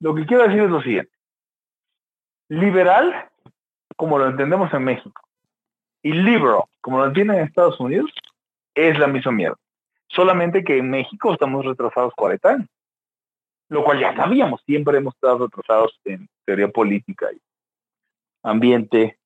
lo 0.00 0.14
que 0.14 0.26
quiero 0.26 0.44
decir 0.44 0.62
es 0.62 0.70
lo 0.70 0.82
siguiente. 0.82 1.12
Liberal, 2.48 3.30
como 3.96 4.18
lo 4.18 4.28
entendemos 4.28 4.72
en 4.72 4.84
México, 4.84 5.22
y 6.02 6.12
liberal, 6.12 6.64
como 6.80 6.98
lo 6.98 7.06
entienden 7.06 7.38
en 7.38 7.44
Estados 7.44 7.78
Unidos, 7.78 8.10
es 8.74 8.98
la 8.98 9.06
misma 9.06 9.32
mierda. 9.32 9.56
Solamente 10.08 10.64
que 10.64 10.78
en 10.78 10.90
México 10.90 11.32
estamos 11.32 11.64
retrasados 11.64 12.12
40 12.16 12.48
años, 12.48 12.68
lo 13.68 13.84
cual 13.84 14.00
ya 14.00 14.14
sabíamos, 14.16 14.62
siempre 14.66 14.98
hemos 14.98 15.14
estado 15.14 15.46
retrasados 15.46 16.00
en 16.04 16.28
teoría 16.44 16.68
política 16.68 17.28
y 17.32 17.40
ambiente 18.42 19.18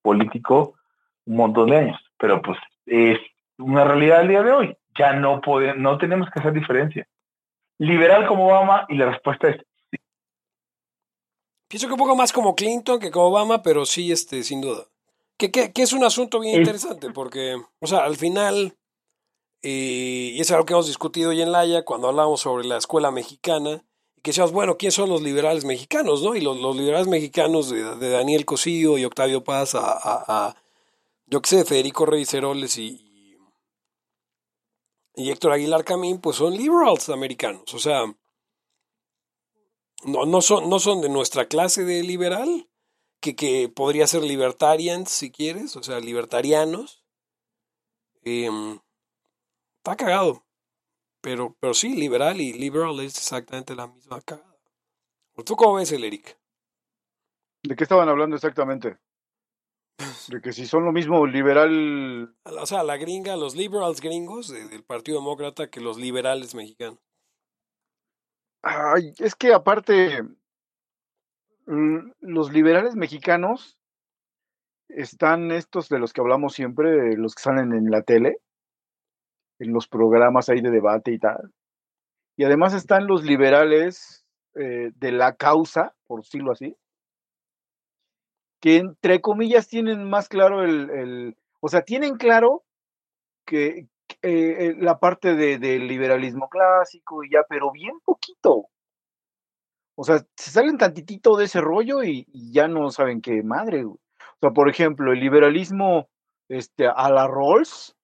político 0.00 0.74
un 1.26 1.36
montón 1.36 1.70
de 1.70 1.76
años, 1.76 2.00
pero 2.18 2.40
pues 2.40 2.58
es 2.86 3.18
una 3.58 3.84
realidad 3.84 4.20
al 4.20 4.28
día 4.28 4.42
de 4.42 4.52
hoy. 4.52 4.76
Ya 4.98 5.12
no 5.12 5.40
podemos, 5.40 5.76
no 5.76 5.98
tenemos 5.98 6.28
que 6.30 6.40
hacer 6.40 6.52
diferencia. 6.52 7.06
Liberal 7.78 8.26
como 8.26 8.48
Obama 8.48 8.86
y 8.88 8.96
la 8.96 9.10
respuesta 9.10 9.48
es. 9.48 9.64
Pienso 11.70 11.86
que 11.86 11.92
un 11.92 12.00
poco 12.00 12.16
más 12.16 12.32
como 12.32 12.56
Clinton 12.56 12.98
que 12.98 13.12
como 13.12 13.26
Obama, 13.26 13.62
pero 13.62 13.86
sí, 13.86 14.10
este, 14.10 14.42
sin 14.42 14.60
duda. 14.60 14.88
Que, 15.36 15.52
que, 15.52 15.72
que 15.72 15.82
es 15.82 15.92
un 15.92 16.02
asunto 16.02 16.40
bien 16.40 16.56
interesante, 16.56 17.10
porque, 17.12 17.62
o 17.78 17.86
sea, 17.86 18.00
al 18.00 18.16
final, 18.16 18.76
eh, 19.62 20.32
y 20.34 20.40
es 20.40 20.50
algo 20.50 20.66
que 20.66 20.72
hemos 20.72 20.88
discutido 20.88 21.30
hoy 21.30 21.40
en 21.42 21.52
Laia 21.52 21.84
cuando 21.84 22.08
hablamos 22.08 22.40
sobre 22.40 22.66
la 22.66 22.76
escuela 22.76 23.12
mexicana, 23.12 23.84
y 24.16 24.20
que 24.20 24.32
decíamos, 24.32 24.50
bueno, 24.50 24.78
¿quiénes 24.78 24.94
son 24.94 25.10
los 25.10 25.22
liberales 25.22 25.64
mexicanos? 25.64 26.24
¿no? 26.24 26.34
Y 26.34 26.40
los, 26.40 26.58
los 26.58 26.74
liberales 26.74 27.06
mexicanos 27.06 27.70
de, 27.70 27.94
de, 27.94 28.10
Daniel 28.10 28.44
Cosío 28.44 28.98
y 28.98 29.04
Octavio 29.04 29.44
Paz 29.44 29.76
a, 29.76 29.92
a, 29.92 30.24
a 30.26 30.56
yo 31.26 31.40
qué 31.40 31.50
sé, 31.50 31.64
Federico 31.64 32.04
Reyes 32.04 32.34
Heroles 32.34 32.78
y, 32.78 33.00
y 35.14 35.30
Héctor 35.30 35.52
Aguilar 35.52 35.84
Camín, 35.84 36.20
pues 36.20 36.34
son 36.34 36.52
liberals 36.56 37.10
americanos. 37.10 37.72
O 37.74 37.78
sea, 37.78 38.12
no, 40.04 40.26
no, 40.26 40.40
son, 40.40 40.68
no 40.68 40.78
son 40.78 41.00
de 41.00 41.08
nuestra 41.08 41.46
clase 41.46 41.84
de 41.84 42.02
liberal, 42.02 42.68
que, 43.20 43.36
que 43.36 43.68
podría 43.68 44.06
ser 44.06 44.22
libertarians 44.22 45.10
si 45.10 45.30
quieres, 45.30 45.76
o 45.76 45.82
sea, 45.82 46.00
libertarianos. 46.00 47.04
Eh, 48.24 48.48
está 49.78 49.96
cagado. 49.96 50.44
Pero, 51.22 51.56
pero 51.60 51.74
sí, 51.74 51.94
liberal 51.96 52.40
y 52.40 52.52
liberal 52.54 52.98
es 53.00 53.18
exactamente 53.18 53.74
la 53.74 53.86
misma 53.86 54.20
cagada. 54.22 54.58
¿Tú 55.44 55.56
cómo 55.56 55.74
ves 55.74 55.92
el 55.92 56.04
Eric? 56.04 56.38
¿De 57.62 57.76
qué 57.76 57.84
estaban 57.84 58.08
hablando 58.08 58.36
exactamente? 58.36 58.98
De 60.28 60.40
que 60.40 60.52
si 60.52 60.66
son 60.66 60.84
lo 60.84 60.92
mismo 60.92 61.26
liberal. 61.26 62.34
O 62.44 62.66
sea, 62.66 62.82
la 62.82 62.96
gringa, 62.96 63.36
los 63.36 63.54
liberals 63.54 64.00
gringos 64.00 64.48
del 64.48 64.82
Partido 64.82 65.18
Demócrata 65.18 65.70
que 65.70 65.80
los 65.80 65.98
liberales 65.98 66.54
mexicanos. 66.54 66.98
Ay, 68.62 69.14
es 69.18 69.34
que 69.34 69.54
aparte, 69.54 70.22
los 71.66 72.52
liberales 72.52 72.94
mexicanos 72.94 73.78
están 74.88 75.50
estos 75.50 75.88
de 75.88 75.98
los 75.98 76.12
que 76.12 76.20
hablamos 76.20 76.54
siempre, 76.54 77.16
los 77.16 77.34
que 77.34 77.42
salen 77.42 77.72
en 77.72 77.90
la 77.90 78.02
tele, 78.02 78.38
en 79.58 79.72
los 79.72 79.88
programas 79.88 80.48
ahí 80.48 80.60
de 80.60 80.70
debate 80.70 81.12
y 81.12 81.18
tal. 81.18 81.52
Y 82.36 82.44
además 82.44 82.74
están 82.74 83.06
los 83.06 83.22
liberales 83.22 84.26
eh, 84.54 84.90
de 84.94 85.12
la 85.12 85.36
causa, 85.36 85.94
por 86.06 86.22
decirlo 86.22 86.52
así, 86.52 86.76
que 88.60 88.76
entre 88.76 89.20
comillas 89.20 89.68
tienen 89.68 90.08
más 90.08 90.28
claro 90.28 90.64
el, 90.64 90.90
el 90.90 91.36
o 91.60 91.68
sea, 91.68 91.82
tienen 91.82 92.16
claro 92.16 92.64
que 93.46 93.88
eh, 94.22 94.74
la 94.78 94.98
parte 94.98 95.34
del 95.34 95.60
de 95.60 95.78
liberalismo 95.78 96.48
clásico 96.48 97.24
y 97.24 97.30
ya, 97.30 97.44
pero 97.48 97.70
bien 97.72 97.98
poquito. 98.04 98.66
O 99.96 100.04
sea, 100.04 100.24
se 100.36 100.50
salen 100.50 100.78
tantitito 100.78 101.36
de 101.36 101.44
ese 101.44 101.60
rollo 101.60 102.02
y, 102.02 102.26
ya 102.52 102.68
no 102.68 102.90
saben 102.90 103.20
qué 103.20 103.42
madre. 103.42 103.84
O 103.84 103.98
sea, 104.40 104.50
por 104.50 104.68
ejemplo, 104.68 105.12
el 105.12 105.20
liberalismo 105.20 106.08
este, 106.48 106.86
a 106.86 107.10
la 107.10 107.26
Rolls, 107.26 107.94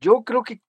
yo 0.00 0.22
creo 0.24 0.42
que 0.42 0.60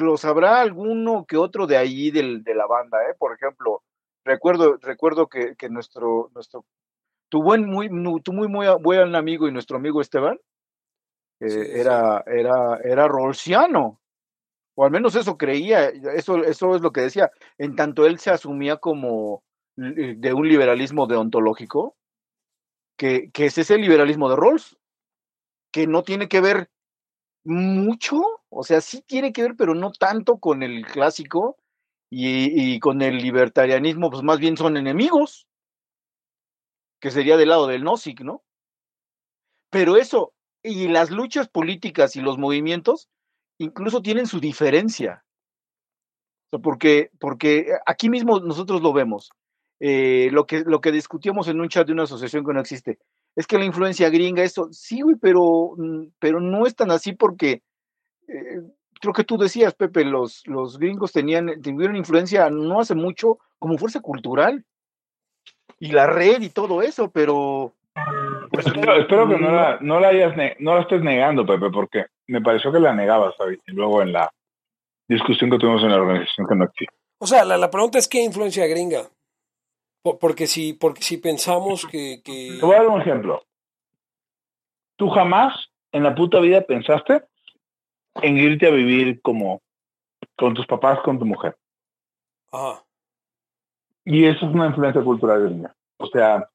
lo 0.00 0.16
sabrá 0.16 0.60
alguno 0.60 1.24
que 1.26 1.36
otro 1.36 1.66
de 1.66 1.76
ahí 1.76 2.10
del, 2.10 2.42
de 2.44 2.54
la 2.54 2.66
banda, 2.66 2.98
¿eh? 3.08 3.14
Por 3.18 3.34
ejemplo, 3.34 3.82
recuerdo, 4.24 4.76
recuerdo 4.80 5.28
que, 5.28 5.56
que 5.56 5.68
nuestro, 5.68 6.30
nuestro 6.34 6.64
tu 7.28 7.42
buen, 7.42 7.66
muy, 7.66 7.88
tu 8.22 8.32
muy, 8.32 8.48
muy 8.48 8.66
buen 8.80 9.14
amigo 9.14 9.48
y 9.48 9.52
nuestro 9.52 9.76
amigo 9.76 10.00
Esteban, 10.00 10.38
eh, 11.40 11.48
sí, 11.48 11.58
era, 11.74 12.22
era, 12.26 12.78
era 12.82 13.08
rolsiano, 13.08 14.00
o 14.76 14.84
al 14.84 14.90
menos 14.90 15.14
eso 15.16 15.38
creía, 15.38 15.88
eso, 15.88 16.44
eso 16.44 16.76
es 16.76 16.82
lo 16.82 16.92
que 16.92 17.02
decía, 17.02 17.30
en 17.58 17.76
tanto 17.76 18.06
él 18.06 18.18
se 18.18 18.30
asumía 18.30 18.76
como 18.78 19.42
de 19.76 20.32
un 20.32 20.48
liberalismo 20.48 21.06
deontológico, 21.06 21.96
que, 22.96 23.30
que 23.32 23.46
es 23.46 23.58
ese 23.58 23.76
liberalismo 23.78 24.28
de 24.30 24.36
Rawls, 24.36 24.76
que 25.72 25.86
no 25.86 26.02
tiene 26.04 26.28
que 26.28 26.40
ver 26.40 26.70
mucho, 27.44 28.22
o 28.48 28.62
sea, 28.64 28.80
sí 28.80 29.02
tiene 29.02 29.32
que 29.32 29.42
ver, 29.42 29.54
pero 29.56 29.74
no 29.74 29.92
tanto 29.92 30.38
con 30.38 30.62
el 30.62 30.86
clásico 30.86 31.58
y, 32.10 32.74
y 32.74 32.80
con 32.80 33.02
el 33.02 33.18
libertarianismo, 33.18 34.10
pues 34.10 34.22
más 34.22 34.38
bien 34.38 34.56
son 34.56 34.76
enemigos 34.76 35.46
que 37.00 37.10
sería 37.10 37.36
del 37.36 37.50
lado 37.50 37.66
del 37.66 37.84
Nozick, 37.84 38.20
¿no? 38.22 38.42
Pero 39.70 39.96
eso, 39.96 40.32
y 40.64 40.88
las 40.88 41.10
luchas 41.10 41.48
políticas 41.48 42.16
y 42.16 42.22
los 42.22 42.38
movimientos, 42.38 43.08
incluso 43.58 44.02
tienen 44.02 44.26
su 44.26 44.40
diferencia. 44.40 45.24
Porque, 46.50 47.10
porque 47.20 47.68
aquí 47.86 48.08
mismo 48.08 48.40
nosotros 48.40 48.80
lo 48.80 48.92
vemos. 48.92 49.30
Eh, 49.80 50.30
lo, 50.32 50.46
que, 50.46 50.60
lo 50.60 50.80
que 50.80 50.92
discutíamos 50.92 51.48
en 51.48 51.60
un 51.60 51.68
chat 51.68 51.86
de 51.86 51.92
una 51.92 52.04
asociación 52.04 52.44
que 52.44 52.54
no 52.54 52.60
existe, 52.60 52.98
es 53.36 53.46
que 53.46 53.58
la 53.58 53.64
influencia 53.64 54.08
gringa, 54.08 54.42
eso, 54.42 54.68
sí, 54.70 55.02
güey, 55.02 55.16
pero, 55.20 55.74
pero 56.18 56.40
no 56.40 56.66
es 56.66 56.74
tan 56.74 56.90
así 56.90 57.12
porque 57.12 57.62
eh, 58.28 58.62
creo 59.00 59.12
que 59.12 59.24
tú 59.24 59.36
decías, 59.36 59.74
Pepe, 59.74 60.04
los, 60.04 60.46
los 60.46 60.78
gringos 60.78 61.12
tenían, 61.12 61.60
tuvieron 61.60 61.96
influencia 61.96 62.48
no 62.48 62.80
hace 62.80 62.94
mucho 62.94 63.38
como 63.58 63.76
fuerza 63.76 64.00
cultural 64.00 64.64
y 65.78 65.92
la 65.92 66.06
red 66.06 66.40
y 66.40 66.48
todo 66.48 66.80
eso, 66.80 67.10
pero... 67.10 67.74
Pues, 68.54 68.66
espero, 68.66 68.94
espero, 68.94 69.28
que 69.28 69.38
no 69.38 69.50
la, 69.50 69.78
no 69.80 69.98
la 69.98 70.08
hayas 70.08 70.34
no 70.60 70.74
la 70.74 70.82
estés 70.82 71.02
negando, 71.02 71.44
Pepe, 71.44 71.70
porque 71.70 72.06
me 72.28 72.40
pareció 72.40 72.70
que 72.70 72.78
la 72.78 72.94
negabas 72.94 73.34
¿sabes? 73.36 73.58
y 73.66 73.72
luego 73.72 74.00
en 74.02 74.12
la 74.12 74.30
discusión 75.08 75.50
que 75.50 75.58
tuvimos 75.58 75.82
en 75.82 75.90
la 75.90 75.96
organización 75.96 76.46
que 76.46 76.54
no 76.54 76.64
existe. 76.64 76.94
O 77.18 77.26
sea, 77.26 77.44
la, 77.44 77.56
la 77.56 77.70
pregunta 77.70 77.98
es 77.98 78.08
qué 78.08 78.22
influencia 78.22 78.66
gringa. 78.66 79.08
Porque 80.20 80.46
si, 80.46 80.74
porque 80.74 81.02
si 81.02 81.16
pensamos 81.16 81.86
que, 81.86 82.20
que... 82.22 82.58
Te 82.60 82.66
voy 82.66 82.76
a 82.76 82.80
dar 82.80 82.88
un 82.88 83.00
ejemplo. 83.00 83.42
Tú 84.96 85.08
jamás 85.08 85.54
en 85.92 86.02
la 86.02 86.14
puta 86.14 86.40
vida 86.40 86.60
pensaste 86.60 87.24
en 88.22 88.36
irte 88.36 88.66
a 88.66 88.70
vivir 88.70 89.20
como 89.22 89.62
con 90.36 90.54
tus 90.54 90.66
papás, 90.66 91.00
con 91.00 91.18
tu 91.18 91.24
mujer. 91.24 91.56
Ajá. 92.52 92.84
Y 94.04 94.26
eso 94.26 94.46
es 94.46 94.54
una 94.54 94.66
influencia 94.66 95.02
cultural 95.02 95.42
gringa. 95.44 95.74
O 95.96 96.06
sea, 96.06 96.48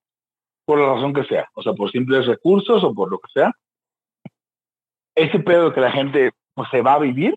por 0.69 0.77
la 0.77 0.93
razón 0.93 1.15
que 1.15 1.23
sea. 1.23 1.49
O 1.55 1.63
sea, 1.63 1.73
por 1.73 1.89
simples 1.89 2.27
recursos 2.27 2.83
o 2.83 2.93
por 2.93 3.09
lo 3.09 3.17
que 3.17 3.31
sea. 3.33 3.51
Ese 5.15 5.39
pedo 5.39 5.73
que 5.73 5.81
la 5.81 5.91
gente 5.91 6.31
pues, 6.53 6.69
se 6.69 6.83
va 6.83 6.93
a 6.93 6.99
vivir, 6.99 7.33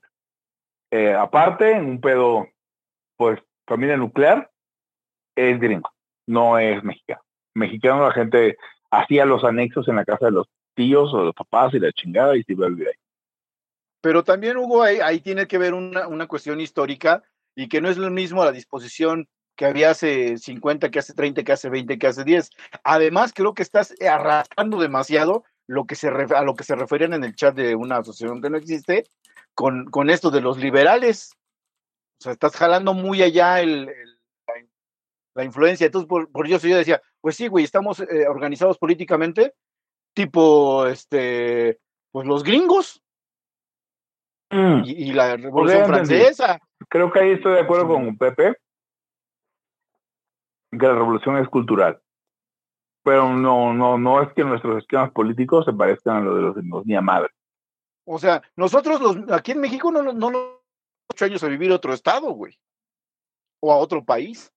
eh, 0.91 1.15
aparte, 1.15 1.72
en 1.72 1.87
un 1.87 2.00
pedo, 2.03 2.47
pues, 3.16 3.41
familia 3.66 3.97
nuclear, 3.97 4.50
es 5.34 5.59
gringo, 5.59 5.91
no 6.26 6.59
es 6.59 6.84
mexicano. 6.84 7.22
Mexicano 7.54 8.06
la 8.06 8.12
gente 8.12 8.59
hacía 8.91 9.25
los 9.25 9.44
anexos 9.44 9.88
en 9.88 9.97
la 9.97 10.04
casa 10.04 10.26
de 10.26 10.32
los 10.32 10.47
tíos 10.75 11.15
o 11.15 11.25
los 11.25 11.34
papás 11.34 11.72
y 11.72 11.78
la 11.78 11.91
chingada 11.91 12.37
y 12.37 12.42
se 12.42 12.53
iba 12.53 12.66
a 12.66 12.69
vivir 12.69 12.88
ahí. 12.88 13.00
Pero 14.03 14.25
también, 14.25 14.59
Hugo, 14.59 14.82
ahí, 14.82 14.98
ahí 14.98 15.21
tiene 15.21 15.47
que 15.47 15.56
ver 15.56 15.72
una, 15.72 16.06
una 16.06 16.26
cuestión 16.26 16.60
histórica 16.60 17.22
y 17.56 17.71
que 17.71 17.81
no 17.81 17.88
es 17.88 17.97
lo 17.97 18.10
mismo 18.10 18.44
la 18.44 18.53
disposición 18.53 19.26
que 19.56 19.66
había 19.66 19.90
hace 19.90 20.38
50, 20.38 20.90
que 20.90 20.98
hace 20.98 21.14
30, 21.14 21.42
que 21.44 21.52
hace 21.52 21.68
20, 21.68 21.98
que 21.98 22.06
hace 22.06 22.24
10. 22.24 22.50
Además, 22.84 23.32
creo 23.34 23.54
que 23.54 23.62
estás 23.62 23.94
arrastrando 24.00 24.80
demasiado 24.80 25.44
lo 25.66 25.84
que 25.84 25.94
se 25.94 26.09
a 26.09 26.42
lo 26.42 26.54
que 26.54 26.65
se 26.65 26.74
referían 26.74 27.15
en 27.15 27.24
el 27.24 27.34
chat 27.34 27.54
de 27.54 27.74
una 27.74 27.98
asociación 27.98 28.42
que 28.42 28.50
no 28.50 28.56
existe 28.56 29.04
con, 29.54 29.86
con 29.86 30.10
esto 30.10 30.30
de 30.30 30.41
los 30.41 30.59
liberales. 30.59 31.32
O 32.21 32.24
sea, 32.24 32.32
estás 32.32 32.56
jalando 32.56 32.94
muy 32.94 33.22
allá 33.22 33.60
el, 33.60 33.88
el 33.88 34.18
la, 34.47 34.54
la, 35.34 35.44
influencia. 35.44 35.86
Entonces, 35.86 36.09
por, 36.09 36.30
por 36.30 36.47
eso 36.47 36.66
yo 36.66 36.77
decía, 36.77 37.00
pues 37.21 37.36
sí, 37.36 37.48
güey, 37.48 37.65
estamos 37.65 38.00
eh, 38.00 38.27
organizados 38.28 38.78
políticamente, 38.78 39.54
tipo, 40.15 40.86
este, 40.86 41.78
pues 42.10 42.27
los 42.27 42.42
gringos. 42.42 43.03
Mm. 44.50 44.82
Y, 44.84 44.91
y, 44.91 45.12
la 45.12 45.36
Revolución 45.36 45.86
Francesa. 45.86 46.60
Creo 46.88 47.10
que 47.10 47.21
ahí 47.21 47.30
estoy 47.32 47.54
de 47.54 47.60
acuerdo 47.60 47.88
con 47.88 48.18
Pepe 48.18 48.56
que 50.78 50.86
la 50.86 50.95
revolución 50.95 51.36
es 51.36 51.48
cultural. 51.48 52.01
Pero 53.04 53.34
no, 53.34 53.74
no, 53.74 53.98
no 53.98 54.22
es 54.22 54.33
que 54.33 54.45
nuestros 54.45 54.78
esquemas 54.78 55.10
políticos 55.10 55.65
se 55.65 55.72
parezcan 55.72 56.19
a 56.19 56.21
los 56.21 56.36
de 56.36 56.42
los, 56.42 56.57
los 56.65 56.86
ni 56.86 56.95
a 56.95 57.01
madre. 57.01 57.30
O 58.07 58.19
sea, 58.19 58.42
nosotros 58.57 59.01
los, 59.01 59.16
aquí 59.30 59.53
en 59.53 59.60
México 59.60 59.91
no, 59.91 60.03
no, 60.03 60.13
no 60.13 60.63
ocho 61.10 61.24
años 61.24 61.42
a 61.42 61.48
vivir 61.48 61.72
a 61.72 61.77
otro 61.77 61.92
estado, 61.92 62.30
güey. 62.33 62.59
O 63.60 63.72
a 63.72 63.77
otro 63.77 64.04
país. 64.04 64.53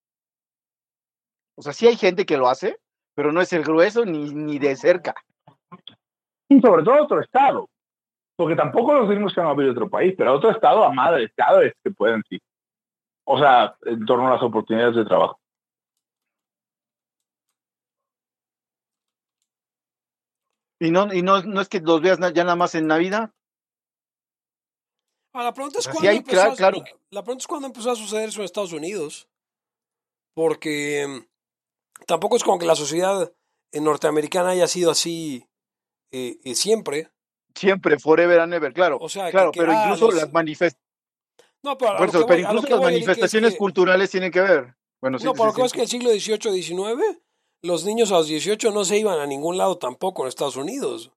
O 1.57 1.61
sea, 1.61 1.73
sí 1.73 1.87
hay 1.87 1.95
gente 1.95 2.25
que 2.25 2.37
lo 2.37 2.47
hace, 2.47 2.77
pero 3.15 3.31
no 3.31 3.41
es 3.41 3.51
el 3.53 3.63
grueso 3.63 4.05
ni, 4.05 4.33
ni 4.33 4.59
de 4.59 4.75
cerca. 4.75 5.15
Y 6.49 6.59
sobre 6.59 6.83
todo 6.83 7.03
otro 7.03 7.21
estado. 7.21 7.69
Porque 8.35 8.55
tampoco 8.55 8.93
los 8.93 9.09
gringos 9.09 9.33
se 9.33 9.39
van 9.39 9.49
a 9.49 9.51
abrir 9.51 9.69
otro 9.69 9.89
país, 9.89 10.13
pero 10.17 10.33
otro 10.33 10.51
estado 10.51 10.83
a 10.83 10.91
madre 10.91 11.23
estado 11.23 11.61
es 11.61 11.73
que 11.83 11.91
pueden 11.91 12.21
sí. 12.29 12.39
O 13.25 13.39
sea, 13.39 13.75
en 13.85 14.05
torno 14.05 14.27
a 14.27 14.31
las 14.31 14.43
oportunidades 14.43 14.95
de 14.95 15.05
trabajo. 15.05 15.39
Y 20.79 20.91
no, 20.91 21.13
y 21.13 21.21
no, 21.21 21.41
no 21.41 21.61
es 21.61 21.69
que 21.69 21.79
los 21.79 22.01
veas 22.01 22.19
ya 22.33 22.43
nada 22.43 22.55
más 22.55 22.75
en 22.75 22.87
Navidad. 22.87 23.31
Ah, 25.33 25.43
la, 25.43 25.53
pregunta 25.53 25.79
es 25.79 25.87
cuándo 25.87 26.09
empezó 26.09 26.41
a, 26.41 26.71
la 27.09 27.23
pregunta 27.23 27.41
es 27.41 27.47
cuándo 27.47 27.67
empezó 27.67 27.91
a 27.91 27.95
suceder 27.95 28.29
eso 28.29 28.39
en 28.39 28.45
Estados 28.45 28.73
Unidos. 28.73 29.27
Porque 30.33 31.27
tampoco 32.07 32.35
es 32.35 32.43
como 32.43 32.59
que 32.59 32.65
la 32.65 32.75
sociedad 32.75 33.33
norteamericana 33.73 34.49
haya 34.49 34.67
sido 34.67 34.91
así 34.91 35.45
eh, 36.11 36.39
eh, 36.43 36.55
siempre. 36.55 37.09
Siempre, 37.53 37.99
forever 37.99 38.39
and 38.39 38.53
ever, 38.53 38.73
claro. 38.73 38.97
O 38.99 39.09
sea, 39.09 39.29
claro, 39.31 39.51
pero 39.53 39.71
ah, 39.71 39.83
incluso 39.85 40.11
las 40.11 40.31
manifestaciones. 40.31 40.85
No, 41.63 41.77
pero, 41.77 42.03
incluso 42.39 42.69
las 42.69 42.81
manifestaciones 42.81 43.55
culturales 43.55 44.11
tienen 44.11 44.31
que 44.31 44.41
ver. 44.41 44.75
Bueno, 45.01 45.19
sí, 45.19 45.25
no, 45.25 45.33
pero 45.33 45.53
sí, 45.53 45.61
es 45.61 45.73
que 45.73 45.81
el 45.81 45.87
siglo 45.87 46.09
XVIII, 46.11 46.61
XIX, 46.61 47.21
los 47.65 47.85
niños 47.85 48.11
a 48.11 48.15
los 48.15 48.27
18 48.27 48.71
no 48.71 48.85
se 48.85 48.97
iban 48.97 49.19
a 49.19 49.25
ningún 49.25 49.57
lado 49.57 49.77
tampoco 49.77 50.23
en 50.23 50.29
Estados 50.29 50.55
Unidos. 50.55 51.11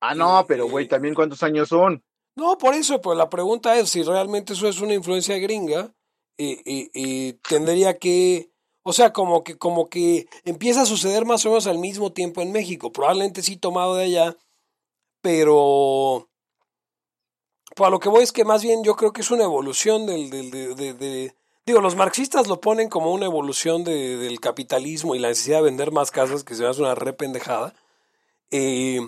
Ah, 0.00 0.14
no, 0.14 0.44
pero 0.46 0.68
güey, 0.68 0.88
también 0.88 1.14
cuántos 1.14 1.42
años 1.42 1.68
son. 1.68 2.02
No, 2.34 2.56
por 2.58 2.74
eso, 2.74 3.00
pues 3.00 3.16
la 3.18 3.28
pregunta 3.28 3.78
es 3.78 3.90
si 3.90 4.02
realmente 4.02 4.54
eso 4.54 4.68
es 4.68 4.80
una 4.80 4.94
influencia 4.94 5.38
gringa 5.38 5.94
y, 6.38 7.34
tendría 7.48 7.98
que, 7.98 8.50
o 8.82 8.92
sea, 8.92 9.12
como 9.12 9.44
que, 9.44 9.58
como 9.58 9.88
que 9.88 10.26
empieza 10.44 10.82
a 10.82 10.86
suceder 10.86 11.24
más 11.24 11.44
o 11.44 11.50
menos 11.50 11.66
al 11.66 11.78
mismo 11.78 12.12
tiempo 12.12 12.40
en 12.42 12.52
México. 12.52 12.92
Probablemente 12.92 13.42
sí 13.42 13.56
tomado 13.56 13.94
de 13.94 14.04
allá, 14.04 14.36
pero 15.20 16.28
pues 17.76 17.86
a 17.86 17.90
lo 17.90 18.00
que 18.00 18.08
voy 18.08 18.22
es 18.22 18.32
que 18.32 18.44
más 18.44 18.62
bien 18.62 18.82
yo 18.82 18.96
creo 18.96 19.12
que 19.12 19.20
es 19.20 19.30
una 19.30 19.44
evolución 19.44 20.06
del, 20.06 20.30
del 20.30 20.50
de, 20.50 20.94
de, 20.94 21.34
digo, 21.66 21.80
los 21.80 21.96
marxistas 21.96 22.48
lo 22.48 22.60
ponen 22.60 22.88
como 22.88 23.12
una 23.12 23.26
evolución 23.26 23.84
del 23.84 24.40
capitalismo 24.40 25.14
y 25.14 25.18
la 25.18 25.28
necesidad 25.28 25.58
de 25.58 25.64
vender 25.64 25.92
más 25.92 26.10
casas, 26.10 26.44
que 26.44 26.54
se 26.54 26.62
me 26.62 26.68
hace 26.68 26.82
una 26.82 26.94
rependejada. 26.94 27.74
Eh, 28.50 29.00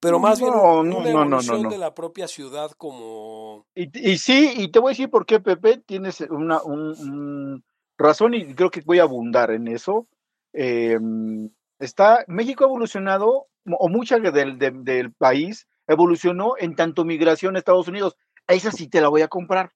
pero 0.00 0.18
más 0.18 0.40
bien 0.40 0.52
una 0.54 1.08
evolución 1.08 1.68
de 1.68 1.78
la 1.78 1.94
propia 1.94 2.26
ciudad 2.26 2.72
como... 2.72 3.66
Y, 3.74 4.18
sí, 4.18 4.52
y 4.56 4.68
te 4.68 4.78
voy 4.78 4.90
a 4.90 4.92
decir 4.92 5.10
por 5.10 5.24
qué, 5.26 5.40
Pepe, 5.40 5.78
tienes 5.78 6.20
una 6.22 6.62
un, 6.62 7.62
razón 7.96 8.34
y 8.34 8.54
creo 8.54 8.70
que 8.70 8.80
voy 8.80 8.98
a 8.98 9.04
abundar 9.04 9.50
en 9.52 9.68
eso. 9.68 10.08
Em, 10.52 11.50
está, 11.78 12.24
México 12.26 12.64
ha 12.64 12.68
evolucionado, 12.68 13.46
o 13.64 13.88
mucha 13.88 14.18
del, 14.18 14.58
del, 14.58 15.12
país 15.12 15.68
evolucionó 15.86 16.54
en 16.58 16.74
tanto 16.74 17.04
migración 17.04 17.54
a 17.54 17.58
Estados 17.58 17.88
Unidos. 17.88 18.16
A 18.48 18.54
esa 18.54 18.72
sí 18.72 18.88
te 18.88 19.00
la 19.00 19.08
voy 19.08 19.22
a 19.22 19.28
comprar. 19.28 19.72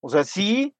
O 0.00 0.08
sea, 0.08 0.24
sí, 0.24 0.74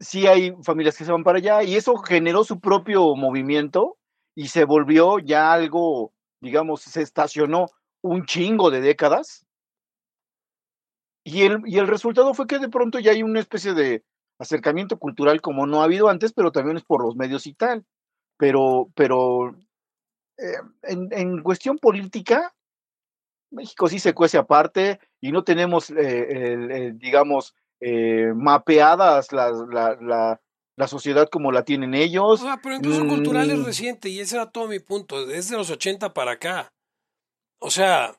sí 0.00 0.26
hay 0.26 0.54
familias 0.62 0.96
que 0.96 1.04
se 1.04 1.12
van 1.12 1.24
para 1.24 1.38
allá 1.38 1.62
y 1.62 1.76
eso 1.76 1.96
generó 1.96 2.44
su 2.44 2.60
propio 2.60 3.14
movimiento 3.16 3.98
y 4.34 4.48
se 4.48 4.64
volvió 4.64 5.18
ya 5.18 5.52
algo 5.52 6.12
digamos, 6.42 6.82
se 6.82 7.00
estacionó 7.00 7.68
un 8.02 8.26
chingo 8.26 8.70
de 8.70 8.80
décadas. 8.80 9.46
Y 11.24 11.42
el, 11.42 11.60
y 11.64 11.78
el 11.78 11.86
resultado 11.86 12.34
fue 12.34 12.48
que 12.48 12.58
de 12.58 12.68
pronto 12.68 12.98
ya 12.98 13.12
hay 13.12 13.22
una 13.22 13.38
especie 13.38 13.74
de 13.74 14.04
acercamiento 14.38 14.98
cultural 14.98 15.40
como 15.40 15.66
no 15.66 15.80
ha 15.80 15.84
habido 15.84 16.08
antes, 16.08 16.32
pero 16.32 16.50
también 16.50 16.76
es 16.76 16.82
por 16.82 17.02
los 17.02 17.14
medios 17.14 17.46
y 17.46 17.54
tal. 17.54 17.86
Pero, 18.36 18.90
pero 18.96 19.54
eh, 20.36 20.58
en, 20.82 21.42
cuestión 21.44 21.78
política, 21.78 22.52
México 23.52 23.86
sí 23.86 24.00
se 24.00 24.14
cuece 24.14 24.36
aparte 24.36 24.98
y 25.20 25.30
no 25.30 25.44
tenemos, 25.44 25.90
eh, 25.90 26.92
digamos, 26.96 27.54
eh, 27.82 28.32
mapeadas 28.34 29.32
las, 29.32 29.52
la, 29.68 30.40
la 30.76 30.88
sociedad 30.88 31.28
como 31.28 31.52
la 31.52 31.64
tienen 31.64 31.94
ellos. 31.94 32.42
pero 32.62 32.76
incluso 32.76 33.06
cultural 33.06 33.50
es 33.50 33.58
mm. 33.58 33.64
reciente 33.64 34.08
y 34.08 34.20
ese 34.20 34.36
era 34.36 34.50
todo 34.50 34.68
mi 34.68 34.78
punto, 34.78 35.26
desde 35.26 35.56
los 35.56 35.70
80 35.70 36.14
para 36.14 36.32
acá. 36.32 36.72
O 37.58 37.70
sea, 37.70 38.18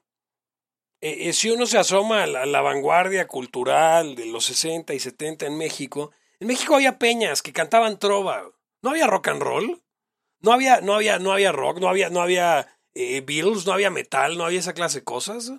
e, 1.02 1.30
e, 1.30 1.34
si 1.34 1.50
uno 1.50 1.66
se 1.66 1.78
asoma 1.78 2.24
a 2.24 2.28
la, 2.28 2.62
vanguardia 2.62 3.28
cultural 3.28 4.16
de 4.16 4.26
los 4.28 4.46
60 4.46 4.94
y 4.94 5.00
70 5.00 5.48
en 5.48 5.58
México, 5.58 6.12
en 6.40 6.48
México 6.48 6.76
había 6.76 7.00
peñas 7.00 7.42
que 7.42 7.54
cantaban 7.54 8.00
trova. 8.00 8.50
No 8.82 8.92
había 8.92 9.08
rock 9.08 9.30
and 9.30 9.42
roll, 9.42 9.82
no 10.40 10.52
había, 10.52 10.82
no 10.82 10.94
había, 10.94 11.20
no 11.20 11.32
había 11.32 11.52
rock, 11.52 11.80
no 11.80 11.88
había, 11.88 12.10
no 12.10 12.22
había 12.22 12.68
eh, 12.94 13.22
Beatles, 13.22 13.66
no 13.66 13.74
había 13.74 13.90
metal, 13.90 14.38
no 14.38 14.46
había 14.46 14.60
esa 14.60 14.74
clase 14.74 15.00
de 15.00 15.06
cosas. 15.06 15.52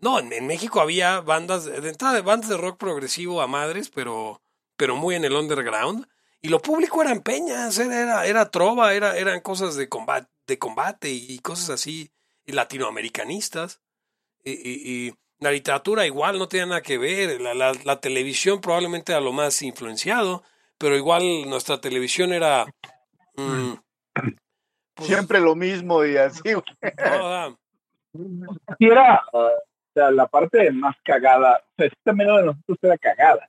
No, 0.00 0.18
en, 0.18 0.32
en 0.32 0.46
México 0.46 0.80
había 0.80 1.20
bandas, 1.20 1.64
de 1.64 1.88
entrada 1.88 2.14
de 2.14 2.22
bandas 2.22 2.50
de 2.50 2.56
rock 2.56 2.78
progresivo 2.78 3.40
a 3.40 3.46
madres, 3.46 3.90
pero 3.90 4.40
pero 4.78 4.96
muy 4.96 5.16
en 5.16 5.26
el 5.26 5.34
underground. 5.34 6.06
Y 6.40 6.48
lo 6.48 6.60
público 6.60 7.02
eran 7.02 7.20
peñas, 7.20 7.78
era, 7.78 8.24
era 8.24 8.50
trova, 8.50 8.94
era, 8.94 9.18
eran 9.18 9.40
cosas 9.40 9.74
de 9.74 9.88
combate, 9.88 10.30
de 10.46 10.58
combate 10.58 11.10
y 11.10 11.38
cosas 11.40 11.70
así, 11.70 12.10
y 12.46 12.52
latinoamericanistas. 12.52 13.82
Y, 14.44 15.12
la 15.40 15.52
literatura 15.52 16.04
igual 16.04 16.36
no 16.36 16.48
tenía 16.48 16.66
nada 16.66 16.80
que 16.80 16.98
ver, 16.98 17.40
la, 17.40 17.54
la, 17.54 18.00
televisión 18.00 18.60
probablemente 18.60 19.12
era 19.12 19.20
lo 19.20 19.32
más 19.32 19.62
influenciado, 19.62 20.42
pero 20.78 20.96
igual 20.96 21.48
nuestra 21.48 21.80
televisión 21.80 22.32
era... 22.32 22.66
Mm, 23.36 23.74
pues 24.94 25.08
Siempre 25.08 25.38
lo 25.38 25.54
mismo 25.54 26.04
y 26.04 26.16
así. 26.16 26.40
Si 26.40 26.50
era, 28.84 29.22
sea, 29.98 30.10
la 30.10 30.26
parte 30.26 30.70
más 30.72 30.96
cagada, 31.02 31.62
o 31.62 31.74
sea, 31.76 31.86
este 31.86 32.12
de 32.12 32.44
nosotros 32.44 32.78
era 32.82 32.98
cagada 32.98 33.48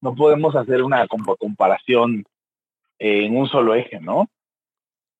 no 0.00 0.14
podemos 0.14 0.56
hacer 0.56 0.82
una 0.82 1.06
comparación 1.06 2.24
en 2.98 3.36
un 3.36 3.48
solo 3.48 3.74
eje, 3.74 4.00
¿no? 4.00 4.28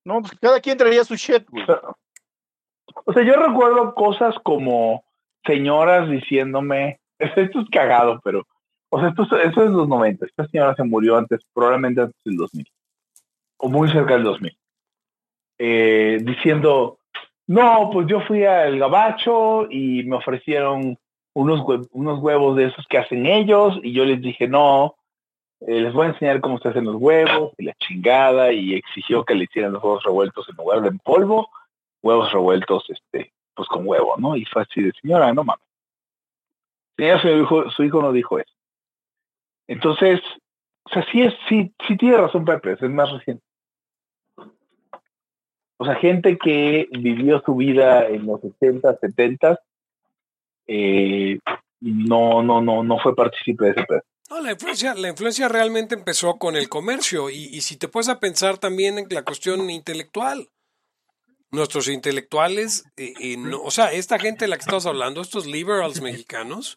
No, 0.04 0.20
pues 0.20 0.32
cada 0.40 0.60
quien 0.60 0.78
traería 0.78 1.04
su 1.04 1.14
shit, 1.14 1.46
O 3.04 3.12
sea, 3.12 3.22
yo 3.22 3.34
recuerdo 3.34 3.94
cosas 3.94 4.34
como 4.42 5.04
señoras 5.44 6.10
diciéndome, 6.10 7.00
esto 7.18 7.60
es 7.60 7.70
cagado, 7.70 8.20
pero, 8.24 8.46
o 8.88 8.98
sea, 8.98 9.10
esto, 9.10 9.24
es 9.36 9.70
los 9.70 9.88
90, 9.88 10.26
esta 10.26 10.46
señora 10.48 10.74
se 10.74 10.84
murió 10.84 11.16
antes, 11.16 11.40
probablemente 11.52 12.00
antes 12.00 12.20
del 12.24 12.36
2000, 12.36 12.66
o 13.58 13.68
muy 13.68 13.90
cerca 13.90 14.14
del 14.14 14.24
2000, 14.24 14.58
eh, 15.58 16.18
diciendo, 16.22 16.98
no, 17.50 17.90
pues 17.92 18.06
yo 18.06 18.20
fui 18.20 18.44
al 18.44 18.78
gabacho 18.78 19.66
y 19.68 20.04
me 20.04 20.14
ofrecieron 20.14 20.96
unos, 21.34 21.88
unos 21.90 22.20
huevos 22.20 22.56
de 22.56 22.66
esos 22.66 22.86
que 22.86 22.96
hacen 22.96 23.26
ellos 23.26 23.76
y 23.82 23.92
yo 23.92 24.04
les 24.04 24.22
dije, 24.22 24.46
no, 24.46 24.94
eh, 25.62 25.80
les 25.80 25.92
voy 25.92 26.06
a 26.06 26.10
enseñar 26.10 26.40
cómo 26.40 26.60
se 26.60 26.68
hacen 26.68 26.84
los 26.84 26.94
huevos 26.94 27.52
y 27.58 27.64
la 27.64 27.74
chingada 27.74 28.52
y 28.52 28.74
exigió 28.74 29.24
que 29.24 29.34
le 29.34 29.44
hicieran 29.44 29.72
los 29.72 29.82
huevos 29.82 30.04
revueltos 30.04 30.48
en 30.48 30.58
lugar 30.58 30.82
de 30.82 30.90
en 30.90 31.00
polvo, 31.00 31.50
huevos 32.04 32.30
revueltos 32.30 32.84
este, 32.88 33.32
pues 33.54 33.68
con 33.68 33.82
huevo, 33.84 34.14
¿no? 34.16 34.36
Y 34.36 34.44
fue 34.44 34.62
así 34.62 34.80
de, 34.80 34.92
señora, 35.02 35.34
no 35.34 35.42
mames. 35.42 35.66
Señora, 36.96 37.20
su 37.20 37.28
hijo, 37.30 37.70
su 37.72 37.82
hijo 37.82 38.00
no 38.00 38.12
dijo 38.12 38.38
eso. 38.38 38.54
Entonces, 39.66 40.20
o 40.84 40.90
sea, 40.90 41.04
sí, 41.10 41.22
es, 41.22 41.34
sí, 41.48 41.74
sí 41.88 41.96
tiene 41.96 42.16
razón 42.16 42.44
Pepe, 42.44 42.74
es 42.74 42.82
más 42.82 43.10
reciente. 43.10 43.42
O 45.80 45.86
sea, 45.86 45.94
gente 45.94 46.36
que 46.36 46.88
vivió 46.90 47.40
su 47.40 47.54
vida 47.54 48.06
en 48.06 48.26
los 48.26 48.42
60, 48.42 48.98
70 48.98 49.58
eh, 50.66 51.38
no, 51.80 52.42
no, 52.42 52.60
no, 52.60 52.82
no 52.84 52.98
fue 52.98 53.16
partícipe 53.16 53.64
de 53.64 53.70
ese 53.70 53.84
pedo. 53.84 54.02
No, 54.28 54.42
la 54.42 54.52
influencia, 54.52 54.94
la 54.94 55.08
influencia 55.08 55.48
realmente 55.48 55.94
empezó 55.94 56.36
con 56.36 56.56
el 56.56 56.68
comercio 56.68 57.30
y, 57.30 57.46
y, 57.46 57.62
si 57.62 57.78
te 57.78 57.88
puedes 57.88 58.10
a 58.10 58.20
pensar 58.20 58.58
también 58.58 58.98
en 58.98 59.06
la 59.08 59.24
cuestión 59.24 59.70
intelectual. 59.70 60.50
Nuestros 61.50 61.88
intelectuales, 61.88 62.84
eh, 62.98 63.38
no, 63.38 63.62
o 63.62 63.70
sea, 63.70 63.90
esta 63.90 64.18
gente 64.18 64.44
de 64.44 64.48
la 64.48 64.56
que 64.56 64.64
estamos 64.64 64.84
hablando, 64.84 65.22
estos 65.22 65.46
liberals 65.46 66.02
mexicanos, 66.02 66.76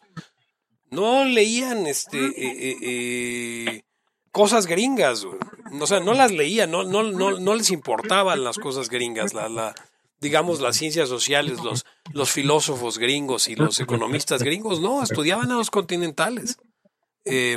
no 0.90 1.26
leían 1.26 1.86
este 1.86 2.18
eh, 2.38 3.82
cosas 4.34 4.66
gringas, 4.66 5.24
o 5.24 5.86
sea, 5.86 6.00
no 6.00 6.12
las 6.12 6.32
leían, 6.32 6.72
no, 6.72 6.82
no, 6.82 7.04
no, 7.04 7.38
no 7.38 7.54
les 7.54 7.70
importaban 7.70 8.42
las 8.42 8.58
cosas 8.58 8.90
gringas, 8.90 9.32
la, 9.32 9.48
la, 9.48 9.74
digamos, 10.20 10.60
las 10.60 10.76
ciencias 10.76 11.08
sociales, 11.08 11.62
los, 11.62 11.86
los 12.12 12.32
filósofos 12.32 12.98
gringos 12.98 13.48
y 13.48 13.54
los 13.54 13.78
economistas 13.78 14.42
gringos, 14.42 14.80
no, 14.80 15.04
estudiaban 15.04 15.52
a 15.52 15.54
los 15.54 15.70
continentales. 15.70 16.58
Eh, 17.24 17.56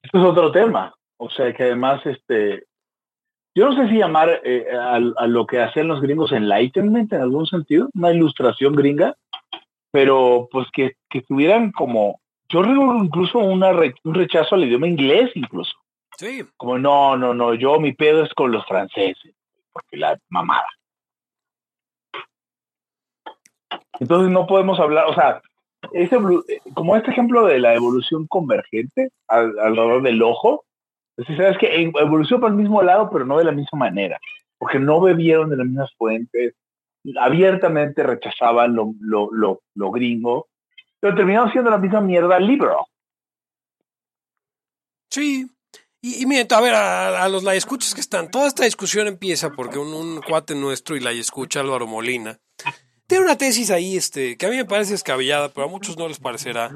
Esto 0.00 0.18
es 0.18 0.24
otro 0.24 0.52
tema. 0.52 0.94
O 1.16 1.28
sea, 1.28 1.52
que 1.52 1.64
además, 1.64 2.00
este, 2.06 2.66
yo 3.56 3.68
no 3.68 3.74
sé 3.74 3.90
si 3.90 3.98
llamar 3.98 4.40
eh, 4.44 4.66
a, 4.72 5.26
lo 5.26 5.44
que 5.44 5.60
hacen 5.60 5.88
los 5.88 6.00
gringos 6.00 6.30
enlightenment 6.30 7.12
en 7.12 7.20
algún 7.20 7.46
sentido, 7.46 7.90
una 7.94 8.12
ilustración 8.12 8.74
gringa, 8.76 9.16
pero 9.90 10.48
pues 10.52 10.68
que, 10.72 10.94
que 11.10 11.22
tuvieran 11.22 11.72
como, 11.72 12.19
yo 12.50 12.62
recuerdo 12.62 13.04
incluso 13.04 13.38
una 13.38 13.70
un 13.70 14.14
rechazo 14.14 14.54
al 14.54 14.64
idioma 14.64 14.86
inglés 14.86 15.30
incluso. 15.34 15.72
Sí. 16.18 16.44
Como, 16.56 16.78
no, 16.78 17.16
no, 17.16 17.32
no, 17.32 17.54
yo 17.54 17.80
mi 17.80 17.92
pedo 17.92 18.22
es 18.24 18.34
con 18.34 18.52
los 18.52 18.66
franceses, 18.66 19.34
porque 19.72 19.96
la 19.96 20.18
mamada. 20.28 20.66
Entonces 23.98 24.30
no 24.30 24.46
podemos 24.46 24.78
hablar, 24.80 25.06
o 25.06 25.14
sea, 25.14 25.40
ese, 25.92 26.18
como 26.74 26.96
este 26.96 27.10
ejemplo 27.10 27.46
de 27.46 27.58
la 27.58 27.74
evolución 27.74 28.26
convergente 28.26 29.10
al- 29.28 29.58
alrededor 29.58 30.02
del 30.02 30.22
ojo, 30.22 30.64
es 31.16 31.26
decir, 31.26 31.36
sabes 31.36 31.58
que 31.58 31.82
evolucionó 31.82 32.40
por 32.40 32.50
el 32.50 32.56
mismo 32.56 32.82
lado, 32.82 33.10
pero 33.10 33.24
no 33.26 33.38
de 33.38 33.44
la 33.44 33.52
misma 33.52 33.78
manera, 33.78 34.18
porque 34.58 34.78
no 34.78 35.00
bebieron 35.00 35.50
de 35.50 35.56
las 35.56 35.66
mismas 35.66 35.94
fuentes, 35.96 36.54
abiertamente 37.18 38.02
rechazaban 38.02 38.74
lo, 38.74 38.92
lo, 39.00 39.28
lo, 39.32 39.60
lo 39.74 39.90
gringo, 39.90 40.48
pero 41.00 41.14
terminaron 41.14 41.50
siendo 41.50 41.70
la 41.70 41.78
misma 41.78 42.00
mierda 42.00 42.38
liberal. 42.38 42.76
Sí. 45.10 45.50
Y, 46.02 46.22
y 46.22 46.26
miren, 46.26 46.46
a 46.50 46.60
ver, 46.60 46.74
a, 46.74 47.28
los 47.28 47.42
la 47.42 47.54
escuchas 47.54 47.94
que 47.94 48.00
están, 48.00 48.30
toda 48.30 48.46
esta 48.46 48.64
discusión 48.64 49.06
empieza 49.06 49.50
porque 49.50 49.78
un, 49.78 50.22
cuate 50.22 50.54
nuestro 50.54 50.96
y 50.96 51.00
la 51.00 51.10
escucha 51.12 51.60
Álvaro 51.60 51.86
Molina 51.86 52.38
tiene 53.06 53.24
una 53.24 53.36
tesis 53.36 53.70
ahí 53.70 53.96
este, 53.96 54.36
que 54.38 54.46
a 54.46 54.50
mí 54.50 54.56
me 54.56 54.64
parece 54.64 54.92
descabellada, 54.92 55.52
pero 55.52 55.66
a 55.66 55.70
muchos 55.70 55.98
no 55.98 56.06
les 56.06 56.20
parecerá, 56.20 56.70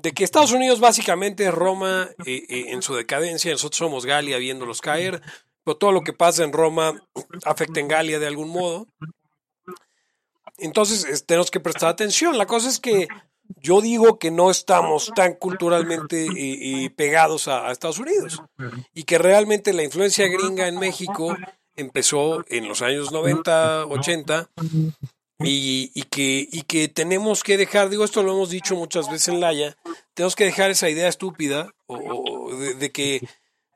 de 0.00 0.12
que 0.12 0.24
Estados 0.24 0.50
Unidos 0.52 0.80
básicamente 0.80 1.44
es 1.44 1.52
Roma 1.52 2.08
eh, 2.24 2.42
eh, 2.48 2.64
en 2.68 2.80
su 2.80 2.94
decadencia, 2.94 3.52
nosotros 3.52 3.78
somos 3.78 4.06
Galia 4.06 4.38
viéndolos 4.38 4.80
caer, 4.80 5.20
pero 5.62 5.76
todo 5.76 5.92
lo 5.92 6.00
que 6.00 6.14
pasa 6.14 6.42
en 6.42 6.52
Roma 6.54 6.94
afecta 7.44 7.80
en 7.80 7.88
Galia 7.88 8.18
de 8.18 8.26
algún 8.26 8.48
modo. 8.48 8.88
Entonces 10.56 11.04
es- 11.04 11.26
tenemos 11.26 11.50
que 11.50 11.60
prestar 11.60 11.90
atención. 11.90 12.38
La 12.38 12.46
cosa 12.46 12.68
es 12.70 12.80
que 12.80 13.06
yo 13.60 13.80
digo 13.80 14.18
que 14.18 14.30
no 14.30 14.50
estamos 14.50 15.12
tan 15.14 15.34
culturalmente 15.34 16.26
eh, 16.26 16.84
eh, 16.84 16.90
pegados 16.90 17.48
a, 17.48 17.68
a 17.68 17.72
Estados 17.72 17.98
Unidos 17.98 18.42
y 18.94 19.04
que 19.04 19.18
realmente 19.18 19.72
la 19.72 19.82
influencia 19.82 20.26
gringa 20.28 20.66
en 20.68 20.78
México 20.78 21.36
empezó 21.76 22.44
en 22.48 22.68
los 22.68 22.82
años 22.82 23.10
90, 23.12 23.86
80 23.86 24.48
y, 25.40 25.90
y 25.94 26.02
que, 26.04 26.46
y 26.50 26.62
que 26.62 26.88
tenemos 26.88 27.42
que 27.42 27.56
dejar, 27.56 27.88
digo 27.88 28.04
esto 28.04 28.22
lo 28.22 28.32
hemos 28.32 28.50
dicho 28.50 28.76
muchas 28.76 29.10
veces 29.10 29.28
en 29.28 29.40
Laya, 29.40 29.76
tenemos 30.14 30.36
que 30.36 30.44
dejar 30.44 30.70
esa 30.70 30.88
idea 30.88 31.08
estúpida 31.08 31.70
o, 31.86 31.96
o 31.96 32.56
de, 32.56 32.74
de 32.74 32.90
que 32.92 33.20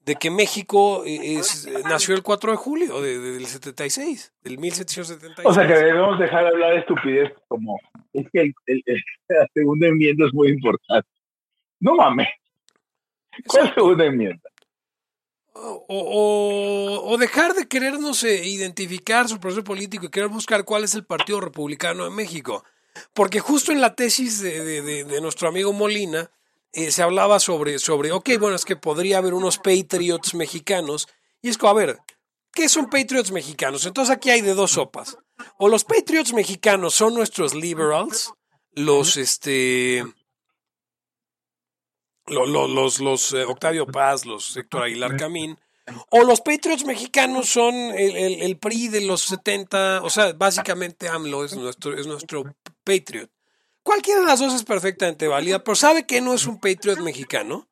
de 0.04 0.14
que 0.16 0.30
México 0.30 1.04
eh, 1.04 1.34
es, 1.38 1.68
nació 1.84 2.14
el 2.14 2.22
4 2.22 2.52
de 2.52 2.56
julio 2.56 3.02
de- 3.02 3.18
de- 3.18 3.32
del 3.32 3.44
76, 3.46 4.32
del 4.42 4.56
1776. 4.56 5.46
O 5.46 5.52
sea 5.52 5.66
que 5.66 5.74
debemos 5.74 6.18
dejar 6.18 6.44
de 6.44 6.48
hablar 6.48 6.72
de 6.72 6.78
estupidez 6.80 7.32
como 7.46 7.78
es 8.20 8.30
que 8.32 8.40
el, 8.40 8.54
el- 8.66 8.82
el- 8.86 9.02
la 9.28 9.46
segunda 9.54 9.86
enmienda 9.88 10.26
es 10.26 10.34
muy 10.34 10.48
importante. 10.48 11.08
No 11.80 11.94
mames. 11.94 12.28
¿Cuál 13.46 13.62
Exacto. 13.64 13.80
segunda 13.82 14.04
enmienda? 14.06 14.48
o, 15.60 15.84
o- 15.88 17.10
o 17.12 17.18
dejar 17.18 17.54
de 17.54 17.66
querernos 17.66 18.22
eh, 18.22 18.46
identificar 18.46 19.28
su 19.28 19.40
proceso 19.40 19.64
político 19.64 20.06
y 20.06 20.10
querer 20.10 20.28
buscar 20.28 20.64
cuál 20.64 20.84
es 20.84 20.94
el 20.94 21.04
Partido 21.04 21.40
Republicano 21.40 22.04
de 22.04 22.10
México. 22.10 22.64
Porque 23.12 23.40
justo 23.40 23.72
en 23.72 23.80
la 23.80 23.94
tesis 23.96 24.40
de, 24.40 24.64
de- 24.64 24.82
de- 24.82 25.04
de 25.04 25.20
nuestro 25.20 25.48
amigo 25.48 25.72
Molina 25.72 26.30
eh, 26.72 26.90
se 26.92 27.02
hablaba 27.02 27.40
sobre, 27.40 27.78
sobre, 27.80 28.12
ok, 28.12 28.30
bueno, 28.38 28.54
es 28.54 28.64
que 28.64 28.76
podría 28.76 29.18
haber 29.18 29.34
unos 29.34 29.58
Patriots 29.58 30.34
mexicanos. 30.34 31.08
Y 31.42 31.48
es 31.48 31.58
como, 31.58 31.70
a 31.70 31.74
ver, 31.74 31.98
¿qué 32.52 32.68
son 32.68 32.88
Patriots 32.90 33.32
mexicanos? 33.32 33.84
Entonces 33.86 34.14
aquí 34.14 34.30
hay 34.30 34.42
de 34.42 34.54
dos 34.54 34.72
sopas. 34.72 35.16
O 35.58 35.68
los 35.68 35.84
Patriots 35.84 36.32
mexicanos 36.32 36.94
son 36.94 37.14
nuestros 37.14 37.54
liberals, 37.54 38.32
los, 38.72 39.16
este... 39.16 40.04
lo- 42.26 42.46
lo- 42.46 42.68
Los, 42.68 43.00
los, 43.00 43.32
eh, 43.32 43.44
Octavio 43.44 43.86
Paz, 43.86 44.26
los 44.26 44.56
Héctor 44.56 44.84
Aguilar 44.84 45.16
Camín, 45.16 45.58
o 46.10 46.22
los 46.24 46.40
Patriots 46.42 46.84
mexicanos 46.84 47.48
son 47.48 47.74
el, 47.74 48.16
el- 48.16 48.42
el 48.42 48.58
PRI 48.58 48.88
de 48.88 49.00
los 49.02 49.22
70, 49.22 50.02
o 50.02 50.10
sea, 50.10 50.32
básicamente 50.34 51.08
AMLO 51.08 51.44
es 51.44 51.56
nuestro, 51.56 51.96
es 51.98 52.06
nuestro 52.06 52.44
Patriot. 52.84 53.30
Cualquiera 53.82 54.20
de 54.20 54.26
las 54.26 54.40
dos 54.40 54.52
es 54.54 54.64
perfectamente 54.64 55.28
válida, 55.28 55.64
pero 55.64 55.74
¿sabe 55.74 56.04
que 56.06 56.20
no 56.20 56.34
es 56.34 56.46
un 56.46 56.60
Patriot 56.60 56.98
mexicano? 56.98 57.68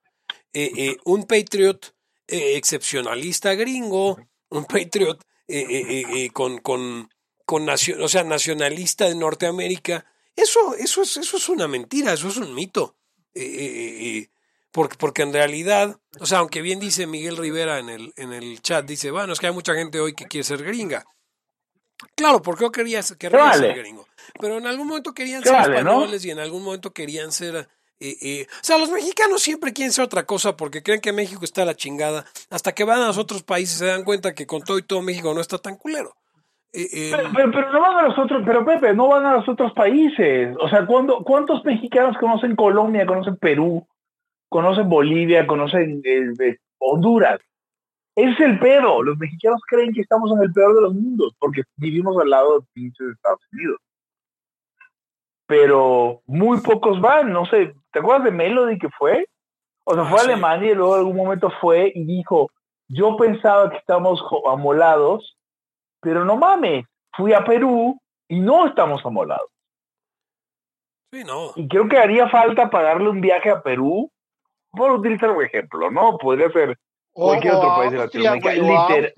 Eh, 0.54 0.70
eh, 0.76 0.96
un 1.04 1.24
Patriot 1.26 1.94
excepcionalista 2.26 3.54
gringo, 3.54 4.18
un 4.48 4.64
Patriot 4.64 5.20
eh, 5.48 5.60
eh, 5.68 5.84
eh, 5.88 6.04
eh, 6.24 6.30
con, 6.30 6.58
con, 6.58 7.10
con 7.46 7.66
o 7.68 8.08
sea, 8.08 8.24
nacionalista 8.24 9.06
de 9.06 9.14
Norteamérica. 9.14 10.04
Eso, 10.34 10.74
eso, 10.74 11.00
es, 11.00 11.16
eso 11.16 11.38
es 11.38 11.48
una 11.48 11.66
mentira, 11.66 12.12
eso 12.12 12.28
es 12.28 12.36
un 12.36 12.54
mito. 12.54 12.96
Eh, 13.34 13.40
eh, 13.42 13.64
eh, 13.64 14.18
eh, 14.18 14.30
porque, 14.70 14.96
porque 14.98 15.22
en 15.22 15.32
realidad, 15.32 15.98
o 16.20 16.26
sea, 16.26 16.38
aunque 16.40 16.60
bien 16.60 16.80
dice 16.80 17.06
Miguel 17.06 17.38
Rivera 17.38 17.78
en 17.78 17.88
el, 17.88 18.12
en 18.16 18.34
el 18.34 18.60
chat, 18.60 18.84
dice, 18.84 19.10
bueno, 19.10 19.32
es 19.32 19.40
que 19.40 19.46
hay 19.46 19.54
mucha 19.54 19.74
gente 19.74 20.00
hoy 20.00 20.14
que 20.14 20.26
quiere 20.26 20.44
ser 20.44 20.62
gringa. 20.62 21.06
Claro, 22.14 22.42
porque 22.42 22.64
yo 22.64 22.72
quería, 22.72 23.00
querría 23.18 23.40
vale. 23.40 23.68
ser 23.68 23.78
gringo. 23.78 24.06
Pero 24.38 24.58
en 24.58 24.66
algún 24.66 24.88
momento 24.88 25.14
querían 25.14 25.42
¿Qué 25.42 25.48
ser 25.48 25.58
vale, 25.58 25.82
no? 25.82 25.90
españoles 25.92 26.24
y 26.26 26.30
en 26.30 26.40
algún 26.40 26.62
momento 26.62 26.92
querían 26.92 27.32
ser... 27.32 27.68
eh, 28.00 28.16
eh, 28.20 28.46
o 28.50 28.64
sea, 28.64 28.76
los 28.76 28.90
mexicanos 28.90 29.40
siempre 29.42 29.72
quieren 29.72 29.92
ser 29.92 30.04
otra 30.04 30.26
cosa 30.26 30.58
porque 30.58 30.82
creen 30.82 31.00
que 31.00 31.12
México 31.12 31.44
está 31.44 31.62
a 31.62 31.66
la 31.66 31.76
chingada. 31.76 32.26
Hasta 32.50 32.74
que 32.74 32.84
van 32.84 33.00
a 33.00 33.06
los 33.06 33.16
otros 33.16 33.42
países 33.44 33.78
se 33.78 33.86
dan 33.86 34.04
cuenta 34.04 34.34
que 34.34 34.46
con 34.46 34.62
todo 34.62 34.76
y 34.78 34.82
todo 34.82 35.00
México 35.00 35.32
no 35.32 35.40
está 35.40 35.56
tan 35.56 35.76
culero. 35.76 36.16
Eh, 36.78 37.10
Pero, 37.16 37.30
pero- 37.34 37.50
pero 37.52 37.72
no 37.72 37.80
van 37.80 37.96
a 37.96 38.08
los 38.08 38.18
otros, 38.18 38.42
pero 38.44 38.64
Pepe, 38.66 38.92
no 38.92 39.08
van 39.08 39.24
a 39.24 39.32
los 39.36 39.48
otros 39.48 39.72
países. 39.72 40.54
O 40.60 40.68
sea, 40.68 40.84
¿cuándo- 40.84 41.24
¿cuántos 41.24 41.64
mexicanos 41.64 42.18
conocen 42.18 42.54
Colombia, 42.54 43.06
conocen 43.06 43.36
Perú, 43.36 43.86
conocen 44.50 44.86
Bolivia, 44.88 45.46
conocen 45.46 46.02
eh, 46.04 46.56
Honduras? 46.78 47.40
Ese 48.14 48.30
es 48.30 48.40
el 48.40 48.58
pedo. 48.58 49.02
Los 49.02 49.16
mexicanos 49.18 49.60
creen 49.66 49.92
que 49.94 50.02
estamos 50.02 50.30
en 50.32 50.42
el 50.42 50.52
peor 50.52 50.74
de 50.74 50.82
los 50.82 50.94
mundos 50.94 51.34
porque 51.38 51.62
vivimos 51.76 52.16
al 52.20 52.28
lado 52.30 52.60
de 52.60 52.66
pinches 52.74 53.08
Estados 53.08 53.40
Unidos. 53.52 53.78
Pero 55.46 56.22
muy 56.26 56.60
pocos 56.60 57.00
van, 57.00 57.32
no 57.32 57.46
sé. 57.46 57.74
¿Te 57.92 58.00
acuerdas 58.00 58.24
de 58.24 58.30
Melody 58.32 58.78
que 58.78 58.88
fue? 58.90 59.26
O 59.84 59.94
sea, 59.94 60.02
Ah, 60.02 60.06
fue 60.10 60.18
a 60.18 60.22
sí. 60.24 60.30
Alemania 60.30 60.72
y 60.72 60.74
luego 60.74 60.94
en 60.94 61.00
algún 61.00 61.16
momento 61.16 61.50
fue 61.60 61.92
y 61.94 62.04
dijo, 62.04 62.50
yo 62.88 63.16
pensaba 63.16 63.70
que 63.70 63.76
estamos 63.76 64.20
amolados, 64.50 65.36
pero 66.06 66.24
no 66.24 66.36
mames, 66.36 66.84
fui 67.16 67.32
a 67.32 67.42
Perú 67.44 67.98
y 68.28 68.38
no 68.38 68.64
estamos 68.68 69.04
amolados. 69.04 69.50
sí, 71.12 71.24
no. 71.24 71.50
Y 71.56 71.66
creo 71.66 71.88
que 71.88 71.98
haría 71.98 72.28
falta 72.28 72.70
pagarle 72.70 73.08
un 73.08 73.20
viaje 73.20 73.50
a 73.50 73.60
Perú, 73.60 74.08
por 74.70 74.92
utilizar 74.92 75.30
un 75.30 75.42
ejemplo, 75.44 75.90
¿no? 75.90 76.16
Podría 76.16 76.48
ser 76.52 76.78
O- 77.12 77.30
Cualquier 77.30 77.54
otro 77.54 77.74
país 77.76 77.90
de 77.90 77.98
Latinoamérica, 77.98 78.54
güey, 78.54 78.70
o 78.70 78.78
a 78.78 78.88
liter- 78.88 79.14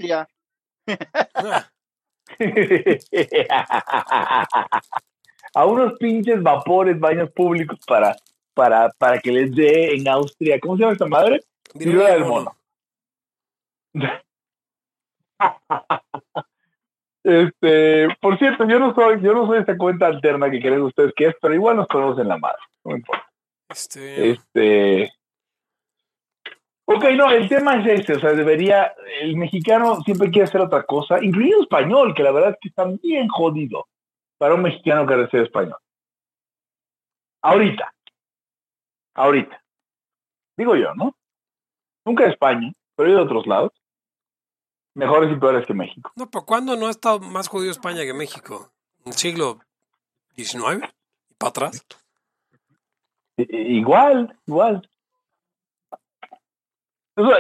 a 5.55 5.67
unos 5.67 5.93
pinches 5.99 6.43
vapores, 6.43 6.99
baños 6.99 7.31
públicos 7.33 7.79
para, 7.87 8.17
para, 8.55 8.89
para 8.97 9.19
que 9.19 9.31
les 9.31 9.55
dé 9.55 9.95
en 9.95 10.09
Austria. 10.09 10.59
¿Cómo 10.59 10.77
se 10.77 10.81
llama 10.85 10.93
esta 10.95 11.07
madre? 11.07 11.41
Viruela 11.75 12.15
del 12.15 12.25
mono. 12.25 12.57
Este, 17.29 18.09
por 18.23 18.39
cierto, 18.39 18.67
yo 18.67 18.79
no 18.79 18.95
soy, 18.95 19.21
yo 19.21 19.35
no 19.35 19.47
soy 19.47 19.59
esta 19.59 19.77
cuenta 19.77 20.07
alterna 20.07 20.51
que 20.51 20.61
creen 20.61 20.81
ustedes 20.81 21.13
que 21.15 21.27
es, 21.27 21.35
pero 21.43 21.53
igual 21.53 21.77
nos 21.77 21.87
conocen 21.87 22.27
la 22.27 22.39
madre. 22.39 22.63
No 22.85 22.97
importa. 22.97 23.29
Este, 23.69 24.31
Este. 24.31 25.13
Ok, 26.87 27.05
no, 27.15 27.31
el 27.31 27.47
tema 27.47 27.77
es 27.77 28.01
este, 28.01 28.15
o 28.15 28.19
sea, 28.19 28.33
debería, 28.33 28.95
el 29.21 29.37
mexicano 29.37 30.01
siempre 30.07 30.31
quiere 30.31 30.49
hacer 30.49 30.63
otra 30.63 30.85
cosa, 30.85 31.23
incluido 31.23 31.61
español, 31.61 32.15
que 32.15 32.23
la 32.23 32.33
verdad 32.33 32.53
es 32.53 32.57
que 32.63 32.71
está 32.71 32.87
bien 33.03 33.29
jodido 33.29 33.87
para 34.39 34.55
un 34.55 34.63
mexicano 34.63 35.07
querer 35.07 35.31
ser 35.31 35.43
español. 35.43 35.77
Ahorita, 37.43 37.93
ahorita, 39.15 39.63
digo 40.57 40.77
yo, 40.77 40.95
¿no? 40.95 41.15
Nunca 42.07 42.25
de 42.25 42.31
España, 42.31 42.73
pero 42.97 43.11
de 43.11 43.17
otros 43.17 43.47
lados, 43.47 43.73
mejores 44.95 45.33
y 45.33 45.37
peores 45.39 45.67
que 45.67 45.75
México. 45.75 46.11
no, 46.17 46.29
pero 46.31 46.45
¿cuándo 46.45 46.77
no 46.77 46.87
ha 46.87 46.91
estado 46.91 47.21
más 47.21 47.49
jodido 47.49 47.71
España 47.71 48.03
que 48.05 48.15
México? 48.15 48.73
¿En 49.05 49.13
el 49.13 49.19
siglo 49.19 49.61
XIX? 50.37 50.85
¿Y 51.31 51.35
para 51.35 51.51
atrás? 51.51 51.87
Igual, 53.37 54.37
igual. 54.47 54.89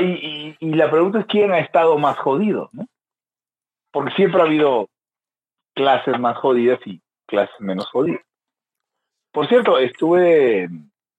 Y, 0.00 0.04
y- 0.04 0.56
y 0.60 0.74
la 0.74 0.90
pregunta 0.90 1.20
es 1.20 1.26
quién 1.26 1.52
ha 1.52 1.60
estado 1.60 1.98
más 1.98 2.18
jodido, 2.18 2.68
¿no? 2.72 2.86
Porque 3.92 4.12
siempre 4.14 4.40
ha 4.40 4.44
habido 4.44 4.88
clases 5.74 6.18
más 6.18 6.36
jodidas 6.38 6.78
y 6.84 7.00
clases 7.26 7.54
menos 7.60 7.88
jodidas. 7.90 8.20
Por 9.32 9.48
cierto, 9.48 9.78
estuve, 9.78 10.68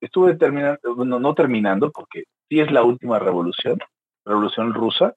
estuve 0.01 0.36
terminando, 0.36 0.95
bueno, 0.95 1.19
no 1.19 1.33
terminando, 1.33 1.91
porque 1.91 2.24
sí 2.50 2.59
es 2.59 2.69
la 2.71 2.83
última 2.83 3.17
revolución, 3.19 3.79
revolución 4.25 4.74
rusa, 4.74 5.15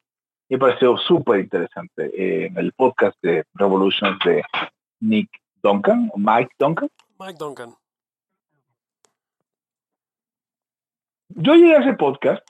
me 0.52 0.58
pareció 0.58 0.98
súper 0.98 1.40
interesante 1.40 2.10
eh, 2.14 2.52
el 2.54 2.74
podcast 2.74 3.16
de 3.22 3.42
Revolutions 3.54 4.18
de 4.22 4.44
Nick 5.00 5.30
Duncan, 5.62 6.10
o 6.12 6.18
Mike 6.18 6.50
Duncan. 6.58 6.90
Mike 7.18 7.38
Duncan. 7.38 7.74
Yo 11.30 11.54
llegué 11.54 11.74
a 11.74 11.80
ese 11.80 11.94
podcast 11.94 12.46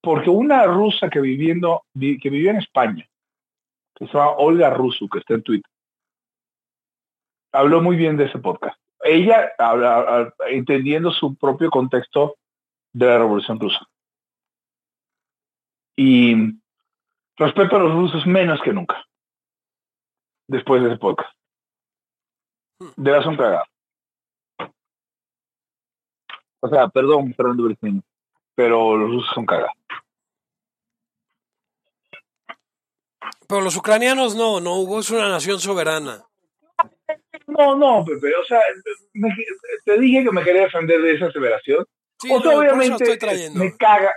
porque 0.00 0.30
una 0.30 0.64
rusa 0.64 1.10
que, 1.10 1.20
viviendo, 1.20 1.82
que 1.92 2.30
vivía 2.30 2.52
en 2.52 2.56
España, 2.56 3.06
que 3.94 4.06
se 4.06 4.12
llama 4.14 4.30
Olga 4.38 4.70
Rusu, 4.70 5.06
que 5.06 5.18
está 5.18 5.34
en 5.34 5.42
Twitter, 5.42 5.70
habló 7.52 7.82
muy 7.82 7.96
bien 7.96 8.16
de 8.16 8.24
ese 8.24 8.38
podcast. 8.38 8.80
Ella, 9.02 9.50
habla, 9.58 10.32
entendiendo 10.48 11.10
su 11.10 11.36
propio 11.36 11.68
contexto 11.68 12.36
de 12.94 13.04
la 13.04 13.18
Revolución 13.18 13.60
Rusa. 13.60 13.86
Y 16.00 16.32
respeto 17.36 17.74
a 17.74 17.80
los 17.80 17.92
rusos 17.92 18.24
menos 18.24 18.60
que 18.62 18.72
nunca, 18.72 19.04
después 20.46 20.80
de 20.80 20.90
ese 20.90 20.96
podcast. 20.96 21.36
De 22.94 23.10
la 23.10 23.20
son 23.20 23.36
cagados. 23.36 23.66
O 26.60 26.68
sea, 26.68 26.86
perdón, 26.86 27.32
perdón, 27.32 27.76
pero 28.54 28.96
los 28.96 29.10
rusos 29.10 29.34
son 29.34 29.44
cagados. 29.44 29.72
Pero 33.48 33.62
los 33.62 33.76
ucranianos 33.76 34.36
no, 34.36 34.60
no, 34.60 34.78
Hugo 34.78 35.00
es 35.00 35.10
una 35.10 35.28
nación 35.28 35.58
soberana. 35.58 36.24
No, 37.48 37.74
no, 37.74 38.04
Pepe, 38.04 38.36
o 38.36 38.44
sea, 38.44 38.60
te 39.84 39.98
dije 39.98 40.22
que 40.22 40.30
me 40.30 40.44
quería 40.44 40.62
defender 40.62 41.02
de 41.02 41.14
esa 41.14 41.26
aseveración. 41.26 41.84
o 42.30 42.40
sea, 42.40 42.56
obviamente 42.56 43.18
me 43.54 43.76
caga, 43.76 44.12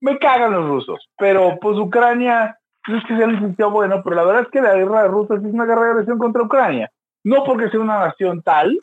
me 0.00 0.18
cagan 0.18 0.52
los 0.52 0.66
rusos, 0.66 1.08
pero 1.18 1.58
pues 1.60 1.78
Ucrania, 1.78 2.58
no 2.88 2.98
es 2.98 3.04
que 3.04 3.16
sea 3.16 3.26
licenciado 3.26 3.70
bueno, 3.70 4.02
pero 4.02 4.16
la 4.16 4.24
verdad 4.24 4.42
es 4.42 4.48
que 4.48 4.60
la 4.60 4.74
guerra 4.74 5.02
de 5.02 5.08
Rusia 5.08 5.36
es 5.36 5.42
una 5.42 5.66
guerra 5.66 5.84
de 5.84 5.90
agresión 5.90 6.18
contra 6.18 6.42
Ucrania. 6.42 6.90
No 7.22 7.44
porque 7.44 7.68
sea 7.68 7.80
una 7.80 7.98
nación 7.98 8.42
tal, 8.42 8.80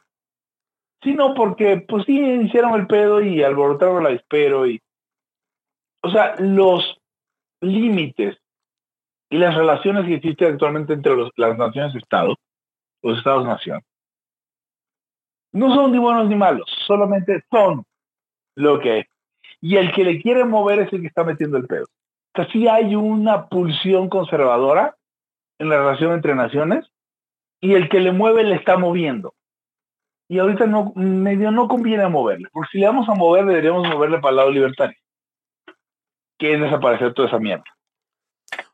sino 1.01 1.33
porque 1.33 1.83
pues 1.87 2.05
sí 2.05 2.19
hicieron 2.19 2.75
el 2.75 2.87
pedo 2.87 3.21
y 3.21 3.43
alborotaron 3.43 4.03
la 4.03 4.11
espero 4.11 4.67
y 4.67 4.79
o 6.03 6.11
sea, 6.11 6.35
los 6.39 6.99
límites 7.61 8.37
y 9.29 9.37
las 9.37 9.55
relaciones 9.55 10.05
que 10.05 10.15
existen 10.15 10.53
actualmente 10.53 10.93
entre 10.93 11.13
las 11.35 11.57
naciones-estado, 11.57 12.35
los 13.01 13.17
estados-nación, 13.17 13.81
no 15.51 15.73
son 15.73 15.91
ni 15.91 15.97
buenos 15.97 16.29
ni 16.29 16.35
malos, 16.35 16.69
solamente 16.85 17.43
son 17.51 17.83
lo 18.55 18.79
que. 18.79 19.07
Y 19.61 19.77
el 19.77 19.91
que 19.93 20.03
le 20.03 20.21
quiere 20.21 20.45
mover 20.45 20.79
es 20.79 20.93
el 20.93 21.01
que 21.01 21.07
está 21.07 21.23
metiendo 21.23 21.57
el 21.57 21.67
pedo. 21.67 21.85
O 21.85 22.41
sea, 22.41 22.51
sí 22.51 22.67
hay 22.67 22.95
una 22.95 23.47
pulsión 23.47 24.09
conservadora 24.09 24.95
en 25.59 25.69
la 25.69 25.77
relación 25.77 26.13
entre 26.13 26.35
naciones 26.35 26.85
y 27.59 27.73
el 27.73 27.89
que 27.89 27.99
le 27.99 28.11
mueve 28.11 28.43
le 28.43 28.55
está 28.55 28.77
moviendo. 28.77 29.33
Y 30.29 30.39
ahorita 30.39 30.67
no, 30.67 30.91
medio 30.95 31.51
no 31.51 31.67
conviene 31.67 32.07
moverle, 32.07 32.49
porque 32.51 32.69
si 32.73 32.79
le 32.79 32.87
vamos 32.87 33.07
a 33.07 33.15
mover, 33.15 33.45
deberíamos 33.45 33.87
moverle 33.87 34.19
para 34.19 34.31
el 34.31 34.35
lado 34.35 34.51
libertario, 34.51 34.97
que 36.37 36.53
es 36.53 36.59
desaparecer 36.59 37.13
toda 37.13 37.29
esa 37.29 37.39
mierda. 37.39 37.63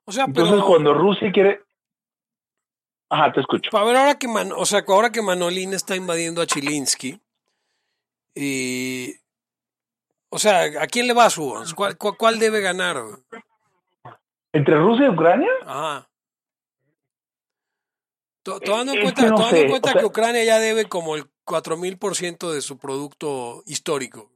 O 0.05 0.11
sea, 0.11 0.25
Entonces, 0.25 0.61
cuando 0.63 0.93
Rusia 0.93 1.31
quiere. 1.31 1.61
Ajá, 3.09 3.31
te 3.31 3.41
escucho. 3.41 3.69
A 3.77 3.83
ver, 3.83 3.95
ahora 3.95 4.17
que, 4.17 4.27
o 4.27 4.65
sea, 4.65 4.83
ahora 4.87 5.11
que 5.11 5.21
Manolín 5.21 5.73
está 5.73 5.95
invadiendo 5.95 6.41
a 6.41 6.47
Chilinsky, 6.47 7.21
y. 8.35 9.13
O 10.33 10.39
sea, 10.39 10.63
¿a 10.81 10.87
quién 10.87 11.05
le 11.05 11.13
va 11.13 11.29
su 11.29 11.53
¿Cuál, 11.75 11.95
cuál, 11.95 12.39
debe 12.39 12.59
ganar? 12.59 12.97
¿Entre 14.51 14.75
Rusia 14.75 15.05
y 15.05 15.09
Ucrania? 15.09 15.51
Ajá. 15.63 16.09
Tomando 18.41 18.93
en 18.93 19.01
cuenta, 19.03 19.27
en 19.55 19.69
cuenta 19.69 19.93
que 19.93 20.05
Ucrania 20.05 20.43
ya 20.43 20.57
debe 20.57 20.85
como 20.85 21.15
el 21.15 21.25
4000% 21.45 22.51
de 22.51 22.61
su 22.61 22.79
producto 22.79 23.61
histórico. 23.67 24.31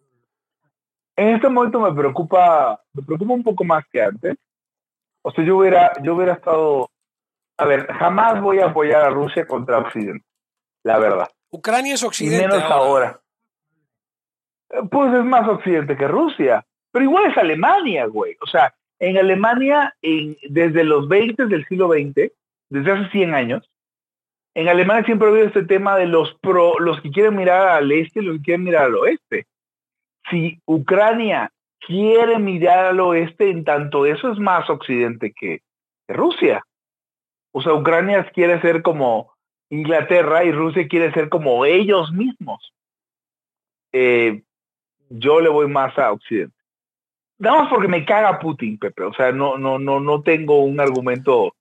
En 1.15 1.29
este 1.29 1.49
momento 1.49 1.79
me 1.79 1.91
preocupa, 1.91 2.79
me 2.93 3.01
preocupa 3.01 3.33
un 3.33 3.43
poco 3.43 3.63
más 3.63 3.83
que 3.91 4.03
antes, 4.03 4.37
o 5.23 5.31
sea, 5.31 5.43
yo 5.43 5.57
hubiera, 5.57 5.93
yo 6.03 6.13
hubiera 6.13 6.33
estado. 6.33 6.91
A 7.57 7.65
ver, 7.65 7.87
jamás 7.87 8.39
voy 8.39 8.59
a 8.59 8.67
apoyar 8.67 9.01
a 9.01 9.09
Rusia 9.09 9.47
contra 9.47 9.79
Occidente, 9.79 10.23
la 10.83 10.99
verdad. 10.99 11.27
Ucrania 11.49 11.95
es 11.95 12.03
Occidente. 12.03 12.47
Menos 12.47 12.71
ahora. 12.71 13.19
Pues 14.91 15.13
es 15.13 15.23
más 15.23 15.47
Occidente 15.47 15.95
que 15.97 16.07
Rusia. 16.07 16.65
Pero 16.91 17.05
igual 17.05 17.31
es 17.31 17.37
Alemania, 17.37 18.05
güey. 18.05 18.35
O 18.41 18.47
sea, 18.47 18.73
en 18.99 19.17
Alemania, 19.17 19.95
desde 20.01 20.83
los 20.83 21.07
20 21.07 21.45
del 21.45 21.65
siglo 21.67 21.89
XX, 21.89 22.31
desde 22.69 22.91
hace 22.91 23.09
100 23.11 23.33
años, 23.33 23.69
en 24.55 24.67
Alemania 24.67 25.05
siempre 25.05 25.27
ha 25.27 25.31
habido 25.31 25.45
este 25.47 25.65
tema 25.65 25.95
de 25.97 26.07
los 26.07 26.33
pro, 26.41 26.79
los 26.79 26.99
que 27.01 27.11
quieren 27.11 27.35
mirar 27.35 27.67
al 27.67 27.91
este 27.91 28.21
y 28.21 28.23
los 28.23 28.37
que 28.37 28.43
quieren 28.43 28.63
mirar 28.63 28.85
al 28.85 28.95
oeste. 28.95 29.45
Si 30.31 30.59
Ucrania 30.65 31.51
quiere 31.79 32.39
mirar 32.39 32.87
al 32.87 32.99
oeste, 32.99 33.51
en 33.51 33.63
tanto 33.63 34.07
eso 34.07 34.31
es 34.31 34.39
más 34.39 34.67
occidente 34.69 35.31
que, 35.31 35.61
Rusia. 36.07 36.63
O 37.53 37.61
sea, 37.61 37.73
Ucrania 37.73 38.23
quiere 38.31 38.59
ser 38.61 38.81
como 38.81 39.31
Inglaterra 39.69 40.43
y 40.43 40.51
Rusia 40.51 40.87
quiere 40.87 41.11
ser 41.13 41.29
como 41.29 41.65
ellos 41.65 42.11
mismos. 42.11 42.73
Eh, 43.91 44.41
yo 45.09 45.39
le 45.39 45.49
voy 45.49 45.67
más 45.67 45.97
a 45.97 46.11
Occidente. 46.11 46.55
Nada 47.39 47.63
más 47.63 47.69
porque 47.69 47.87
me 47.87 48.05
caga 48.05 48.39
Putin, 48.39 48.77
Pepe. 48.79 49.03
O 49.03 49.13
sea, 49.13 49.31
no, 49.31 49.57
no, 49.57 49.77
no, 49.77 49.99
no 49.99 50.23
tengo 50.23 50.63
un 50.63 50.79
argumento, 50.79 51.53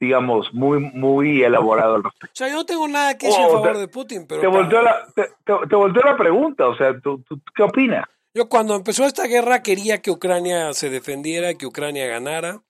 digamos, 0.00 0.52
muy, 0.52 0.80
muy 0.80 1.42
elaborado 1.42 1.96
al 1.96 2.04
respecto. 2.04 2.26
O 2.32 2.36
sea, 2.36 2.48
yo 2.48 2.54
no 2.56 2.66
tengo 2.66 2.88
nada 2.88 3.16
que 3.16 3.26
decir 3.26 3.44
a 3.44 3.48
favor 3.48 3.78
de 3.78 3.88
Putin, 3.88 4.26
pero. 4.26 4.40
Te 4.40 4.46
volteó, 4.46 4.82
la, 4.82 5.06
te, 5.14 5.28
te, 5.44 6.04
la 6.04 6.16
pregunta. 6.16 6.68
O 6.68 6.76
sea, 6.76 6.98
¿tú, 7.00 7.22
tú, 7.22 7.40
qué 7.54 7.62
opinas? 7.62 8.04
Yo 8.34 8.48
cuando 8.48 8.74
empezó 8.74 9.04
esta 9.04 9.26
guerra 9.26 9.62
quería 9.62 10.02
que 10.02 10.10
Ucrania 10.10 10.72
se 10.74 10.90
defendiera, 10.90 11.54
que 11.54 11.66
Ucrania 11.66 12.06
ganara. 12.06 12.60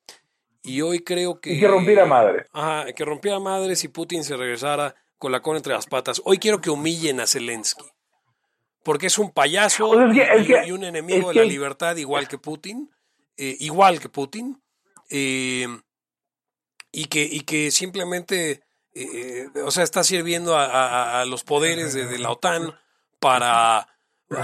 Y 0.62 0.80
hoy 0.82 0.98
creo 1.00 1.40
que... 1.40 1.54
Y 1.54 1.60
que 1.60 1.68
rompiera 1.68 2.06
madres. 2.06 2.48
Ajá, 2.52 2.92
que 2.92 3.04
rompiera 3.04 3.38
madres 3.38 3.84
y 3.84 3.88
Putin 3.88 4.24
se 4.24 4.36
regresara 4.36 4.96
con 5.16 5.30
la 5.30 5.40
cola 5.40 5.58
entre 5.58 5.72
las 5.72 5.86
patas. 5.86 6.20
Hoy 6.24 6.38
quiero 6.38 6.60
que 6.60 6.70
humillen 6.70 7.20
a 7.20 7.26
Zelensky. 7.26 7.84
Porque 8.86 9.08
es 9.08 9.18
un 9.18 9.32
payaso 9.32 9.90
y, 10.12 10.70
un 10.70 10.84
enemigo 10.84 11.30
de 11.30 11.34
la 11.34 11.44
libertad 11.44 11.96
igual 11.96 12.28
que 12.28 12.38
Putin. 12.38 12.88
Eh, 13.36 13.56
igual 13.58 13.98
que 13.98 14.08
Putin. 14.08 14.62
Eh, 15.10 15.66
y, 16.92 17.06
que, 17.06 17.24
y 17.24 17.40
que 17.40 17.72
simplemente... 17.72 18.62
Eh, 18.94 19.48
o 19.64 19.72
sea, 19.72 19.82
está 19.82 20.04
sirviendo 20.04 20.56
a, 20.56 21.24
los 21.24 21.42
poderes 21.42 21.94
de 21.94 22.16
la 22.20 22.30
OTAN 22.30 22.78
para 23.18 23.88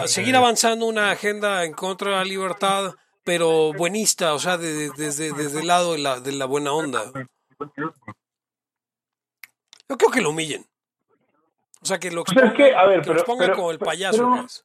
seguir 0.07 0.35
avanzando 0.35 0.87
una 0.87 1.13
agenda 1.13 1.65
en 1.65 1.73
contra 1.73 2.11
de 2.11 2.17
la 2.17 2.25
libertad, 2.25 2.97
pero 3.23 3.73
buenista, 3.73 4.35
o 4.35 4.41
sea, 4.41 4.59
desde, 4.59 5.33
desde 5.33 5.61
el 5.61 5.69
lado 5.69 5.93
de 5.93 5.99
la, 5.99 6.19
de 6.19 6.33
la 6.33 6.47
buena 6.47 6.73
onda. 6.73 7.13
Yo 9.89 9.97
creo 9.97 10.11
que 10.11 10.21
lo 10.21 10.31
humillen. 10.31 10.67
O 11.83 11.87
sea, 11.87 11.99
que 11.99 12.11
lo 12.11 12.23
expongan, 12.23 12.55
que, 12.55 13.23
pongan 13.27 13.53
como 13.55 13.71
el 13.73 13.79
payaso. 13.79 14.31
Pues. 14.31 14.65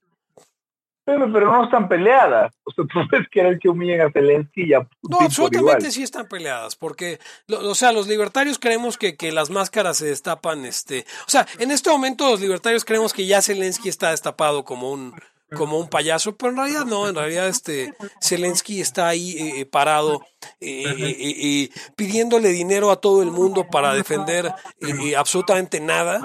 Pero, 1.03 1.31
pero, 1.31 1.49
no 1.49 1.63
están 1.63 1.87
peleadas. 1.87 2.53
O 2.65 2.71
sea, 2.71 2.83
tú 2.91 2.99
puedes 3.09 3.27
querer 3.29 3.57
que 3.59 3.69
humillen 3.69 4.01
a 4.01 4.11
Zelensky 4.11 4.65
y 4.65 4.73
a 4.73 4.81
Putin 4.81 5.09
No, 5.09 5.19
absolutamente 5.21 5.89
sí 5.89 6.03
están 6.03 6.27
peleadas, 6.27 6.75
porque, 6.75 7.19
o 7.49 7.75
sea, 7.75 7.91
los 7.91 8.07
libertarios 8.07 8.59
creemos 8.59 8.97
que, 8.97 9.15
que, 9.15 9.31
las 9.31 9.49
máscaras 9.49 9.97
se 9.97 10.07
destapan, 10.07 10.65
este, 10.65 11.05
o 11.25 11.29
sea, 11.29 11.47
en 11.59 11.71
este 11.71 11.89
momento 11.89 12.29
los 12.29 12.41
libertarios 12.41 12.83
creemos 12.83 13.13
que 13.13 13.25
ya 13.25 13.41
Zelensky 13.41 13.87
está 13.87 14.11
destapado 14.11 14.65
como 14.65 14.91
un, 14.91 15.13
como 15.55 15.79
un 15.79 15.87
payaso, 15.87 16.35
pero 16.35 16.51
en 16.51 16.57
realidad 16.57 16.85
no, 16.85 17.07
en 17.07 17.15
realidad 17.15 17.47
este 17.47 17.93
Zelensky 18.21 18.81
está 18.81 19.07
ahí 19.07 19.37
eh, 19.37 19.61
eh, 19.61 19.65
parado 19.65 20.21
eh, 20.59 21.69
pidiéndole 21.95 22.49
dinero 22.49 22.91
a 22.91 22.99
todo 22.99 23.23
el 23.23 23.31
mundo 23.31 23.67
para 23.69 23.93
defender 23.93 24.53
absolutamente 25.17 25.79
nada, 25.79 26.21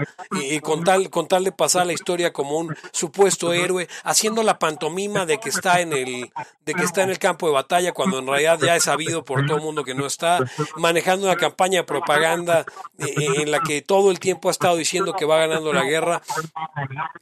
con, 0.63 0.85
tal, 0.85 1.09
con 1.11 1.29
tal 1.29 1.45
de 1.45 1.53
pasar 1.53 1.87
la 1.87 1.93
historia 1.93 2.33
como 2.33 2.59
un 2.59 2.77
supuesto 2.93 3.53
héroe, 3.53 3.89
haciendo 4.05 4.43
la 4.43 4.59
pantomima 4.59 5.25
de 5.25 5.39
que 5.39 5.51
está 5.51 5.81
en 5.81 5.93
el, 5.93 6.33
de 6.65 6.75
que 6.75 6.83
está 6.83 7.03
en 7.03 7.11
el 7.11 7.19
campo 7.19 7.47
de 7.47 7.53
batalla 7.53 7.93
cuando 7.93 8.19
en 8.19 8.27
realidad 8.27 8.59
ya 8.61 8.77
es 8.77 8.85
sabido 8.85 9.25
por 9.25 9.47
todo 9.47 9.57
el 9.57 9.63
mundo 9.63 9.85
que 9.85 9.95
no 9.95 10.07
está, 10.07 10.41
manejando 10.77 11.27
una 11.27 11.37
campaña 11.37 11.81
de 11.81 11.85
propaganda 11.85 12.65
en 12.99 13.51
la 13.51 13.61
que 13.61 13.83
todo 13.83 14.11
el 14.11 14.19
tiempo 14.19 14.49
ha 14.49 14.53
estado 14.53 14.77
diciendo 14.77 15.15
que 15.15 15.25
va 15.25 15.39
ganando 15.39 15.73
la 15.73 15.85
guerra. 15.85 16.23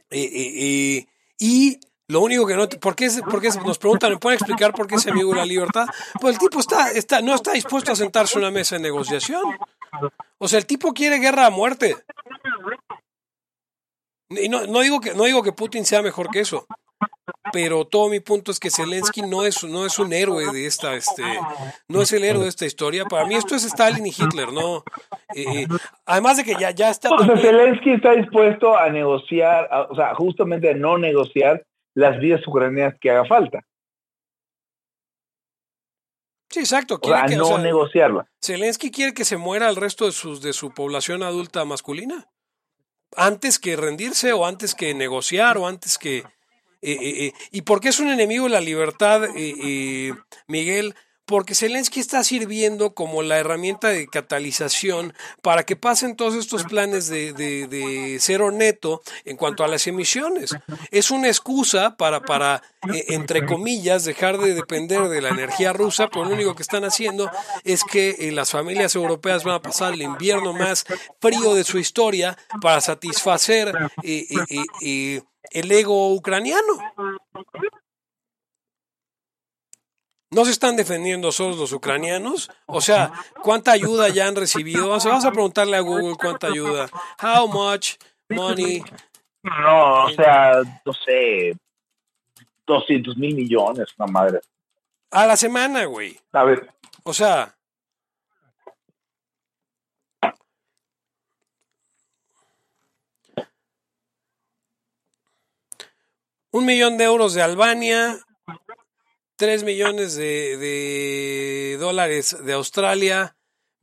y 0.09 1.79
lo 2.11 2.19
único 2.19 2.45
que 2.45 2.55
no, 2.55 2.67
¿por 2.67 2.93
qué, 2.93 3.09
por 3.29 3.41
qué 3.41 3.47
nos 3.65 3.77
preguntan, 3.77 4.11
¿me 4.11 4.17
pueden 4.17 4.37
explicar 4.37 4.73
por 4.73 4.85
qué 4.85 4.97
se 4.97 5.11
amigo 5.11 5.33
la 5.33 5.45
libertad? 5.45 5.85
Pues 6.19 6.35
el 6.35 6.39
tipo 6.39 6.59
está, 6.59 6.91
está, 6.91 7.21
no 7.21 7.33
está 7.33 7.53
dispuesto 7.53 7.93
a 7.93 7.95
sentarse 7.95 8.37
a 8.37 8.41
una 8.41 8.51
mesa 8.51 8.75
de 8.75 8.81
negociación. 8.81 9.57
O 10.37 10.47
sea, 10.49 10.59
el 10.59 10.65
tipo 10.65 10.93
quiere 10.93 11.19
guerra 11.19 11.45
a 11.45 11.49
muerte. 11.49 11.95
Y 14.29 14.49
no, 14.49 14.67
no, 14.67 14.81
digo 14.81 14.99
que, 14.99 15.13
no 15.13 15.23
digo 15.23 15.41
que 15.41 15.53
Putin 15.53 15.85
sea 15.85 16.01
mejor 16.01 16.29
que 16.31 16.41
eso, 16.41 16.65
pero 17.53 17.85
todo 17.85 18.09
mi 18.09 18.19
punto 18.19 18.51
es 18.51 18.59
que 18.59 18.69
Zelensky 18.69 19.21
no 19.21 19.45
es, 19.45 19.63
no 19.63 19.85
es 19.85 19.97
un 19.97 20.11
héroe 20.11 20.51
de 20.51 20.65
esta, 20.65 20.95
este, 20.95 21.23
no 21.87 22.01
es 22.01 22.11
el 22.11 22.25
héroe 22.25 22.43
de 22.43 22.49
esta 22.49 22.65
historia. 22.65 23.05
Para 23.05 23.25
mí 23.25 23.35
esto 23.35 23.55
es 23.55 23.63
Stalin 23.63 24.05
y 24.05 24.09
Hitler, 24.09 24.51
¿no? 24.51 24.83
Eh, 25.33 25.65
además 26.05 26.35
de 26.37 26.43
que 26.43 26.55
ya, 26.59 26.71
ya 26.71 26.89
está... 26.89 27.09
O 27.09 27.23
sea, 27.23 27.37
Zelensky 27.37 27.91
está 27.91 28.11
dispuesto 28.11 28.77
a 28.77 28.89
negociar, 28.89 29.69
o 29.89 29.95
sea, 29.95 30.13
justamente 30.15 30.69
a 30.69 30.73
no 30.73 30.97
negociar 30.97 31.63
las 31.93 32.19
vías 32.19 32.45
ucranianas 32.47 32.95
que 32.99 33.09
haga 33.11 33.25
falta. 33.25 33.61
Sí, 36.49 36.59
exacto. 36.59 36.95
O 36.95 36.99
Quiere 36.99 37.19
sea, 37.19 37.27
que, 37.27 37.35
no 37.37 37.45
o 37.45 37.47
sea, 37.47 37.57
negociarla. 37.59 38.29
Zelensky 38.43 38.91
quiere 38.91 39.13
que 39.13 39.23
se 39.25 39.37
muera 39.37 39.69
el 39.69 39.77
resto 39.77 40.05
de, 40.05 40.11
sus, 40.11 40.41
de 40.41 40.51
su 40.53 40.73
población 40.73 41.23
adulta 41.23 41.63
masculina. 41.63 42.29
Antes 43.15 43.57
que 43.59 43.75
rendirse 43.75 44.33
o 44.33 44.45
antes 44.45 44.75
que 44.75 44.93
negociar 44.93 45.57
o 45.57 45.67
antes 45.67 45.97
que... 45.97 46.17
eh, 46.17 46.25
eh, 46.81 47.25
eh, 47.25 47.33
¿Y 47.51 47.61
por 47.61 47.79
qué 47.79 47.89
es 47.89 47.99
un 47.99 48.09
enemigo 48.09 48.45
de 48.45 48.51
la 48.51 48.61
libertad, 48.61 49.23
eh, 49.25 49.53
eh, 49.63 50.13
Miguel? 50.47 50.95
Porque 51.25 51.55
Zelensky 51.55 51.99
está 51.99 52.23
sirviendo 52.23 52.93
como 52.93 53.21
la 53.21 53.37
herramienta 53.37 53.87
de 53.89 54.07
catalización 54.07 55.13
para 55.41 55.63
que 55.63 55.75
pasen 55.77 56.15
todos 56.17 56.35
estos 56.35 56.63
planes 56.63 57.07
de, 57.07 57.31
de- 57.31 57.67
de 57.67 58.17
cero 58.19 58.51
neto 58.51 59.01
en 59.23 59.37
cuanto 59.37 59.63
a 59.63 59.67
las 59.67 59.87
emisiones. 59.87 60.55
Es 60.89 61.09
una 61.11 61.27
excusa 61.27 61.95
para, 61.95 62.19
para 62.21 62.63
eh, 62.93 63.05
entre 63.09 63.45
comillas, 63.45 64.03
dejar 64.03 64.39
de 64.39 64.53
depender 64.55 65.07
de 65.07 65.21
la 65.21 65.29
energía 65.29 65.71
rusa, 65.71 66.09
pero 66.09 66.25
lo 66.25 66.33
único 66.33 66.55
que 66.55 66.63
están 66.63 66.83
haciendo 66.83 67.29
es 67.63 67.83
que 67.83 68.15
eh, 68.19 68.31
las 68.31 68.51
familias 68.51 68.95
europeas 68.95 69.43
van 69.43 69.55
a 69.55 69.61
pasar 69.61 69.93
el 69.93 70.01
invierno 70.01 70.51
más 70.53 70.85
frío 71.21 71.53
de 71.53 71.63
su 71.63 71.77
historia 71.77 72.37
para 72.61 72.81
satisfacer 72.81 73.73
eh, 74.03 75.21
el 75.51 75.71
ego 75.71 76.13
ucraniano. 76.13 76.73
¿No 80.33 80.45
se 80.45 80.51
están 80.51 80.77
defendiendo 80.77 81.29
solos 81.33 81.57
los 81.57 81.73
ucranianos? 81.73 82.49
O 82.65 82.79
sea, 82.79 83.11
¿cuánta 83.43 83.73
ayuda 83.73 84.07
ya 84.07 84.27
han 84.27 84.35
recibido? 84.37 84.87
Vamos 84.87 85.05
a, 85.05 85.09
vamos 85.09 85.25
a 85.25 85.31
preguntarle 85.31 85.75
a 85.75 85.81
Google 85.81 86.15
cuánta 86.15 86.47
ayuda. 86.47 86.89
How 87.21 87.49
much 87.49 87.97
money? 88.29 88.81
No, 89.43 90.05
o 90.05 90.09
sea, 90.11 90.61
no 90.85 90.93
sé, 90.93 91.57
200 92.65 93.17
mil 93.17 93.35
millones, 93.35 93.89
una 93.97 94.09
madre. 94.09 94.39
A 95.09 95.25
la 95.25 95.35
semana, 95.35 95.83
güey. 95.83 96.17
A 96.31 96.45
ver, 96.45 96.73
O 97.03 97.13
sea, 97.13 97.57
un 106.51 106.65
millón 106.65 106.97
de 106.97 107.03
euros 107.03 107.33
de 107.33 107.41
Albania, 107.41 108.17
tres 109.41 109.63
millones 109.63 110.13
de, 110.13 110.55
de 110.57 111.77
dólares 111.79 112.37
de 112.45 112.53
Australia, 112.53 113.35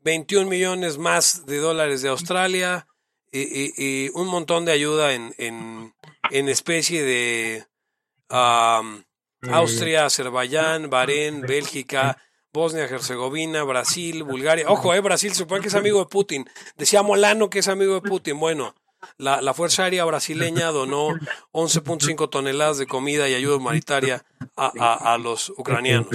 21 0.04 0.48
millones 0.48 0.98
más 0.98 1.46
de 1.46 1.56
dólares 1.58 2.00
de 2.00 2.10
Australia, 2.10 2.86
y, 3.32 3.40
y- 3.40 3.72
y 3.76 4.08
un 4.14 4.28
montón 4.28 4.64
de 4.64 4.70
ayuda 4.70 5.14
en, 5.14 5.34
en, 5.36 5.92
en 6.30 6.48
especie 6.48 7.02
de 7.02 7.66
Austria, 9.50 10.06
Azerbaiyán, 10.06 10.90
Bahrein, 10.90 11.40
Bélgica, 11.40 12.22
Bosnia, 12.52 12.84
Herzegovina, 12.84 13.64
Brasil, 13.64 14.22
Bulgaria. 14.22 14.66
Ojo, 14.68 14.94
eh, 14.94 15.00
Brasil 15.00 15.34
supone 15.34 15.60
que 15.60 15.68
es 15.68 15.74
amigo 15.74 15.98
de 15.98 16.06
Putin. 16.06 16.48
Decía 16.76 17.02
Molano 17.02 17.50
que 17.50 17.58
es 17.58 17.66
amigo 17.68 17.94
de 17.94 18.00
Putin. 18.08 18.38
Bueno, 18.38 18.76
la, 19.16 19.42
la 19.42 19.54
Fuerza 19.54 19.82
Aérea 19.84 20.04
brasileña 20.04 20.68
donó 20.68 21.08
11.5 21.52 22.30
toneladas 22.30 22.78
de 22.78 22.86
comida 22.86 23.28
y 23.28 23.34
ayuda 23.34 23.56
humanitaria 23.56 24.24
a, 24.58 24.72
a- 24.78 25.14
a 25.14 25.18
los 25.18 25.50
ucranianos. 25.50 26.08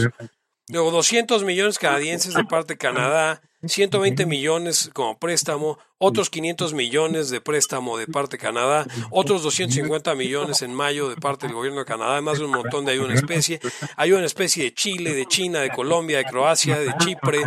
Luego, 0.69 0.91
200 0.91 1.43
millones 1.43 1.77
canadienses 1.77 2.33
de 2.33 2.45
parte 2.45 2.73
de 2.73 2.77
Canadá, 2.77 3.41
120 3.65 4.25
millones 4.25 4.89
como 4.93 5.17
préstamo, 5.19 5.77
otros 5.97 6.29
500 6.29 6.73
millones 6.73 7.29
de 7.29 7.41
préstamo 7.41 7.97
de 7.97 8.07
parte 8.07 8.37
de 8.37 8.43
Canadá, 8.43 8.85
otros 9.11 9.43
250 9.43 10.15
millones 10.15 10.61
en 10.61 10.73
mayo 10.73 11.09
de 11.09 11.17
parte 11.17 11.47
del 11.47 11.55
gobierno 11.55 11.79
de 11.79 11.85
Canadá, 11.85 12.13
además 12.13 12.39
de 12.39 12.45
un 12.45 12.51
montón 12.51 12.85
de 12.85 12.93
ayuda 12.93 13.07
en 13.11 13.17
especie, 13.17 13.59
ayuda 13.97 14.19
en 14.19 14.25
especie 14.25 14.63
de 14.63 14.73
Chile, 14.73 15.13
de 15.13 15.25
China, 15.25 15.59
de 15.59 15.69
Colombia, 15.69 16.17
de 16.19 16.25
Croacia, 16.25 16.79
de 16.79 16.93
Chipre, 16.97 17.39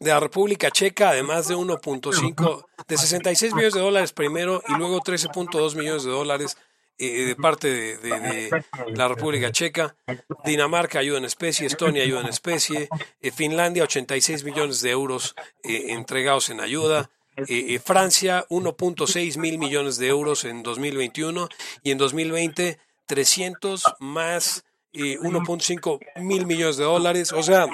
de 0.00 0.10
la 0.10 0.20
República 0.20 0.70
Checa, 0.70 1.10
además 1.10 1.46
de 1.48 1.54
1.5, 1.56 2.64
de 2.88 2.96
66 2.98 3.54
millones 3.54 3.74
de 3.74 3.80
dólares 3.80 4.12
primero 4.12 4.62
y 4.68 4.74
luego 4.74 5.00
13.2 5.00 5.76
millones 5.76 6.04
de 6.04 6.10
dólares 6.10 6.56
eh, 6.98 7.26
de 7.26 7.36
parte 7.36 7.68
de, 7.70 7.96
de- 7.98 8.18
de 8.20 8.64
la 8.96 9.08
República 9.08 9.50
Checa, 9.52 9.96
Dinamarca 10.44 10.98
ayuda 11.00 11.18
en 11.18 11.24
especie, 11.24 11.66
Estonia 11.66 12.02
ayuda 12.02 12.20
en 12.22 12.28
especie, 12.28 12.88
eh, 13.20 13.30
Finlandia 13.32 13.82
86 13.84 14.44
millones 14.44 14.80
de 14.80 14.90
euros 14.90 15.34
eh, 15.62 15.86
entregados 15.92 16.50
en 16.50 16.60
ayuda, 16.60 17.10
eh, 17.36 17.74
eh, 17.74 17.78
Francia 17.80 18.44
1.6 18.48 19.38
mil 19.38 19.58
millones 19.58 19.96
de 19.98 20.06
euros 20.08 20.44
en 20.44 20.62
2021 20.62 21.48
y 21.82 21.90
en 21.90 21.98
2020 21.98 22.78
300 23.06 23.82
más 24.00 24.64
eh, 24.92 25.18
1.5 25.18 25.98
mil 26.22 26.46
millones 26.46 26.76
de 26.76 26.84
dólares, 26.84 27.32
o 27.32 27.42
sea, 27.42 27.66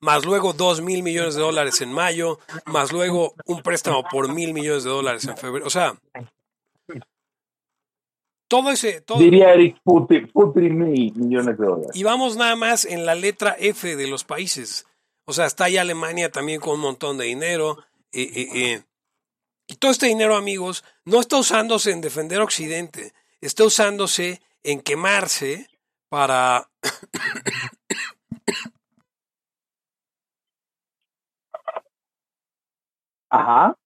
más 0.00 0.24
luego 0.24 0.52
2 0.52 0.82
mil 0.82 1.02
millones 1.02 1.34
de 1.34 1.40
dólares 1.40 1.80
en 1.80 1.92
mayo, 1.92 2.38
más 2.66 2.92
luego 2.92 3.34
un 3.46 3.62
préstamo 3.62 4.04
por 4.04 4.32
mil 4.32 4.52
millones 4.52 4.84
de 4.84 4.90
dólares 4.90 5.24
en 5.24 5.36
febrero. 5.36 5.66
O 5.66 5.70
sea, 5.70 5.94
todo 8.48 8.70
ese, 8.70 9.00
todo, 9.00 9.18
diría 9.18 9.52
Eric 9.52 9.78
Putin, 9.82 10.28
Putin 10.32 10.78
mil 10.78 11.12
millones 11.16 11.58
de 11.58 11.64
dólares. 11.64 11.90
y 11.94 12.02
vamos 12.04 12.36
nada 12.36 12.54
más 12.56 12.84
en 12.84 13.04
la 13.04 13.14
letra 13.14 13.56
F 13.58 13.96
de 13.96 14.06
los 14.06 14.24
países. 14.24 14.86
O 15.24 15.32
sea, 15.32 15.46
está 15.46 15.64
ahí 15.64 15.76
Alemania 15.76 16.30
también 16.30 16.60
con 16.60 16.74
un 16.74 16.80
montón 16.80 17.18
de 17.18 17.24
dinero. 17.24 17.78
eh, 18.12 18.22
eh, 18.34 18.48
eh. 18.54 18.82
Y 19.66 19.74
todo 19.76 19.90
este 19.90 20.06
dinero, 20.06 20.36
amigos, 20.36 20.84
no 21.04 21.18
está 21.20 21.36
usándose 21.38 21.90
en 21.90 22.00
defender 22.00 22.40
Occidente, 22.40 23.12
está 23.40 23.64
usándose 23.64 24.40
en 24.62 24.80
quemarse 24.80 25.68
para 26.08 26.70
Ajá. 33.30 33.76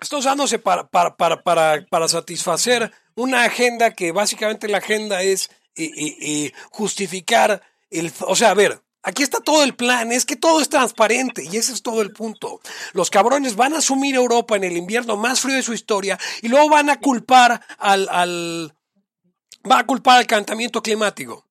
está 0.00 0.16
usándose 0.16 0.58
para, 0.58 0.88
para, 0.88 1.16
para, 1.16 1.42
para, 1.42 1.86
para 1.88 2.08
satisfacer 2.08 2.90
una 3.16 3.44
agenda 3.44 3.92
que 3.92 4.12
básicamente 4.12 4.68
la 4.68 4.78
agenda 4.78 5.22
es 5.22 5.50
eh, 5.76 5.84
eh, 5.96 6.16
eh, 6.20 6.52
justificar 6.70 7.62
el... 7.90 8.12
O 8.26 8.36
sea, 8.36 8.50
a 8.50 8.54
ver, 8.54 8.82
aquí 9.02 9.22
está 9.22 9.40
todo 9.40 9.62
el 9.64 9.74
plan, 9.74 10.12
es 10.12 10.24
que 10.26 10.36
todo 10.36 10.60
es 10.60 10.68
transparente 10.68 11.44
y 11.44 11.56
ese 11.56 11.72
es 11.72 11.82
todo 11.82 12.02
el 12.02 12.12
punto. 12.12 12.60
Los 12.92 13.10
cabrones 13.10 13.56
van 13.56 13.74
a 13.74 13.78
asumir 13.78 14.14
Europa 14.14 14.56
en 14.56 14.64
el 14.64 14.76
invierno 14.76 15.16
más 15.16 15.40
frío 15.40 15.56
de 15.56 15.62
su 15.62 15.72
historia 15.74 16.18
y 16.42 16.48
luego 16.48 16.68
van 16.68 16.90
a 16.90 17.00
culpar 17.00 17.60
al... 17.78 18.08
al 18.10 18.74
van 19.62 19.80
a 19.80 19.86
culpar 19.86 20.18
al 20.18 20.26
calentamiento 20.26 20.82
climático. 20.82 21.46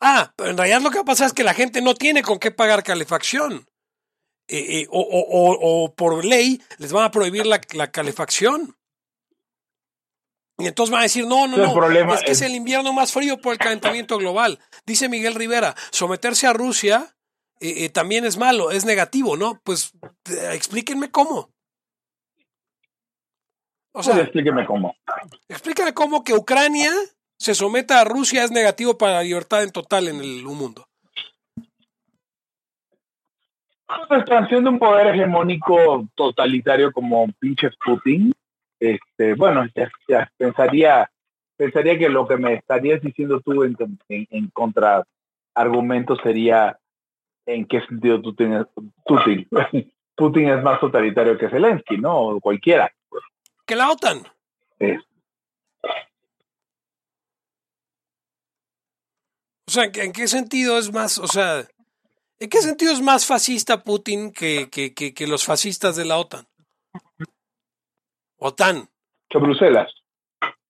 Ah, 0.00 0.32
pero 0.34 0.50
en 0.50 0.56
realidad 0.56 0.80
lo 0.80 0.90
que 0.90 0.96
va 0.96 1.02
a 1.02 1.06
pasar 1.06 1.26
es 1.26 1.32
que 1.32 1.44
la 1.44 1.54
gente 1.54 1.80
no 1.82 1.94
tiene 1.94 2.22
con 2.22 2.38
qué 2.38 2.50
pagar 2.50 2.82
calefacción. 2.82 3.68
O, 4.90 5.00
o- 5.00 5.26
o- 5.28 5.84
o 5.84 5.94
por 5.94 6.24
ley 6.24 6.60
les 6.78 6.92
van 6.92 7.04
a 7.04 7.10
prohibir 7.10 7.46
la, 7.46 7.60
la 7.72 7.90
calefacción. 7.90 8.76
Y 10.62 10.68
entonces 10.68 10.92
van 10.92 11.00
a 11.00 11.04
decir, 11.04 11.26
no, 11.26 11.48
no, 11.48 11.56
El 11.56 11.62
no, 11.62 11.74
problema 11.74 12.14
es 12.14 12.20
que 12.22 12.30
es 12.30 12.40
es- 12.40 12.48
el 12.48 12.54
invierno 12.54 12.92
más 12.92 13.12
frío 13.12 13.36
por 13.40 13.52
el 13.52 13.58
calentamiento 13.58 14.16
global. 14.16 14.60
Dice 14.86 15.08
Miguel 15.08 15.34
Rivera, 15.34 15.74
someterse 15.90 16.46
a 16.46 16.52
Rusia 16.52 17.16
eh, 17.60 17.84
eh, 17.84 17.88
también 17.88 18.24
es 18.24 18.36
malo, 18.38 18.70
es 18.70 18.84
negativo, 18.84 19.36
¿no? 19.36 19.60
Pues 19.64 19.92
eh, 20.30 20.50
explíquenme 20.52 21.10
cómo. 21.10 21.50
O 23.94 24.00
Pues 24.00 24.06
sea, 24.06 24.18
explíqueme 24.20 24.64
cómo. 24.66 24.94
explíquenme 25.48 25.92
cómo 25.94 26.22
que 26.24 26.34
Ucrania 26.34 26.92
se 27.38 27.54
someta 27.56 28.00
a 28.00 28.04
Rusia 28.04 28.44
es 28.44 28.50
negativo 28.52 28.96
para 28.96 29.14
la 29.14 29.22
libertad 29.24 29.62
en 29.64 29.72
total 29.72 30.06
en 30.08 30.20
el 30.20 30.44
mundo. 30.44 30.86
La 34.08 34.18
expansión 34.18 34.64
de 34.64 34.70
un 34.70 34.78
poder 34.78 35.08
hegemónico 35.08 36.08
totalitario 36.14 36.92
como 36.92 37.26
pinches 37.40 37.74
Putin, 37.84 38.32
este, 38.82 39.34
bueno, 39.34 39.64
ya, 39.74 39.90
ya 40.08 40.30
pensaría, 40.36 41.10
pensaría 41.56 41.96
que 41.98 42.08
lo 42.08 42.26
que 42.26 42.36
me 42.36 42.54
estarías 42.54 43.00
diciendo 43.00 43.40
tú 43.40 43.62
en, 43.62 43.76
en, 44.08 44.26
en 44.30 44.50
contra 44.50 45.04
argumento 45.54 46.16
sería 46.16 46.78
en 47.46 47.66
qué 47.66 47.80
sentido 47.86 48.20
tú 48.20 48.34
tienes 48.34 48.66
Putin. 49.04 49.48
Putin 50.16 50.48
es 50.50 50.62
más 50.62 50.80
totalitario 50.80 51.38
que 51.38 51.48
Zelensky, 51.48 51.96
¿no? 51.98 52.18
O 52.18 52.40
cualquiera. 52.40 52.92
Que 53.66 53.76
la 53.76 53.90
OTAN. 53.90 54.22
Es- 54.78 55.02
O 59.68 59.70
sea, 59.70 59.84
¿en 59.84 59.92
qué, 59.92 60.02
en 60.04 60.12
qué 60.12 60.28
sentido 60.28 60.76
es 60.76 60.92
más, 60.92 61.18
o 61.18 61.26
sea, 61.26 61.66
en 62.40 62.50
qué 62.50 62.58
sentido 62.60 62.92
es 62.92 63.00
más 63.00 63.24
fascista 63.24 63.82
Putin 63.82 64.32
que, 64.32 64.68
que, 64.70 64.92
que, 64.92 65.14
que 65.14 65.26
los 65.26 65.44
fascistas 65.46 65.96
de 65.96 66.04
la 66.04 66.18
OTAN? 66.18 66.46
OTAN 68.44 68.88
que 69.30 69.38
Bruselas. 69.38 69.94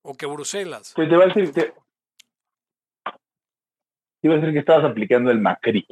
o 0.03 0.15
que 0.15 0.27
Bruselas. 0.27 0.93
Te, 0.95 1.07
te 1.07 1.15
iba 1.15 1.25
a 1.25 1.27
decir, 1.29 1.53
te, 1.53 1.63
te 1.63 1.75
iba 4.23 4.35
a 4.35 4.39
decir 4.39 4.53
que 4.53 4.61
estabas 4.61 4.85
aplicando 4.85 5.31
el 5.31 5.41
Macri. 5.41 5.87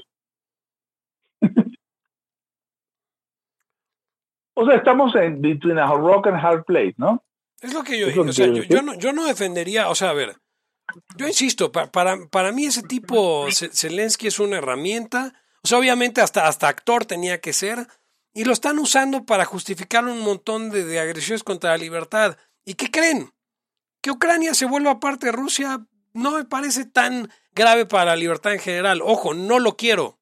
o 4.54 4.66
sea, 4.66 4.76
estamos 4.76 5.14
en 5.16 5.40
between 5.40 5.78
a 5.78 5.86
rock 5.86 6.26
and 6.28 6.36
hard 6.44 6.64
place, 6.64 6.94
¿no? 6.96 7.24
Es 7.60 7.72
lo 7.74 7.82
que 7.82 7.98
yo 7.98 8.08
digo. 8.08 8.22
O 8.22 8.32
sea, 8.32 8.46
yo, 8.46 8.62
yo 8.62 8.82
no, 8.82 8.94
yo 8.94 9.12
no 9.12 9.24
defendería, 9.24 9.88
o 9.88 9.94
sea, 9.94 10.10
a 10.10 10.14
ver, 10.14 10.36
Yo 11.16 11.26
insisto, 11.26 11.72
para, 11.72 11.90
para 12.30 12.52
mí 12.52 12.66
ese 12.66 12.82
tipo, 12.82 13.48
Zelensky 13.50 14.26
es 14.28 14.38
una 14.38 14.58
herramienta. 14.58 15.32
O 15.62 15.68
sea, 15.68 15.78
obviamente 15.78 16.20
hasta, 16.20 16.46
hasta 16.46 16.68
actor 16.68 17.04
tenía 17.04 17.40
que 17.40 17.52
ser. 17.52 17.86
Y 18.32 18.44
lo 18.44 18.52
están 18.52 18.78
usando 18.78 19.24
para 19.24 19.44
justificar 19.44 20.04
un 20.04 20.20
montón 20.20 20.70
de, 20.70 21.00
agresiones 21.00 21.42
contra 21.42 21.70
la 21.70 21.78
libertad. 21.78 22.36
¿Y 22.64 22.74
qué 22.74 22.90
creen? 22.90 23.32
Que 24.00 24.10
Ucrania 24.10 24.54
se 24.54 24.66
vuelva 24.66 25.00
parte 25.00 25.26
de 25.26 25.32
Rusia 25.32 25.86
no 26.12 26.32
me 26.32 26.44
parece 26.44 26.84
tan 26.86 27.30
grave 27.52 27.86
para 27.86 28.06
la 28.06 28.16
libertad 28.16 28.52
en 28.52 28.60
general. 28.60 29.02
Ojo, 29.02 29.34
no 29.34 29.58
lo 29.58 29.76
quiero. 29.76 30.18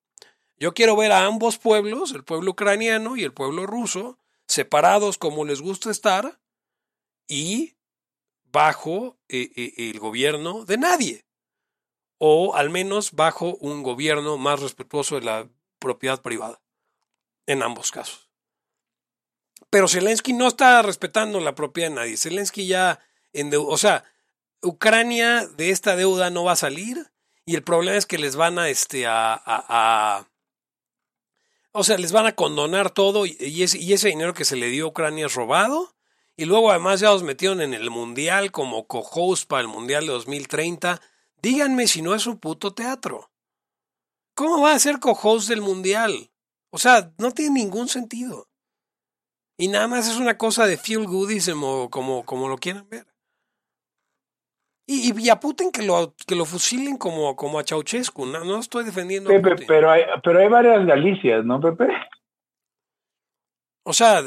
Yo 0.58 0.74
quiero 0.74 0.96
ver 0.96 1.12
a 1.12 1.24
ambos 1.24 1.58
pueblos, 1.58 2.12
el 2.12 2.24
pueblo 2.24 2.52
ucraniano 2.52 3.16
y 3.16 3.22
el 3.22 3.32
pueblo 3.32 3.66
ruso, 3.66 4.18
separados 4.46 5.18
como 5.18 5.44
les 5.44 5.60
gusta 5.60 5.90
estar 5.90 6.40
y 7.28 7.76
bajo 8.44 9.18
eh, 9.28 9.50
eh, 9.54 9.90
el 9.90 10.00
gobierno 10.00 10.64
de 10.64 10.78
nadie. 10.78 11.24
O 12.18 12.56
al 12.56 12.70
menos 12.70 13.12
bajo 13.12 13.54
un 13.56 13.84
gobierno 13.84 14.36
más 14.36 14.60
respetuoso 14.60 15.14
de 15.14 15.22
la 15.22 15.48
propiedad 15.78 16.20
privada. 16.20 16.60
En 17.48 17.62
ambos 17.62 17.90
casos. 17.90 18.28
Pero 19.70 19.88
Zelensky 19.88 20.34
no 20.34 20.48
está 20.48 20.82
respetando 20.82 21.40
la 21.40 21.54
propiedad 21.54 21.88
de 21.88 21.94
nadie. 21.94 22.16
Zelensky 22.18 22.66
ya, 22.66 23.00
en 23.32 23.50
o 23.56 23.78
sea, 23.78 24.04
Ucrania 24.60 25.46
de 25.46 25.70
esta 25.70 25.96
deuda 25.96 26.28
no 26.28 26.44
va 26.44 26.52
a 26.52 26.56
salir 26.56 27.10
y 27.46 27.54
el 27.54 27.62
problema 27.62 27.96
es 27.96 28.04
que 28.04 28.18
les 28.18 28.36
van 28.36 28.58
a, 28.58 28.68
este, 28.68 29.06
a, 29.06 30.28
o 31.72 31.84
sea, 31.84 31.96
les 31.96 32.12
van 32.12 32.26
a 32.26 32.34
condonar 32.34 32.90
todo 32.90 33.24
y, 33.24 33.38
y 33.40 33.62
ese 33.62 34.08
dinero 34.08 34.34
que 34.34 34.44
se 34.44 34.56
le 34.56 34.68
dio 34.68 34.84
a 34.84 34.88
Ucrania 34.88 35.24
es 35.24 35.34
robado. 35.34 35.94
Y 36.36 36.44
luego 36.44 36.70
además 36.70 37.00
ya 37.00 37.08
los 37.08 37.22
metieron 37.22 37.62
en 37.62 37.72
el 37.72 37.88
Mundial 37.88 38.52
como 38.52 38.86
co-host 38.86 39.48
para 39.48 39.62
el 39.62 39.68
Mundial 39.68 40.06
de 40.06 40.12
2030. 40.12 41.00
Díganme 41.40 41.88
si 41.88 42.02
no 42.02 42.14
es 42.14 42.26
un 42.26 42.38
puto 42.38 42.74
teatro. 42.74 43.30
¿Cómo 44.34 44.60
va 44.60 44.72
a 44.72 44.78
ser 44.78 45.00
co-host 45.00 45.48
del 45.48 45.62
Mundial? 45.62 46.30
O 46.70 46.78
sea, 46.78 47.12
no 47.18 47.30
tiene 47.32 47.60
ningún 47.60 47.88
sentido. 47.88 48.48
Y 49.56 49.68
nada 49.68 49.88
más 49.88 50.08
es 50.08 50.16
una 50.16 50.38
cosa 50.38 50.66
de 50.66 50.76
feel 50.76 51.06
goodism 51.06 51.62
o 51.64 51.90
como, 51.90 52.24
como 52.24 52.48
lo 52.48 52.58
quieran 52.58 52.88
ver. 52.88 53.06
Y, 54.86 55.12
y, 55.20 55.28
a 55.28 55.38
Putin 55.38 55.70
que 55.70 55.82
lo, 55.82 56.14
que 56.26 56.34
lo 56.34 56.46
fusilen 56.46 56.96
como, 56.96 57.36
como 57.36 57.58
a 57.58 57.64
Ceausescu. 57.64 58.24
No, 58.24 58.42
no 58.44 58.58
estoy 58.58 58.84
defendiendo 58.84 59.28
Pepe, 59.28 59.48
a 59.48 59.52
Putin. 59.52 59.66
Pero, 59.66 59.90
hay, 59.90 60.02
pero 60.22 60.38
hay 60.38 60.48
varias 60.48 60.86
Galicias, 60.86 61.44
¿no, 61.44 61.60
Pepe? 61.60 61.88
O 63.82 63.92
sea, 63.92 64.22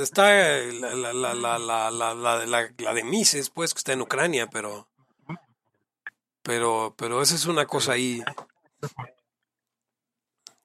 está 0.00 0.28
la, 0.28 0.94
la, 0.94 1.12
la, 1.12 1.34
la, 1.34 1.58
la, 1.58 1.90
la, 1.90 2.14
la, 2.46 2.70
la 2.78 2.94
de 2.94 3.04
Mises, 3.04 3.48
pues, 3.48 3.72
que 3.72 3.78
está 3.78 3.92
en 3.92 4.02
Ucrania, 4.02 4.48
pero. 4.48 4.88
Pero, 6.42 6.94
pero 6.98 7.22
esa 7.22 7.34
es 7.34 7.46
una 7.46 7.64
cosa 7.66 7.92
ahí. 7.92 8.22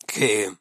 Que. 0.06 0.52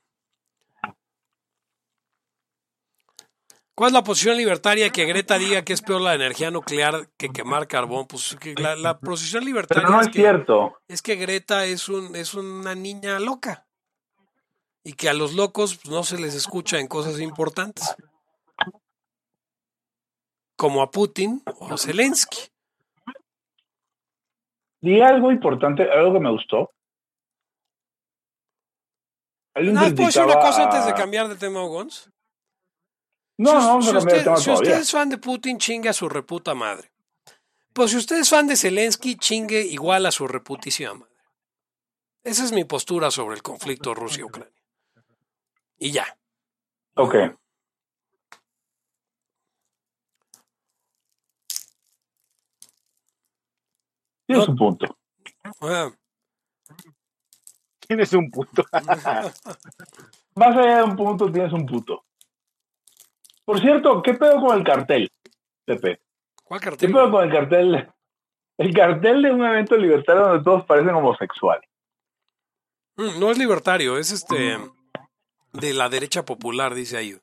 ¿Cuál 3.78 3.90
es 3.90 3.94
la 3.94 4.02
posición 4.02 4.36
libertaria 4.36 4.90
que 4.90 5.04
Greta 5.04 5.38
diga 5.38 5.62
que 5.62 5.72
es 5.72 5.82
peor 5.82 6.00
la 6.00 6.12
energía 6.12 6.50
nuclear 6.50 7.10
que 7.16 7.28
quemar 7.28 7.68
carbón? 7.68 8.08
Pues 8.08 8.36
que 8.40 8.56
la, 8.60 8.74
la 8.74 8.98
posición 8.98 9.44
libertaria 9.44 9.84
Pero 9.84 9.94
no 9.94 10.00
es, 10.00 10.08
que, 10.08 10.14
cierto. 10.14 10.80
es 10.88 11.00
que 11.00 11.14
Greta 11.14 11.64
es, 11.64 11.88
un, 11.88 12.16
es 12.16 12.34
una 12.34 12.74
niña 12.74 13.20
loca 13.20 13.68
y 14.82 14.94
que 14.94 15.08
a 15.08 15.14
los 15.14 15.34
locos 15.34 15.88
no 15.88 16.02
se 16.02 16.18
les 16.18 16.34
escucha 16.34 16.80
en 16.80 16.88
cosas 16.88 17.20
importantes, 17.20 17.94
como 20.56 20.82
a 20.82 20.90
Putin 20.90 21.40
o 21.60 21.78
Zelensky. 21.78 22.48
Y 24.80 25.00
algo 25.02 25.30
importante, 25.30 25.88
algo 25.88 26.14
que 26.14 26.20
me 26.20 26.32
gustó. 26.32 26.72
¿No 29.54 29.80
puedo 29.94 30.06
decir 30.06 30.22
una 30.22 30.40
cosa 30.40 30.64
antes 30.64 30.84
de 30.84 30.94
cambiar 30.94 31.28
de 31.28 31.36
tema, 31.36 31.60
Gons? 31.60 32.10
No, 33.38 33.50
si, 33.50 33.56
no 33.56 33.66
vamos 33.68 33.84
si 33.84 33.90
a 33.90 33.94
cambiar 33.94 34.16
usted, 34.18 34.24
tema 34.24 34.36
si 34.36 34.44
todavía. 34.46 34.70
usted 34.70 34.80
es 34.82 34.90
fan 34.90 35.08
de 35.08 35.18
Putin, 35.18 35.58
chingue 35.58 35.88
a 35.88 35.92
su 35.92 36.08
reputa 36.08 36.54
madre. 36.54 36.90
Pues 37.72 37.90
si 37.92 37.96
usted 37.96 38.16
es 38.18 38.28
fan 38.28 38.46
de 38.48 38.56
Zelensky, 38.56 39.16
chingue 39.16 39.62
igual 39.62 40.06
a 40.06 40.10
su 40.10 40.26
reputísima 40.26 40.94
madre. 40.94 41.14
Esa 42.24 42.44
es 42.44 42.52
mi 42.52 42.64
postura 42.64 43.10
sobre 43.10 43.36
el 43.36 43.42
conflicto 43.42 43.94
Rusia-Ucrania. 43.94 44.52
Y 45.78 45.92
ya. 45.92 46.18
Ok. 46.96 47.14
Tienes 54.26 54.46
No- 54.46 54.52
un 54.52 54.58
punto. 54.58 54.98
Ah, 55.60 55.90
Tienes 57.86 58.12
un 58.12 58.30
punto. 58.30 58.62
Más 60.34 60.56
allá 60.56 60.76
de 60.78 60.82
un 60.82 60.96
punto, 60.96 61.32
tienes 61.32 61.52
un 61.54 61.64
punto. 61.64 62.04
Por 63.48 63.60
cierto, 63.62 64.02
¿qué 64.02 64.12
pedo 64.12 64.42
con 64.42 64.58
el 64.58 64.62
cartel, 64.62 65.10
Pepe? 65.64 66.02
¿Cuál 66.44 66.60
¿Qué 66.60 66.68
cartel? 66.68 66.92
pedo 66.92 67.10
con 67.10 67.24
el 67.24 67.32
cartel? 67.32 67.90
El 68.58 68.74
cartel 68.74 69.22
de 69.22 69.30
un 69.32 69.42
evento 69.42 69.74
libertario 69.74 70.22
donde 70.22 70.44
todos 70.44 70.66
parecen 70.66 70.94
homosexuales. 70.94 71.66
Mm, 72.96 73.18
No 73.18 73.30
es 73.30 73.38
libertario, 73.38 73.96
es 73.96 74.12
este 74.12 74.58
de 75.54 75.72
la 75.72 75.88
derecha 75.88 76.26
popular, 76.26 76.74
dice 76.74 76.98
ahí. 76.98 77.18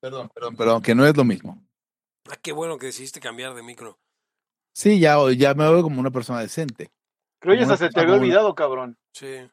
Perdón, 0.00 0.30
perdón, 0.32 0.56
perdón, 0.56 0.80
que 0.82 0.94
no 0.94 1.04
es 1.04 1.16
lo 1.16 1.24
mismo. 1.24 1.60
Ah, 2.30 2.36
qué 2.40 2.52
bueno 2.52 2.78
que 2.78 2.86
decidiste 2.86 3.18
cambiar 3.18 3.54
de 3.54 3.64
micro. 3.64 3.98
Sí, 4.72 5.00
ya, 5.00 5.16
ya 5.36 5.54
me 5.54 5.68
veo 5.68 5.82
como 5.82 5.98
una 5.98 6.12
persona 6.12 6.42
decente. 6.42 6.92
Creo 7.40 7.58
que 7.58 7.76
se 7.76 7.88
te 7.88 8.00
había 8.02 8.14
olvidado, 8.14 8.54
cabrón. 8.54 8.96
Sí. 9.12 9.50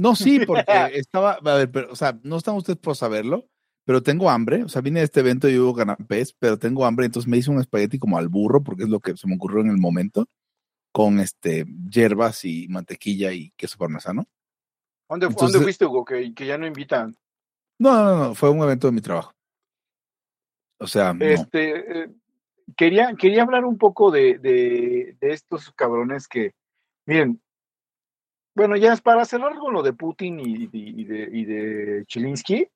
No, 0.00 0.16
sí, 0.16 0.40
porque 0.46 0.64
estaba, 0.94 1.32
a 1.32 1.54
ver, 1.56 1.70
pero, 1.70 1.92
o 1.92 1.96
sea, 1.96 2.18
no 2.22 2.38
están 2.38 2.54
ustedes 2.54 2.78
por 2.78 2.96
saberlo, 2.96 3.46
pero 3.84 4.02
tengo 4.02 4.30
hambre, 4.30 4.64
o 4.64 4.68
sea, 4.70 4.80
vine 4.80 5.00
a 5.00 5.02
este 5.02 5.20
evento 5.20 5.46
y 5.46 5.58
hubo 5.58 5.74
canapés, 5.74 6.32
pero 6.38 6.58
tengo 6.58 6.86
hambre, 6.86 7.04
entonces 7.04 7.28
me 7.28 7.36
hice 7.36 7.50
un 7.50 7.60
espagueti 7.60 7.98
como 7.98 8.16
al 8.16 8.28
burro, 8.28 8.62
porque 8.62 8.84
es 8.84 8.88
lo 8.88 9.00
que 9.00 9.14
se 9.18 9.26
me 9.28 9.34
ocurrió 9.34 9.60
en 9.60 9.68
el 9.68 9.76
momento, 9.76 10.26
con 10.90 11.20
este, 11.20 11.66
hierbas 11.90 12.46
y 12.46 12.66
mantequilla 12.68 13.30
y 13.32 13.50
queso 13.58 13.76
parmesano. 13.76 14.26
¿Dónde, 15.06 15.26
Entonces- 15.26 15.52
¿dónde 15.52 15.64
fuiste, 15.66 15.84
Hugo? 15.84 16.04
Que, 16.06 16.32
que 16.32 16.46
ya 16.46 16.56
no 16.56 16.66
invitan. 16.66 17.14
No, 17.78 18.02
no, 18.02 18.18
no, 18.28 18.34
fue 18.34 18.48
un 18.48 18.62
evento 18.62 18.86
de 18.86 18.92
mi 18.92 19.02
trabajo. 19.02 19.34
O 20.78 20.86
sea, 20.86 21.12
no. 21.12 21.26
Este, 21.26 22.04
eh, 22.04 22.10
quería, 22.74 23.14
quería 23.16 23.42
hablar 23.42 23.66
un 23.66 23.76
poco 23.76 24.10
de, 24.10 24.38
de, 24.38 25.16
de 25.20 25.32
estos 25.32 25.70
cabrones 25.72 26.26
que, 26.26 26.54
miren, 27.04 27.42
bueno, 28.54 28.76
ya 28.76 28.92
es 28.92 29.00
para 29.00 29.24
cerrar 29.24 29.56
con 29.58 29.72
lo 29.72 29.82
de 29.82 29.92
Putin 29.92 30.40
y, 30.40 30.66
de, 30.66 31.28
y 31.32 31.44
de 31.44 32.04
Chilinsky. 32.06 32.68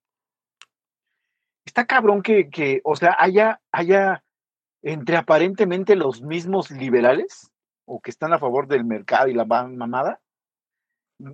Está 1.67 1.87
cabrón 1.87 2.23
que, 2.23 2.51
que, 2.51 2.81
o 2.85 2.95
sea, 2.95 3.17
haya, 3.19 3.61
haya 3.73 4.23
entre 4.83 5.17
aparentemente 5.17 5.97
los 5.97 6.23
mismos 6.23 6.71
liberales 6.71 7.51
o 7.87 8.01
que 8.01 8.11
están 8.11 8.33
a 8.33 8.39
favor 8.39 8.69
del 8.69 8.85
mercado 8.85 9.29
y 9.29 9.35
la 9.35 9.45
ma- 9.45 9.67
mamada, 9.67 10.21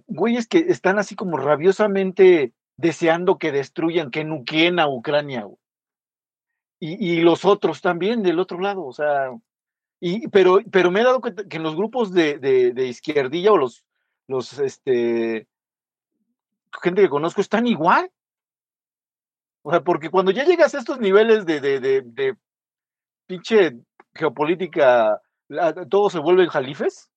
güeyes 0.06 0.46
que 0.46 0.58
están 0.58 0.98
así 0.98 1.16
como 1.16 1.36
rabiosamente 1.36 2.52
deseando 2.76 3.38
que 3.38 3.52
destruyan, 3.52 4.10
que 4.10 4.24
nuqueen 4.24 4.78
a 4.78 4.88
Ucrania. 4.88 5.46
Y, 6.80 7.12
y 7.12 7.20
los 7.20 7.44
otros 7.44 7.82
también 7.82 8.22
del 8.22 8.38
otro 8.38 8.58
lado, 8.58 8.84
o 8.86 8.92
sea, 8.92 9.30
y, 10.00 10.28
pero, 10.28 10.60
pero 10.70 10.90
me 10.90 11.00
he 11.00 11.04
dado 11.04 11.20
cuenta 11.20 11.46
que 11.46 11.58
en 11.58 11.62
los 11.62 11.76
grupos 11.76 12.12
de, 12.12 12.38
de 12.38 12.86
izquierdilla 12.86 13.52
o 13.52 13.58
los, 13.58 13.84
los, 14.30 14.58
este, 14.60 15.48
gente 16.80 17.02
que 17.02 17.08
conozco 17.08 17.40
están 17.40 17.66
igual. 17.66 18.10
O 19.62 19.70
sea, 19.70 19.82
porque 19.82 20.08
cuando 20.08 20.30
ya 20.30 20.44
llegas 20.44 20.74
a 20.74 20.78
estos 20.78 21.00
niveles 21.00 21.44
de, 21.44 21.60
de, 21.60 21.80
de, 21.80 22.02
de 22.02 22.36
pinche 23.26 23.76
geopolítica, 24.14 25.20
todos 25.90 26.12
se 26.12 26.20
vuelven 26.20 26.48
jalifes. 26.48 27.10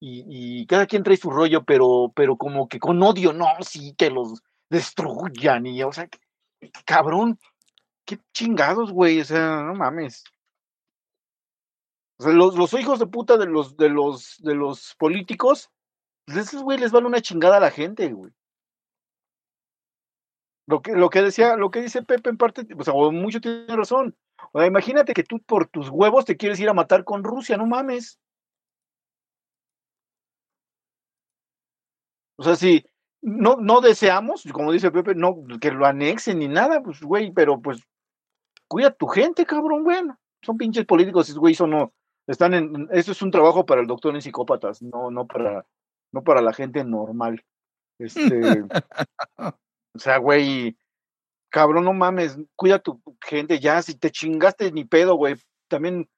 Y, 0.00 0.24
y 0.62 0.66
cada 0.66 0.86
quien 0.86 1.02
trae 1.02 1.16
su 1.16 1.30
rollo, 1.30 1.62
pero, 1.64 2.12
pero 2.14 2.36
como 2.36 2.68
que 2.68 2.78
con 2.80 3.02
odio, 3.02 3.32
no, 3.32 3.46
sí, 3.60 3.94
que 3.96 4.10
los 4.10 4.42
destruyan. 4.68 5.66
Y, 5.66 5.82
o 5.82 5.92
sea, 5.92 6.08
que- 6.08 6.18
cabrón, 6.84 7.38
qué 8.04 8.18
chingados, 8.32 8.92
güey, 8.92 9.20
o 9.20 9.24
sea, 9.24 9.62
no 9.62 9.74
mames. 9.74 10.24
Los, 12.24 12.56
los 12.56 12.72
hijos 12.74 12.98
de 12.98 13.06
puta 13.06 13.36
de 13.36 13.46
los, 13.46 13.76
de 13.76 13.88
los, 13.88 14.40
de 14.42 14.54
los 14.54 14.94
políticos, 14.96 15.70
pues 16.26 16.38
esos 16.38 16.62
güey 16.62 16.78
les 16.78 16.92
van 16.92 17.06
una 17.06 17.20
chingada 17.20 17.58
a 17.58 17.60
la 17.60 17.70
gente, 17.70 18.12
güey. 18.12 18.32
Lo 20.66 20.80
que, 20.80 20.92
lo 20.92 21.10
que 21.10 21.22
decía, 21.22 21.56
lo 21.56 21.70
que 21.70 21.82
dice 21.82 22.02
Pepe 22.02 22.30
en 22.30 22.38
parte, 22.38 22.66
o 22.76 22.84
sea, 22.84 22.94
mucho 22.94 23.40
tiene 23.40 23.76
razón. 23.76 24.16
O 24.52 24.58
sea, 24.58 24.66
imagínate 24.66 25.12
que 25.12 25.22
tú 25.22 25.40
por 25.40 25.68
tus 25.68 25.90
huevos 25.90 26.24
te 26.24 26.36
quieres 26.36 26.58
ir 26.60 26.68
a 26.68 26.74
matar 26.74 27.04
con 27.04 27.22
Rusia, 27.22 27.56
no 27.56 27.66
mames. 27.66 28.18
O 32.36 32.42
sea, 32.42 32.56
si 32.56 32.84
no, 33.22 33.56
no 33.56 33.80
deseamos, 33.80 34.44
como 34.52 34.72
dice 34.72 34.90
Pepe, 34.90 35.14
no 35.14 35.44
que 35.60 35.70
lo 35.70 35.86
anexen 35.86 36.38
ni 36.38 36.48
nada, 36.48 36.82
pues 36.82 37.00
güey, 37.00 37.32
pero 37.32 37.60
pues 37.60 37.82
cuida 38.68 38.88
a 38.88 38.94
tu 38.94 39.06
gente, 39.06 39.46
cabrón, 39.46 39.84
bueno. 39.84 40.18
son 40.42 40.56
pinches 40.56 40.86
políticos, 40.86 41.34
güey, 41.36 41.54
son 41.54 41.70
no, 41.70 41.92
están 42.26 42.54
en, 42.54 42.88
eso 42.92 43.12
es 43.12 43.22
un 43.22 43.30
trabajo 43.30 43.66
para 43.66 43.80
el 43.80 43.86
doctor 43.86 44.14
en 44.14 44.22
psicópatas, 44.22 44.82
no, 44.82 45.10
no 45.10 45.26
para, 45.26 45.66
no 46.12 46.22
para 46.22 46.40
la 46.40 46.52
gente 46.52 46.84
normal. 46.84 47.44
Este, 47.98 48.62
o 49.94 49.98
sea, 49.98 50.18
güey, 50.18 50.76
cabrón, 51.50 51.84
no 51.84 51.92
mames, 51.92 52.38
cuida 52.56 52.76
a 52.76 52.78
tu 52.80 53.00
gente 53.20 53.60
ya, 53.60 53.80
si 53.82 53.94
te 53.94 54.10
chingaste 54.10 54.72
ni 54.72 54.84
pedo, 54.84 55.14
güey, 55.14 55.36
también 55.68 56.08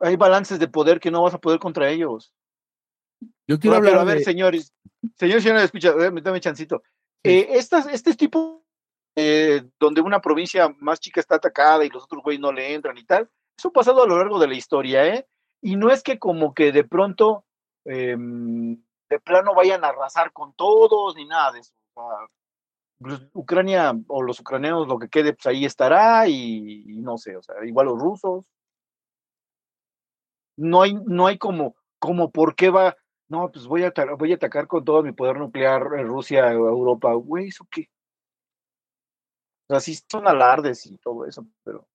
hay 0.00 0.16
balances 0.16 0.58
de 0.58 0.68
poder 0.68 1.00
que 1.00 1.10
no 1.10 1.22
vas 1.22 1.34
a 1.34 1.38
poder 1.38 1.58
contra 1.58 1.88
ellos. 1.88 2.34
Yo 3.46 3.58
quiero 3.58 3.76
Pero, 3.76 3.76
hablar 3.76 3.92
pero, 3.92 4.00
a 4.00 4.04
ver, 4.04 4.18
de- 4.18 4.24
señores, 4.24 4.72
señores, 5.16 5.42
señores, 5.42 5.64
escucha, 5.64 5.92
dame, 5.94 6.20
dame 6.20 6.40
chancito. 6.40 6.82
Eh, 7.24 7.48
estas, 7.52 7.86
este 7.86 8.14
tipo 8.14 8.64
eh, 9.16 9.64
donde 9.80 10.00
una 10.00 10.20
provincia 10.20 10.68
más 10.78 11.00
chica 11.00 11.20
está 11.20 11.36
atacada 11.36 11.84
y 11.84 11.88
los 11.88 12.04
otros 12.04 12.22
güeyes 12.22 12.40
no 12.40 12.52
le 12.52 12.74
entran 12.74 12.96
y 12.96 13.04
tal, 13.04 13.28
eso 13.58 13.68
ha 13.68 13.72
pasado 13.72 14.04
a 14.04 14.06
lo 14.06 14.18
largo 14.18 14.38
de 14.38 14.46
la 14.46 14.54
historia, 14.54 15.04
¿eh? 15.06 15.26
Y 15.60 15.76
no 15.76 15.90
es 15.90 16.04
que 16.04 16.18
como 16.18 16.54
que 16.54 16.70
de 16.70 16.84
pronto 16.84 17.44
em, 17.84 18.80
de 19.08 19.20
plano 19.20 19.54
vayan 19.54 19.84
a 19.84 19.88
arrasar 19.88 20.32
con 20.32 20.54
todos 20.54 21.16
ni 21.16 21.26
nada 21.26 21.52
de 21.52 21.60
eso. 21.60 21.74
Pues, 23.00 23.20
Ucrania 23.32 23.92
o 24.06 24.22
los 24.22 24.38
ucranianos 24.40 24.86
lo 24.86 24.98
que 24.98 25.08
quede, 25.08 25.32
pues 25.32 25.46
ahí 25.46 25.64
estará 25.64 26.28
y, 26.28 26.84
no 27.00 27.18
sé, 27.18 27.36
o 27.36 27.42
sea, 27.42 27.56
igual 27.64 27.86
los 27.86 27.98
rusos. 27.98 28.44
No 30.56 30.82
hay, 30.82 30.94
no 30.94 31.26
hay 31.26 31.38
como, 31.38 31.76
como 31.98 32.30
por 32.30 32.54
qué 32.54 32.70
va, 32.70 32.96
no, 33.28 33.50
pues 33.50 33.66
voy 33.66 33.84
a, 33.84 33.92
voy 34.16 34.32
a 34.32 34.36
atacar 34.36 34.66
con 34.68 34.84
todo 34.84 35.02
mi 35.02 35.12
poder 35.12 35.38
nuclear 35.38 35.82
Rusia 35.82 36.50
Europa. 36.50 37.12
Güey, 37.14 37.48
¿eso 37.48 37.66
qué? 37.70 37.88
O 39.68 39.74
sea, 39.74 39.80
sí 39.80 39.98
son 40.10 40.26
alardes 40.26 40.86
y 40.86 40.96
todo 40.98 41.26
eso, 41.26 41.46
pero 41.64 41.86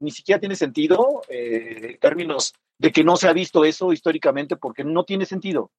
ni 0.00 0.10
siquiera 0.10 0.40
tiene 0.40 0.56
sentido 0.56 1.22
eh, 1.28 1.92
en 1.92 1.98
términos 1.98 2.54
de 2.78 2.90
que 2.90 3.04
no 3.04 3.16
se 3.16 3.28
ha 3.28 3.32
visto 3.32 3.64
eso 3.64 3.92
históricamente 3.92 4.56
porque 4.56 4.84
no 4.84 5.04
tiene 5.04 5.26
sentido. 5.26 5.70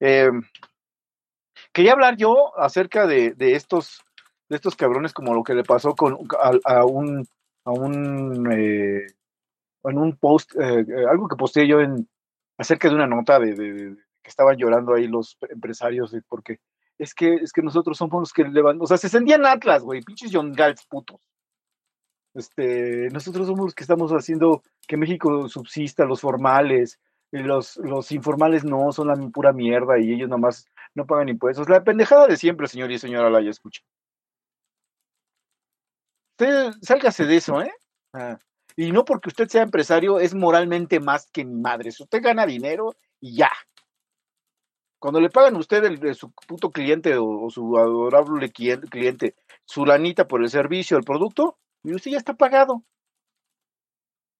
Eh, 0.00 0.30
quería 1.72 1.92
hablar 1.92 2.16
yo 2.16 2.56
acerca 2.58 3.06
de, 3.06 3.32
de 3.32 3.54
estos 3.54 4.02
de 4.48 4.56
estos 4.56 4.76
cabrones 4.76 5.12
como 5.12 5.34
lo 5.34 5.42
que 5.42 5.54
le 5.54 5.64
pasó 5.64 5.94
con 5.94 6.18
a, 6.64 6.84
un 6.84 7.26
a 7.64 7.72
un 7.72 8.52
eh, 8.52 9.06
en 9.84 9.98
un 9.98 10.16
post 10.16 10.52
eh, 10.60 10.84
algo 11.08 11.28
que 11.28 11.36
posteé 11.36 11.66
yo 11.66 11.80
en 11.80 12.08
acerca 12.56 12.88
de 12.88 12.94
una 12.94 13.06
nota 13.06 13.38
de, 13.38 13.54
que 14.22 14.28
estaban 14.28 14.56
llorando 14.56 14.94
ahí 14.94 15.06
los 15.06 15.36
empresarios 15.50 16.14
porque 16.28 16.60
es 16.98 17.14
que 17.14 17.34
es 17.34 17.52
que 17.52 17.62
nosotros 17.62 17.96
somos 17.96 18.20
los 18.20 18.32
que 18.32 18.44
levantamos, 18.44 18.86
o 18.86 18.88
sea, 18.88 18.98
se 18.98 19.08
sentían 19.08 19.46
Atlas, 19.46 19.82
güey, 19.82 20.02
pinches 20.02 20.30
John 20.32 20.52
Gals 20.52 20.84
putos. 20.86 21.20
Este, 22.34 23.08
nosotros 23.10 23.46
somos 23.46 23.66
los 23.66 23.74
que 23.74 23.84
estamos 23.84 24.12
haciendo 24.12 24.62
que 24.86 24.96
México 24.96 25.48
subsista, 25.48 26.04
los 26.04 26.20
formales, 26.20 27.00
y 27.30 27.38
los, 27.38 27.76
los 27.76 28.10
informales 28.12 28.64
no, 28.64 28.90
son 28.92 29.08
la 29.08 29.16
pura 29.30 29.52
mierda 29.52 29.98
y 29.98 30.12
ellos 30.12 30.28
nomás 30.28 30.66
no 30.94 31.06
pagan 31.06 31.28
impuestos. 31.28 31.68
La 31.68 31.84
pendejada 31.84 32.26
de 32.26 32.36
siempre, 32.36 32.66
señor 32.68 32.90
y 32.90 32.98
señora 32.98 33.30
Laya, 33.30 33.50
escucha. 33.50 33.82
Usted, 36.32 36.72
sálgase 36.80 37.26
de 37.26 37.36
eso, 37.36 37.60
¿eh? 37.60 37.72
Ah, 38.12 38.38
y 38.76 38.92
no 38.92 39.04
porque 39.04 39.28
usted 39.28 39.48
sea 39.48 39.62
empresario 39.62 40.20
es 40.20 40.34
moralmente 40.34 41.00
más 41.00 41.30
que 41.30 41.44
ni 41.44 41.60
madres. 41.60 42.00
Usted 42.00 42.22
gana 42.22 42.46
dinero 42.46 42.94
y 43.20 43.36
ya. 43.36 43.50
Cuando 45.00 45.20
le 45.20 45.30
pagan 45.30 45.56
a 45.56 45.58
usted 45.58 45.84
el, 45.84 46.14
su 46.14 46.32
puto 46.32 46.70
cliente 46.70 47.16
o, 47.16 47.50
su 47.50 47.76
adorable 47.76 48.50
clien- 48.52 48.88
cliente 48.88 49.34
su 49.64 49.84
lanita 49.84 50.26
por 50.26 50.42
el 50.42 50.48
servicio, 50.48 50.96
el 50.96 51.04
producto, 51.04 51.58
y 51.88 51.94
usted 51.94 52.10
ya 52.12 52.18
está 52.18 52.34
pagado. 52.34 52.84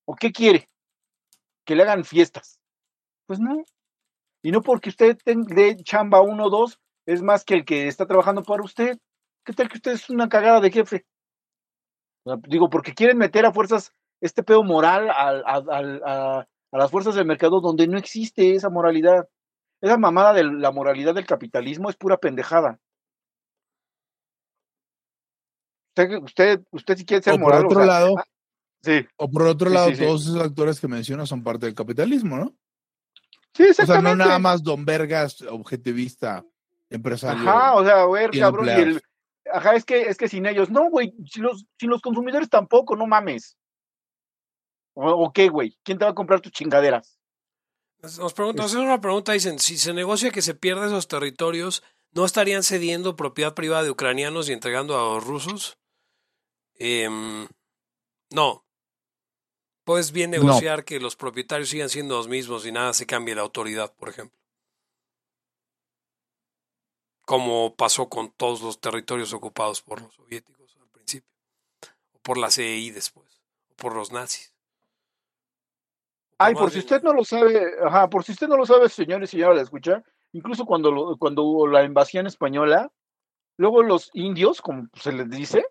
¿O 0.06 0.14
qué 0.14 0.32
quiere? 0.32 0.68
Que 1.64 1.74
le 1.74 1.82
hagan 1.82 2.04
fiestas. 2.04 2.60
Pues 3.26 3.40
no. 3.40 3.62
Y 4.42 4.52
no 4.52 4.62
porque 4.62 4.90
usted 4.90 5.18
dé 5.24 5.76
chamba 5.76 6.20
uno 6.22 6.46
o 6.46 6.50
dos, 6.50 6.78
es 7.06 7.22
más 7.22 7.44
que 7.44 7.54
el 7.54 7.64
que 7.64 7.88
está 7.88 8.06
trabajando 8.06 8.42
para 8.42 8.62
usted. 8.62 8.98
¿Qué 9.44 9.52
tal 9.52 9.68
que 9.68 9.78
usted 9.78 9.92
es 9.92 10.08
una 10.10 10.28
cagada 10.28 10.60
de 10.60 10.70
jefe? 10.70 11.06
Digo, 12.48 12.68
porque 12.68 12.94
quieren 12.94 13.18
meter 13.18 13.46
a 13.46 13.52
fuerzas 13.52 13.92
este 14.20 14.42
pedo 14.42 14.62
moral 14.62 15.08
al- 15.10 15.42
al- 15.46 15.70
al- 15.70 16.02
a, 16.04 16.40
a 16.72 16.78
las 16.78 16.90
fuerzas 16.90 17.14
del 17.14 17.26
mercado 17.26 17.60
donde 17.60 17.86
no 17.86 17.96
existe 17.98 18.54
esa 18.54 18.68
moralidad. 18.68 19.28
Esa 19.80 19.96
mamada 19.96 20.32
de 20.32 20.44
la 20.44 20.70
moralidad 20.72 21.14
del 21.14 21.26
capitalismo 21.26 21.88
es 21.88 21.96
pura 21.96 22.18
pendejada. 22.18 22.80
Usted, 25.98 26.22
usted, 26.22 26.60
usted 26.70 26.96
si 26.96 27.04
quiere 27.04 27.22
ser 27.22 27.34
O 27.34 27.36
por 27.36 27.44
moral, 27.46 27.62
o 27.64 27.66
otro 27.66 27.78
sea, 27.80 27.86
lado, 27.86 28.18
ah, 28.18 28.24
sí, 28.82 29.06
o 29.16 29.30
por 29.30 29.42
otro 29.42 29.68
Sí, 29.68 29.74
lado, 29.74 29.88
sí, 29.90 29.96
sí. 29.96 30.04
todos 30.04 30.22
esos 30.22 30.40
actores 30.40 30.80
que 30.80 30.88
mencionas 30.88 31.28
son 31.28 31.42
parte 31.42 31.66
del 31.66 31.74
capitalismo, 31.74 32.36
¿no? 32.36 32.54
sí, 33.54 33.64
O 33.64 33.74
sea, 33.74 33.84
exactamente. 33.84 34.16
no 34.18 34.24
nada 34.24 34.38
más 34.38 34.62
Don 34.62 34.84
Vergas, 34.84 35.42
objetivista, 35.42 36.44
empresario. 36.88 37.48
Ajá, 37.48 37.74
o 37.74 37.84
sea, 37.84 38.02
a 38.02 38.06
ver, 38.06 38.30
y 38.32 38.38
cabrón, 38.38 38.66
y 38.66 38.70
el, 38.70 39.00
ajá, 39.52 39.74
es 39.74 39.84
que, 39.84 40.02
es 40.02 40.16
que 40.16 40.28
sin 40.28 40.46
ellos, 40.46 40.70
no, 40.70 40.88
güey, 40.90 41.12
sin 41.26 41.42
los, 41.42 41.66
sin 41.78 41.90
los 41.90 42.00
consumidores 42.00 42.48
tampoco, 42.48 42.94
no 42.94 43.06
mames. 43.06 43.56
¿O, 44.94 45.10
o 45.10 45.32
qué, 45.32 45.48
güey? 45.48 45.76
¿Quién 45.82 45.98
te 45.98 46.04
va 46.04 46.12
a 46.12 46.14
comprar 46.14 46.40
tus 46.40 46.52
chingaderas? 46.52 47.18
Nos, 48.00 48.32
preguntan, 48.32 48.62
nos 48.62 48.72
hacen 48.72 48.84
una 48.84 49.00
pregunta, 49.00 49.32
dicen, 49.32 49.58
si 49.58 49.76
se 49.76 49.92
negocia 49.92 50.30
que 50.30 50.42
se 50.42 50.54
pierda 50.54 50.86
esos 50.86 51.08
territorios, 51.08 51.82
¿no 52.12 52.24
estarían 52.24 52.62
cediendo 52.62 53.16
propiedad 53.16 53.54
privada 53.54 53.82
de 53.82 53.90
ucranianos 53.90 54.48
y 54.48 54.52
entregando 54.52 54.96
a 54.96 55.14
los 55.14 55.24
rusos? 55.26 55.78
Em, 56.78 57.46
no. 58.30 58.64
Puedes 59.84 60.12
bien 60.12 60.30
No. 60.30 60.38
negociar 60.38 60.84
que 60.84 61.00
los 61.00 61.16
propietarios 61.16 61.70
sigan 61.70 61.88
siendo 61.88 62.16
los 62.16 62.28
mismos 62.28 62.66
y 62.66 62.72
nada 62.72 62.92
se 62.92 63.06
cambie 63.06 63.34
la 63.34 63.42
autoridad, 63.42 63.92
por 63.94 64.08
ejemplo. 64.10 64.38
Como 67.24 67.74
pasó 67.76 68.08
con 68.08 68.30
todos 68.32 68.62
los 68.62 68.80
territorios 68.80 69.32
ocupados 69.32 69.82
por 69.82 70.00
los 70.00 70.14
soviéticos 70.14 70.76
al 70.80 70.88
principio, 70.88 71.30
o 72.12 72.18
por 72.20 72.38
la 72.38 72.50
CEI 72.50 72.90
después, 72.90 73.42
o 73.70 73.74
por 73.76 73.94
los 73.94 74.12
nazis. 74.12 74.54
Ay, 76.38 76.54
por 76.54 76.70
si 76.70 76.78
usted 76.78 77.02
no 77.02 77.12
lo 77.12 77.24
sabe, 77.24 77.72
ajá, 77.84 78.08
por 78.08 78.22
si 78.24 78.32
usted 78.32 78.46
no 78.46 78.56
lo 78.56 78.64
sabe, 78.64 78.88
señores 78.88 79.28
y 79.30 79.36
señora, 79.36 79.56
la 79.56 79.62
escucha, 79.62 80.04
incluso 80.32 80.64
cuando, 80.64 80.90
lo- 80.92 81.16
cuando 81.18 81.42
hubo 81.42 81.66
la 81.66 81.82
invasión 81.82 82.26
española, 82.28 82.90
luego 83.58 83.82
los 83.82 84.08
indios, 84.14 84.62
como 84.62 84.88
se 84.94 85.12
les 85.12 85.28
dice, 85.28 85.66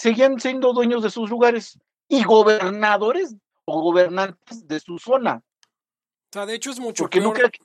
seguían 0.00 0.40
siendo 0.40 0.72
dueños 0.72 1.02
de 1.02 1.10
sus 1.10 1.28
lugares 1.28 1.78
y 2.08 2.24
gobernadores 2.24 3.36
o 3.66 3.82
gobernantes 3.82 4.66
de 4.66 4.80
su 4.80 4.98
zona. 4.98 5.42
O 5.44 6.32
sea, 6.32 6.46
de 6.46 6.54
hecho 6.54 6.70
es 6.70 6.80
mucho 6.80 7.04
Porque 7.04 7.20
no 7.20 7.34
creo 7.34 7.50
que, 7.50 7.58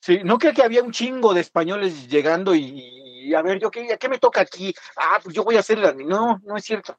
sí, 0.00 0.20
no 0.24 0.36
creo 0.36 0.52
que 0.52 0.62
había 0.62 0.82
un 0.82 0.92
chingo 0.92 1.32
de 1.32 1.40
españoles 1.40 2.06
llegando 2.08 2.54
y, 2.54 2.64
y, 2.64 3.34
a 3.34 3.40
ver, 3.40 3.58
yo 3.58 3.70
qué, 3.70 3.90
¿a 3.94 3.96
qué 3.96 4.10
me 4.10 4.18
toca 4.18 4.42
aquí? 4.42 4.74
Ah, 4.94 5.18
pues 5.22 5.34
yo 5.34 5.42
voy 5.42 5.56
a 5.56 5.60
hacer 5.60 5.78
la. 5.78 5.94
No, 5.94 6.38
no 6.44 6.56
es 6.56 6.64
cierto. 6.64 6.98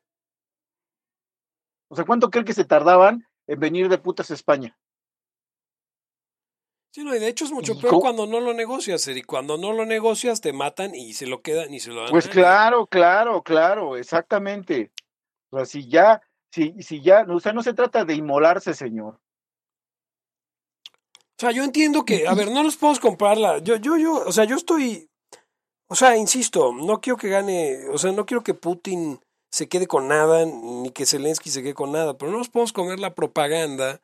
O 1.89 1.95
sea, 1.95 2.03
¿cuánto 2.03 2.31
creen 2.31 2.45
que 2.45 2.53
se 2.53 2.65
tardaban 2.65 3.23
en 3.45 3.59
venir 3.59 3.87
de 3.87 3.99
putas 3.99 4.31
a 4.31 4.33
España? 4.33 4.75
Sí, 6.97 7.03
no, 7.03 7.15
y 7.15 7.19
de 7.19 7.27
hecho 7.27 7.45
es 7.45 7.51
mucho 7.51 7.73
¿Y 7.73 7.75
peor 7.75 7.91
cómo? 7.91 8.01
cuando 8.01 8.25
no 8.25 8.39
lo 8.39 8.55
negocias, 8.55 9.07
y 9.07 9.21
cuando 9.21 9.55
no 9.55 9.71
lo 9.71 9.85
negocias 9.85 10.41
te 10.41 10.51
matan 10.51 10.95
y 10.95 11.13
se 11.13 11.27
lo 11.27 11.43
quedan 11.43 11.71
y 11.71 11.79
se 11.79 11.91
lo 11.91 12.01
dan. 12.01 12.09
Pues 12.09 12.27
claro, 12.27 12.87
claro, 12.87 13.43
claro, 13.43 13.95
exactamente. 13.97 14.91
O 15.51 15.57
sea, 15.57 15.67
si 15.67 15.87
ya, 15.87 16.23
si, 16.49 16.73
si 16.81 16.99
ya, 17.03 17.23
o 17.29 17.39
sea, 17.39 17.53
no 17.53 17.61
se 17.61 17.75
trata 17.75 18.03
de 18.03 18.15
inmolarse, 18.15 18.73
señor. 18.73 19.19
O 20.89 21.37
sea, 21.37 21.51
yo 21.51 21.63
entiendo 21.63 22.03
que, 22.03 22.27
a 22.27 22.33
ver, 22.33 22.49
no 22.49 22.63
nos 22.63 22.77
podemos 22.77 22.99
comprar 22.99 23.37
la. 23.37 23.59
Yo, 23.59 23.75
yo, 23.75 23.95
yo, 23.97 24.23
o 24.25 24.31
sea, 24.31 24.45
yo 24.45 24.55
estoy. 24.55 25.07
O 25.89 25.93
sea, 25.93 26.17
insisto, 26.17 26.73
no 26.73 26.99
quiero 26.99 27.17
que 27.17 27.29
gane, 27.29 27.89
o 27.93 27.99
sea, 27.99 28.11
no 28.11 28.25
quiero 28.25 28.41
que 28.41 28.55
Putin 28.55 29.19
se 29.51 29.69
quede 29.69 29.85
con 29.85 30.07
nada, 30.07 30.47
ni 30.47 30.89
que 30.89 31.05
Zelensky 31.05 31.51
se 31.51 31.61
quede 31.61 31.75
con 31.75 31.91
nada, 31.91 32.17
pero 32.17 32.31
no 32.31 32.39
nos 32.39 32.49
podemos 32.49 32.73
comer 32.73 32.99
la 32.99 33.13
propaganda. 33.13 34.01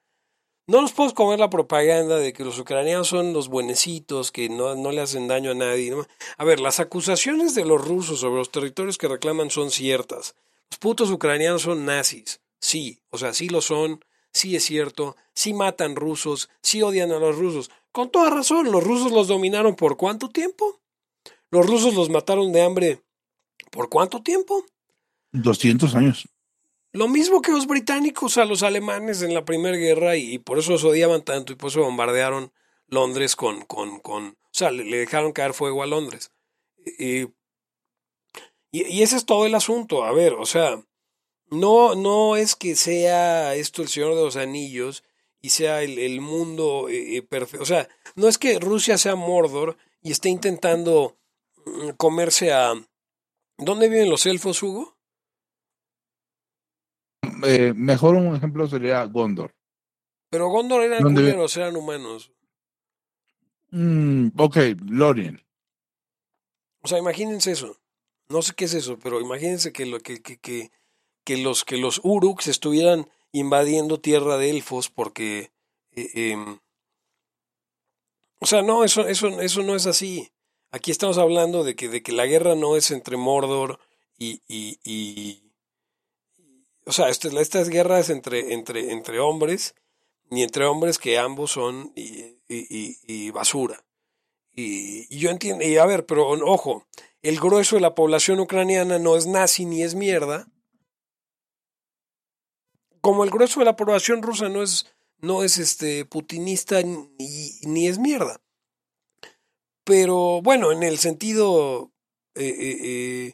No 0.66 0.82
nos 0.82 0.94
podemos 0.94 1.14
comer 1.14 1.40
la 1.40 1.50
propaganda 1.50 2.18
de 2.18 2.32
que 2.32 2.46
los 2.46 2.58
ucranianos 2.58 3.10
son 3.10 3.34
los 3.34 3.50
buenecitos, 3.50 4.32
que 4.32 4.48
no, 4.48 4.76
no 4.76 4.92
le 4.92 5.02
hacen 5.02 5.28
daño 5.28 5.52
a 5.52 5.56
nadie. 5.56 5.92
¿no? 5.92 6.06
A 6.38 6.46
ver, 6.46 6.62
las 6.62 6.80
acusaciones 6.80 7.54
de 7.54 7.66
los 7.66 7.86
rusos 7.86 8.22
sobre 8.22 8.38
los 8.38 8.52
territorios 8.52 8.98
que 8.98 9.10
reclaman 9.10 9.50
son 9.50 9.72
ciertas. 9.72 10.36
Los 10.72 10.80
putos 10.80 11.12
ucranianos 11.12 11.64
son 11.64 11.86
nazis. 11.86 12.40
Sí, 12.62 13.02
o 13.10 13.18
sea, 13.18 13.34
sí 13.34 13.50
lo 13.50 13.62
son, 13.62 14.06
sí 14.32 14.56
es 14.56 14.64
cierto, 14.64 15.18
sí 15.36 15.54
matan 15.54 15.98
rusos, 15.98 16.50
sí 16.62 16.82
odian 16.82 17.12
a 17.12 17.20
los 17.20 17.38
rusos. 17.38 17.70
Con 17.92 18.10
toda 18.10 18.30
razón, 18.30 18.72
los 18.72 18.84
rusos 18.84 19.12
los 19.12 19.28
dominaron 19.28 19.76
por 19.76 19.98
cuánto 19.98 20.30
tiempo? 20.30 20.80
Los 21.52 21.68
rusos 21.68 21.94
los 21.94 22.10
mataron 22.10 22.54
de 22.54 22.62
hambre 22.62 23.02
por 23.70 23.90
cuánto 23.90 24.22
tiempo? 24.22 24.64
200 25.34 25.94
años. 25.96 26.28
Lo 26.94 27.08
mismo 27.08 27.42
que 27.42 27.52
los 27.52 27.66
británicos 27.66 28.38
a 28.38 28.46
los 28.46 28.62
alemanes 28.62 29.24
en 29.24 29.34
la 29.34 29.46
Primera 29.46 29.76
Guerra 29.76 30.16
y, 30.16 30.38
por 30.38 30.60
eso 30.60 30.72
los 30.72 30.84
odiaban 30.84 31.24
tanto 31.24 31.52
y 31.52 31.56
por 31.56 31.70
eso 31.70 31.82
bombardearon 31.82 32.54
Londres 32.88 33.36
con, 33.36 33.66
con, 33.66 34.00
con 34.00 34.28
o 34.28 34.36
sea, 34.52 34.70
le, 34.70 34.86
dejaron 34.86 35.32
caer 35.32 35.56
fuego 35.56 35.82
a 35.82 35.88
Londres. 35.88 36.32
Y, 37.00 37.24
y, 38.72 39.02
ese 39.02 39.16
es 39.16 39.26
todo 39.26 39.48
el 39.48 39.56
asunto. 39.56 40.04
A 40.04 40.12
ver, 40.12 40.34
o 40.34 40.46
sea, 40.46 40.84
no, 41.50 41.96
no 41.96 42.36
es 42.36 42.56
que 42.56 42.76
sea 42.76 43.56
esto 43.56 43.82
el 43.82 43.88
Señor 43.88 44.14
de 44.14 44.22
los 44.22 44.36
Anillos 44.36 45.04
y 45.42 45.50
sea 45.50 45.82
el, 45.82 45.98
el 45.98 46.22
mundo 46.22 46.90
eh, 46.90 47.24
perfecto. 47.24 47.64
O 47.64 47.66
sea, 47.66 47.90
no 48.14 48.28
es 48.28 48.38
que 48.38 48.60
Rusia 48.60 49.00
sea 49.00 49.16
Mordor 49.16 49.78
y 50.04 50.12
esté 50.12 50.30
intentando 50.30 51.18
mm, 51.66 51.90
comerse 51.98 52.54
a... 52.54 52.74
¿Dónde 53.58 53.90
viven 53.90 54.12
los 54.12 54.28
elfos, 54.28 54.62
Hugo? 54.62 54.93
Eh, 57.46 57.74
mejor 57.76 58.16
un 58.16 58.36
ejemplo 58.36 58.68
sería 58.68 59.04
Gondor. 59.06 59.54
Pero 60.30 60.50
Gondor 60.50 60.82
eran 60.84 61.02
¿Dónde 61.04 61.22
vi- 61.22 61.28
culeros, 61.30 61.56
eran 61.58 61.76
humanos. 61.76 62.32
Mm, 63.72 64.30
ok, 64.38 64.58
Lorien. 64.88 65.42
O 66.82 66.88
sea, 66.88 67.00
imagínense 67.00 67.52
eso. 67.52 67.80
No 68.30 68.42
sé 68.42 68.54
qué 68.56 68.66
es 68.66 68.74
eso, 68.74 68.98
pero 69.00 69.20
imagínense 69.22 69.72
que, 69.74 69.86
lo, 69.86 70.00
que, 70.00 70.22
que, 70.22 70.38
que, 70.38 70.72
que 71.24 71.38
los, 71.38 71.64
que 71.66 71.78
los 71.78 72.00
Uruks 72.04 72.48
estuvieran 72.48 73.08
invadiendo 73.32 74.00
tierra 74.00 74.38
de 74.38 74.50
elfos 74.50 74.90
porque... 74.90 75.52
eh, 75.92 76.10
em, 76.32 76.60
o 78.40 78.46
sea, 78.46 78.62
no, 78.62 78.84
eso, 78.84 79.08
eso, 79.08 79.40
eso 79.42 79.64
no 79.64 79.76
es 79.76 79.86
así. 79.86 80.32
Aquí 80.72 80.92
estamos 80.92 81.18
hablando 81.18 81.64
de 81.64 81.76
que, 81.76 81.88
de 81.88 82.02
que 82.04 82.12
la 82.12 82.26
guerra 82.26 82.56
no 82.56 82.76
es 82.76 82.92
entre 82.92 83.18
Mordor 83.18 83.80
y... 84.18 84.42
y, 84.48 84.80
y- 84.84 85.43
o 86.86 86.92
sea, 86.92 87.10
esta, 87.10 87.28
esta 87.40 87.64
guerra 87.64 88.00
es 88.00 88.10
entre, 88.10 88.54
entre, 88.54 88.92
entre 88.92 89.20
hombres 89.20 89.76
y 90.30 90.44
entre 90.44 90.66
hombres 90.66 90.98
que 90.98 91.18
ambos 91.18 91.52
son 91.52 91.92
y, 91.96 92.38
y- 92.48 92.98
y- 93.08 93.32
basura. 93.32 93.84
Y, 94.56 95.08
y 95.16 95.20
yo 95.20 95.30
entiendo, 95.30 95.64
y 95.66 95.78
a 95.78 95.86
ver, 95.86 96.06
pero 96.06 96.28
ojo, 96.30 96.86
el 97.22 97.40
grueso 97.40 97.76
de 97.76 97.82
la 97.82 97.96
población 97.96 98.40
ucraniana 98.40 99.00
no 99.00 99.16
es 99.16 99.26
nazi 99.26 99.66
ni 99.66 99.82
es 99.84 99.96
mierda. 99.96 100.48
Como 103.02 103.24
el 103.24 103.32
grueso 103.32 103.60
de 103.60 103.66
la 103.66 103.76
población 103.76 104.22
rusa 104.22 104.50
no 104.50 104.64
es, 104.64 104.86
no 105.18 105.44
es 105.44 105.58
este 105.58 106.06
putinista 106.06 106.82
ni, 106.84 107.10
ni 107.64 107.88
es 107.88 107.98
mierda. 108.00 108.42
Pero 109.84 110.42
bueno, 110.42 110.72
en 110.72 110.84
el 110.84 110.98
sentido 110.98 111.92
eh, 112.36 112.46
eh, 112.48 112.78
eh, 112.82 113.34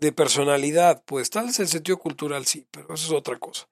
de 0.00 0.12
personalidad, 0.12 1.02
pues 1.04 1.30
tal 1.30 1.46
vez 1.46 1.58
el 1.60 1.68
sentido 1.68 1.98
cultural 1.98 2.46
sí, 2.46 2.66
pero 2.70 2.94
eso 2.94 3.06
es 3.06 3.12
otra 3.12 3.38
cosa. 3.38 3.68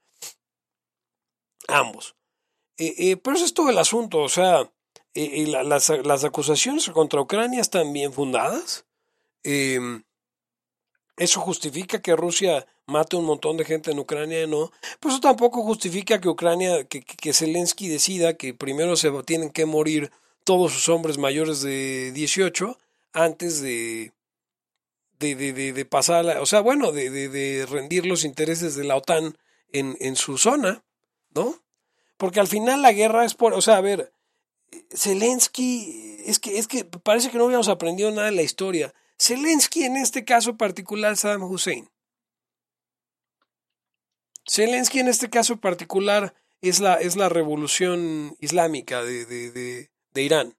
Ambos. 1.69 2.15
Eh, 2.79 2.95
eh, 2.99 3.17
pero 3.17 3.37
eso 3.37 3.45
es 3.47 3.55
todo 3.55 3.71
el 3.71 3.79
asunto, 3.79 4.19
o 4.21 4.29
sea, 4.29 4.63
eh, 5.15 5.43
eh, 5.43 5.47
la- 5.47 5.63
las, 5.65 5.89
las 6.05 6.25
acusaciones 6.25 6.89
contra 6.91 7.21
Ucrania 7.21 7.61
están 7.61 7.93
bien 7.93 8.13
fundadas. 8.13 8.87
Eh, 9.45 9.81
eso 11.17 11.41
justifica 11.41 12.03
que 12.03 12.15
Rusia 12.15 12.67
mate 12.87 13.17
un 13.17 13.25
montón 13.25 13.57
de 13.57 13.65
gente 13.65 13.91
en 13.91 13.99
Ucrania, 13.99 14.47
no. 14.47 14.71
Pero 15.01 15.13
eso 15.15 15.21
tampoco 15.21 15.63
justifica 15.63 16.21
que 16.21 16.29
Ucrania, 16.29 16.85
que, 16.85 17.01
que 17.03 17.33
Zelensky 17.33 17.89
decida 17.89 18.35
que 18.37 18.53
primero 18.55 18.97
se 18.97 19.11
tienen 19.25 19.51
que 19.51 19.65
morir 19.67 20.13
todos 20.45 20.73
sus 20.73 20.89
hombres 20.89 21.17
mayores 21.19 21.63
de 21.63 22.13
18 22.13 22.79
antes 23.13 23.61
de, 23.63 24.13
de, 25.19 25.35
de, 25.35 25.53
de, 25.53 25.73
de 25.73 25.85
pasar, 25.85 26.27
o 26.39 26.47
sea, 26.47 26.61
bueno, 26.61 26.93
de, 26.93 27.11
de, 27.11 27.29
de 27.29 27.67
rendir 27.67 28.07
los 28.07 28.25
intereses 28.25 28.75
de 28.75 28.85
la 28.85 28.97
OTAN 28.97 29.37
en, 29.73 29.97
en 30.01 30.17
su 30.17 30.39
zona, 30.39 30.85
¿no? 31.31 31.63
Porque 32.17 32.41
al 32.41 32.49
final 32.49 32.83
la 32.83 32.93
guerra 32.93 33.25
es 33.25 33.35
por, 33.35 33.53
o 33.55 33.61
sea, 33.61 33.77
a 33.77 33.81
ver, 33.81 34.13
Zelensky, 34.95 36.23
es 36.27 36.39
que, 36.39 36.59
es 36.59 36.67
que 36.67 36.85
parece 36.85 37.31
que 37.31 37.39
no 37.39 37.45
habíamos 37.45 37.69
aprendido 37.69 38.11
nada 38.11 38.27
de 38.27 38.37
la 38.37 38.43
historia. 38.43 38.95
Zelensky 39.19 39.85
en 39.85 39.97
este 39.97 40.25
caso 40.25 40.57
particular, 40.57 41.17
Saddam 41.17 41.45
Hussein. 41.45 41.91
Zelensky 44.49 45.01
en 45.01 45.09
este 45.09 45.29
caso 45.31 45.59
particular 45.59 46.35
es 46.61 46.81
la, 46.81 46.95
es 46.95 47.17
la 47.17 47.29
revolución 47.29 48.37
islámica 48.41 49.03
de, 49.03 49.25
de, 49.27 49.51
de, 49.51 49.91
de 50.13 50.23
Irán. 50.23 50.57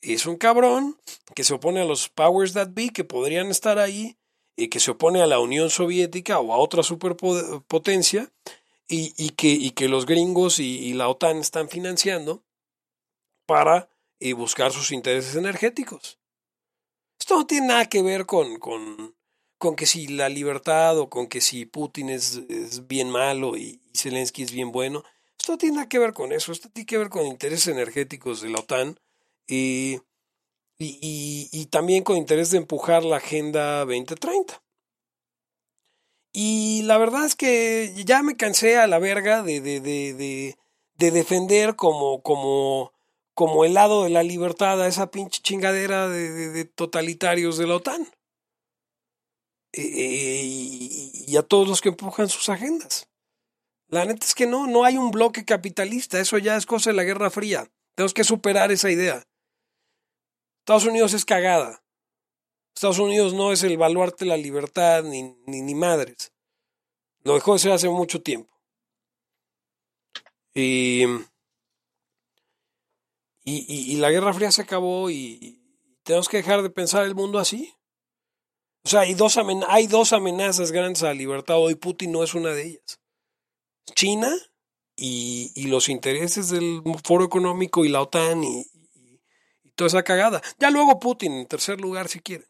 Es 0.00 0.26
un 0.26 0.36
cabrón 0.36 0.96
que 1.34 1.44
se 1.44 1.54
opone 1.54 1.80
a 1.80 1.84
los 1.84 2.08
powers 2.08 2.52
that 2.52 2.68
be 2.72 2.90
que 2.90 3.04
podrían 3.04 3.48
estar 3.48 3.78
ahí 3.78 4.16
y 4.56 4.68
que 4.68 4.80
se 4.80 4.90
opone 4.90 5.22
a 5.22 5.26
la 5.26 5.38
Unión 5.38 5.70
Soviética 5.70 6.40
o 6.40 6.52
a 6.52 6.58
otra 6.58 6.82
superpotencia 6.82 8.32
y, 8.88 9.12
y, 9.16 9.30
que, 9.30 9.48
y 9.48 9.70
que 9.70 9.88
los 9.88 10.06
gringos 10.06 10.58
y, 10.58 10.92
la 10.94 11.08
OTAN 11.08 11.38
están 11.38 11.68
financiando 11.68 12.42
para 13.46 13.88
eh, 14.20 14.32
buscar 14.32 14.72
sus 14.72 14.90
intereses 14.92 15.36
energéticos. 15.36 16.18
Esto 17.20 17.36
no 17.36 17.46
tiene 17.46 17.68
nada 17.68 17.86
que 17.86 18.02
ver 18.02 18.26
con, 18.26 18.58
con, 18.58 19.14
con 19.58 19.76
que 19.76 19.86
si 19.86 20.08
la 20.08 20.28
libertad 20.28 20.98
o 20.98 21.10
con 21.10 21.28
que 21.28 21.40
si 21.40 21.66
Putin 21.66 22.10
es, 22.10 22.40
es 22.48 22.86
bien 22.86 23.10
malo 23.10 23.56
y, 23.56 23.80
Zelensky 23.94 24.42
es 24.42 24.52
bien 24.52 24.72
bueno. 24.72 25.04
Esto 25.38 25.52
no 25.52 25.58
tiene 25.58 25.76
nada 25.76 25.88
que 25.88 25.98
ver 25.98 26.14
con 26.14 26.32
eso. 26.32 26.52
Esto 26.52 26.68
tiene 26.68 26.86
que 26.86 26.98
ver 26.98 27.10
con 27.10 27.26
intereses 27.26 27.68
energéticos 27.68 28.40
de 28.40 28.50
la 28.50 28.60
OTAN 28.60 28.98
y, 29.48 30.00
y, 30.78 31.48
y 31.50 31.66
también 31.66 32.04
con 32.04 32.16
interés 32.16 32.50
de 32.50 32.58
empujar 32.58 33.04
la 33.04 33.16
Agenda 33.16 33.80
2030. 33.80 34.62
Y 36.32 36.82
la 36.82 36.98
verdad 36.98 37.24
es 37.24 37.34
que 37.34 37.92
ya 38.04 38.22
me 38.22 38.36
cansé 38.36 38.76
a 38.76 38.86
la 38.86 38.98
verga 38.98 39.42
de, 39.42 39.60
de, 39.60 39.80
de, 39.80 40.14
de, 40.14 40.58
de 40.96 41.10
defender 41.10 41.74
como, 41.74 42.22
como, 42.22 42.92
como 43.34 43.64
el 43.64 43.74
lado 43.74 44.04
de 44.04 44.10
la 44.10 44.22
libertad 44.22 44.80
a 44.80 44.88
esa 44.88 45.10
pinche 45.10 45.40
chingadera 45.42 46.08
de, 46.08 46.64
totalitarios 46.64 47.56
de 47.56 47.66
la 47.66 47.76
OTAN. 47.76 48.06
Eh, 49.72 50.42
y, 50.44 51.24
y, 51.26 51.36
a 51.36 51.42
todos 51.42 51.68
los 51.68 51.80
que 51.80 51.90
empujan 51.90 52.28
sus 52.28 52.48
agendas. 52.48 53.08
La 53.88 54.04
neta 54.04 54.24
es 54.24 54.34
que 54.34 54.46
no, 54.46 54.66
no 54.66 54.84
hay 54.84 54.96
un 54.96 55.10
bloque 55.10 55.44
capitalista, 55.44 56.20
eso 56.20 56.38
ya 56.38 56.56
es 56.56 56.66
cosa 56.66 56.90
de 56.90 56.96
la 56.96 57.04
Guerra 57.04 57.30
Fría. 57.30 57.70
Tenemos 57.94 58.14
que 58.14 58.24
superar 58.24 58.70
esa 58.70 58.90
idea. 58.90 59.26
Estados 60.68 60.84
Unidos 60.84 61.14
es 61.14 61.24
cagada. 61.24 61.82
Estados 62.74 62.98
Unidos 62.98 63.32
no 63.32 63.52
es 63.52 63.62
el 63.62 63.78
baluarte 63.78 64.26
de 64.26 64.28
la 64.28 64.36
libertad 64.36 65.02
ni, 65.02 65.22
ni, 65.46 65.62
ni, 65.62 65.74
madres. 65.74 66.30
Lo 67.24 67.32
dejó 67.32 67.54
de 67.54 67.60
ser 67.60 67.72
hace 67.72 67.88
mucho 67.88 68.20
tiempo. 68.20 68.52
Y, 70.52 71.04
y, 73.44 73.64
y, 73.64 73.96
la 73.96 74.10
Guerra 74.10 74.34
Fría 74.34 74.52
se 74.52 74.60
acabó 74.60 75.08
y 75.08 75.58
tenemos 76.02 76.28
que 76.28 76.36
dejar 76.36 76.60
de 76.60 76.68
pensar 76.68 77.04
el 77.04 77.14
mundo 77.14 77.38
así. 77.38 77.72
O 78.84 78.90
sea, 78.90 79.00
hay 79.00 79.14
dos, 79.14 79.38
hay 79.68 79.86
dos 79.86 80.12
amenazas 80.12 80.70
grandes 80.70 81.02
a 81.02 81.06
la 81.06 81.14
libertad. 81.14 81.56
Hoy 81.56 81.76
Putin 81.76 82.12
no 82.12 82.22
es 82.22 82.34
una 82.34 82.50
de 82.50 82.66
ellas. 82.66 83.00
China 83.94 84.30
y, 84.96 85.50
y 85.54 85.68
los 85.68 85.88
intereses 85.88 86.50
del 86.50 86.82
Foro 87.04 87.24
Económico 87.24 87.86
y 87.86 87.88
la 87.88 88.02
OTAN 88.02 88.44
y 88.44 88.66
toda 89.78 89.88
esa 89.88 90.02
cagada. 90.02 90.42
Ya 90.58 90.70
luego 90.70 90.98
Putin 90.98 91.32
en 91.32 91.46
tercer 91.46 91.80
lugar 91.80 92.08
si 92.08 92.20
quieren 92.20 92.46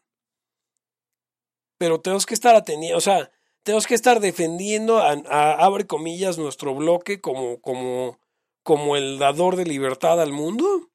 pero 1.79 2.01
tenemos 2.01 2.25
que 2.25 2.33
estar 2.35 2.55
atendiendo, 2.55 2.97
o 2.97 3.01
sea, 3.01 3.31
tenemos 3.63 3.87
que 3.87 3.95
estar 3.95 4.19
defendiendo 4.19 4.99
a, 4.99 5.13
a, 5.29 5.53
abre 5.53 5.87
comillas 5.87 6.37
nuestro 6.37 6.75
bloque 6.75 7.21
como 7.21 7.59
como 7.61 8.19
como 8.63 8.97
el 8.97 9.17
dador 9.17 9.55
de 9.55 9.65
libertad 9.65 10.21
al 10.21 10.33
mundo, 10.33 10.91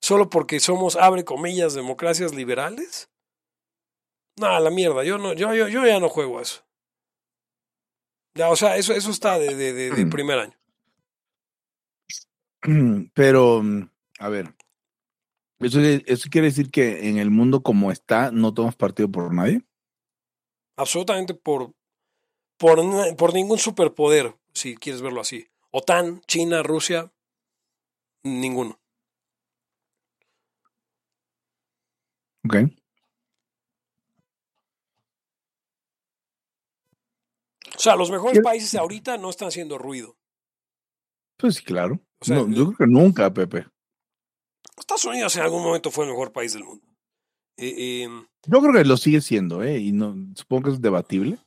solo 0.00 0.28
porque 0.28 0.60
somos 0.60 0.94
abre 0.94 1.24
comillas 1.24 1.74
democracias 1.74 2.34
liberales. 2.34 3.10
No, 4.38 4.60
la 4.60 4.70
mierda, 4.70 5.02
yo 5.02 5.16
no, 5.16 5.32
yo, 5.32 5.54
yo, 5.54 5.66
yo 5.68 5.86
ya 5.86 5.98
no 5.98 6.10
juego 6.10 6.38
a 6.38 6.42
eso. 6.42 6.62
Ya, 8.34 8.50
o 8.50 8.56
sea, 8.56 8.76
eso, 8.76 8.92
eso 8.92 9.10
está 9.10 9.38
de, 9.38 9.54
de, 9.54 9.72
de, 9.72 9.90
de 9.90 10.06
primer 10.10 10.38
año. 10.38 10.52
Pero, 13.14 13.62
a 14.18 14.28
ver, 14.28 14.54
¿eso, 15.60 15.80
¿eso 15.80 16.28
quiere 16.30 16.48
decir 16.48 16.70
que 16.70 17.08
en 17.08 17.18
el 17.18 17.30
mundo 17.30 17.62
como 17.62 17.90
está 17.90 18.30
no 18.30 18.54
tomas 18.54 18.76
partido 18.76 19.10
por 19.10 19.34
nadie? 19.34 19.62
absolutamente 20.76 21.34
por, 21.34 21.74
por, 22.58 22.78
por 23.16 23.34
ningún 23.34 23.58
superpoder, 23.58 24.36
si 24.52 24.76
quieres 24.76 25.02
verlo 25.02 25.20
así. 25.20 25.48
OTAN, 25.70 26.20
China, 26.26 26.62
Rusia, 26.62 27.12
ninguno. 28.22 28.78
Ok. 32.44 32.56
O 37.74 37.78
sea, 37.78 37.96
los 37.96 38.10
mejores 38.10 38.40
países 38.40 38.74
ahorita 38.74 39.18
no 39.18 39.28
están 39.28 39.48
haciendo 39.48 39.76
ruido. 39.76 40.16
Pues 41.36 41.60
claro. 41.60 42.00
O 42.20 42.24
sea, 42.24 42.36
no, 42.36 42.48
yo 42.48 42.72
creo 42.72 42.76
que 42.78 42.86
nunca, 42.86 43.32
Pepe. 43.32 43.66
Estados 44.78 45.04
Unidos 45.04 45.34
en 45.36 45.42
algún 45.42 45.62
momento 45.62 45.90
fue 45.90 46.04
el 46.04 46.10
mejor 46.10 46.32
país 46.32 46.52
del 46.52 46.64
mundo. 46.64 46.86
Eh, 47.56 48.04
eh, 48.04 48.08
yo 48.46 48.60
creo 48.60 48.72
que 48.72 48.84
lo 48.84 48.96
sigue 48.96 49.20
siendo, 49.20 49.62
¿eh? 49.62 49.78
Y 49.78 49.92
no, 49.92 50.14
supongo 50.34 50.64
que 50.64 50.70
es 50.70 50.80
debatible. 50.80 51.38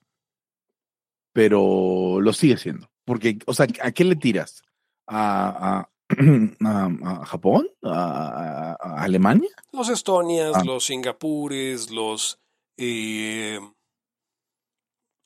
Pero 1.33 2.19
lo 2.19 2.33
sigue 2.33 2.57
siendo. 2.57 2.89
Porque, 3.05 3.37
o 3.45 3.53
sea, 3.53 3.67
¿a 3.81 3.91
qué 3.91 4.03
le 4.03 4.15
tiras? 4.15 4.63
¿A, 5.07 5.79
a, 5.79 5.89
a, 6.65 7.21
a 7.21 7.25
Japón? 7.25 7.69
¿A, 7.83 8.75
¿A, 8.79 9.03
Alemania? 9.03 9.49
Los 9.71 9.89
Estonias, 9.89 10.55
ah. 10.55 10.63
los 10.65 10.85
Singapures, 10.85 11.91
los. 11.91 12.39
Eh, 12.77 13.59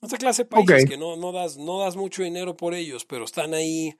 Otra 0.01 0.17
clase 0.17 0.43
de 0.43 0.49
países 0.49 0.89
que 0.89 0.97
no, 0.97 1.15
no, 1.15 1.31
das, 1.31 1.57
no 1.57 1.79
das 1.79 1.95
mucho 1.95 2.23
dinero 2.23 2.57
por 2.57 2.73
ellos, 2.73 3.05
pero 3.05 3.23
están 3.23 3.53
ahí 3.53 3.95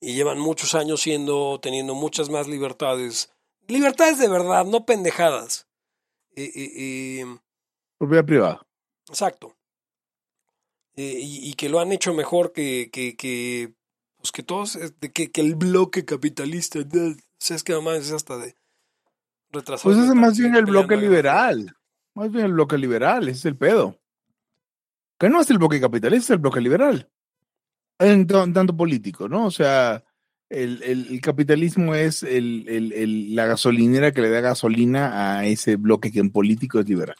y 0.00 0.14
llevan 0.14 0.38
muchos 0.38 0.74
años 0.74 1.00
siendo, 1.00 1.58
teniendo 1.60 1.94
muchas 1.94 2.30
más 2.30 2.48
libertades. 2.48 3.32
Libertades 3.66 4.18
de 4.18 4.28
verdad, 4.28 4.64
no 4.64 4.86
pendejadas. 4.86 5.66
Propiedad 7.98 8.24
privada. 8.24 8.66
Exacto. 9.08 9.56
y, 10.94 11.52
que 11.54 11.68
lo 11.68 11.80
han 11.80 11.92
hecho 11.92 12.14
mejor 12.14 12.52
que, 12.52 12.90
que, 12.92 13.16
que 13.16 13.74
pues 14.18 14.32
que 14.32 14.42
todos, 14.42 14.78
que, 15.14 15.30
que 15.30 15.40
el 15.40 15.54
bloque 15.54 16.04
capitalista, 16.04 16.80
o 16.80 17.14
sea, 17.38 17.56
es 17.56 17.62
que 17.62 17.72
además 17.72 17.98
es 17.98 18.12
hasta 18.12 18.36
de 18.36 18.56
retrasado. 19.50 19.94
Pues 19.94 20.04
es 20.04 20.14
más 20.14 20.38
bien 20.38 20.54
el 20.56 20.66
bloque 20.66 20.96
liberal. 20.96 21.76
Más 22.14 22.32
bien 22.32 22.46
el 22.46 22.52
bloque 22.52 22.76
liberal, 22.78 23.28
ese 23.28 23.38
es 23.38 23.44
el 23.44 23.56
pedo. 23.56 23.96
Que 25.18 25.28
no 25.28 25.40
es 25.40 25.50
el 25.50 25.58
bloque 25.58 25.80
capitalista, 25.80 26.24
es 26.24 26.30
el 26.30 26.38
bloque 26.38 26.60
liberal. 26.60 27.08
En 27.98 28.26
tanto 28.26 28.76
político, 28.76 29.28
¿no? 29.28 29.46
O 29.46 29.50
sea, 29.50 30.04
el, 30.48 30.82
el, 30.82 31.20
capitalismo 31.20 31.94
es 31.94 32.22
el, 32.22 33.34
la 33.34 33.46
gasolinera 33.46 34.12
que 34.12 34.22
le 34.22 34.30
da 34.30 34.40
gasolina 34.40 35.38
a 35.38 35.46
ese 35.46 35.76
bloque 35.76 36.12
que 36.12 36.20
en 36.20 36.30
político 36.30 36.78
es 36.78 36.88
liberal. 36.88 37.16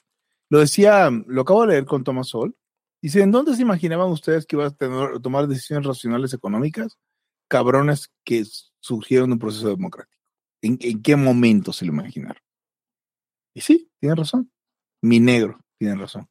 Lo 0.50 0.60
decía, 0.60 1.10
lo 1.26 1.42
acabo 1.42 1.62
de 1.62 1.68
leer 1.68 1.84
con 1.84 2.04
Thomas 2.04 2.28
Sol. 2.28 2.56
Dice, 3.02 3.20
¿en 3.22 3.30
dónde 3.30 3.54
se 3.54 3.62
imaginaban 3.62 4.10
ustedes 4.10 4.46
que 4.46 4.56
iban 4.56 4.72
a 4.72 5.20
tomar 5.20 5.46
decisiones 5.46 5.86
racionales 5.86 6.32
económicas? 6.32 6.98
Cabrones 7.48 8.10
que 8.24 8.44
surgieron 8.80 9.30
de 9.30 9.34
un 9.34 9.38
proceso 9.38 9.68
democrático. 9.68 10.22
¿En, 10.62 10.78
¿En, 10.80 11.02
qué 11.02 11.16
momento 11.16 11.72
se 11.72 11.84
lo 11.84 11.92
imaginaron? 11.92 12.42
Y 13.54 13.60
sí, 13.60 13.90
tiene 14.00 14.14
razón. 14.14 14.50
Mi 15.02 15.20
negro, 15.20 15.60
tiene 15.78 15.96
razón. 15.96 16.28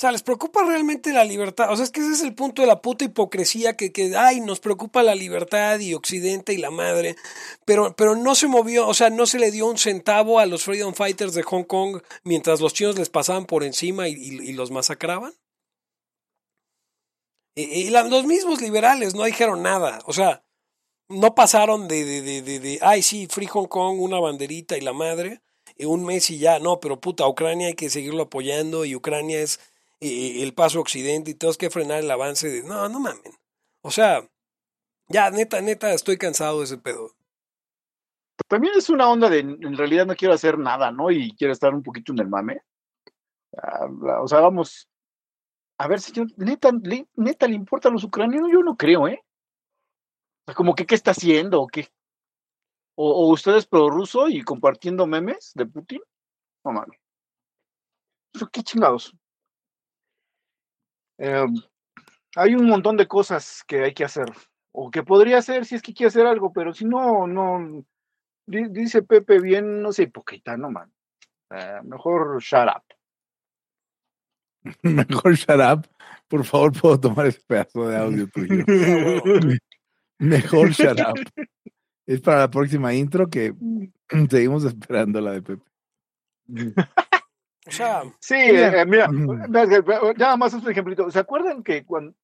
O 0.00 0.02
sea, 0.02 0.12
les 0.12 0.22
preocupa 0.22 0.64
realmente 0.64 1.12
la 1.12 1.24
libertad. 1.24 1.70
O 1.70 1.76
sea, 1.76 1.84
es 1.84 1.90
que 1.90 2.00
ese 2.00 2.12
es 2.12 2.22
el 2.22 2.34
punto 2.34 2.62
de 2.62 2.68
la 2.68 2.80
puta 2.80 3.04
hipocresía 3.04 3.76
que, 3.76 3.92
que 3.92 4.16
ay, 4.16 4.40
nos 4.40 4.58
preocupa 4.58 5.02
la 5.02 5.14
libertad 5.14 5.78
y 5.78 5.92
Occidente 5.92 6.54
y 6.54 6.56
la 6.56 6.70
madre. 6.70 7.16
Pero, 7.66 7.94
pero 7.94 8.16
no 8.16 8.34
se 8.34 8.46
movió, 8.46 8.88
o 8.88 8.94
sea, 8.94 9.10
no 9.10 9.26
se 9.26 9.38
le 9.38 9.50
dio 9.50 9.66
un 9.66 9.76
centavo 9.76 10.38
a 10.38 10.46
los 10.46 10.64
Freedom 10.64 10.94
Fighters 10.94 11.34
de 11.34 11.42
Hong 11.42 11.64
Kong 11.64 12.00
mientras 12.24 12.62
los 12.62 12.72
chinos 12.72 12.98
les 12.98 13.10
pasaban 13.10 13.44
por 13.44 13.62
encima 13.62 14.08
y, 14.08 14.54
los 14.54 14.70
masacraban. 14.70 15.34
Y, 17.54 17.90
los 17.90 18.24
mismos 18.24 18.62
liberales 18.62 19.14
no 19.14 19.24
dijeron 19.24 19.62
nada. 19.62 19.98
O 20.06 20.14
sea, 20.14 20.42
no 21.10 21.34
pasaron 21.34 21.88
de, 21.88 22.06
de, 22.06 22.22
de, 22.22 22.40
de, 22.40 22.58
de 22.58 22.78
ay, 22.80 23.02
sí, 23.02 23.26
Free 23.26 23.48
Hong 23.48 23.66
Kong, 23.66 24.00
una 24.00 24.18
banderita 24.18 24.78
y 24.78 24.80
la 24.80 24.94
madre. 24.94 25.42
Y 25.76 25.84
un 25.84 26.06
mes 26.06 26.30
y 26.30 26.38
ya, 26.38 26.58
no, 26.58 26.80
pero 26.80 27.00
puta, 27.00 27.28
Ucrania 27.28 27.66
hay 27.66 27.74
que 27.74 27.90
seguirlo 27.90 28.22
apoyando 28.22 28.86
y 28.86 28.96
Ucrania 28.96 29.40
es 29.40 29.60
el 30.00 30.54
paso 30.54 30.80
occidente 30.80 31.30
y 31.30 31.34
tenemos 31.34 31.58
que 31.58 31.70
frenar 31.70 31.98
el 31.98 32.10
avance 32.10 32.48
de... 32.48 32.62
No, 32.62 32.88
no 32.88 33.00
mamen. 33.00 33.32
O 33.82 33.90
sea, 33.90 34.26
ya, 35.08 35.30
neta, 35.30 35.60
neta, 35.60 35.92
estoy 35.92 36.16
cansado 36.16 36.58
de 36.58 36.64
ese 36.64 36.78
pedo. 36.78 37.10
También 38.48 38.74
es 38.76 38.88
una 38.88 39.08
onda 39.10 39.28
de, 39.28 39.40
en 39.40 39.76
realidad 39.76 40.06
no 40.06 40.16
quiero 40.16 40.34
hacer 40.34 40.58
nada, 40.58 40.90
¿no? 40.90 41.10
Y 41.10 41.34
quiero 41.36 41.52
estar 41.52 41.74
un 41.74 41.82
poquito 41.82 42.12
en 42.12 42.20
el 42.20 42.28
mame. 42.28 42.62
Ah, 43.56 43.86
o 44.22 44.28
sea, 44.28 44.40
vamos, 44.40 44.88
a 45.78 45.88
ver, 45.88 46.00
señor, 46.00 46.28
neta, 46.36 46.70
neta, 47.16 47.48
¿le 47.48 47.54
importa 47.54 47.88
a 47.88 47.92
los 47.92 48.04
ucranianos? 48.04 48.50
Yo 48.52 48.62
no 48.62 48.76
creo, 48.76 49.08
¿eh? 49.08 49.22
O 49.22 50.44
sea, 50.46 50.54
como 50.54 50.74
que, 50.74 50.86
¿qué 50.86 50.94
está 50.94 51.10
haciendo? 51.12 51.62
¿O 51.62 51.66
qué? 51.66 51.88
¿O, 52.96 53.10
o 53.10 53.32
ustedes 53.32 53.66
prorruso 53.66 54.28
y 54.28 54.42
compartiendo 54.42 55.06
memes 55.06 55.52
de 55.54 55.66
Putin? 55.66 56.00
No 56.64 56.72
mames. 56.72 57.00
¿Qué 58.52 58.62
chingados? 58.62 59.14
Em, 61.20 61.54
hay 62.34 62.54
un 62.54 62.66
montón 62.66 62.96
de 62.96 63.06
cosas 63.06 63.62
que 63.66 63.84
hay 63.84 63.92
que 63.92 64.04
hacer, 64.04 64.32
o 64.72 64.90
que 64.90 65.02
podría 65.02 65.38
hacer 65.38 65.66
si 65.66 65.74
es 65.74 65.82
que 65.82 65.92
quiere 65.92 66.08
hacer 66.08 66.26
algo, 66.26 66.50
pero 66.50 66.72
si 66.72 66.86
no, 66.86 67.26
no, 67.26 67.84
dice 68.46 69.02
Pepe 69.02 69.38
bien, 69.38 69.82
no 69.82 69.92
sé, 69.92 70.08
poquita, 70.08 70.56
no 70.56 70.70
man. 70.70 70.90
Eh, 71.50 71.80
mejor 71.84 72.40
shut 72.40 72.68
up. 72.68 72.84
mejor 74.82 75.34
shut 75.34 75.60
up. 75.60 75.86
Por 76.26 76.44
favor, 76.44 76.72
puedo 76.72 76.98
tomar 76.98 77.26
ese 77.26 77.40
pedazo 77.46 77.88
de 77.88 77.96
audio 77.98 78.28
tuyo. 78.28 78.64
mejor 80.18 80.70
shut 80.70 81.00
up. 81.00 81.46
Es 82.06 82.20
para 82.22 82.38
la 82.38 82.50
próxima 82.50 82.94
intro 82.94 83.28
que 83.28 83.54
seguimos 84.30 84.64
esperando 84.64 85.20
la 85.20 85.32
de 85.32 85.42
Pepe. 85.42 85.64
Sí, 87.66 88.34
eh, 88.34 88.84
mira, 88.86 89.08
nada 89.08 90.36
más 90.36 90.54
un 90.54 90.70
ejemplito. 90.70 91.10
¿Se 91.10 91.18
acuerdan 91.18 91.62
que 91.62 91.84
cuando, 91.84 92.14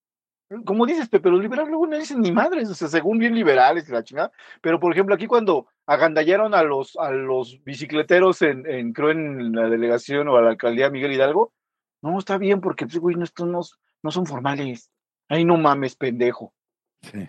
como 0.65 0.87
dices, 0.87 1.09
Pepe, 1.09 1.31
los 1.31 1.41
liberales 1.41 1.69
luego 1.69 1.87
no 1.87 1.99
dicen 1.99 2.21
ni 2.21 2.33
madres, 2.33 2.69
o 2.71 2.75
sea, 2.75 2.89
según 2.89 3.19
bien 3.19 3.35
liberales, 3.35 3.89
la 3.89 4.05
chingada, 4.05 4.33
pero 4.61 4.81
por 4.81 4.93
ejemplo, 4.93 5.15
aquí 5.15 5.27
cuando 5.27 5.67
agandallaron 5.87 6.55
a 6.55 6.63
los, 6.63 6.97
a 6.97 7.11
los 7.11 7.63
bicicleteros 7.65 8.43
en, 8.43 8.67
en, 8.67 8.93
creo 8.93 9.11
en 9.11 9.53
la 9.53 9.69
delegación 9.69 10.29
o 10.29 10.37
a 10.37 10.43
la 10.43 10.51
alcaldía 10.51 10.91
Miguel 10.91 11.13
Hidalgo, 11.13 11.53
no, 12.03 12.19
está 12.19 12.39
bien, 12.39 12.61
porque, 12.61 12.87
pues, 12.87 12.99
güey, 12.99 13.17
estos 13.23 13.49
no, 13.49 13.61
no 14.03 14.11
son 14.11 14.27
formales. 14.27 14.91
Ay, 15.29 15.45
no 15.45 15.57
mames, 15.57 15.97
pendejo. 15.97 16.55
Sí. 17.03 17.29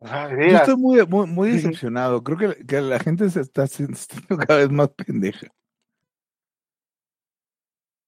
Yo 0.00 0.56
estoy 0.56 0.76
muy, 0.76 1.06
muy, 1.06 1.26
muy 1.26 1.50
decepcionado. 1.50 2.22
Creo 2.22 2.36
que, 2.36 2.66
que 2.66 2.80
la 2.82 2.98
gente 2.98 3.30
se 3.30 3.40
está 3.40 3.62
haciendo 3.62 3.96
cada 4.46 4.60
vez 4.60 4.70
más 4.70 4.90
pendeja. 4.90 5.46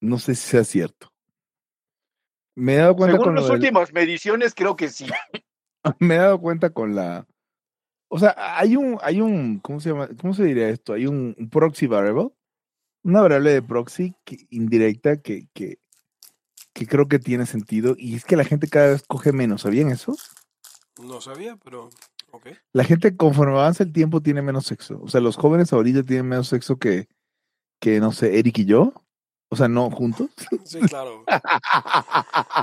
No 0.01 0.19
sé 0.19 0.35
si 0.35 0.49
sea 0.49 0.63
cierto. 0.63 1.11
Me 2.55 2.73
he 2.73 2.77
dado 2.77 2.95
cuenta 2.95 3.13
Según 3.13 3.25
con 3.25 3.35
las 3.35 3.49
últimas 3.49 3.93
mediciones, 3.93 4.53
creo 4.53 4.75
que 4.75 4.89
sí. 4.89 5.07
Me 5.99 6.15
he 6.15 6.17
dado 6.17 6.39
cuenta 6.39 6.71
con 6.71 6.95
la. 6.95 7.25
O 8.09 8.19
sea, 8.19 8.35
hay 8.37 8.75
un, 8.75 8.97
hay 9.01 9.21
un, 9.21 9.59
¿cómo 9.59 9.79
se 9.79 9.89
llama? 9.89 10.09
¿Cómo 10.19 10.33
se 10.33 10.43
diría 10.43 10.69
esto? 10.69 10.93
Hay 10.93 11.05
un, 11.05 11.35
proxy 11.51 11.87
variable, 11.87 12.29
una 13.03 13.21
variable 13.21 13.51
de 13.51 13.61
proxy 13.61 14.15
indirecta 14.49 15.21
que, 15.21 15.47
que, 15.53 15.79
que 16.73 16.87
creo 16.87 17.07
que 17.07 17.19
tiene 17.19 17.45
sentido 17.45 17.95
y 17.97 18.15
es 18.15 18.25
que 18.25 18.35
la 18.35 18.45
gente 18.45 18.67
cada 18.67 18.87
vez 18.87 19.03
coge 19.07 19.31
menos. 19.31 19.61
¿Sabían 19.61 19.89
eso? 19.89 20.15
No 21.01 21.21
sabía, 21.21 21.55
pero 21.63 21.89
ok. 22.31 22.47
La 22.73 22.83
gente 22.83 23.15
conforme 23.15 23.53
avanza 23.53 23.83
el 23.83 23.93
tiempo 23.93 24.21
tiene 24.21 24.41
menos 24.41 24.65
sexo. 24.65 24.99
O 25.01 25.07
sea, 25.07 25.21
los 25.21 25.37
jóvenes 25.37 25.71
ahorita 25.71 26.03
tienen 26.03 26.27
menos 26.27 26.47
sexo 26.47 26.77
que, 26.77 27.07
que 27.79 27.99
no 27.99 28.11
sé, 28.11 28.39
Eric 28.39 28.57
y 28.57 28.65
yo. 28.65 28.93
O 29.49 29.55
sea, 29.55 29.67
no 29.67 29.89
juntos. 29.89 30.29
Sí, 30.65 30.79
claro. 30.81 31.23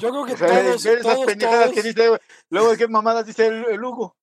Yo 0.01 0.11
creo 0.11 0.25
que 0.25 0.35
todos, 0.37 0.83
todos, 1.03 1.27
todos... 1.39 1.73
Que 1.73 1.83
dice, 1.83 2.21
luego 2.51 2.77
qué 2.77 2.89
mamadas 2.89 3.27
dice 3.27 3.47
el, 3.47 3.85
Hugo. 3.85 4.17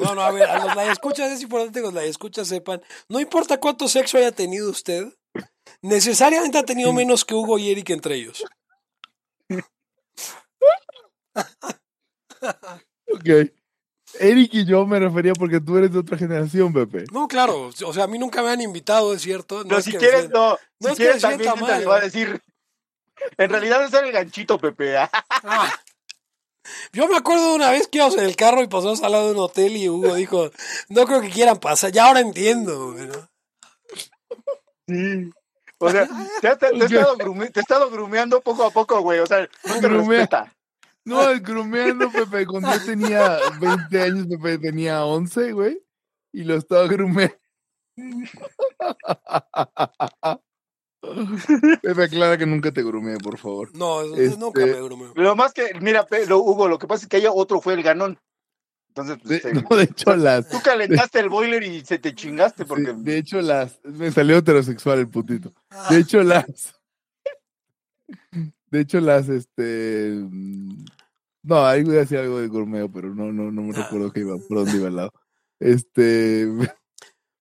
No, 0.00 0.14
no, 0.14 0.22
a 0.22 0.30
ver, 0.32 0.44
a 0.44 0.64
los 0.64 0.74
la 0.74 0.90
escuchas 0.90 1.30
es 1.30 1.42
importante 1.42 1.78
que 1.78 1.86
los 1.86 1.94
la 1.94 2.02
escuchas 2.02 2.48
sepan, 2.48 2.82
no 3.08 3.20
importa 3.20 3.60
cuánto 3.60 3.86
sexo 3.86 4.18
haya 4.18 4.32
tenido 4.32 4.68
usted, 4.70 5.06
necesariamente 5.82 6.58
ha 6.58 6.64
tenido 6.64 6.92
menos 6.92 7.24
que 7.24 7.34
Hugo 7.34 7.58
y 7.58 7.70
Eric 7.70 7.90
entre 7.90 8.16
ellos. 8.16 8.44
ok. 13.14 13.52
Eric 14.20 14.50
y 14.54 14.64
yo 14.64 14.86
me 14.86 14.98
refería 14.98 15.32
porque 15.32 15.60
tú 15.60 15.76
eres 15.76 15.92
de 15.92 15.98
otra 15.98 16.18
generación, 16.18 16.72
Pepe. 16.72 17.04
No, 17.12 17.28
claro. 17.28 17.70
O 17.84 17.92
sea, 17.92 18.04
a 18.04 18.06
mí 18.06 18.18
nunca 18.18 18.42
me 18.42 18.50
han 18.50 18.60
invitado, 18.60 19.14
es 19.14 19.22
cierto. 19.22 19.64
No, 19.64 19.80
si 19.80 19.92
quieres, 19.92 20.30
no. 20.30 20.58
No 20.80 20.88
si 20.88 20.92
es 20.92 20.96
quieres, 20.96 21.22
también 21.22 21.54
te 21.66 21.86
va 21.86 21.96
a 21.96 22.00
decir. 22.00 22.40
En 23.36 23.50
realidad 23.50 23.84
es 23.84 23.92
el 23.92 24.12
ganchito, 24.12 24.58
Pepe. 24.58 24.96
Ah. 24.96 25.10
Yo 26.92 27.08
me 27.08 27.16
acuerdo 27.16 27.50
de 27.50 27.56
una 27.56 27.70
vez 27.70 27.88
que 27.88 27.98
íbamos 27.98 28.16
en 28.16 28.24
el 28.24 28.36
carro 28.36 28.62
y 28.62 28.68
pasamos 28.68 29.02
al 29.02 29.12
lado 29.12 29.26
de 29.26 29.32
un 29.32 29.40
hotel 29.40 29.76
y 29.76 29.88
Hugo 29.88 30.14
dijo, 30.14 30.50
no 30.88 31.06
creo 31.06 31.20
que 31.20 31.30
quieran 31.30 31.58
pasar. 31.58 31.92
Ya 31.92 32.06
ahora 32.06 32.20
entiendo. 32.20 32.94
Sí. 34.86 35.30
O 35.78 35.90
sea, 35.90 36.08
te, 36.40 36.56
te, 36.56 36.66
he 36.66 36.78
estado 36.84 37.16
te, 37.16 37.58
he 37.58 37.60
estado 37.60 37.90
grumeando 37.90 38.40
poco 38.40 38.64
a 38.64 38.70
poco, 38.70 39.00
güey. 39.00 39.20
O 39.20 39.26
sea, 39.26 39.48
no 39.64 39.80
te 39.80 39.88
respeta. 39.88 40.52
No, 41.08 41.40
grumeando, 41.40 42.10
Pepe, 42.10 42.46
cuando 42.46 42.70
yo 42.70 42.84
tenía 42.84 43.38
20 43.60 44.02
años, 44.02 44.26
Pepe 44.26 44.58
tenía 44.58 45.04
11, 45.04 45.52
güey, 45.52 45.82
y 46.32 46.44
lo 46.44 46.56
estaba 46.56 46.86
grumeando. 46.86 47.34
Pepe, 51.82 52.02
aclara 52.04 52.36
que 52.36 52.44
nunca 52.44 52.70
te 52.72 52.82
grumeé, 52.82 53.16
por 53.18 53.38
favor. 53.38 53.74
No, 53.74 54.04
nunca 54.04 54.66
me 54.66 54.82
grumeé. 54.82 55.12
Lo 55.14 55.34
más 55.34 55.54
que, 55.54 55.72
mira, 55.80 56.06
lo, 56.28 56.40
Hugo, 56.40 56.68
lo 56.68 56.78
que 56.78 56.86
pasa 56.86 57.04
es 57.04 57.08
que 57.08 57.16
ella 57.16 57.32
otro 57.32 57.60
fue 57.60 57.72
el 57.72 57.82
ganón. 57.82 58.18
Entonces, 58.88 59.18
pues, 59.24 59.42
de, 59.42 59.52
no, 59.70 59.76
de 59.76 59.84
hecho, 59.84 60.14
las. 60.16 60.48
Tú 60.48 60.60
calentaste 60.62 61.20
el 61.20 61.28
boiler 61.28 61.62
y 61.62 61.84
se 61.84 61.98
te 61.98 62.14
chingaste 62.14 62.64
porque. 62.64 62.92
de 62.92 63.16
hecho, 63.16 63.40
las. 63.40 63.80
Me 63.84 64.10
salió 64.10 64.36
heterosexual 64.36 64.98
el 64.98 65.08
putito. 65.08 65.52
De 65.88 65.98
hecho, 65.98 66.22
las. 66.22 66.74
De 68.70 68.80
hecho, 68.80 69.00
las, 69.00 69.28
este. 69.28 70.12
No, 71.42 71.64
ahí 71.64 71.84
voy 71.84 71.96
a 71.96 72.00
decir 72.00 72.18
algo 72.18 72.40
de 72.40 72.48
gourmet, 72.48 72.90
pero 72.92 73.14
no, 73.14 73.32
no, 73.32 73.50
no 73.50 73.62
me 73.62 73.74
ah. 73.76 73.82
recuerdo 73.82 74.12
que 74.12 74.20
iba, 74.20 74.36
por 74.48 74.58
dónde 74.58 74.76
iba 74.76 74.88
al 74.88 74.96
lado. 74.96 75.12
Este. 75.60 76.46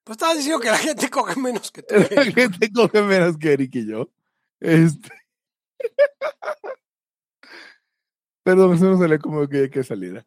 Pues 0.03 0.15
estabas 0.15 0.37
diciendo 0.37 0.61
que 0.61 0.69
la 0.69 0.77
gente 0.77 1.09
coge 1.09 1.37
menos 1.37 1.69
que 1.69 1.83
tú. 1.83 1.93
La 1.93 2.23
gente 2.23 2.71
coge 2.71 3.01
menos 3.01 3.35
que 3.37 3.51
Eric 3.51 3.75
y 3.75 3.87
yo. 3.87 4.09
Este. 4.61 5.09
Perdón, 8.43 8.73
eso 8.73 8.85
no 8.85 8.97
sale 8.97 9.19
como 9.19 9.45
que 9.49 9.63
hay 9.63 9.69
que 9.69 9.83
salir. 9.83 10.25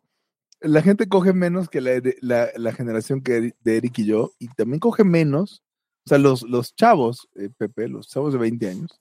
La 0.60 0.82
gente 0.82 1.08
coge 1.08 1.32
menos 1.32 1.70
que 1.70 1.80
la, 1.80 1.92
la, 2.20 2.50
la 2.56 2.72
generación 2.74 3.22
que 3.22 3.54
de 3.58 3.76
Eric 3.78 4.00
y 4.00 4.04
yo, 4.04 4.34
y 4.38 4.48
también 4.48 4.80
coge 4.80 5.02
menos, 5.02 5.62
o 6.04 6.08
sea, 6.10 6.18
los, 6.18 6.42
los 6.42 6.74
chavos, 6.74 7.30
eh, 7.36 7.48
Pepe, 7.56 7.88
los 7.88 8.08
chavos 8.08 8.34
de 8.34 8.38
20 8.38 8.68
años, 8.68 8.99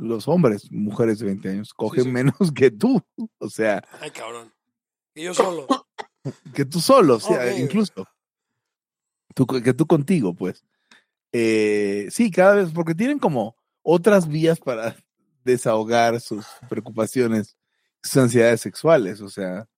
los 0.00 0.28
hombres, 0.28 0.70
mujeres 0.70 1.18
de 1.18 1.26
20 1.26 1.48
años, 1.48 1.74
cogen 1.74 2.04
sí. 2.04 2.10
menos 2.10 2.52
que 2.54 2.70
tú, 2.70 3.00
o 3.38 3.48
sea, 3.48 3.82
Ay, 4.00 4.10
cabrón. 4.10 4.52
Y 5.14 5.24
yo 5.24 5.34
solo. 5.34 5.66
que 6.54 6.64
tú 6.64 6.80
solo, 6.80 7.16
o 7.16 7.20
sea, 7.20 7.56
incluso. 7.58 8.06
Tú, 9.34 9.46
que 9.46 9.74
tú 9.74 9.86
contigo, 9.86 10.34
pues. 10.34 10.64
Eh, 11.32 12.08
sí, 12.10 12.30
cada 12.30 12.54
vez, 12.54 12.72
porque 12.72 12.94
tienen 12.94 13.18
como 13.18 13.56
otras 13.82 14.26
vías 14.26 14.58
para 14.58 14.96
desahogar 15.44 16.20
sus 16.20 16.46
preocupaciones, 16.68 17.56
sus 18.02 18.16
ansiedades 18.16 18.60
sexuales, 18.60 19.20
o 19.20 19.28
sea, 19.28 19.68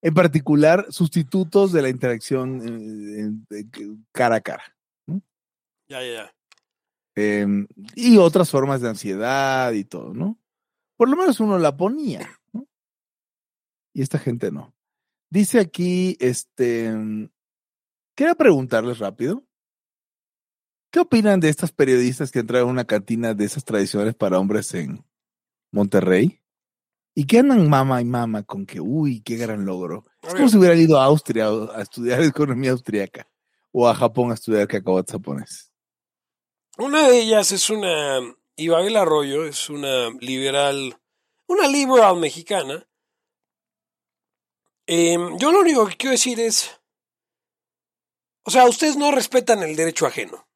en 0.00 0.14
particular, 0.14 0.86
sustitutos 0.90 1.72
de 1.72 1.82
la 1.82 1.88
interacción 1.88 3.44
eh, 3.50 3.64
cara 4.12 4.36
a 4.36 4.40
cara. 4.40 4.76
Ya, 5.88 6.02
ya, 6.02 6.12
ya. 6.12 6.37
Em, 7.20 7.66
y 7.96 8.16
otras 8.18 8.48
formas 8.48 8.80
de 8.80 8.90
ansiedad 8.90 9.72
y 9.72 9.82
todo, 9.82 10.14
¿no? 10.14 10.38
Por 10.96 11.08
lo 11.08 11.16
menos 11.16 11.40
uno 11.40 11.58
la 11.58 11.76
ponía, 11.76 12.38
¿no? 12.52 12.68
Y 13.92 14.02
esta 14.02 14.20
gente 14.20 14.52
no. 14.52 14.72
Dice 15.28 15.58
aquí, 15.58 16.16
este, 16.20 16.94
quería 18.14 18.36
preguntarles 18.36 19.00
rápido, 19.00 19.44
¿qué 20.92 21.00
opinan 21.00 21.40
de 21.40 21.48
estas 21.48 21.72
periodistas 21.72 22.30
que 22.30 22.38
entraron 22.38 22.68
a 22.68 22.72
una 22.72 22.84
cantina 22.84 23.34
de 23.34 23.46
esas 23.46 23.64
tradicionales 23.64 24.14
para 24.14 24.38
hombres 24.38 24.72
en 24.74 25.04
Monterrey? 25.72 26.40
Y 27.16 27.24
que 27.24 27.40
andan 27.40 27.68
mama 27.68 28.00
y 28.00 28.04
mama 28.04 28.44
con 28.44 28.64
que, 28.64 28.80
uy, 28.80 29.22
qué 29.22 29.36
gran 29.36 29.64
logro. 29.64 30.04
Es 30.22 30.34
como 30.34 30.48
si 30.48 30.56
hubieran 30.56 30.78
ido 30.78 31.00
a 31.00 31.04
Austria 31.06 31.48
a 31.48 31.82
estudiar 31.82 32.22
economía 32.22 32.70
austriaca 32.70 33.28
o 33.72 33.88
a 33.88 33.94
Japón 33.96 34.30
a 34.30 34.34
estudiar 34.34 34.68
cacahuates 34.68 35.10
japonés. 35.10 35.67
Una 36.78 37.08
de 37.08 37.20
ellas 37.20 37.50
es 37.52 37.70
una. 37.70 38.20
Ibabel 38.56 38.96
Arroyo 38.96 39.44
es 39.44 39.68
una 39.68 40.10
liberal. 40.20 41.00
Una 41.48 41.66
liberal 41.66 42.16
mexicana. 42.16 42.88
Em, 44.86 45.36
yo 45.38 45.50
lo 45.50 45.60
único 45.60 45.86
que 45.86 45.96
quiero 45.96 46.12
decir 46.12 46.38
es. 46.40 46.80
O 48.44 48.50
sea, 48.50 48.64
ustedes 48.66 48.96
no 48.96 49.10
respetan 49.10 49.62
el 49.62 49.74
derecho 49.74 50.06
ajeno. 50.06 50.48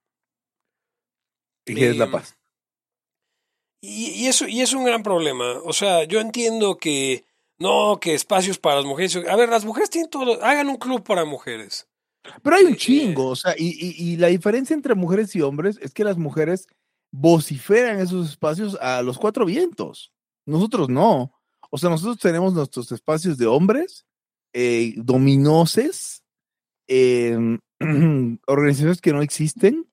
¿Y 1.67 1.75
la 1.75 2.05
Em, 2.05 2.11
paz? 2.13 2.39
Y, 3.81 4.11
y 4.23 4.29
eso, 4.29 4.47
y 4.47 4.63
es 4.63 4.73
un 4.73 4.85
gran 4.85 5.03
problema. 5.03 5.59
O 5.65 5.73
sea, 5.73 6.05
yo 6.05 6.21
entiendo 6.21 6.79
que 6.79 7.27
no, 7.59 7.99
que 8.01 8.15
espacios 8.15 8.59
para 8.59 8.77
las 8.77 8.85
mujeres. 8.85 9.17
A 9.29 9.37
ver, 9.37 9.49
las 9.49 9.65
mujeres 9.65 9.91
tienen 9.91 10.09
todo. 10.09 10.43
Hagan 10.45 10.69
un 10.69 10.77
club 10.77 11.03
para 11.03 11.25
mujeres. 11.25 11.89
Pero 12.43 12.57
hay 12.57 12.65
un 12.65 12.77
chingo, 12.77 13.29
o 13.29 13.37
sea, 13.37 13.55
y, 13.59 13.69
y- 13.69 14.13
y 14.13 14.17
la 14.17 14.29
diferencia 14.29 14.75
entre 14.75 14.95
mujeres 14.95 15.35
y 15.35 15.41
hombres 15.43 15.79
es 15.83 15.93
que 15.93 16.05
las 16.05 16.17
mujeres 16.19 16.67
vociferan 17.11 18.01
esos 18.01 18.31
espacios 18.31 18.77
a 18.81 19.03
los 19.03 19.19
cuatro 19.19 19.45
vientos. 19.45 20.13
Nosotros 20.47 20.89
no. 20.89 21.33
O 21.71 21.79
sea, 21.79 21.91
nosotros 21.91 22.19
tenemos 22.19 22.55
nuestros 22.55 22.91
espacios 22.93 23.39
de 23.39 23.47
hombres, 23.47 24.07
eh, 24.53 24.95
dominoses, 24.97 26.23
em, 26.89 27.59
organizaciones 28.47 29.01
que 29.01 29.13
no 29.13 29.23
existen 29.23 29.87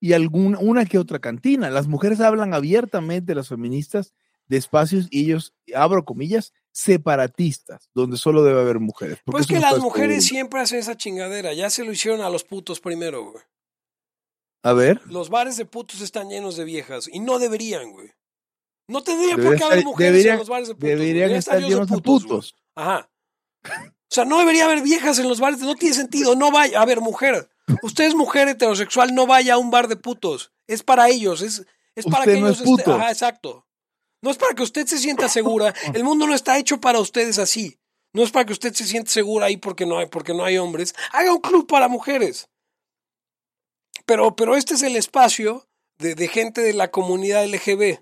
y 0.00 0.12
alguna 0.12 0.58
una 0.58 0.84
que 0.86 0.98
otra 0.98 1.18
cantina. 1.20 1.70
Las 1.70 1.86
mujeres 1.88 2.20
hablan 2.20 2.52
abiertamente, 2.54 3.34
las 3.34 3.48
feministas, 3.48 4.12
de 4.48 4.56
espacios 4.58 5.08
y 5.10 5.24
ellos, 5.24 5.54
abro 5.74 6.04
comillas, 6.04 6.52
separatistas, 6.76 7.88
donde 7.94 8.18
solo 8.18 8.44
debe 8.44 8.60
haber 8.60 8.80
mujeres. 8.80 9.18
Pues 9.24 9.42
es 9.42 9.46
que 9.46 9.58
las 9.58 9.78
mujeres 9.78 10.26
siempre 10.26 10.60
hacen 10.60 10.78
esa 10.78 10.94
chingadera. 10.94 11.54
Ya 11.54 11.70
se 11.70 11.84
lo 11.84 11.90
hicieron 11.90 12.20
a 12.20 12.28
los 12.28 12.44
putos 12.44 12.80
primero, 12.80 13.30
güey. 13.30 13.42
A 14.62 14.74
ver. 14.74 15.00
Los 15.06 15.30
bares 15.30 15.56
de 15.56 15.64
putos 15.64 16.02
están 16.02 16.28
llenos 16.28 16.58
de 16.58 16.64
viejas 16.64 17.08
y 17.10 17.20
no 17.20 17.38
deberían, 17.38 17.92
güey. 17.92 18.10
No 18.88 19.02
tendría 19.02 19.36
por 19.36 19.56
qué 19.56 19.64
haber 19.64 19.84
mujeres 19.84 20.26
en 20.26 20.36
los 20.36 20.50
bares 20.50 20.68
de 20.68 20.74
putos. 20.74 20.88
Deberían 20.90 21.30
estar 21.30 21.62
llenos 21.62 21.88
de 21.88 21.98
putos. 21.98 22.54
Ajá. 22.74 23.10
O 23.64 24.14
sea, 24.14 24.26
no 24.26 24.38
debería 24.38 24.66
haber 24.66 24.82
viejas 24.82 25.18
en 25.18 25.30
los 25.30 25.40
bares. 25.40 25.60
No 25.60 25.76
tiene 25.76 25.94
sentido. 25.94 26.36
No 26.36 26.50
vaya. 26.50 26.82
A 26.82 26.84
ver, 26.84 27.00
mujer. 27.00 27.48
Usted 27.82 28.04
es 28.04 28.14
mujer 28.14 28.48
heterosexual. 28.48 29.14
No 29.14 29.26
vaya 29.26 29.54
a 29.54 29.58
un 29.58 29.70
bar 29.70 29.88
de 29.88 29.96
putos. 29.96 30.52
Es 30.66 30.82
para 30.82 31.08
ellos. 31.08 31.40
Es, 31.40 31.64
es 31.94 32.04
para 32.04 32.20
Usted 32.20 32.34
que 32.34 32.40
no 32.40 32.48
ellos 32.48 32.60
es 32.60 32.66
puto. 32.66 32.94
Ajá, 32.94 33.10
exacto. 33.10 33.65
No 34.22 34.30
es 34.30 34.38
para 34.38 34.54
que 34.54 34.62
usted 34.62 34.86
se 34.86 34.98
sienta 34.98 35.28
segura. 35.28 35.74
El 35.94 36.04
mundo 36.04 36.26
no 36.26 36.34
está 36.34 36.58
hecho 36.58 36.80
para 36.80 37.00
ustedes 37.00 37.38
así. 37.38 37.78
No 38.12 38.22
es 38.22 38.30
para 38.30 38.46
que 38.46 38.52
usted 38.52 38.72
se 38.72 38.84
sienta 38.84 39.10
segura 39.10 39.46
ahí 39.46 39.56
porque 39.56 39.84
no 39.86 39.98
hay, 39.98 40.06
porque 40.06 40.34
no 40.34 40.44
hay 40.44 40.58
hombres. 40.58 40.94
Haga 41.12 41.32
un 41.32 41.40
club 41.40 41.66
para 41.66 41.88
mujeres. 41.88 42.48
Pero, 44.06 44.34
pero 44.36 44.56
este 44.56 44.74
es 44.74 44.82
el 44.82 44.96
espacio 44.96 45.68
de, 45.98 46.14
de 46.14 46.28
gente 46.28 46.60
de 46.60 46.72
la 46.72 46.90
comunidad 46.90 47.46
LGB. 47.46 48.00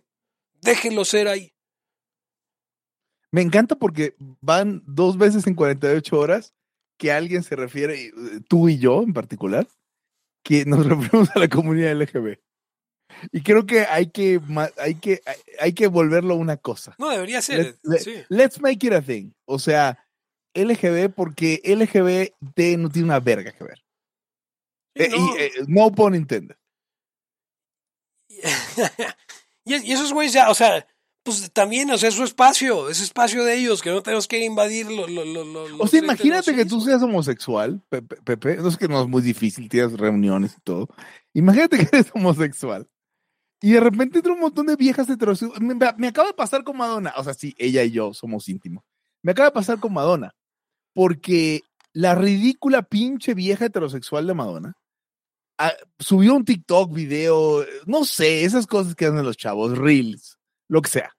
Déjenlo 0.60 1.04
ser 1.04 1.28
ahí. 1.28 1.54
Me 3.30 3.42
encanta 3.42 3.74
porque 3.74 4.14
van 4.40 4.84
dos 4.86 5.18
veces 5.18 5.46
en 5.48 5.54
48 5.54 6.16
horas 6.16 6.54
que 6.96 7.10
alguien 7.10 7.42
se 7.42 7.56
refiere, 7.56 8.06
eh, 8.06 8.12
tú 8.48 8.68
y 8.68 8.78
yo 8.78 9.02
en 9.02 9.12
particular, 9.12 9.66
que 10.44 10.64
nos 10.64 10.86
referimos 10.88 11.30
a 11.34 11.38
la 11.38 11.48
comunidad 11.48 12.00
LGB. 12.00 12.38
Y 13.32 13.42
creo 13.42 13.66
que 13.66 13.80
hay 13.80 14.10
que, 14.10 14.40
hay 14.78 14.94
que, 14.96 15.22
hay, 15.60 15.72
que 15.72 15.86
volverlo 15.86 16.34
una 16.36 16.56
cosa. 16.56 16.94
No, 16.98 17.08
debería 17.10 17.40
ser. 17.42 17.58
Let- 17.58 17.76
le- 17.82 17.98
sí. 18.00 18.14
Let's 18.28 18.60
make 18.60 18.86
it 18.86 18.92
a 18.92 19.02
thing. 19.02 19.30
O 19.46 19.58
sea, 19.58 19.98
LGB 20.54 21.10
porque 21.14 21.60
LGBT 21.64 22.76
no 22.78 22.88
tiene 22.90 23.06
una 23.06 23.20
verga 23.20 23.52
que 23.52 23.64
ver. 23.64 23.78
Sí, 24.96 25.02
Eh, 25.04 25.08
no. 25.10 25.16
y, 25.16 25.40
eh, 25.40 25.52
no 25.66 25.90
pun 25.92 26.14
intended. 26.14 26.56
y, 29.64 29.92
esos 29.92 30.12
güeyes 30.12 30.32
ya, 30.32 30.50
o 30.50 30.54
sea, 30.54 30.86
pues 31.22 31.50
también, 31.52 31.90
o 31.90 31.96
sea, 31.98 32.08
es 32.10 32.14
su 32.14 32.24
espacio, 32.24 32.90
es 32.90 33.00
espacio 33.00 33.44
de 33.44 33.54
ellos, 33.56 33.80
que 33.80 33.90
no 33.90 34.02
tenemos 34.02 34.28
que 34.28 34.44
invadir 34.44 34.90
lo, 34.90 35.06
lo, 35.08 35.24
lo, 35.24 35.44
lo- 35.44 35.78
O 35.78 35.86
sea, 35.86 36.00
imagínate 36.00 36.54
que 36.54 36.64
tú 36.66 36.80
seas 36.80 37.02
homosexual, 37.02 37.80
Pepe, 37.88 38.16
Pepe, 38.22 38.56
no 38.56 38.68
es 38.68 38.76
que 38.76 38.88
no 38.88 39.00
es 39.02 39.08
muy 39.08 39.22
difícil, 39.22 39.68
tienes 39.68 39.94
reuniones 39.98 40.54
y 40.58 40.60
todo. 40.60 40.88
Imagínate 41.32 41.78
que 41.78 41.96
eres 41.96 42.10
homosexual 42.14 42.88
y 43.60 43.72
de 43.72 43.80
repente 43.80 44.18
entra 44.18 44.32
un 44.32 44.40
montón 44.40 44.66
de 44.66 44.76
viejas 44.76 45.08
heterosexuales. 45.08 45.60
Me, 45.62 45.74
me- 45.96 46.08
acaba 46.08 46.28
de 46.28 46.34
pasar 46.34 46.64
con 46.64 46.76
Madonna, 46.76 47.14
o 47.16 47.24
sea, 47.24 47.34
sí, 47.34 47.54
ella 47.58 47.82
y 47.84 47.90
yo 47.90 48.12
somos 48.14 48.48
íntimos. 48.48 48.84
Me 49.22 49.32
acaba 49.32 49.48
de 49.48 49.54
pasar 49.54 49.80
con 49.80 49.92
Madonna, 49.92 50.34
porque 50.92 51.62
la 51.92 52.14
ridícula 52.14 52.82
pinche 52.82 53.34
vieja 53.34 53.66
heterosexual 53.66 54.26
de 54.26 54.34
Madonna 54.34 54.74
ah, 55.58 55.72
subió 55.98 56.34
un 56.34 56.44
TikTok, 56.44 56.92
video, 56.92 57.64
no 57.86 58.04
sé, 58.04 58.44
esas 58.44 58.66
cosas 58.66 58.94
que 58.94 59.06
hacen 59.06 59.24
los 59.24 59.36
chavos, 59.36 59.78
reels, 59.78 60.38
lo 60.68 60.82
que 60.82 60.90
sea. 60.90 61.16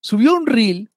Subió 0.00 0.34
un 0.34 0.46
reel 0.46 0.90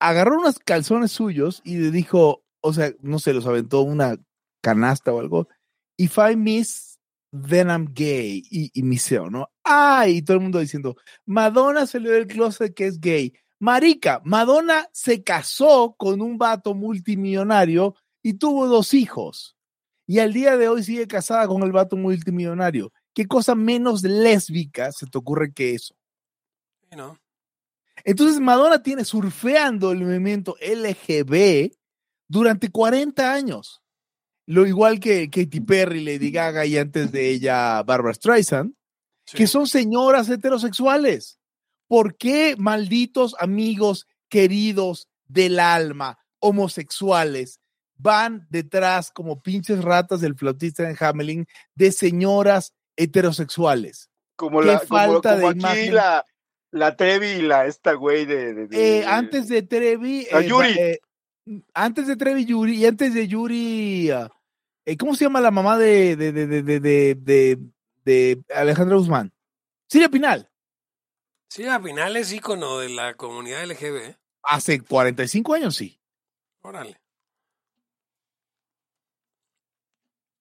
agarró 0.00 0.38
unos 0.38 0.58
calzones 0.58 1.12
suyos 1.12 1.62
y 1.64 1.76
le 1.76 1.90
dijo, 1.90 2.44
o 2.60 2.72
sea, 2.72 2.92
no 3.00 3.18
sé, 3.18 3.32
los 3.32 3.46
aventó 3.46 3.82
una 3.82 4.16
canasta 4.62 5.12
o 5.12 5.20
algo. 5.20 5.48
If 5.96 6.18
I 6.18 6.36
miss, 6.36 6.98
then 7.32 7.68
I'm 7.68 7.86
gay. 7.92 8.42
Y, 8.50 8.70
y 8.74 8.82
¿no? 9.30 9.48
Ay, 9.68 10.22
todo 10.22 10.36
el 10.36 10.44
mundo 10.44 10.60
diciendo, 10.60 10.96
Madonna 11.24 11.86
salió 11.86 12.12
del 12.12 12.28
closet 12.28 12.72
que 12.72 12.86
es 12.86 13.00
gay. 13.00 13.34
Marica, 13.58 14.20
Madonna 14.24 14.88
se 14.92 15.24
casó 15.24 15.96
con 15.98 16.20
un 16.20 16.38
vato 16.38 16.72
multimillonario 16.72 17.96
y 18.22 18.34
tuvo 18.34 18.68
dos 18.68 18.94
hijos. 18.94 19.56
Y 20.06 20.20
al 20.20 20.32
día 20.32 20.56
de 20.56 20.68
hoy 20.68 20.84
sigue 20.84 21.08
casada 21.08 21.48
con 21.48 21.64
el 21.64 21.72
vato 21.72 21.96
multimillonario. 21.96 22.92
¿Qué 23.12 23.26
cosa 23.26 23.56
menos 23.56 24.04
lésbica 24.04 24.92
se 24.92 25.06
te 25.06 25.18
ocurre 25.18 25.52
que 25.52 25.74
eso? 25.74 25.96
Sí, 26.88 26.96
¿no? 26.96 27.18
Entonces 28.04 28.38
Madonna 28.38 28.84
tiene 28.84 29.04
surfeando 29.04 29.90
el 29.90 30.04
movimiento 30.04 30.54
LGB 30.60 31.72
durante 32.28 32.70
40 32.70 33.32
años. 33.32 33.82
Lo 34.46 34.64
igual 34.64 35.00
que 35.00 35.28
Katy 35.28 35.60
Perry, 35.62 36.04
Lady 36.04 36.30
Gaga 36.30 36.66
y 36.66 36.78
antes 36.78 37.10
de 37.10 37.30
ella 37.30 37.82
Barbara 37.82 38.14
Streisand, 38.14 38.76
Sí. 39.26 39.36
que 39.36 39.46
son 39.46 39.66
señoras 39.66 40.28
heterosexuales. 40.30 41.38
¿Por 41.88 42.16
qué 42.16 42.54
malditos 42.58 43.34
amigos 43.38 44.06
queridos 44.28 45.08
del 45.26 45.58
alma, 45.60 46.18
homosexuales, 46.40 47.60
van 47.98 48.46
detrás 48.50 49.10
como 49.10 49.40
pinches 49.42 49.82
ratas 49.82 50.20
del 50.20 50.34
flautista 50.36 50.88
en 50.88 50.96
Hamelin 50.98 51.46
de 51.74 51.92
señoras 51.92 52.72
heterosexuales? 52.96 54.10
Como, 54.36 54.62
la, 54.62 54.78
como, 54.78 54.88
falta 54.88 55.34
como 55.34 55.40
de 55.42 55.48
aquí 55.48 55.58
imagen. 55.60 55.94
la, 55.94 56.24
la 56.72 56.96
Trevi 56.96 57.26
y 57.26 57.42
la 57.42 57.66
esta 57.66 57.94
güey 57.94 58.26
de... 58.26 58.54
de- 58.54 58.66
de- 58.68 58.98
Eh, 59.00 59.04
antes 59.06 59.48
de 59.48 59.62
Trevi, 59.62 60.26
La 60.30 60.40
eh, 60.40 60.48
Yuri. 60.48 60.68
eh, 60.78 61.00
antes 61.72 62.06
de 62.06 62.16
Trevi 62.16 62.44
Yuri 62.44 62.76
y 62.76 62.86
antes 62.86 63.14
de 63.14 63.26
Yuri, 63.28 64.10
ah, 64.10 64.28
eh, 64.84 64.96
¿cómo 64.96 65.14
se 65.14 65.24
llama 65.24 65.40
la 65.40 65.50
mamá 65.50 65.78
de, 65.78 66.16
de, 66.16 66.32
de, 66.32 66.46
de, 66.62 67.14
de, 67.14 67.58
de, 68.06 68.42
Alejandra 68.54 68.96
Guzmán? 68.96 69.32
Silvia 69.88 70.08
Pinal. 70.08 70.50
Sí, 71.48 71.64
al 71.64 71.82
final 71.82 72.16
es 72.16 72.32
ícono 72.32 72.78
de 72.78 72.88
la 72.88 73.14
comunidad 73.14 73.64
LGB. 73.66 74.16
Hace 74.42 74.80
45 74.80 75.54
años 75.54 75.76
sí. 75.76 76.00
Órale. 76.62 77.00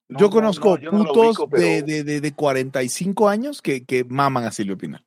No, 0.07 0.19
yo 0.19 0.25
no, 0.27 0.31
conozco 0.31 0.77
no, 0.77 0.83
yo 0.83 0.91
no 0.91 1.05
putos 1.05 1.25
ubico, 1.27 1.49
pero- 1.49 1.63
de, 1.63 1.81
de, 1.81 2.03
de, 2.03 2.21
de 2.21 2.33
45 2.33 3.27
años 3.27 3.61
que, 3.61 3.83
que 3.83 4.03
maman 4.03 4.43
a 4.45 4.51
Silvio 4.51 4.77
Pinal. 4.77 5.03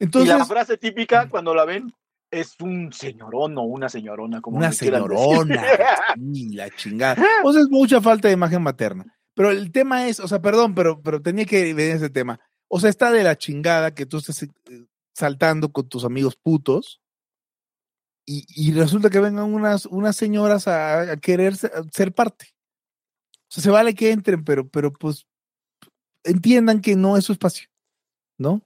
y 0.00 0.04
Entonces, 0.04 0.36
la 0.36 0.44
frase 0.44 0.76
típica 0.76 1.28
cuando 1.28 1.54
la 1.54 1.64
ven 1.64 1.92
es 2.30 2.56
un 2.60 2.92
señorón 2.92 3.56
o 3.56 3.62
una 3.62 3.88
señorona, 3.88 4.40
como 4.40 4.56
una 4.58 4.72
señorona, 4.72 5.62
sí, 6.32 6.54
la 6.54 6.68
chingada. 6.70 7.24
O 7.44 7.52
sea, 7.52 7.62
es 7.62 7.68
mucha 7.68 8.00
falta 8.00 8.26
de 8.26 8.34
imagen 8.34 8.62
materna. 8.62 9.15
Pero 9.36 9.50
el 9.50 9.70
tema 9.70 10.08
es, 10.08 10.18
o 10.18 10.26
sea, 10.26 10.40
perdón, 10.40 10.74
pero, 10.74 11.02
pero 11.02 11.20
tenía 11.20 11.44
que 11.44 11.74
ver 11.74 11.94
ese 11.94 12.08
tema. 12.08 12.40
O 12.68 12.80
sea, 12.80 12.88
está 12.88 13.12
de 13.12 13.22
la 13.22 13.36
chingada 13.36 13.94
que 13.94 14.06
tú 14.06 14.16
estés 14.16 14.42
eh, 14.44 14.48
saltando 15.12 15.70
con 15.70 15.86
tus 15.90 16.06
amigos 16.06 16.36
putos 16.36 17.02
y, 18.24 18.46
y 18.48 18.72
resulta 18.72 19.10
que 19.10 19.20
vengan 19.20 19.52
unas, 19.52 19.84
unas 19.84 20.16
señoras 20.16 20.66
a, 20.68 21.18
querer 21.18 21.54
ser 21.54 22.14
parte. 22.14 22.54
O 23.42 23.52
sea, 23.52 23.62
se 23.62 23.70
vale 23.70 23.94
que 23.94 24.10
entren, 24.10 24.42
pero, 24.42 24.66
pero 24.68 24.90
pues 24.90 25.26
entiendan 26.24 26.80
que 26.80 26.96
no 26.96 27.18
es 27.18 27.26
su 27.26 27.32
espacio, 27.32 27.68
¿no? 28.38 28.62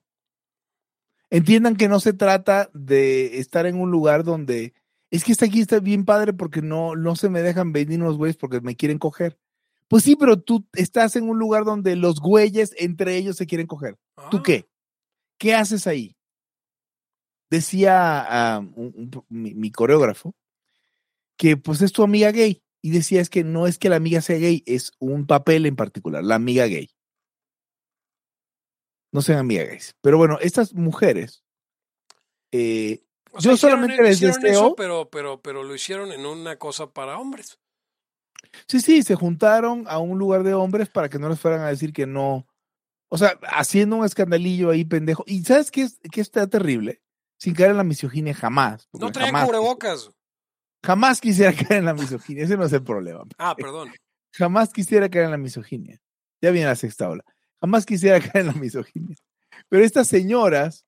Entiendan 1.31 1.75
que 1.75 1.89
no 1.89 1.99
se 1.99 2.13
trata 2.13 2.71
de 2.73 3.39
estar 3.39 3.67
en 3.67 3.81
un 3.81 3.91
lugar 3.91 4.23
donde 4.23 4.73
es 5.11 5.25
que 5.25 5.33
está 5.33 5.47
aquí 5.47 5.61
está 5.61 5.81
bien 5.81 6.05
padre 6.05 6.33
porque 6.33 6.63
no, 6.63 6.95
no 6.95 7.17
se 7.17 7.29
me 7.29 7.43
dejan 7.43 7.73
venir 7.73 8.01
unos 8.01 8.17
güeyes 8.17 8.37
porque 8.37 8.61
me 8.61 8.77
quieren 8.77 8.99
coger. 8.99 9.37
Pues 9.91 10.05
sí, 10.05 10.15
pero 10.15 10.41
tú 10.41 10.65
estás 10.75 11.17
en 11.17 11.29
un 11.29 11.37
lugar 11.41 11.65
donde 11.65 11.97
los 11.97 12.21
güeyes 12.21 12.73
entre 12.79 13.17
ellos 13.17 13.37
se 13.37 13.47
quieren 13.49 13.67
coger. 13.67 13.97
¿Tú 14.31 14.37
Ah, 14.37 14.43
qué? 14.45 14.69
¿Qué 15.37 15.53
haces 15.55 15.89
ahí? 15.89 16.17
Decía 17.51 18.61
un- 18.77 18.95
un- 18.95 19.25
mi, 19.29 19.53
mi 19.55 19.73
coreógrafo 19.73 20.37
que 21.37 21.57
pues 21.57 21.83
es 21.83 21.91
tu 21.93 22.05
amiga 22.05 22.31
gay 22.31 22.63
y 22.83 22.91
decía 22.91 23.21
es 23.21 23.29
que 23.31 23.43
no 23.43 23.67
es 23.67 23.79
que 23.79 23.89
la 23.89 23.97
amiga 23.97 24.21
sea 24.21 24.39
gay, 24.39 24.63
es 24.65 24.93
un 25.01 25.27
papel 25.27 25.67
en 25.67 25.75
particular, 25.75 26.23
la 26.23 26.37
amiga 26.37 26.67
gay. 26.67 26.89
No 29.13 29.23
sean 29.23 29.41
amigas 29.41 29.67
gays. 29.67 29.97
Pero 30.03 30.19
bueno, 30.19 30.39
estas 30.41 30.73
mujeres, 30.73 31.43
eh, 32.53 33.03
o 33.33 33.41
yo 33.41 33.53
hicieron- 33.53 33.59
solamente 33.59 34.03
les 34.05 34.17
hicieron 34.19 34.41
deseo- 34.41 34.67
eso, 34.67 34.75
pero, 34.77 35.11
pero, 35.11 35.41
pero 35.43 35.65
lo 35.65 35.75
hicieron 35.75 36.13
en 36.13 36.25
una 36.27 36.57
cosa 36.59 36.93
para 36.93 37.19
hombres. 37.19 37.59
Sí, 38.67 38.81
sí, 38.81 39.03
se 39.03 39.15
juntaron 39.15 39.85
a 39.89 39.99
un 39.99 40.19
lugar 40.19 40.43
de 40.43 40.55
hombres 40.55 40.89
para 40.89 41.09
que 41.09 41.19
no 41.19 41.29
les 41.29 41.41
fueran 41.41 41.61
a 41.61 41.69
decir 41.69 41.93
que 41.93 42.07
no. 42.07 42.47
O 43.09 43.19
sea, 43.19 43.39
haciendo 43.49 43.97
un 43.97 44.05
escandalillo 44.05 44.71
ahí, 44.71 44.85
pendejo. 44.85 45.25
¿Y 45.27 45.43
sabes 45.45 45.71
qué, 45.71 45.83
es, 45.83 45.99
qué 46.13 46.21
está 46.21 46.47
terrible? 46.47 47.03
Sin 47.39 47.55
caer 47.55 47.71
en 47.71 47.79
la 47.79 47.85
misoginia 47.85 48.35
jamás. 48.35 48.89
No 48.93 49.11
jamás, 49.13 49.47
cubrebocas. 49.47 50.11
jamás 50.85 51.21
quisiera 51.21 51.53
caer 51.69 51.81
en 51.81 51.87
la 51.87 51.95
misoginia. 51.95 52.45
Ese 52.45 52.57
no 52.57 52.65
es 52.65 52.73
el 52.73 52.83
problema. 52.83 53.25
Ah, 53.39 53.55
perdón. 53.57 53.91
Jamás 54.33 54.73
quisiera 54.73 55.09
caer 55.09 55.25
en 55.25 55.33
la 55.33 55.39
misoginia. 55.39 56.01
Ya 56.41 56.51
viene 56.51 56.69
la 56.69 56.77
sexta 56.77 57.09
ola. 57.09 57.25
Jamás 57.61 57.85
quisiera 57.85 58.21
caer 58.21 58.47
en 58.47 58.47
la 58.47 58.53
misoginia. 58.53 59.17
Pero 59.69 59.85
estas 59.85 60.07
señoras, 60.07 60.87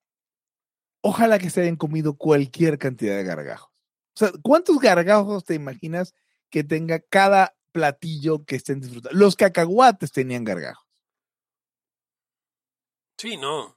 ojalá 1.01 1.39
que 1.39 1.49
se 1.49 1.61
hayan 1.61 1.75
comido 1.75 2.15
cualquier 2.15 2.77
cantidad 2.77 3.17
de 3.17 3.23
gargajos. 3.23 3.71
O 4.15 4.19
sea, 4.19 4.31
¿cuántos 4.41 4.79
gargajos 4.79 5.43
te 5.43 5.55
imaginas 5.55 6.13
que 6.53 6.63
tenga 6.63 6.99
cada 6.99 7.55
platillo 7.71 8.45
que 8.45 8.57
estén 8.57 8.79
disfrutando? 8.79 9.17
Los 9.17 9.35
cacahuates 9.35 10.11
tenían 10.11 10.43
gargajos. 10.43 10.85
Sí, 13.17 13.37
no. 13.37 13.75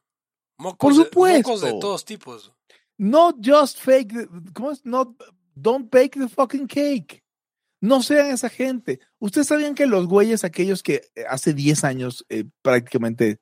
Mocos 0.58 0.76
Por 0.78 0.92
de- 0.94 1.04
supuesto. 1.04 1.48
mocos 1.48 1.60
de 1.62 1.70
todos 1.80 2.04
tipos. 2.04 2.52
Not 2.98 3.36
just 3.42 3.78
fake, 3.80 4.12
the- 4.12 4.28
¿cómo 4.52 4.72
es? 4.72 4.84
Not, 4.84 5.08
don't 5.54 5.90
bake 5.90 6.18
the 6.18 6.28
fucking 6.28 6.66
cake. 6.66 7.22
No 7.80 8.02
sean 8.02 8.26
esa 8.26 8.48
gente. 8.50 9.00
Ustedes 9.18 9.46
sabían 9.46 9.74
que 9.74 9.86
los 9.86 10.06
güeyes, 10.06 10.44
aquellos 10.44 10.82
que 10.82 11.02
eh, 11.14 11.24
hace 11.28 11.54
10 11.54 11.84
años, 11.84 12.24
eh, 12.28 12.44
prácticamente 12.62 13.40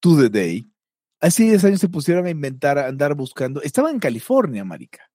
to 0.00 0.16
the 0.20 0.28
day, 0.28 0.70
hace 1.20 1.44
10 1.44 1.64
años 1.64 1.80
se 1.80 1.88
pusieron 1.88 2.26
a 2.26 2.30
inventar, 2.30 2.78
a 2.78 2.86
andar 2.88 3.14
buscando, 3.14 3.62
estaban 3.62 3.94
en 3.94 4.00
California, 4.00 4.64
marica. 4.64 5.10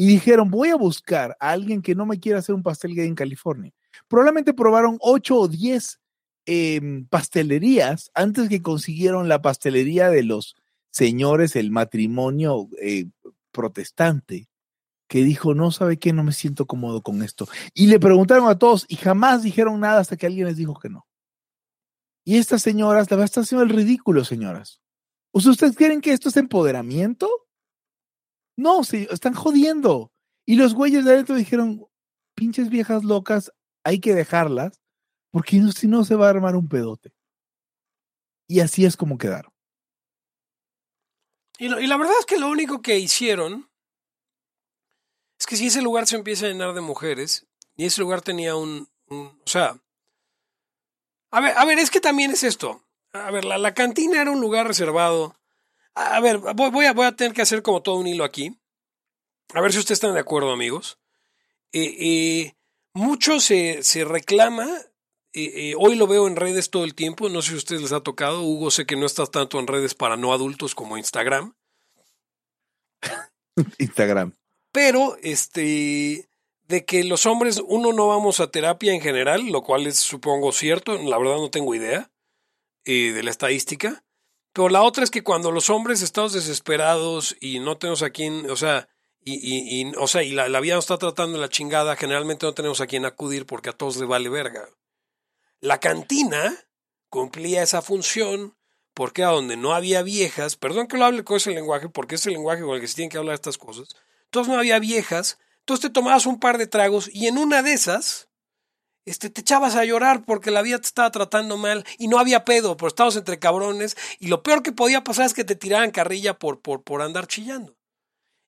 Y 0.00 0.06
dijeron, 0.06 0.50
voy 0.50 0.70
a 0.70 0.76
buscar 0.76 1.36
a 1.38 1.50
alguien 1.50 1.82
que 1.82 1.94
no 1.94 2.06
me 2.06 2.18
quiera 2.18 2.38
hacer 2.38 2.54
un 2.54 2.62
pastel 2.62 2.94
gay 2.94 3.06
en 3.06 3.14
California. 3.14 3.70
Probablemente 4.08 4.54
probaron 4.54 4.96
8 4.98 5.36
o 5.36 5.46
10 5.46 6.00
em, 6.46 7.04
pastelerías 7.04 8.10
antes 8.14 8.48
que 8.48 8.62
consiguieron 8.62 9.28
la 9.28 9.42
pastelería 9.42 10.08
de 10.08 10.22
los 10.22 10.56
señores, 10.90 11.54
el 11.54 11.70
matrimonio 11.70 12.70
eh, 12.80 13.10
protestante, 13.52 14.48
que 15.06 15.22
dijo, 15.22 15.52
no 15.54 15.70
sabe 15.70 15.98
qué, 15.98 16.14
no 16.14 16.24
me 16.24 16.32
siento 16.32 16.66
cómodo 16.66 17.02
con 17.02 17.22
esto. 17.22 17.46
Y 17.74 17.88
le 17.88 18.00
preguntaron 18.00 18.48
a 18.48 18.58
todos 18.58 18.86
y 18.88 18.96
jamás 18.96 19.42
dijeron 19.42 19.80
nada 19.80 20.00
hasta 20.00 20.16
que 20.16 20.24
alguien 20.24 20.46
les 20.46 20.56
dijo 20.56 20.80
que 20.80 20.88
no. 20.88 21.06
Y 22.24 22.38
estas 22.38 22.62
señoras, 22.62 23.10
la 23.10 23.18
verdad, 23.18 23.26
están 23.26 23.44
haciendo 23.44 23.64
el 23.64 23.68
ridículo, 23.68 24.24
señoras. 24.24 24.80
¿ustedes 25.32 25.76
creen 25.76 26.00
que 26.00 26.14
esto 26.14 26.30
es 26.30 26.38
empoderamiento? 26.38 27.28
No, 28.60 28.84
sí, 28.84 29.06
están 29.10 29.34
jodiendo. 29.34 30.12
Y 30.46 30.56
los 30.56 30.74
güeyes 30.74 31.04
de 31.04 31.12
adentro 31.12 31.34
dijeron, 31.34 31.86
pinches 32.34 32.68
viejas 32.68 33.04
locas, 33.04 33.52
hay 33.84 34.00
que 34.00 34.14
dejarlas, 34.14 34.80
porque 35.32 35.62
si 35.74 35.88
no 35.88 36.04
se 36.04 36.14
va 36.14 36.26
a 36.26 36.30
armar 36.30 36.56
un 36.56 36.68
pedote. 36.68 37.12
Y 38.48 38.60
así 38.60 38.84
es 38.84 38.96
como 38.96 39.16
quedaron. 39.16 39.52
Y 41.58 41.68
la 41.68 41.96
verdad 41.96 42.14
es 42.18 42.26
que 42.26 42.38
lo 42.38 42.48
único 42.48 42.80
que 42.82 42.98
hicieron 42.98 43.70
es 45.38 45.46
que 45.46 45.56
si 45.56 45.66
ese 45.66 45.82
lugar 45.82 46.06
se 46.06 46.16
empieza 46.16 46.46
a 46.46 46.48
llenar 46.48 46.74
de 46.74 46.80
mujeres, 46.80 47.46
y 47.76 47.86
ese 47.86 48.00
lugar 48.00 48.20
tenía 48.22 48.56
un, 48.56 48.88
un- 49.08 49.40
o 49.44 49.46
sea, 49.46 49.78
a 51.32 51.40
ver, 51.40 51.56
a 51.56 51.64
ver, 51.64 51.78
es 51.78 51.90
que 51.90 52.00
también 52.00 52.30
es 52.32 52.42
esto. 52.42 52.84
A 53.12 53.30
ver, 53.30 53.44
la, 53.44 53.56
la 53.58 53.72
cantina 53.74 54.20
era 54.20 54.30
un 54.30 54.40
lugar 54.40 54.66
reservado. 54.66 55.36
A, 55.94 56.20
ver, 56.20 56.38
voy, 56.38 56.70
voy 56.70 56.86
a, 56.86 56.92
voy 56.92 57.06
a 57.06 57.16
tener 57.16 57.32
que 57.32 57.42
hacer 57.42 57.62
como 57.62 57.82
todo 57.82 57.96
un 57.96 58.06
hilo 58.06 58.24
aquí. 58.24 58.58
A 59.52 59.60
ver 59.60 59.72
si 59.72 59.78
ustedes 59.78 59.96
están 59.96 60.14
de 60.14 60.20
acuerdo, 60.20 60.50
amigos. 60.52 60.98
Eh, 61.72 61.96
eh, 61.98 62.54
mucho 62.94 63.40
se, 63.40 63.82
se 63.82 64.04
reclama, 64.04 64.66
eh, 65.32 65.70
eh, 65.70 65.74
hoy 65.78 65.94
lo 65.94 66.08
veo 66.08 66.26
en 66.26 66.34
redes 66.34 66.70
todo 66.70 66.84
el 66.84 66.94
tiempo, 66.94 67.28
no 67.28 67.40
sé 67.40 67.50
si 67.50 67.54
a 67.54 67.58
ustedes 67.58 67.82
les 67.82 67.92
ha 67.92 68.00
tocado, 68.00 68.42
Hugo, 68.42 68.70
sé 68.72 68.84
que 68.84 68.96
no 68.96 69.06
estás 69.06 69.30
tanto 69.30 69.60
en 69.60 69.68
redes 69.68 69.94
para 69.94 70.16
no 70.16 70.32
adultos 70.32 70.74
como 70.74 70.98
Instagram, 70.98 71.54
Instagram. 73.78 74.32
pero 74.72 75.16
este 75.22 76.28
de 76.66 76.84
que 76.84 77.04
los 77.04 77.26
hombres 77.26 77.62
uno 77.64 77.92
no 77.92 78.08
vamos 78.08 78.40
a 78.40 78.50
terapia 78.50 78.92
en 78.92 79.00
general, 79.00 79.46
lo 79.46 79.62
cual 79.62 79.86
es 79.86 79.98
supongo 79.98 80.50
cierto, 80.50 80.98
la 80.98 81.18
verdad 81.18 81.36
no 81.36 81.50
tengo 81.50 81.76
idea 81.76 82.10
eh, 82.84 83.12
de 83.12 83.22
la 83.22 83.30
estadística, 83.30 84.02
pero 84.52 84.68
la 84.68 84.82
otra 84.82 85.04
es 85.04 85.10
que 85.10 85.22
cuando 85.22 85.50
los 85.50 85.70
hombres 85.70 86.02
estamos 86.02 86.32
desesperados 86.32 87.36
y 87.40 87.60
no 87.60 87.78
tenemos 87.78 88.02
a 88.02 88.10
quién, 88.10 88.50
o 88.50 88.56
sea, 88.56 88.88
y, 89.22 89.34
y, 89.34 89.92
o 89.96 90.06
sea, 90.06 90.22
y 90.22 90.32
la, 90.32 90.48
la 90.48 90.60
vida 90.60 90.74
nos 90.74 90.84
está 90.84 90.98
tratando 90.98 91.34
de 91.34 91.42
la 91.42 91.48
chingada, 91.50 91.96
generalmente 91.96 92.46
no 92.46 92.54
tenemos 92.54 92.80
a 92.80 92.86
quién 92.86 93.04
acudir 93.04 93.46
porque 93.46 93.70
a 93.70 93.72
todos 93.74 93.96
les 93.98 94.08
vale 94.08 94.28
verga. 94.28 94.68
La 95.60 95.78
cantina 95.78 96.56
cumplía 97.10 97.62
esa 97.62 97.82
función 97.82 98.56
porque 98.94 99.22
a 99.22 99.28
donde 99.28 99.56
no 99.56 99.74
había 99.74 100.02
viejas, 100.02 100.56
perdón 100.56 100.88
que 100.88 100.96
lo 100.96 101.04
hable 101.04 101.22
con 101.22 101.36
ese 101.36 101.50
lenguaje, 101.50 101.88
porque 101.88 102.14
es 102.14 102.26
el 102.26 102.32
lenguaje 102.32 102.62
con 102.62 102.74
el 102.74 102.80
que 102.80 102.88
se 102.88 102.96
tienen 102.96 103.10
que 103.10 103.18
hablar 103.18 103.34
estas 103.34 103.58
cosas, 103.58 103.88
entonces 104.24 104.52
no 104.52 104.58
había 104.58 104.78
viejas, 104.78 105.38
entonces 105.60 105.82
te 105.82 105.90
tomabas 105.90 106.26
un 106.26 106.40
par 106.40 106.58
de 106.58 106.66
tragos 106.66 107.08
y 107.12 107.26
en 107.26 107.38
una 107.38 107.62
de 107.62 107.72
esas 107.72 108.29
este, 109.10 109.28
te 109.30 109.40
echabas 109.42 109.74
a 109.76 109.84
llorar 109.84 110.24
porque 110.24 110.50
la 110.50 110.62
vida 110.62 110.78
te 110.78 110.86
estaba 110.86 111.10
tratando 111.10 111.56
mal 111.56 111.84
y 111.98 112.08
no 112.08 112.18
había 112.18 112.44
pedo, 112.44 112.76
pero 112.76 112.88
estabas 112.88 113.16
entre 113.16 113.38
cabrones 113.38 113.96
y 114.18 114.28
lo 114.28 114.42
peor 114.42 114.62
que 114.62 114.72
podía 114.72 115.04
pasar 115.04 115.26
es 115.26 115.34
que 115.34 115.44
te 115.44 115.56
tiraran 115.56 115.90
carrilla 115.90 116.38
por, 116.38 116.60
por, 116.60 116.82
por 116.82 117.02
andar 117.02 117.26
chillando. 117.26 117.76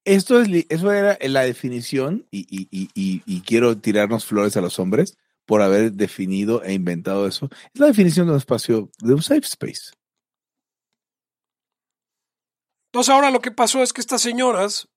Esto 0.05 0.41
es, 0.41 0.49
eso 0.69 0.91
era 0.93 1.17
la 1.21 1.43
definición, 1.43 2.27
y, 2.33 2.41
y- 2.51 2.69
y- 2.73 2.91
y- 2.95 3.23
y 3.25 3.41
quiero 3.43 3.79
tirarnos 3.79 4.25
flores 4.25 4.57
a 4.57 4.61
los 4.61 4.79
hombres 4.81 5.17
por 5.47 5.63
haber 5.63 5.93
definido 5.93 6.63
e 6.65 6.73
inventado 6.73 7.27
eso. 7.27 7.49
Es 7.73 7.81
la 7.81 7.87
definición 7.87 8.27
de 8.27 8.33
un 8.33 8.39
espacio, 8.39 8.91
de 9.01 9.15
un 9.15 9.23
safe 9.23 9.41
space. 9.47 9.93
Entonces 12.93 13.15
ahora 13.15 13.31
lo 13.31 13.41
que 13.41 13.51
pasó 13.51 13.83
es 13.83 13.93
que 13.93 14.01
estas 14.01 14.23
señoras 14.23 14.89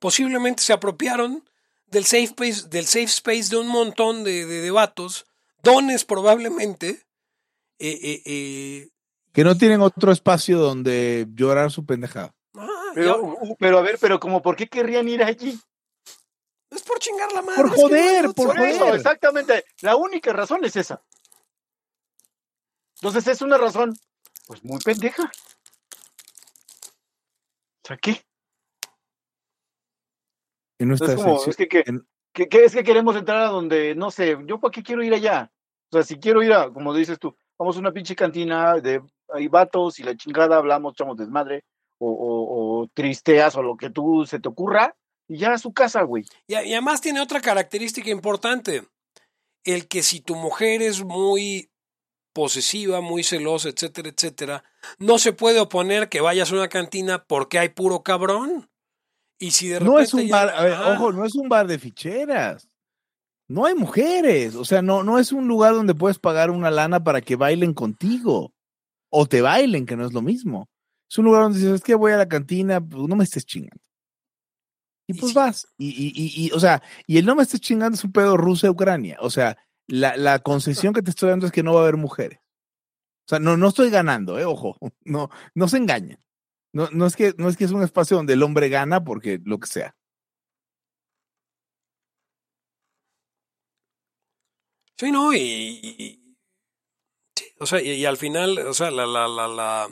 posiblemente 0.00 0.62
se 0.62 0.72
apropiaron 0.72 1.48
del 1.90 2.04
safe 2.04 2.24
space, 2.24 2.68
del 2.68 2.86
safe 2.86 3.04
space 3.04 3.48
de 3.50 3.56
un 3.56 3.68
montón 3.68 4.24
de, 4.24 4.44
de, 4.46 4.60
de 4.60 4.70
vatos, 4.70 5.26
dones 5.62 6.04
probablemente, 6.04 7.02
eh, 7.78 7.98
eh, 8.02 8.22
eh, 8.26 8.88
Que 9.32 9.44
no 9.44 9.56
tienen 9.56 9.80
otro 9.80 10.12
espacio 10.12 10.58
donde 10.58 11.26
llorar 11.34 11.70
su 11.70 11.84
pendejada. 11.86 12.34
ah, 12.54 12.68
Pero, 12.94 13.36
ya, 13.42 13.54
pero 13.58 13.78
a 13.78 13.82
ver, 13.82 13.98
pero 14.00 14.18
como, 14.20 14.42
¿por 14.42 14.56
qué 14.56 14.66
querrían 14.68 15.08
ir 15.08 15.22
allí? 15.22 15.58
es 16.70 16.82
por 16.82 16.98
chingar 16.98 17.32
la 17.32 17.40
madre. 17.40 17.62
Por 17.62 17.70
no 17.70 17.76
joder, 17.76 18.30
por 18.34 18.60
eso, 18.60 18.80
joder. 18.80 18.96
exactamente. 18.96 19.64
La 19.80 19.96
única 19.96 20.32
razón 20.34 20.64
es 20.66 20.76
esa. 20.76 21.02
Entonces 22.96 23.26
es 23.28 23.40
una 23.42 23.56
razón, 23.56 23.96
pues 24.46 24.62
muy 24.64 24.78
pendeja. 24.80 25.30
O 27.84 27.86
sea, 27.88 27.96
¿qué? 27.96 28.22
En 30.78 30.88
nuestra 30.88 31.12
es 31.12 31.16
como, 31.16 31.38
sección- 31.38 31.50
es 31.50 31.56
que, 31.56 31.68
que, 31.68 31.82
en- 31.86 32.06
que- 32.32 32.48
que 32.48 32.64
es 32.64 32.74
que 32.74 32.84
queremos 32.84 33.16
entrar 33.16 33.38
a 33.38 33.48
donde, 33.48 33.94
no 33.94 34.10
sé, 34.10 34.36
yo 34.46 34.60
para 34.60 34.70
qué 34.72 34.82
quiero 34.82 35.02
ir 35.02 35.12
allá. 35.14 35.50
O 35.90 35.96
sea, 35.96 36.02
si 36.02 36.18
quiero 36.18 36.42
ir 36.42 36.52
a, 36.52 36.70
como 36.72 36.94
dices 36.94 37.18
tú, 37.18 37.34
vamos 37.58 37.76
a 37.76 37.80
una 37.80 37.92
pinche 37.92 38.14
cantina 38.14 38.74
de 38.80 39.00
hay 39.32 39.48
vatos 39.48 39.98
y 39.98 40.02
la 40.04 40.16
chingada, 40.16 40.56
hablamos, 40.56 40.92
echamos 40.94 41.16
desmadre, 41.16 41.64
o, 41.98 42.10
o, 42.10 42.82
o 42.82 42.88
tristeas 42.94 43.56
o 43.56 43.62
lo 43.62 43.76
que 43.76 43.90
tú 43.90 44.24
se 44.26 44.38
te 44.40 44.48
ocurra, 44.48 44.94
y 45.26 45.38
ya 45.38 45.52
a 45.52 45.58
su 45.58 45.72
casa, 45.72 46.02
güey. 46.02 46.24
Y, 46.46 46.54
y 46.54 46.72
además 46.72 47.00
tiene 47.00 47.20
otra 47.20 47.40
característica 47.40 48.08
importante. 48.10 48.84
El 49.64 49.88
que 49.88 50.02
si 50.02 50.20
tu 50.20 50.34
mujer 50.36 50.80
es 50.80 51.02
muy 51.04 51.70
posesiva, 52.32 53.00
muy 53.00 53.24
celosa, 53.24 53.68
etcétera, 53.68 54.10
etcétera, 54.10 54.64
no 54.98 55.18
se 55.18 55.32
puede 55.32 55.58
oponer 55.60 56.08
que 56.08 56.20
vayas 56.20 56.52
a 56.52 56.54
una 56.54 56.68
cantina 56.68 57.24
porque 57.24 57.58
hay 57.58 57.70
puro 57.70 58.02
cabrón. 58.02 58.67
Y 59.38 59.50
si 59.52 59.68
de 59.68 59.78
repente 59.78 59.94
no 59.94 60.00
es 60.00 60.14
un 60.14 60.26
ya- 60.26 60.34
bar, 60.46 60.54
a 60.54 60.62
ver, 60.62 60.72
ojo, 60.96 61.12
no 61.12 61.24
es 61.24 61.34
un 61.36 61.48
bar 61.48 61.66
de 61.66 61.78
ficheras. 61.78 62.68
No 63.48 63.64
hay 63.64 63.74
mujeres, 63.74 64.54
o 64.56 64.64
sea, 64.64 64.82
no, 64.82 65.02
no 65.02 65.18
es 65.18 65.32
un 65.32 65.48
lugar 65.48 65.72
donde 65.72 65.94
puedes 65.94 66.18
pagar 66.18 66.50
una 66.50 66.70
lana 66.70 67.02
para 67.02 67.22
que 67.22 67.34
bailen 67.36 67.72
contigo 67.72 68.52
o 69.10 69.26
te 69.26 69.40
bailen, 69.40 69.86
que 69.86 69.96
no 69.96 70.04
es 70.04 70.12
lo 70.12 70.20
mismo. 70.20 70.68
Es 71.10 71.16
un 71.16 71.24
lugar 71.24 71.42
donde 71.44 71.58
dices, 71.58 71.76
es 71.76 71.80
que 71.82 71.94
voy 71.94 72.12
a 72.12 72.18
la 72.18 72.28
cantina, 72.28 72.78
pues 72.80 73.08
no 73.08 73.16
me 73.16 73.24
estés 73.24 73.46
chingando. 73.46 73.82
Y 75.06 75.14
pues 75.14 75.32
vas. 75.32 75.66
Y, 75.78 75.88
y, 75.88 76.12
y, 76.14 76.46
y, 76.46 76.50
o 76.52 76.60
sea, 76.60 76.82
y 77.06 77.16
el 77.16 77.24
no 77.24 77.34
me 77.34 77.42
estés 77.42 77.60
chingando 77.62 77.94
es 77.94 78.04
un 78.04 78.12
pedo 78.12 78.36
Rusia-Ucrania. 78.36 79.16
O 79.22 79.30
sea, 79.30 79.56
la, 79.86 80.14
la 80.18 80.40
concesión 80.40 80.92
que 80.92 81.00
te 81.00 81.08
estoy 81.08 81.30
dando 81.30 81.46
es 81.46 81.52
que 81.52 81.62
no 81.62 81.72
va 81.72 81.80
a 81.80 81.82
haber 81.84 81.96
mujeres. 81.96 82.40
O 82.40 83.28
sea, 83.30 83.38
no, 83.38 83.56
no 83.56 83.68
estoy 83.68 83.88
ganando, 83.88 84.38
eh, 84.38 84.44
ojo. 84.44 84.76
No, 85.06 85.30
no 85.54 85.68
se 85.68 85.78
engañen. 85.78 86.18
No, 86.78 86.88
no, 86.92 87.06
es 87.06 87.16
que, 87.16 87.34
no 87.38 87.48
es 87.48 87.56
que 87.56 87.64
es 87.64 87.72
un 87.72 87.82
espacio 87.82 88.16
donde 88.16 88.34
el 88.34 88.42
hombre 88.44 88.68
gana 88.68 89.02
porque 89.02 89.40
lo 89.44 89.58
que 89.58 89.66
sea. 89.66 89.96
Sí, 94.96 95.10
no, 95.10 95.34
y, 95.34 95.38
y- 95.38 95.94
y- 95.98 96.36
sí, 97.34 97.46
o 97.58 97.66
sea, 97.66 97.82
y, 97.82 97.90
y 97.90 98.04
al 98.04 98.16
final, 98.16 98.56
o 98.58 98.74
sea, 98.74 98.92
la, 98.92 99.06
la, 99.06 99.26
la, 99.26 99.48
la, 99.48 99.88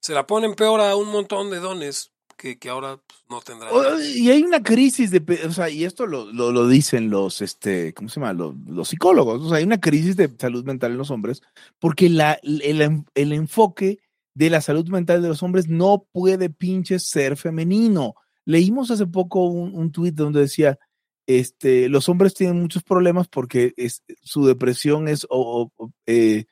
se 0.00 0.14
la 0.14 0.26
ponen 0.26 0.54
peor 0.54 0.80
a 0.80 0.96
un 0.96 1.08
montón 1.10 1.50
de 1.50 1.58
dones 1.58 2.12
que, 2.38 2.58
que 2.58 2.70
ahora 2.70 2.96
pues, 3.06 3.20
no 3.28 3.42
tendrán. 3.42 3.74
Y 4.14 4.30
hay 4.30 4.42
una 4.42 4.62
crisis 4.62 5.10
de, 5.10 5.22
o 5.46 5.52
sea, 5.52 5.68
y 5.68 5.84
esto 5.84 6.06
lo, 6.06 6.32
lo, 6.32 6.50
lo 6.50 6.66
dicen 6.66 7.10
los, 7.10 7.42
este, 7.42 7.92
¿cómo 7.92 8.08
se 8.08 8.20
llama? 8.20 8.32
Los, 8.32 8.54
los 8.66 8.88
psicólogos. 8.88 9.42
O 9.42 9.48
sea, 9.50 9.58
hay 9.58 9.64
una 9.64 9.80
crisis 9.82 10.16
de 10.16 10.34
salud 10.38 10.64
mental 10.64 10.92
en 10.92 10.98
los 10.98 11.10
hombres 11.10 11.42
porque 11.78 12.08
la, 12.08 12.40
el, 12.42 13.04
el 13.14 13.32
enfoque 13.34 13.98
de 14.34 14.50
la 14.50 14.60
salud 14.60 14.88
mental 14.88 15.22
de 15.22 15.28
los 15.28 15.42
hombres 15.42 15.68
no 15.68 16.06
puede 16.12 16.50
pinches 16.50 17.08
ser 17.08 17.36
femenino. 17.36 18.14
Leímos 18.44 18.90
hace 18.90 19.06
poco 19.06 19.46
un, 19.46 19.74
un 19.74 19.92
tuit 19.92 20.14
donde 20.14 20.40
decía, 20.40 20.78
este, 21.26 21.88
los 21.88 22.08
hombres 22.08 22.34
tienen 22.34 22.60
muchos 22.60 22.82
problemas 22.82 23.28
porque 23.28 23.72
es, 23.76 24.02
su 24.22 24.46
depresión 24.46 25.08
es 25.08 25.26
o- 25.30 25.70
eh, 26.06 26.44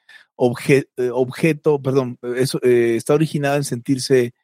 eh, 0.96 1.10
objeto, 1.12 1.82
perdón, 1.82 2.18
eso, 2.36 2.60
eh, 2.62 2.94
está 2.96 3.14
originada 3.14 3.56
en 3.56 3.64
sentirse 3.64 4.34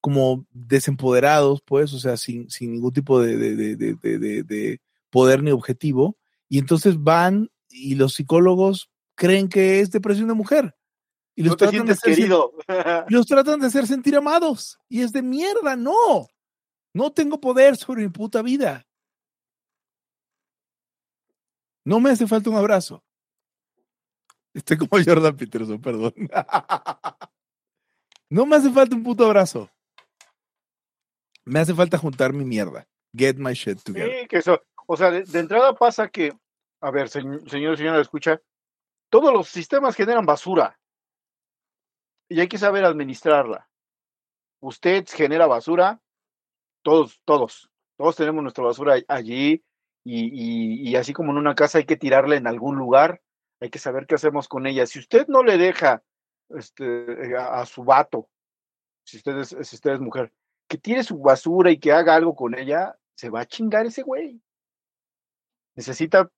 como 0.00 0.46
desempoderados, 0.52 1.62
pues, 1.64 1.92
o 1.94 1.98
sea, 1.98 2.16
sin, 2.16 2.50
sin 2.50 2.72
ningún 2.72 2.92
tipo 2.92 3.20
de, 3.22 3.36
de- 3.36 3.76
de- 3.76 4.42
de 4.42 4.80
poder 5.10 5.42
ni 5.42 5.50
objetivo. 5.50 6.16
Y 6.48 6.58
entonces 6.58 6.96
van 7.02 7.50
y 7.70 7.94
los 7.94 8.14
psicólogos 8.14 8.90
creen 9.14 9.48
que 9.48 9.80
es 9.80 9.90
depresión 9.90 10.28
de 10.28 10.34
mujer. 10.34 10.74
Y 11.36 11.42
los, 11.42 11.52
No 11.52 11.56
te 11.56 11.66
tratan 11.66 11.86
de 11.86 11.92
hacer, 11.92 12.14
querido. 12.14 12.52
los 13.08 13.26
tratan 13.26 13.60
de 13.60 13.66
hacer 13.66 13.86
sentir 13.86 14.14
amados. 14.16 14.78
Y 14.88 15.02
es 15.02 15.12
de 15.12 15.22
mierda, 15.22 15.74
no. 15.76 16.28
No 16.92 17.12
tengo 17.12 17.40
poder 17.40 17.76
sobre 17.76 18.02
mi 18.02 18.08
puta 18.08 18.40
vida. 18.42 18.86
No 21.84 22.00
me 22.00 22.10
hace 22.10 22.26
falta 22.26 22.50
un 22.50 22.56
abrazo. 22.56 23.02
Estoy 24.54 24.76
como 24.78 25.02
Jordan 25.04 25.36
Peterson, 25.36 25.80
perdón. 25.80 26.14
No 28.30 28.46
me 28.46 28.56
hace 28.56 28.70
falta 28.70 28.96
un 28.96 29.04
puto 29.04 29.26
abrazo. 29.26 29.70
Me 31.44 31.60
hace 31.60 31.74
falta 31.74 31.98
juntar 31.98 32.32
mi 32.32 32.44
mierda. 32.44 32.88
Get 33.16 33.36
my 33.36 33.52
shit 33.52 33.80
together. 33.82 34.22
Sí, 34.22 34.26
que 34.28 34.38
eso, 34.38 34.60
o 34.86 34.96
sea, 34.96 35.10
de, 35.10 35.22
de 35.24 35.38
entrada 35.38 35.74
pasa 35.74 36.08
que, 36.08 36.32
a 36.80 36.90
ver, 36.90 37.08
señ- 37.08 37.48
señor 37.48 37.74
y 37.74 37.76
señora, 37.76 38.00
escucha, 38.00 38.40
todos 39.10 39.32
los 39.32 39.48
sistemas 39.48 39.94
generan 39.94 40.24
basura 40.26 40.76
y 42.28 42.40
hay 42.40 42.48
que 42.48 42.58
saber 42.58 42.84
administrarla. 42.84 43.68
Usted 44.60 45.06
genera 45.08 45.46
basura, 45.46 46.00
todos, 46.82 47.20
todos, 47.24 47.70
todos 47.96 48.16
tenemos 48.16 48.42
nuestra 48.42 48.64
basura 48.64 48.96
allí 49.08 49.62
y, 50.04 50.96
así 50.96 51.12
como 51.12 51.32
en 51.32 51.38
una 51.38 51.54
casa 51.54 51.78
hay 51.78 51.84
que 51.84 51.96
tirarla 51.96 52.36
en 52.36 52.46
algún 52.46 52.76
lugar, 52.76 53.22
hay 53.60 53.70
que 53.70 53.78
saber 53.78 54.06
qué 54.06 54.16
hacemos 54.16 54.48
con 54.48 54.66
ella. 54.66 54.86
Si 54.86 54.98
usted 54.98 55.26
no 55.28 55.42
le 55.42 55.56
deja 55.56 56.02
este, 56.50 57.36
a, 57.38 57.64
su 57.66 57.84
vato, 57.84 58.28
si 59.04 59.18
usted, 59.18 59.38
es, 59.38 59.48
si 59.48 59.76
usted 59.76 59.92
es 59.92 60.00
mujer, 60.00 60.32
que 60.68 60.78
tire 60.78 61.02
su 61.02 61.18
basura 61.18 61.70
y 61.70 61.78
que 61.78 61.92
haga 61.92 62.14
algo 62.14 62.34
con 62.34 62.58
ella, 62.58 62.96
se 63.14 63.30
va 63.30 63.40
a 63.40 63.46
chingar 63.46 63.86
ese 63.86 64.02
güey. 64.02 64.40
Necesita 65.74 66.30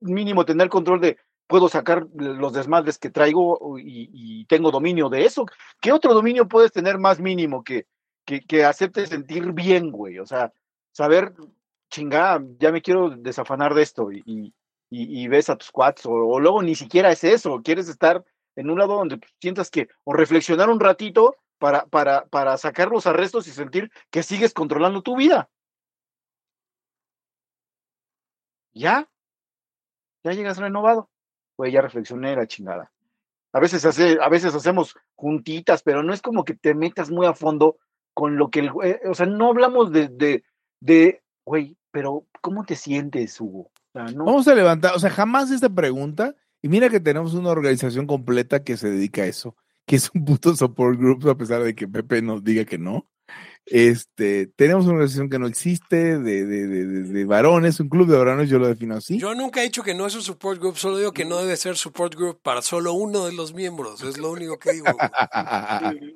mínimo 0.00 0.44
tener 0.44 0.68
control 0.68 1.00
de, 1.00 1.18
puedo 1.50 1.68
sacar 1.68 2.06
los 2.14 2.52
desmadres 2.52 2.96
que 2.96 3.10
traigo 3.10 3.76
y, 3.76 4.44
tengo 4.46 4.70
dominio 4.70 5.08
de 5.08 5.24
eso. 5.24 5.46
¿Qué 5.80 5.90
otro 5.92 6.14
dominio 6.14 6.46
puedes 6.48 6.70
tener 6.70 6.96
más 6.98 7.18
mínimo 7.18 7.64
que, 7.64 7.86
que, 8.24 8.40
que 8.40 8.64
hacerte 8.64 9.06
sentir 9.06 9.52
bien, 9.52 9.90
güey? 9.90 10.20
O 10.20 10.26
sea, 10.26 10.52
saber, 10.92 11.34
chingada, 11.90 12.40
ya 12.60 12.70
me 12.70 12.82
quiero 12.82 13.10
desafanar 13.10 13.74
de 13.74 13.82
esto 13.82 14.12
y, 14.12 14.54
y, 14.90 15.28
ves 15.28 15.50
a 15.50 15.56
tus 15.56 15.72
cuates, 15.72 16.06
o, 16.06 16.38
luego 16.38 16.62
ni 16.62 16.76
siquiera 16.76 17.10
es 17.10 17.24
eso, 17.24 17.60
quieres 17.64 17.88
estar 17.88 18.24
en 18.54 18.70
un 18.70 18.78
lado 18.78 18.94
donde 18.94 19.18
tú 19.18 19.26
sientas 19.40 19.70
que, 19.70 19.88
o 20.04 20.12
reflexionar 20.12 20.70
un 20.70 20.78
ratito 20.78 21.36
para, 21.58 21.84
para, 21.86 22.26
para 22.26 22.56
sacar 22.58 22.90
los 22.90 23.06
arrestos 23.08 23.48
y 23.48 23.50
sentir 23.50 23.90
que 24.10 24.22
sigues 24.22 24.54
controlando 24.54 25.02
tu 25.02 25.16
vida. 25.16 25.50
Ya, 28.72 29.08
ya 30.22 30.32
llegas 30.32 30.58
renovado. 30.58 31.10
Ya 31.68 31.82
reflexioné 31.82 32.34
la 32.36 32.46
chingada. 32.46 32.90
A 33.52 33.60
veces, 33.60 33.84
hace, 33.84 34.18
a 34.20 34.28
veces 34.28 34.54
hacemos 34.54 34.96
juntitas, 35.16 35.82
pero 35.82 36.02
no 36.02 36.12
es 36.12 36.22
como 36.22 36.44
que 36.44 36.54
te 36.54 36.74
metas 36.74 37.10
muy 37.10 37.26
a 37.26 37.34
fondo 37.34 37.78
con 38.14 38.36
lo 38.36 38.48
que 38.50 38.60
el 38.60 38.70
o 38.70 39.14
sea, 39.14 39.26
no 39.26 39.48
hablamos 39.48 39.92
de, 39.92 40.08
de, 40.08 40.44
de, 40.80 41.22
güey, 41.44 41.76
pero 41.90 42.26
¿cómo 42.40 42.64
te 42.64 42.76
sientes, 42.76 43.40
Hugo? 43.40 43.70
No, 43.94 44.24
Vamos 44.24 44.46
a 44.46 44.54
levantar, 44.54 44.94
o 44.94 44.98
sea, 45.00 45.10
jamás 45.10 45.50
esta 45.50 45.68
pregunta, 45.68 46.36
y 46.62 46.68
mira 46.68 46.88
que 46.88 47.00
tenemos 47.00 47.34
una 47.34 47.50
organización 47.50 48.06
completa 48.06 48.62
que 48.62 48.76
se 48.76 48.90
dedica 48.90 49.22
a 49.22 49.26
eso, 49.26 49.56
que 49.84 49.96
es 49.96 50.10
un 50.14 50.24
puto 50.24 50.54
support 50.54 50.96
group, 50.98 51.28
a 51.28 51.36
pesar 51.36 51.62
de 51.64 51.74
que 51.74 51.88
Pepe 51.88 52.22
nos 52.22 52.44
diga 52.44 52.64
que 52.64 52.78
no. 52.78 53.09
Este, 53.66 54.48
tenemos 54.56 54.84
una 54.86 54.94
organización 54.94 55.30
que 55.30 55.38
no 55.38 55.46
existe, 55.46 56.18
de, 56.18 56.44
de, 56.46 56.66
de, 56.66 56.86
de- 57.04 57.24
varones, 57.24 57.78
un 57.78 57.88
club 57.88 58.08
de 58.08 58.16
varones, 58.18 58.48
yo 58.48 58.58
lo 58.58 58.66
defino 58.66 58.96
así. 58.96 59.18
Yo 59.18 59.34
nunca 59.34 59.60
he 59.60 59.64
dicho 59.64 59.82
que 59.82 59.94
no 59.94 60.06
es 60.06 60.14
un 60.16 60.22
support 60.22 60.58
group, 60.60 60.76
solo 60.76 60.98
digo 60.98 61.12
que 61.12 61.24
no 61.24 61.38
debe 61.38 61.56
ser 61.56 61.76
support 61.76 62.14
group 62.16 62.40
para 62.42 62.62
solo 62.62 62.94
uno 62.94 63.26
de 63.26 63.32
los 63.32 63.54
miembros. 63.54 64.02
Es 64.02 64.18
lo 64.18 64.30
único 64.32 64.58
que 64.58 64.72
digo. 64.72 64.86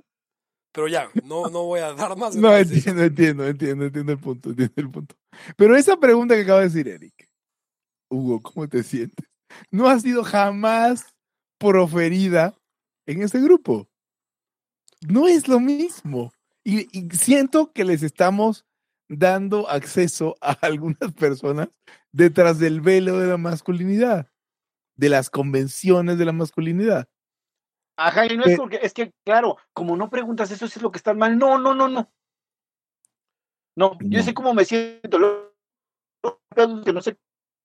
Pero 0.73 0.89
ya, 0.89 1.09
no, 1.23 1.49
no 1.51 1.63
voy 1.65 1.79
a 1.81 1.93
dar 1.93 2.17
más. 2.17 2.35
No, 2.35 2.53
entiendo, 2.57 3.05
entiendo, 3.05 3.47
entiendo, 3.47 3.85
entiendo 3.85 4.13
el 4.13 4.19
punto, 4.19 4.49
entiendo 4.51 4.75
el 4.77 4.91
punto. 4.91 5.15
Pero 5.57 5.77
esa 5.77 5.97
pregunta 5.97 6.35
que 6.35 6.41
acaba 6.43 6.61
de 6.61 6.67
decir 6.67 6.89
Eric, 6.89 7.29
Hugo, 8.11 8.43
¿cómo 8.43 8.69
te 8.69 8.83
sientes? 8.83 9.25
No 9.71 9.87
ha 9.89 10.01
sido 10.01 10.25
jamás 10.25 11.07
proferida 11.59 12.57
en 13.07 13.23
ese 13.23 13.41
grupo. 13.41 13.89
No 15.07 15.29
es 15.29 15.47
lo 15.47 15.61
mismo. 15.61 16.33
Y, 16.65 16.89
y 16.99 17.11
siento 17.11 17.73
que 17.73 17.85
les 17.85 18.03
estamos 18.03 18.65
dando 19.09 19.69
acceso 19.69 20.35
a 20.41 20.53
algunas 20.63 21.13
personas 21.13 21.69
detrás 22.11 22.59
del 22.59 22.81
velo 22.81 23.19
de 23.19 23.27
la 23.29 23.37
masculinidad, 23.37 24.31
de 24.97 25.09
las 25.09 25.29
convenciones 25.31 26.19
de 26.19 26.25
la 26.25 26.33
masculinidad. 26.33 27.09
Ajá, 27.97 28.27
y 28.27 28.37
no 28.37 28.45
Eh, 28.47 28.53
es 28.53 28.57
porque, 28.59 28.81
es 28.83 28.93
que, 28.93 29.13
claro, 29.25 29.57
como 29.73 29.97
no 29.97 30.11
preguntas 30.11 30.51
eso, 30.51 30.65
eso 30.65 30.79
es 30.79 30.83
lo 30.83 30.91
que 30.91 30.99
está 30.99 31.15
mal. 31.15 31.39
No, 31.39 31.59
no, 31.59 31.75
no, 31.75 31.89
no. 31.89 32.11
No, 33.77 33.99
yo 34.01 34.23
sé 34.23 34.35
cómo 34.35 34.55
me 34.55 34.65
siento, 34.65 35.19
que 36.55 36.93
no 36.93 37.03
sé 37.03 37.17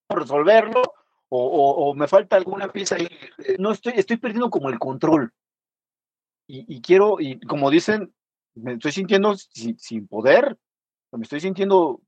cómo 0.07 0.21
resolverlo, 0.21 0.81
o, 1.29 1.45
o- 1.45 1.89
o 1.89 1.93
me 1.93 2.07
falta 2.07 2.35
alguna 2.35 2.71
pieza 2.71 2.95
ahí. 2.95 3.07
Eh, 3.45 3.55
No 3.59 3.71
estoy, 3.71 3.93
estoy 3.95 4.17
perdiendo 4.17 4.49
como 4.49 4.69
el 4.69 4.79
control. 4.79 5.31
Y, 6.47 6.65
y 6.75 6.81
quiero, 6.81 7.19
y 7.19 7.39
como 7.41 7.69
dicen, 7.69 8.11
me 8.55 8.73
estoy 8.73 8.91
sintiendo 8.91 9.35
sin, 9.35 9.77
sin 9.79 10.07
poder, 10.07 10.57
me 11.11 11.23
estoy 11.23 11.39
sintiendo, 11.39 12.01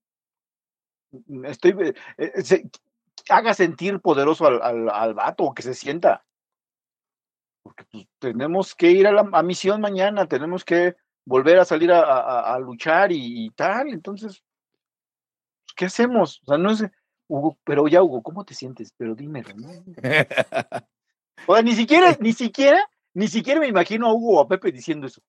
me 1.27 1.49
estoy, 1.49 1.71
eh, 1.79 1.93
eh, 2.17 2.41
se- 2.43 2.69
haga 3.29 3.53
sentir 3.53 3.99
poderoso 3.99 4.45
al, 4.47 4.61
al, 4.61 4.89
al 4.89 5.13
vato, 5.13 5.53
que 5.53 5.61
se 5.61 5.73
sienta 5.73 6.25
porque 7.63 7.85
pues, 7.91 8.07
tenemos 8.19 8.75
que 8.75 8.91
ir 8.91 9.07
a 9.07 9.11
la 9.11 9.29
a 9.31 9.43
misión 9.43 9.81
mañana, 9.81 10.27
tenemos 10.27 10.65
que 10.65 10.95
volver 11.25 11.59
a 11.59 11.65
salir 11.65 11.91
a, 11.91 12.01
a- 12.01 12.55
a 12.55 12.59
luchar 12.59 13.11
y, 13.11 13.45
y 13.45 13.49
tal, 13.51 13.89
entonces 13.89 14.43
¿qué 15.75 15.85
hacemos? 15.85 16.41
O 16.43 16.45
sea, 16.47 16.57
no 16.57 16.71
es, 16.71 16.83
Hugo, 17.27 17.57
pero 17.63 17.87
ya, 17.87 18.03
Hugo, 18.03 18.21
¿cómo 18.21 18.43
te 18.43 18.53
sientes? 18.53 18.93
Pero 18.97 19.15
dímelo, 19.15 19.49
¿no? 19.55 19.69
O 21.47 21.53
sea, 21.53 21.63
ni 21.63 21.73
siquiera, 21.75 22.17
ni 22.19 22.33
siquiera, 22.33 22.89
ni 23.13 23.27
siquiera 23.27 23.59
me 23.59 23.67
imagino 23.67 24.07
a 24.07 24.13
Hugo 24.13 24.37
o 24.37 24.41
a 24.41 24.47
Pepe 24.47 24.71
diciendo 24.71 25.07
eso. 25.07 25.21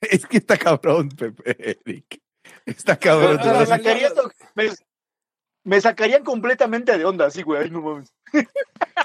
es 0.10 0.26
que 0.26 0.38
está 0.38 0.56
cabrón, 0.56 1.08
Pepe, 1.10 1.76
Eric. 1.84 2.20
Está 2.66 2.98
cabrón. 2.98 3.38
O 3.40 3.42
sea, 3.42 3.52
me, 3.52 3.58
Ah, 3.60 3.66
sacaría- 3.66 4.12
me- 4.54 4.70
me 5.64 5.80
sacarían 5.80 6.24
completamente 6.24 6.96
de 6.96 7.04
onda, 7.04 7.26
así, 7.26 7.42
güey. 7.42 7.70
no 7.70 7.82
mames. 7.82 8.12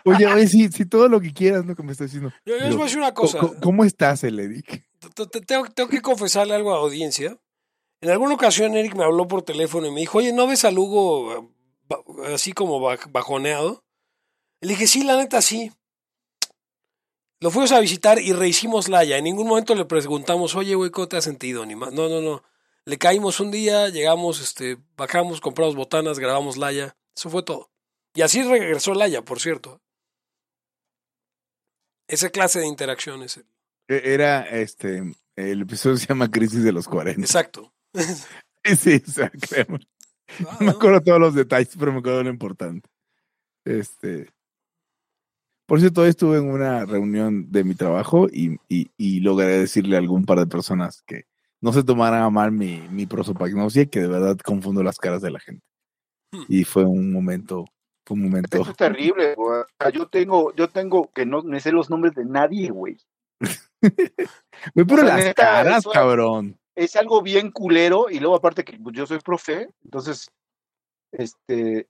Oye, 0.06 0.28
oye, 0.28 0.48
sí, 0.48 0.70
sí, 0.72 0.86
todo 0.86 1.10
lo 1.10 1.20
que 1.20 1.34
quieras, 1.34 1.66
lo 1.66 1.76
que 1.76 1.82
me 1.82 1.92
estás 1.92 2.08
diciendo. 2.12 2.30
Yo, 2.46 2.54
yo 2.54 2.60
les 2.60 2.64
Pero, 2.66 2.76
voy 2.76 2.82
a 2.82 2.86
decir 2.86 2.98
una 3.00 3.14
¿Cómo, 3.14 3.28
cosa. 3.28 3.40
cómo- 3.40 3.60
cómo 3.60 3.84
estás, 3.86 4.24
el 4.24 4.40
Eric? 4.40 4.86
Te- 5.16 5.26
te- 5.28 5.42
Tengo, 5.42 5.66
tengo 5.70 5.90
que 5.90 6.02
confesarle 6.02 6.54
algo 6.54 6.72
a 6.72 6.78
la 6.78 6.84
audiencia. 6.84 7.38
En 8.02 8.10
alguna 8.12 8.36
ocasión 8.36 8.76
Eric 8.76 8.94
me 8.96 9.04
habló 9.04 9.28
por 9.28 9.42
teléfono 9.42 9.88
y 9.88 9.92
me 9.92 10.02
dijo, 10.02 10.20
oye, 10.20 10.32
¿no 10.32 10.46
ves 10.46 10.64
al 10.64 10.78
Hugo 10.78 11.52
eh, 11.90 12.34
así 12.34 12.54
como 12.54 12.80
baj- 12.80 13.12
bajoneado? 13.12 13.84
Le 14.62 14.70
dije, 14.70 14.86
sí, 14.86 15.04
la 15.04 15.18
neta, 15.18 15.42
sí. 15.42 15.72
Lo 17.46 17.52
fuimos 17.52 17.72
a 17.74 17.80
visitar 17.80 18.20
y 18.20 18.34
rehicimos 18.34 18.90
Laya. 18.90 19.20
En 19.20 19.24
ningún 19.26 19.48
momento 19.48 19.76
le 19.76 19.86
preguntamos, 19.86 20.56
oye, 20.56 20.74
güey, 20.74 20.90
¿cómo 20.90 21.08
te 21.08 21.18
has 21.18 21.26
sentido? 21.26 21.64
Ni 21.64 21.76
más. 21.76 21.94
No, 21.94 22.10
no, 22.10 22.20
no. 22.20 22.42
Le 22.86 22.98
caímos 22.98 23.40
un 23.40 23.52
día, 23.52 23.88
llegamos, 23.90 24.42
este, 24.42 24.80
bajamos, 24.98 25.42
compramos 25.42 25.76
botanas, 25.76 26.18
grabamos 26.18 26.58
Laya. 26.58 26.98
Eso 27.16 27.30
fue 27.30 27.44
todo. 27.44 27.70
Y 28.16 28.24
así 28.24 28.42
regresó 28.42 28.96
Laya, 28.96 29.22
por 29.22 29.40
cierto. 29.40 29.80
Esa 32.08 32.32
clase 32.32 32.62
de 32.62 32.66
interacciones. 32.66 33.38
E- 33.38 34.02
Era, 34.06 34.42
este, 34.50 35.04
el 35.36 35.62
episodio 35.62 35.98
se 35.98 36.08
llama 36.08 36.32
Crisis 36.32 36.64
de 36.64 36.72
los 36.72 36.88
40. 36.88 37.22
Exacto. 37.22 37.72
Sí, 38.64 38.76
sí, 38.76 39.04
o 39.08 39.12
sea, 39.12 39.30
créeme. 39.30 39.78
Ah, 40.48 40.58
No 40.60 40.66
me 40.66 40.72
acuerdo 40.72 41.00
todos 41.02 41.20
los 41.20 41.36
detalles, 41.36 41.76
pero 41.78 41.94
me 41.94 42.00
acuerdo 42.00 42.24
lo 42.24 42.32
importante. 42.32 42.90
Este. 43.64 44.32
Por 45.66 45.80
cierto, 45.80 46.02
hoy 46.02 46.10
estuve 46.10 46.38
en 46.38 46.50
una 46.50 46.86
reunión 46.86 47.52
de 47.52 47.64
mi 47.64 47.74
trabajo 47.74 48.28
y, 48.32 48.58
y, 48.70 48.92
y 48.98 49.20
logré 49.22 49.58
decirle 49.58 49.96
a 49.96 50.00
algún 50.00 50.26
par 50.26 50.40
de 50.40 50.46
personas 50.48 51.02
que 51.08 51.26
no 51.60 51.74
se 51.74 51.84
tomaran 51.84 52.22
a 52.22 52.30
mal 52.30 52.52
mi, 52.52 52.82
mi 52.92 53.08
prosopagnosia, 53.08 53.88
que 53.88 54.02
de 54.02 54.08
verdad 54.08 54.38
confundo 54.38 54.84
las 54.84 55.00
caras 55.00 55.22
de 55.24 55.32
la 55.32 55.40
gente. 55.40 55.66
Hmm. 56.32 56.44
Y 56.48 56.64
fue 56.66 56.84
un 56.86 57.12
momento, 57.12 57.66
fue 58.06 58.16
un 58.16 58.24
momento. 58.24 58.62
Eso 58.62 58.70
es 58.70 58.78
terrible, 58.78 59.34
güey. 59.34 59.64
Yo 59.92 60.08
tengo, 60.08 60.54
yo 60.54 60.70
tengo 60.70 61.12
que 61.12 61.26
no 61.26 61.42
me 61.42 61.60
sé 61.60 61.72
los 61.72 61.90
nombres 61.90 62.14
de 62.14 62.26
nadie, 62.26 62.70
güey. 62.70 62.98
Güey, 64.74 64.88
pero 64.88 65.04
o 65.04 65.06
sea, 65.06 65.18
las 65.18 65.34
caras, 65.34 65.78
eso- 65.80 65.92
cabrón. 65.92 66.58
Es 66.76 66.96
algo 66.96 67.22
bien 67.22 67.52
culero 67.52 68.08
y 68.10 68.20
luego 68.20 68.36
aparte 68.36 68.64
que 68.64 68.78
pues, 68.78 68.96
yo 68.96 69.06
soy 69.06 69.20
profe, 69.20 69.70
entonces, 69.84 70.30
este, 71.12 71.88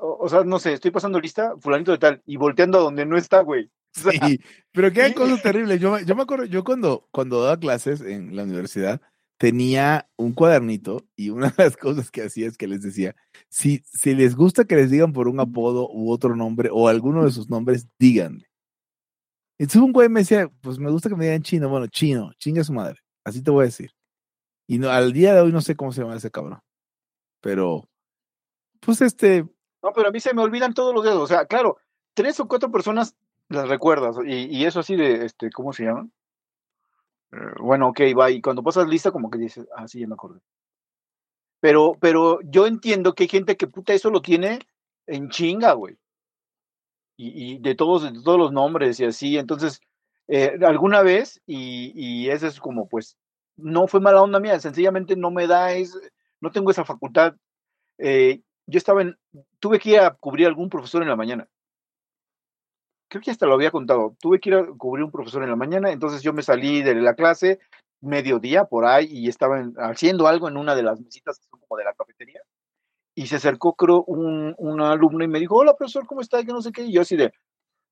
o, 0.00 0.18
o 0.24 0.28
sea, 0.28 0.44
no 0.44 0.58
sé, 0.58 0.72
estoy 0.72 0.90
pasando 0.90 1.20
lista, 1.20 1.54
fulanito 1.60 1.92
de 1.92 1.98
tal, 1.98 2.22
y 2.26 2.36
volteando 2.36 2.78
a 2.78 2.82
donde 2.82 3.06
no 3.06 3.16
está, 3.16 3.40
güey. 3.40 3.70
O 3.96 4.00
sea, 4.00 4.12
Sí, 4.26 4.40
pero 4.72 4.92
que 4.92 5.02
hay 5.02 5.14
cosas 5.14 5.42
terribles. 5.42 5.80
Yo, 5.80 5.92
me- 5.92 6.04
yo 6.04 6.14
me 6.14 6.22
acuerdo, 6.22 6.44
yo 6.44 6.62
cuando, 6.64 7.08
cuando 7.10 7.42
daba 7.42 7.58
clases 7.58 8.00
en 8.00 8.36
la 8.36 8.44
universidad, 8.44 9.00
tenía 9.36 10.08
un 10.16 10.32
cuadernito 10.32 11.06
y 11.16 11.30
una 11.30 11.48
de 11.50 11.64
las 11.64 11.76
cosas 11.76 12.10
que 12.10 12.22
hacía 12.22 12.46
es 12.46 12.56
que 12.58 12.68
les 12.68 12.82
decía, 12.82 13.16
si, 13.48 13.82
si 13.86 14.14
les 14.14 14.36
gusta 14.36 14.64
que 14.64 14.76
les 14.76 14.90
digan 14.90 15.12
por 15.12 15.28
un 15.28 15.40
apodo 15.40 15.88
u 15.90 16.12
otro 16.12 16.36
nombre 16.36 16.68
o 16.72 16.88
alguno 16.88 17.24
de 17.24 17.30
sus 17.32 17.48
nombres, 17.48 17.88
díganme. 17.98 18.44
Entonces 19.58 19.82
un 19.82 19.92
güey 19.92 20.08
me 20.08 20.20
decía, 20.20 20.48
pues 20.60 20.78
me 20.78 20.90
gusta 20.90 21.08
que 21.08 21.16
me 21.16 21.24
digan 21.24 21.42
chino. 21.42 21.68
Bueno, 21.68 21.86
chino, 21.86 22.32
chinga 22.38 22.64
su 22.64 22.72
madre. 22.72 23.00
Así 23.24 23.42
te 23.42 23.50
voy 23.50 23.62
a 23.62 23.66
decir. 23.66 23.92
Y 24.66 24.78
no, 24.78 24.88
al 24.88 25.12
día 25.12 25.34
de 25.34 25.40
hoy 25.40 25.52
no 25.52 25.60
sé 25.60 25.74
cómo 25.74 25.92
se 25.92 26.00
llama 26.02 26.16
ese 26.16 26.30
cabrón. 26.30 26.60
Pero, 27.42 27.88
pues 28.80 29.00
este, 29.02 29.46
No, 29.82 29.92
pero 29.92 30.08
a 30.08 30.12
mí 30.12 30.20
se 30.20 30.34
me 30.34 30.42
olvidan 30.42 30.74
todos 30.74 30.94
los 30.94 31.04
dedos. 31.04 31.22
O 31.22 31.26
sea, 31.26 31.46
claro, 31.46 31.78
tres 32.14 32.38
o 32.40 32.48
cuatro 32.48 32.70
personas 32.70 33.16
las 33.48 33.68
recuerdas. 33.68 34.16
Y, 34.24 34.46
y 34.56 34.64
eso 34.64 34.80
así 34.80 34.96
de, 34.96 35.24
este, 35.24 35.50
¿cómo 35.50 35.72
se 35.72 35.84
llaman? 35.84 36.12
Eh, 37.32 37.36
bueno, 37.60 37.88
ok, 37.88 38.00
va. 38.18 38.30
Y 38.30 38.40
cuando 38.40 38.62
pasas 38.62 38.88
lista, 38.88 39.10
como 39.10 39.30
que 39.30 39.38
dices, 39.38 39.66
ah, 39.76 39.88
sí, 39.88 40.00
ya 40.00 40.06
me 40.06 40.14
acordé. 40.14 40.40
Pero, 41.60 41.96
pero 42.00 42.40
yo 42.42 42.66
entiendo 42.66 43.14
que 43.14 43.24
hay 43.24 43.28
gente 43.28 43.56
que 43.56 43.66
puta 43.66 43.92
eso 43.92 44.10
lo 44.10 44.22
tiene 44.22 44.60
en 45.06 45.28
chinga, 45.28 45.72
güey. 45.72 45.96
Y, 47.16 47.54
y 47.54 47.58
de 47.58 47.74
todos, 47.74 48.02
de 48.02 48.22
todos 48.22 48.38
los 48.38 48.52
nombres 48.52 48.98
y 49.00 49.04
así. 49.04 49.36
Entonces, 49.36 49.80
eh, 50.28 50.58
alguna 50.62 51.02
vez, 51.02 51.40
y, 51.46 51.92
y 51.94 52.30
ese 52.30 52.46
es 52.46 52.60
como, 52.60 52.88
pues, 52.88 53.16
no 53.56 53.86
fue 53.88 54.00
mala 54.00 54.22
onda 54.22 54.40
mía, 54.40 54.58
sencillamente 54.58 55.16
no 55.16 55.30
me 55.30 55.46
da, 55.46 55.72
es, 55.74 55.98
no 56.40 56.50
tengo 56.50 56.70
esa 56.70 56.84
facultad. 56.84 57.34
Eh, 57.98 58.40
yo 58.70 58.78
estaba 58.78 59.02
en, 59.02 59.18
tuve 59.58 59.78
que 59.78 59.90
ir 59.90 60.00
a 60.00 60.14
cubrir 60.14 60.46
algún 60.46 60.68
profesor 60.70 61.02
en 61.02 61.08
la 61.08 61.16
mañana. 61.16 61.48
Creo 63.08 63.22
que 63.22 63.30
hasta 63.30 63.46
lo 63.46 63.54
había 63.54 63.70
contado. 63.72 64.16
Tuve 64.20 64.38
que 64.38 64.50
ir 64.50 64.54
a 64.54 64.66
cubrir 64.66 65.04
un 65.04 65.10
profesor 65.10 65.42
en 65.42 65.50
la 65.50 65.56
mañana, 65.56 65.90
entonces 65.90 66.22
yo 66.22 66.32
me 66.32 66.42
salí 66.42 66.82
de 66.82 66.94
la 66.94 67.14
clase 67.14 67.58
mediodía 68.00 68.64
por 68.64 68.86
ahí 68.86 69.06
y 69.10 69.28
estaba 69.28 69.60
en- 69.60 69.74
haciendo 69.78 70.26
algo 70.26 70.48
en 70.48 70.56
una 70.56 70.74
de 70.74 70.82
las 70.82 71.00
mesitas 71.00 71.40
como 71.50 71.76
de 71.76 71.84
la 71.84 71.92
cafetería. 71.94 72.40
Y 73.14 73.26
se 73.26 73.36
acercó, 73.36 73.74
creo, 73.74 74.04
un, 74.04 74.54
un 74.56 74.80
alumno 74.80 75.24
y 75.24 75.28
me 75.28 75.40
dijo, 75.40 75.56
hola, 75.56 75.76
profesor, 75.76 76.06
¿cómo 76.06 76.20
está? 76.20 76.42
Que 76.44 76.52
no 76.52 76.62
sé 76.62 76.72
qué. 76.72 76.82
Y 76.84 76.92
yo 76.92 77.02
así 77.02 77.16
de, 77.16 77.32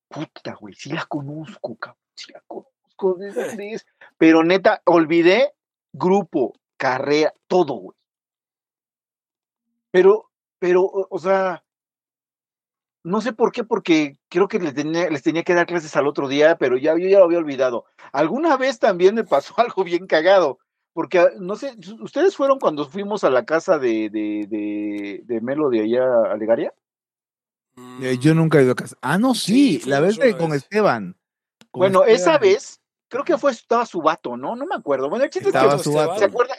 puta, 0.07 0.55
güey, 0.59 0.73
sí 0.73 0.89
la 0.91 1.05
conozco, 1.05 1.75
cabrón, 1.75 2.01
sí 2.15 2.31
la 2.31 2.41
conozco. 2.47 3.15
¿de 3.17 3.31
dónde 3.31 3.73
es?". 3.73 3.85
Pero 4.17 4.43
neta, 4.43 4.81
olvidé 4.85 5.53
grupo, 5.93 6.53
carrera, 6.77 7.33
todo, 7.47 7.75
güey. 7.75 7.97
Pero, 9.91 10.28
pero, 10.59 10.83
o, 10.83 11.07
o 11.09 11.19
sea, 11.19 11.63
no 13.03 13.21
sé 13.21 13.33
por 13.33 13.51
qué, 13.51 13.63
porque 13.63 14.17
creo 14.29 14.47
que 14.47 14.59
les 14.59 14.73
tenía, 14.73 15.09
les 15.09 15.23
tenía 15.23 15.43
que 15.43 15.53
dar 15.53 15.65
clases 15.65 15.95
al 15.95 16.07
otro 16.07 16.27
día, 16.27 16.57
pero 16.57 16.77
ya 16.77 16.97
yo 16.97 17.07
ya 17.07 17.19
lo 17.19 17.25
había 17.25 17.37
olvidado. 17.39 17.85
Alguna 18.11 18.57
vez 18.57 18.79
también 18.79 19.15
me 19.15 19.23
pasó 19.23 19.53
algo 19.57 19.83
bien 19.83 20.05
cagado, 20.05 20.59
porque 20.93 21.19
ah, 21.19 21.29
no 21.39 21.55
sé, 21.55 21.75
¿ustedes 22.01 22.35
fueron 22.35 22.59
cuando 22.59 22.87
fuimos 22.89 23.23
a 23.23 23.29
la 23.29 23.45
casa 23.45 23.77
de, 23.79 24.09
de, 24.09 24.45
de, 24.49 25.21
de 25.23 25.41
Melo 25.41 25.69
de 25.69 25.81
allá 25.81 26.31
a 26.31 26.35
Legaria? 26.35 26.73
eh, 28.01 28.17
yo 28.19 28.35
nunca 28.35 28.59
he 28.59 28.63
ido 28.63 28.73
a 28.73 28.75
casa. 28.75 28.97
Ah, 29.01 29.17
no, 29.17 29.33
sí, 29.33 29.79
Sí, 29.79 29.89
la 29.89 30.01
vez 30.01 30.17
de 30.17 30.35
con. 30.37 30.53
Esteban. 30.53 31.15
Con 31.71 31.81
Bueno, 31.81 32.03
esa 32.03 32.37
vez, 32.37 32.81
creo 33.07 33.23
que 33.23 33.37
fue, 33.37 33.51
estaba 33.51 33.85
su 33.85 34.01
vato, 34.01 34.35
¿no? 34.35 34.55
No 34.55 34.65
me 34.65 34.75
acuerdo. 34.75 35.09
Bueno, 35.09 35.23
el 35.23 35.29
chiste 35.29 35.49
es 35.49 35.55
Estaba 35.55 35.77
que, 35.77 35.83
su 35.83 35.93
vato. 35.93 36.19
¿se 36.19 36.25
acuerdan? 36.25 36.57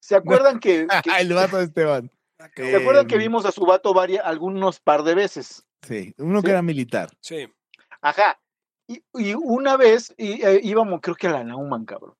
¿Se 0.00 0.16
acuerdan 0.16 0.58
que, 0.58 0.86
que- 1.04 1.10
el 1.20 1.32
vato 1.34 1.58
de 1.58 1.64
Esteban. 1.64 2.10
¿Se 2.54 2.76
acuerdan 2.76 3.06
que 3.06 3.16
Eh, 3.16 3.18
vimos 3.18 3.44
a 3.44 3.52
su 3.52 3.64
vato 3.66 3.92
varias, 3.92 4.24
algunos 4.24 4.80
par 4.80 5.02
de 5.02 5.14
veces? 5.14 5.64
Sí, 5.82 6.14
uno 6.18 6.42
que 6.42 6.50
era 6.50 6.62
militar. 6.62 7.10
Sí. 7.20 7.52
Ajá. 8.00 8.40
Y, 8.86 9.02
y 9.14 9.34
una 9.34 9.76
vez 9.76 10.14
y, 10.16 10.44
eh, 10.44 10.60
íbamos, 10.62 11.00
creo 11.00 11.16
que 11.16 11.28
a 11.28 11.32
la 11.32 11.44
Nauman, 11.44 11.84
cabrón. 11.84 12.14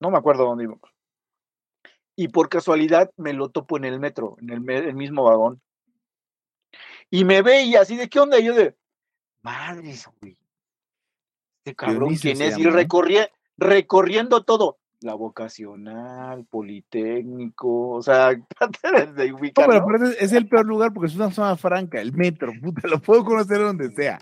No 0.00 0.10
me 0.10 0.18
acuerdo 0.18 0.44
dónde 0.44 0.64
íbamos. 0.64 0.90
Y 2.16 2.28
por 2.28 2.48
casualidad 2.48 3.12
me 3.16 3.32
lo 3.32 3.50
topo 3.50 3.76
en 3.76 3.84
el 3.84 4.00
metro, 4.00 4.36
en 4.40 4.50
el, 4.50 4.94
mismo 4.94 5.24
vagón. 5.24 5.60
Y 7.10 7.24
me 7.24 7.42
ve 7.42 7.62
y 7.62 7.76
así 7.76 7.96
de 7.96 8.08
qué 8.08 8.20
onda, 8.20 8.38
y 8.38 8.44
yo 8.44 8.54
de 8.54 8.76
madres, 9.42 10.08
güey. 10.20 10.36
Este 11.64 11.76
cabrón, 11.76 12.16
¿quién 12.16 12.42
es? 12.42 12.58
Y 12.58 12.64
recorría, 12.64 13.30
recorriendo 13.56 14.42
todo. 14.44 14.78
La 15.00 15.14
vocacional, 15.14 16.44
Politécnico, 16.46 17.90
o 17.90 18.02
sea, 18.02 18.30
trata 18.58 19.06
de 19.06 19.30
No, 19.30 19.36
ubicar, 19.36 19.66
pero 19.68 19.78
¿no? 19.78 19.84
aparte 19.84 20.24
es 20.24 20.32
el 20.32 20.48
peor 20.48 20.66
lugar 20.66 20.92
porque 20.92 21.08
es 21.08 21.16
una 21.16 21.30
zona 21.30 21.56
franca, 21.56 22.00
el 22.00 22.12
metro, 22.12 22.52
puta, 22.60 22.88
lo 22.88 23.00
puedo 23.00 23.24
conocer 23.24 23.58
donde 23.58 23.90
sea. 23.92 24.18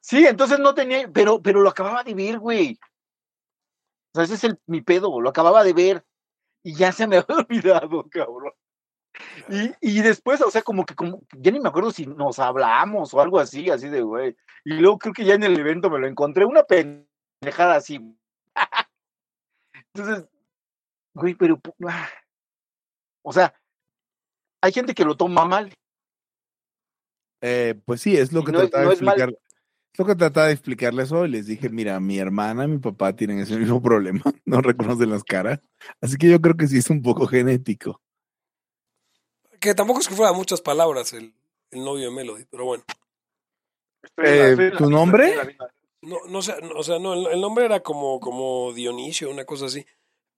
Sí, 0.00 0.24
entonces 0.24 0.60
no 0.60 0.74
tenía, 0.74 1.10
pero, 1.12 1.42
pero 1.42 1.60
lo 1.60 1.68
acababa 1.68 2.04
de 2.04 2.14
ver, 2.14 2.38
güey. 2.38 2.78
O 4.14 4.14
sea, 4.14 4.24
ese 4.24 4.34
es 4.34 4.44
el, 4.44 4.60
mi 4.66 4.80
pedo, 4.80 5.20
lo 5.20 5.28
acababa 5.28 5.64
de 5.64 5.72
ver. 5.72 6.04
Y 6.62 6.74
ya 6.74 6.92
se 6.92 7.06
me 7.08 7.16
había 7.28 7.36
olvidado, 7.36 8.08
cabrón. 8.08 8.52
Y, 9.48 9.98
y 9.98 10.02
después, 10.02 10.40
o 10.42 10.50
sea, 10.50 10.62
como 10.62 10.84
que 10.84 10.94
como, 10.94 11.22
ya 11.32 11.50
ni 11.50 11.58
me 11.58 11.68
acuerdo 11.68 11.90
si 11.90 12.06
nos 12.06 12.38
hablamos 12.38 13.12
o 13.14 13.20
algo 13.20 13.40
así, 13.40 13.68
así 13.68 13.88
de, 13.88 14.02
güey. 14.02 14.36
Y 14.64 14.74
luego 14.74 14.98
creo 14.98 15.12
que 15.12 15.24
ya 15.24 15.34
en 15.34 15.42
el 15.42 15.58
evento 15.58 15.90
me 15.90 15.98
lo 15.98 16.06
encontré, 16.06 16.44
una 16.44 16.62
pendejada 16.62 17.76
así. 17.76 18.00
Entonces, 19.96 20.28
güey, 21.14 21.34
pero, 21.34 21.58
ah. 21.88 22.08
o 23.22 23.32
sea, 23.32 23.54
hay 24.60 24.72
gente 24.72 24.94
que 24.94 25.04
lo 25.04 25.16
toma 25.16 25.44
mal. 25.46 25.72
Eh, 27.40 27.80
pues 27.84 28.02
sí, 28.02 28.16
es 28.16 28.32
lo 28.32 28.44
que 28.44 28.52
no 28.52 28.60
es- 28.60 28.70
trataba 28.70 28.84
no 28.84 28.90
de 28.90 28.94
explicar. 28.94 29.30
Es 29.30 29.98
lo 29.98 30.04
que 30.04 30.14
trataba 30.14 30.46
de 30.48 30.52
explicarles 30.52 31.10
hoy. 31.12 31.30
Les 31.30 31.46
dije, 31.46 31.70
mira, 31.70 31.98
mi 32.00 32.18
hermana 32.18 32.64
y 32.64 32.68
mi 32.68 32.78
papá 32.78 33.16
tienen 33.16 33.38
ese 33.38 33.56
mismo 33.56 33.80
problema, 33.82 34.22
no 34.44 34.60
reconocen 34.60 35.10
las 35.10 35.24
caras. 35.24 35.60
Así 36.02 36.16
que 36.18 36.28
yo 36.28 36.40
creo 36.40 36.56
que 36.56 36.66
sí 36.66 36.78
es 36.78 36.90
un 36.90 37.00
poco 37.00 37.26
genético. 37.26 38.02
Que 39.58 39.74
tampoco 39.74 40.00
es 40.00 40.08
que 40.08 40.14
fuera 40.14 40.34
muchas 40.34 40.60
palabras 40.60 41.14
el, 41.14 41.34
el 41.70 41.82
novio 41.82 42.10
de 42.10 42.14
Melody, 42.14 42.44
pero 42.50 42.66
bueno. 42.66 42.84
Eh, 44.18 44.54
¿tu 44.76 44.84
misma, 44.84 44.98
nombre? 44.98 45.56
No, 46.08 46.18
no 46.28 46.38
o 46.38 46.82
sea, 46.82 46.98
no, 46.98 47.14
el, 47.14 47.26
el 47.26 47.40
nombre 47.40 47.64
era 47.64 47.80
como, 47.82 48.20
como 48.20 48.72
Dionisio, 48.72 49.30
una 49.30 49.44
cosa 49.44 49.66
así. 49.66 49.84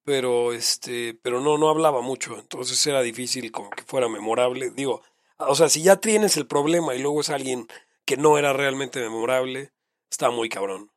pero 0.04 0.52
este, 0.54 1.14
pero 1.22 1.40
no, 1.42 1.58
no 1.58 1.70
hablaba 1.70 2.02
mucho, 2.02 2.38
entonces 2.38 2.86
era 2.86 3.02
difícil 3.02 3.52
como 3.52 3.70
que 3.70 3.84
fuera 3.84 4.08
memorable. 4.08 4.70
Digo, 4.72 5.02
o 5.38 5.54
sea, 5.56 5.68
si 5.70 5.82
ya 5.84 5.96
tienes 5.98 6.36
el 6.38 6.46
problema 6.48 6.94
y 6.96 7.02
luego 7.02 7.22
es 7.22 7.30
alguien 7.30 7.66
que 8.06 8.16
no 8.18 8.38
era 8.38 8.52
realmente 8.54 9.00
memorable, 9.00 9.72
está 10.10 10.30
muy 10.30 10.48
cabrón. 10.50 10.90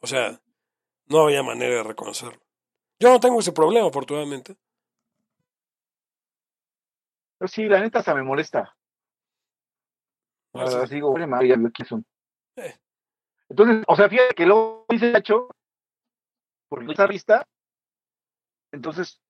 O 0.00 0.06
sea, 0.08 0.40
no 1.08 1.20
había 1.24 1.42
manera 1.44 1.76
de 1.76 1.84
reconocerlo. 1.84 2.40
Yo 3.00 3.10
no 3.10 3.20
tengo 3.20 3.40
ese 3.40 3.52
problema, 3.52 3.88
afortunadamente. 3.88 4.56
Pero 7.38 7.48
sí, 7.48 7.64
la 7.68 7.80
neta 7.80 8.00
hasta 8.00 8.14
me 8.14 8.22
molesta. 8.24 8.74
Ah. 10.54 10.82
Así 10.82 10.94
digo, 10.96 11.12
"Vale, 11.12 11.26
madre, 11.26 11.54
son". 11.86 12.04
Eh. 12.56 12.74
Entonces, 13.48 13.84
o 13.86 13.96
sea, 13.96 14.08
fíjate 14.08 14.34
que 14.34 14.46
luego 14.46 14.86
dice 14.88 15.12
Nacho, 15.12 15.48
porque 16.68 16.92
esa 16.92 17.06
vista, 17.06 17.46
entonces 18.72 19.20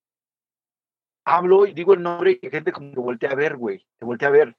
hablo 1.24 1.66
y 1.66 1.74
digo 1.74 1.94
el 1.94 2.02
nombre 2.02 2.38
y 2.40 2.46
la 2.46 2.50
gente 2.50 2.72
como 2.72 2.92
que 2.92 3.00
voltea 3.00 3.30
a 3.30 3.34
ver, 3.34 3.56
güey, 3.56 3.86
te 3.98 4.04
voltea 4.04 4.28
a 4.28 4.32
ver. 4.32 4.56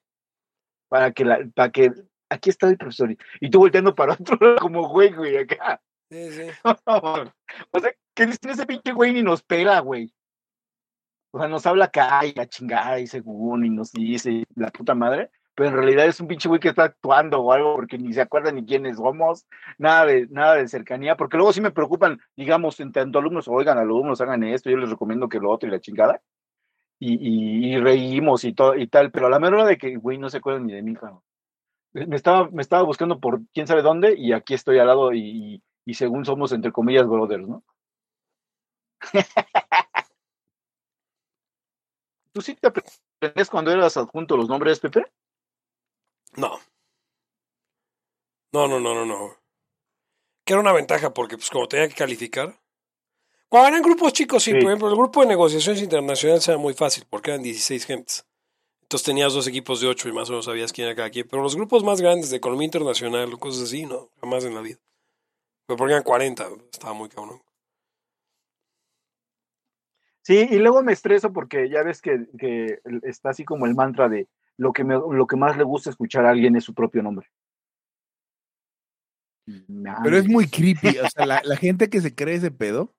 Para 0.88 1.12
que 1.12 1.26
la, 1.26 1.40
para 1.56 1.72
que, 1.72 1.92
aquí 2.30 2.50
está 2.50 2.68
el 2.68 2.78
profesor, 2.78 3.16
y 3.40 3.50
tú 3.50 3.60
volteando 3.60 3.96
para 3.96 4.14
otro 4.20 4.38
lado 4.40 4.58
como 4.58 4.88
güey, 4.90 5.14
güey, 5.14 5.38
acá. 5.38 5.82
Sí, 6.10 6.32
sí. 6.32 6.44
o 6.86 7.80
sea, 7.80 7.96
que 8.14 8.26
dice 8.26 8.52
ese 8.52 8.66
pinche 8.66 8.92
güey 8.94 9.14
ni 9.14 9.24
nos 9.24 9.42
pela, 9.42 9.80
güey. 9.80 10.14
O 11.32 11.40
sea, 11.40 11.48
nos 11.48 11.66
habla 11.66 11.86
acá 11.86 12.26
y 12.26 12.34
la 12.34 12.48
chingada 12.48 13.00
y 13.00 13.08
según 13.08 13.66
y 13.66 13.70
nos 13.70 13.92
dice 13.92 14.46
la 14.56 14.70
puta 14.70 14.96
madre, 14.96 15.32
pero 15.56 15.70
en 15.70 15.76
realidad 15.76 16.06
es 16.06 16.20
un 16.20 16.28
pinche 16.28 16.50
güey 16.50 16.60
que 16.60 16.70
está 16.70 16.84
actuando 16.84 17.40
o 17.40 17.52
algo 17.54 17.76
porque 17.76 17.98
ni 17.98 18.14
se 18.14 18.22
acuerda 18.22 18.52
ni 18.52 18.66
quiénes 18.66 18.98
somos, 18.98 19.48
nada 19.78 20.06
de, 20.06 20.28
nada 20.28 20.56
de 20.56 20.68
cercanía, 20.68 21.16
porque 21.16 21.38
luego 21.38 21.54
sí 21.54 21.62
me 21.62 21.72
preocupan, 21.72 22.20
digamos, 22.36 22.80
en 22.82 22.92
tanto 22.92 23.20
alumnos, 23.20 23.48
oigan, 23.48 23.78
alumnos, 23.78 24.20
hagan 24.22 24.44
esto, 24.44 24.70
yo 24.70 24.78
les 24.78 24.90
recomiendo 24.90 25.30
que 25.30 25.40
lo 25.40 25.50
otro 25.52 25.70
y 25.70 25.72
la 25.72 25.80
chingada, 25.80 26.22
y, 27.00 27.74
y, 27.74 27.78
reímos 27.80 28.44
y 28.44 28.54
todo 28.54 28.76
y 28.76 28.88
tal, 28.88 29.12
pero 29.12 29.28
a 29.28 29.30
la 29.30 29.40
mera 29.40 29.66
de 29.66 29.78
que, 29.78 29.96
güey, 29.98 30.18
no 30.18 30.30
se 30.30 30.38
acuerdan 30.38 30.66
ni 30.68 30.74
de 30.74 30.82
mí, 30.82 30.94
cabrón. 30.96 31.22
Me 31.94 32.16
estaba, 32.18 32.50
me 32.50 32.62
estaba 32.62 32.84
buscando 32.84 33.20
por 33.20 33.42
quién 33.54 33.68
sabe 33.68 33.82
dónde 33.82 34.16
y 34.18 34.34
aquí 34.34 34.54
estoy 34.54 34.80
al 34.80 34.88
lado 34.88 35.14
y, 35.14 35.64
y, 35.86 35.94
según 35.94 36.26
somos, 36.26 36.52
entre 36.52 36.72
comillas, 36.72 37.08
brothers, 37.08 37.48
¿no? 37.48 37.64
¿Tú 42.34 42.42
sí 42.42 42.56
te 42.56 42.68
aprendías 42.68 43.50
cuando 43.50 43.72
eras 43.72 43.96
adjunto 43.96 44.36
los 44.36 44.50
nombres, 44.50 44.80
Pepe? 44.80 45.06
No. 46.38 46.60
No, 48.54 48.68
no, 48.68 48.80
no, 48.80 48.94
no, 48.94 49.06
no. 49.06 49.36
Que 50.46 50.54
era 50.54 50.62
una 50.62 50.74
ventaja 50.74 51.14
porque, 51.14 51.38
pues, 51.38 51.50
como 51.50 51.68
tenía 51.68 51.88
que 51.88 51.96
calificar. 51.96 52.60
Cuando 53.50 53.70
eran 53.70 53.82
grupos 53.84 54.14
chicos, 54.14 54.44
sí, 54.44 54.52
Sí. 54.52 54.58
por 54.58 54.68
ejemplo, 54.68 54.90
el 54.90 54.96
grupo 54.96 55.22
de 55.22 55.28
negociaciones 55.28 55.82
internacionales 55.82 56.48
era 56.48 56.58
muy 56.58 56.74
fácil 56.74 57.06
porque 57.10 57.32
eran 57.32 57.44
16 57.44 57.86
gentes. 57.86 58.26
Entonces 58.82 59.06
tenías 59.06 59.34
dos 59.34 59.48
equipos 59.48 59.82
de 59.82 59.88
8 59.88 60.10
y 60.10 60.14
más 60.14 60.30
o 60.30 60.34
menos 60.34 60.46
sabías 60.46 60.72
quién 60.72 60.88
era 60.88 60.96
cada 60.96 61.10
quien. 61.10 61.28
Pero 61.28 61.42
los 61.42 61.56
grupos 61.56 61.84
más 61.84 62.02
grandes 62.02 62.30
de 62.30 62.38
economía 62.38 62.66
internacional 62.66 63.34
o 63.34 63.38
cosas 63.40 63.64
así, 63.64 63.86
no, 63.86 64.10
jamás 64.22 64.46
en 64.46 64.54
la 64.56 64.62
vida. 64.62 64.78
Pero 65.68 65.78
porque 65.78 65.94
eran 65.94 66.04
40, 66.04 66.48
estaba 66.72 66.94
muy 66.94 67.10
cabrón. 67.10 67.42
Sí, 70.22 70.48
y 70.50 70.58
luego 70.58 70.82
me 70.82 70.92
estreso 70.94 71.32
porque 71.32 71.70
ya 71.70 71.84
ves 71.84 72.02
que, 72.02 72.28
que 72.40 72.80
está 73.04 73.30
así 73.30 73.44
como 73.46 73.66
el 73.66 73.76
mantra 73.76 74.10
de 74.10 74.28
lo 74.58 74.72
que, 74.74 74.84
me, 74.84 74.96
lo 74.96 75.28
que 75.28 75.36
más 75.36 75.58
le 75.58 75.64
gusta 75.64 75.90
escuchar 75.90 76.26
a 76.26 76.32
alguien 76.32 76.56
es 76.56 76.64
su 76.64 76.74
propio 76.74 77.04
nombre. 77.04 77.28
Pero 80.04 80.18
es 80.18 80.28
muy 80.28 80.48
creepy. 80.50 80.98
O 81.00 81.10
sea, 81.10 81.26
la, 81.26 81.42
la 81.44 81.58
gente 81.58 81.90
que 81.90 82.02
se 82.02 82.16
cree 82.16 82.36
ese 82.36 82.52
pedo 82.52 82.96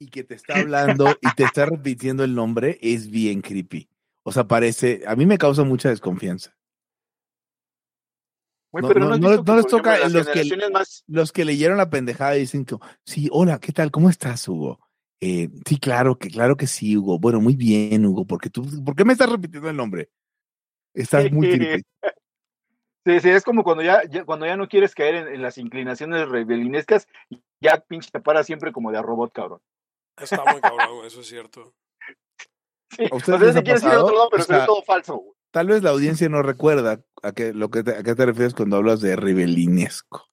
y 0.00 0.08
que 0.08 0.24
te 0.24 0.34
está 0.34 0.54
hablando 0.60 1.16
y 1.20 1.34
te 1.34 1.44
está 1.44 1.66
repitiendo 1.66 2.24
el 2.24 2.34
nombre 2.34 2.78
es 2.82 3.10
bien 3.10 3.42
creepy. 3.42 3.88
O 4.24 4.32
sea, 4.32 4.46
parece, 4.48 5.02
a 5.06 5.14
mí 5.16 5.26
me 5.26 5.38
causa 5.38 5.64
mucha 5.64 5.88
desconfianza. 5.88 6.56
No- 8.72 8.88
pero 8.88 9.00
no- 9.00 9.12
has 9.12 9.20
no- 9.20 9.28
visto 9.30 9.44
no 9.44 9.56
les 9.56 9.64
ejemplo, 9.66 9.78
toca 9.78 9.98
los 10.08 10.12
que- 10.26 10.32
generaciones 10.32 10.70
más 10.70 11.04
Los 11.06 11.32
que 11.32 11.44
leyeron 11.46 11.78
la 11.78 11.88
pendejada 11.88 12.32
dicen 12.32 12.64
que, 12.66 12.76
sí, 13.06 13.28
hola, 13.32 13.58
¿qué 13.58 13.72
tal? 13.72 13.90
¿Cómo 13.90 14.10
estás, 14.10 14.46
Hugo? 14.48 14.80
Eh, 15.20 15.48
sí, 15.66 15.78
claro 15.78 16.18
que, 16.18 16.28
claro 16.28 16.56
que 16.58 16.66
sí, 16.66 16.94
Hugo. 16.94 17.18
Bueno, 17.18 17.40
muy 17.40 17.56
bien, 17.56 18.04
Hugo, 18.04 18.26
porque 18.26 18.50
tú, 18.50 18.66
¿por 18.84 18.94
qué 18.94 19.04
me 19.06 19.14
estás 19.14 19.30
repitiendo 19.30 19.70
el 19.70 19.76
nombre? 19.76 20.10
Estás 20.96 21.30
muy 21.32 21.56
creepy. 21.56 21.82
Sí, 23.04 23.20
sí, 23.20 23.28
es 23.30 23.44
como 23.44 23.62
cuando 23.62 23.84
ya, 23.84 24.02
ya- 24.10 24.24
cuando 24.24 24.46
ya 24.46 24.56
no 24.56 24.66
quieres 24.68 24.94
caer 24.94 25.14
en, 25.14 25.28
en 25.28 25.42
las 25.42 25.58
inclinaciones 25.58 26.28
rebelinescas, 26.28 27.06
ya 27.60 27.78
pinche 27.80 28.10
te 28.10 28.20
paras 28.20 28.46
siempre 28.46 28.72
como 28.72 28.90
de 28.90 28.98
a 28.98 29.02
robot, 29.02 29.32
cabrón. 29.32 29.60
Está 30.20 30.42
muy 30.50 30.60
cabrón, 30.60 31.06
eso 31.06 31.20
es 31.20 31.26
cierto. 31.28 31.72
Sí, 32.96 33.04
¿A 33.04 33.14
o 33.14 33.16
ustedes 33.18 33.38
sea, 33.40 33.52
si 33.52 33.58
ha 33.58 33.62
quieres 33.62 33.82
ir 33.82 33.88
a 33.88 33.90
pasado? 33.92 34.04
otro 34.06 34.16
lado, 34.16 34.28
pero 34.30 34.42
O 34.42 34.46
sea, 34.46 34.66
todo 34.66 34.82
falso. 34.82 35.16
güey. 35.16 35.32
Tal 35.52 35.68
vez 35.68 35.82
la 35.82 35.90
audiencia 35.90 36.28
no 36.28 36.42
recuerda 36.42 37.00
a 37.22 37.32
qué, 37.32 37.52
lo 37.52 37.70
que 37.70 37.82
te- 37.84 37.96
a 37.96 38.02
qué 38.02 38.14
te 38.14 38.26
refieres 38.26 38.54
cuando 38.54 38.76
hablas 38.76 39.00
de 39.00 39.14
rebelinesco. 39.16 40.26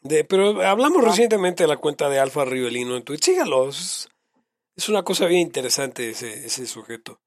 De, 0.00 0.24
pero 0.24 0.60
Ah. 0.62 0.70
hablamos 0.70 1.04
recientemente 1.04 1.62
de 1.64 1.68
la 1.68 1.76
cuenta 1.76 2.08
de 2.08 2.18
Alfa 2.18 2.44
Rivelino 2.44 2.96
en 2.96 3.04
Twitter. 3.04 3.34
Sígalo. 3.34 3.68
Es, 3.68 4.08
es 4.76 4.88
una 4.88 5.02
cosa 5.02 5.26
bien 5.26 5.40
interesante 5.42 6.10
ese, 6.10 6.46
ese 6.46 6.66
sujeto. 6.66 7.20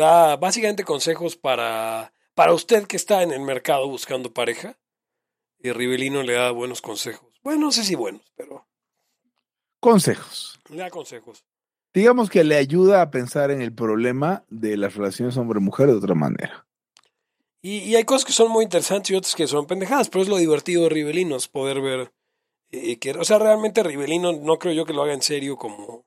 Da 0.00 0.36
básicamente 0.36 0.82
consejos 0.82 1.36
para, 1.36 2.14
para 2.34 2.54
usted 2.54 2.86
que 2.86 2.96
está 2.96 3.22
en 3.22 3.32
el 3.32 3.42
mercado 3.42 3.86
buscando 3.86 4.32
pareja. 4.32 4.78
Y 5.58 5.72
Rivelino 5.72 6.22
le 6.22 6.32
da 6.32 6.50
buenos 6.52 6.80
consejos. 6.80 7.38
Bueno, 7.42 7.66
no 7.66 7.70
sé 7.70 7.84
si 7.84 7.94
buenos, 7.94 8.22
pero 8.34 8.66
Consejos. 9.78 10.58
le 10.70 10.78
da 10.78 10.88
consejos. 10.88 11.44
Digamos 11.92 12.30
que 12.30 12.44
le 12.44 12.56
ayuda 12.56 13.02
a 13.02 13.10
pensar 13.10 13.50
en 13.50 13.60
el 13.60 13.74
problema 13.74 14.42
de 14.48 14.78
las 14.78 14.94
relaciones 14.94 15.36
hombre-mujer 15.36 15.88
de 15.88 15.96
otra 15.96 16.14
manera. 16.14 16.66
Y, 17.60 17.80
y 17.80 17.96
hay 17.96 18.04
cosas 18.04 18.24
que 18.24 18.32
son 18.32 18.50
muy 18.50 18.64
interesantes 18.64 19.10
y 19.10 19.16
otras 19.16 19.34
que 19.34 19.46
son 19.46 19.66
pendejadas, 19.66 20.08
pero 20.08 20.22
es 20.22 20.28
lo 20.30 20.38
divertido 20.38 20.84
de 20.84 20.88
Rivelino, 20.88 21.36
es 21.36 21.46
poder 21.46 21.82
ver 21.82 22.10
eh, 22.70 22.98
que, 22.98 23.10
o 23.10 23.24
sea, 23.24 23.38
realmente 23.38 23.82
Rivelino 23.82 24.32
no 24.32 24.58
creo 24.58 24.72
yo 24.72 24.86
que 24.86 24.94
lo 24.94 25.02
haga 25.02 25.12
en 25.12 25.20
serio 25.20 25.56
como, 25.58 26.06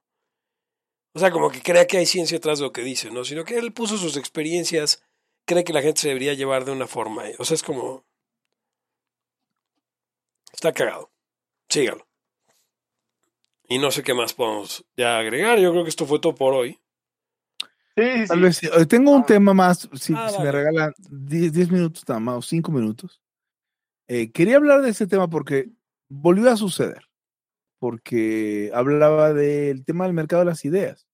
o 1.13 1.19
sea, 1.19 1.31
como 1.31 1.49
que 1.49 1.61
crea 1.61 1.85
que 1.87 1.97
hay 1.97 2.05
ciencia 2.05 2.37
atrás 2.37 2.59
de 2.59 2.65
lo 2.65 2.71
que 2.73 2.81
dice, 2.83 3.11
¿no? 3.11 3.23
Sino 3.23 3.43
que 3.45 3.57
él 3.57 3.71
puso 3.73 3.97
sus 3.97 4.17
experiencias, 4.17 5.03
cree 5.45 5.63
que 5.63 5.73
la 5.73 5.81
gente 5.81 6.01
se 6.01 6.07
debería 6.09 6.33
llevar 6.33 6.65
de 6.65 6.71
una 6.71 6.87
forma, 6.87 7.23
o 7.39 7.45
sea, 7.45 7.55
es 7.55 7.63
como, 7.63 8.03
está 10.51 10.71
cagado, 10.73 11.11
sígalo. 11.69 12.07
Y 13.67 13.77
no 13.79 13.91
sé 13.91 14.03
qué 14.03 14.13
más 14.13 14.33
podemos 14.33 14.85
ya 14.97 15.17
agregar, 15.19 15.59
yo 15.59 15.71
creo 15.71 15.83
que 15.83 15.89
esto 15.89 16.05
fue 16.05 16.19
todo 16.19 16.35
por 16.35 16.53
hoy. 16.53 16.79
Sí, 17.95 18.03
sí, 18.23 18.27
Tal 18.27 18.37
sí. 18.37 18.43
vez 18.43 18.57
sí. 18.57 18.67
Eh, 18.73 18.85
Tengo 18.87 19.11
un 19.11 19.21
Ah. 19.21 19.25
tema 19.25 19.53
más, 19.53 19.87
si, 19.93 20.13
Ah, 20.15 20.29
si 20.29 20.41
me 20.41 20.51
regalan 20.51 20.93
10, 21.09 21.53
10 21.53 21.69
minutos 21.71 22.03
nada 22.07 22.19
más, 22.19 22.35
o 22.37 22.41
5 22.41 22.71
minutos. 22.71 23.21
Eh, 24.07 24.31
quería 24.31 24.57
hablar 24.57 24.81
de 24.81 24.89
este 24.89 25.07
tema 25.07 25.29
porque 25.29 25.69
volvió 26.09 26.49
a 26.51 26.57
suceder, 26.57 27.07
porque 27.83 28.71
hablaba 28.73 29.33
del 29.33 29.83
tema 29.83 30.05
del 30.05 30.13
mercado 30.13 30.39
de 30.39 30.45
las 30.45 30.63
ideas. 30.63 31.05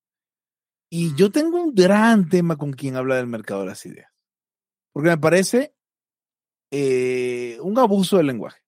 Y 0.88 1.16
yo 1.16 1.32
tengo 1.32 1.60
un 1.64 1.74
gran 1.74 2.30
tema 2.30 2.58
con 2.58 2.74
quien 2.74 2.96
habla 2.96 3.16
del 3.16 3.26
mercado 3.26 3.62
de 3.62 3.66
las 3.66 3.84
ideas, 3.88 4.12
porque 4.94 5.10
me 5.10 5.18
parece 5.18 5.74
eh, 6.72 7.58
un 7.64 7.80
abuso 7.80 8.18
del 8.18 8.28
lenguaje. 8.28 8.62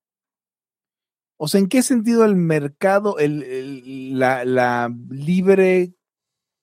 O 1.38 1.46
sea, 1.46 1.60
¿en 1.60 1.68
qué 1.68 1.80
sentido 1.84 2.24
el 2.24 2.34
mercado, 2.34 3.18
el, 3.20 3.44
el- 3.44 4.18
la, 4.18 4.44
la 4.44 4.92
libre 5.08 5.94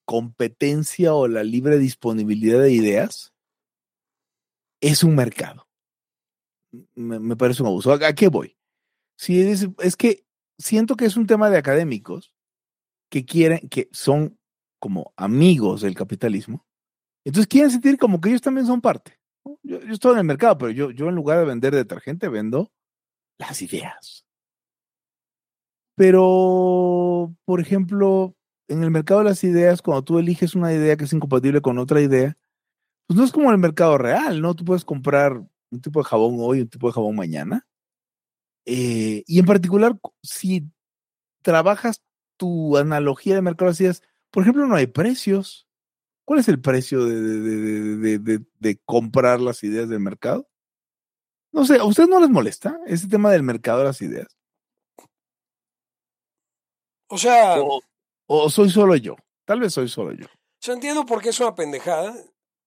competencia 0.05 1.13
o 1.13 1.29
la 1.29 1.45
libre 1.45 1.77
disponibilidad 1.77 2.59
de 2.59 2.73
ideas 2.73 3.33
es 4.81 5.05
un 5.05 5.15
mercado. 5.15 5.69
Me, 6.95 7.17
me 7.17 7.37
parece 7.37 7.63
un 7.63 7.69
abuso. 7.69 7.93
¿A, 7.93 8.07
a 8.07 8.13
qué 8.13 8.27
voy? 8.27 8.57
Si 9.17 9.39
es, 9.39 9.69
es 9.79 9.95
que 9.95 10.25
siento 10.60 10.95
que 10.95 11.06
es 11.06 11.18
un 11.18 11.26
tema 11.26 11.49
de 11.49 11.57
académicos 11.57 12.34
que 13.10 13.26
quieren, 13.26 13.68
que 13.69 13.90
son 13.91 14.38
como 14.80 15.14
amigos 15.18 15.81
del 15.81 15.95
capitalismo, 15.95 16.65
entonces 17.26 17.48
quieren 17.48 17.72
sentir 17.72 17.98
como 17.98 18.22
que 18.22 18.30
ellos 18.30 18.41
también 18.41 18.68
son 18.68 18.81
parte. 18.81 19.19
Yo, 19.64 19.80
yo 19.80 19.94
estoy 19.94 20.14
en 20.14 20.19
el 20.19 20.23
mercado, 20.26 20.57
pero 20.57 20.72
yo, 20.72 20.91
yo 20.91 21.10
en 21.10 21.15
lugar 21.15 21.40
de 21.40 21.45
vender 21.45 21.73
detergente 21.73 22.30
vendo 22.30 22.72
las 23.40 23.61
ideas. 23.61 24.26
Pero, 25.95 27.36
por 27.45 27.60
ejemplo, 27.60 28.36
en 28.69 28.84
el 28.84 28.91
mercado 28.91 29.19
de 29.19 29.26
las 29.26 29.44
ideas, 29.44 29.81
cuando 29.81 30.03
tú 30.03 30.19
eliges 30.19 30.56
una 30.56 30.73
idea 30.73 30.95
que 30.95 31.03
es 31.03 31.14
incompatible 31.14 31.61
con 31.61 31.77
otra 31.77 32.02
idea, 32.02 32.38
pues 33.07 33.18
no 33.18 33.26
es 33.26 33.31
como 33.31 33.52
el 33.52 33.57
mercado 33.57 33.98
real, 33.98 34.41
¿no? 34.41 34.56
Tú 34.56 34.64
puedes 34.64 34.86
comprar 34.86 35.34
un 35.72 35.81
tipo 35.81 35.99
de 35.99 36.06
jabón 36.06 36.38
hoy, 36.40 36.61
un 36.61 36.69
tipo 36.69 36.88
de 36.88 36.94
jabón 36.94 37.15
mañana. 37.15 37.68
Eh, 38.71 39.23
y 39.25 39.39
en 39.39 39.45
particular, 39.47 39.97
si 40.21 40.69
trabajas 41.41 42.03
tu 42.37 42.77
analogía 42.77 43.33
de 43.33 43.41
mercado 43.41 43.71
las 43.71 43.81
ideas, 43.81 44.03
por 44.29 44.43
ejemplo, 44.43 44.67
no 44.67 44.75
hay 44.75 44.85
precios. 44.85 45.67
¿Cuál 46.23 46.39
es 46.39 46.47
el 46.49 46.61
precio 46.61 47.03
de, 47.05 47.19
de, 48.19 48.45
de, 48.59 48.77
comprar 48.85 49.41
las 49.41 49.63
ideas 49.63 49.89
del 49.89 49.99
mercado? 50.01 50.47
No 51.51 51.65
sé, 51.65 51.77
¿a 51.79 51.83
ustedes 51.85 52.07
no 52.09 52.19
les 52.19 52.29
molesta 52.29 52.79
ese 52.85 53.07
tema 53.07 53.31
del 53.31 53.41
mercado 53.41 53.79
de 53.79 53.85
las 53.85 53.99
ideas? 54.03 54.27
O 57.07 57.17
sea, 57.17 57.59
O- 57.59 57.81
¿O 58.27 58.49
soy 58.51 58.69
solo 58.69 58.95
yo? 58.95 59.15
Tal 59.45 59.59
vez 59.59 59.73
soy 59.73 59.89
solo 59.89 60.11
yo. 60.11 60.27
Yo 60.61 60.73
entiendo 60.73 61.03
por 61.07 61.23
qué 61.23 61.29
es 61.29 61.39
una 61.39 61.55
pendejada, 61.55 62.15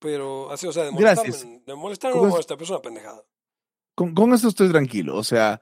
pero 0.00 0.50
así, 0.50 0.66
o 0.66 0.72
sea, 0.72 0.82
de 0.82 0.90
Gracias. 0.90 1.46
de 1.64 1.74
molestar 1.76 2.10
no 2.10 2.14
¿Cómo 2.16 2.24
me 2.24 2.28
es? 2.30 2.32
molesta, 2.32 2.56
pero 2.56 2.64
es 2.64 2.70
una 2.70 2.82
pendejada. 2.82 3.22
Con, 3.94 4.12
con 4.12 4.32
eso 4.32 4.48
estoy 4.48 4.68
tranquilo. 4.70 5.16
O 5.16 5.22
sea, 5.22 5.60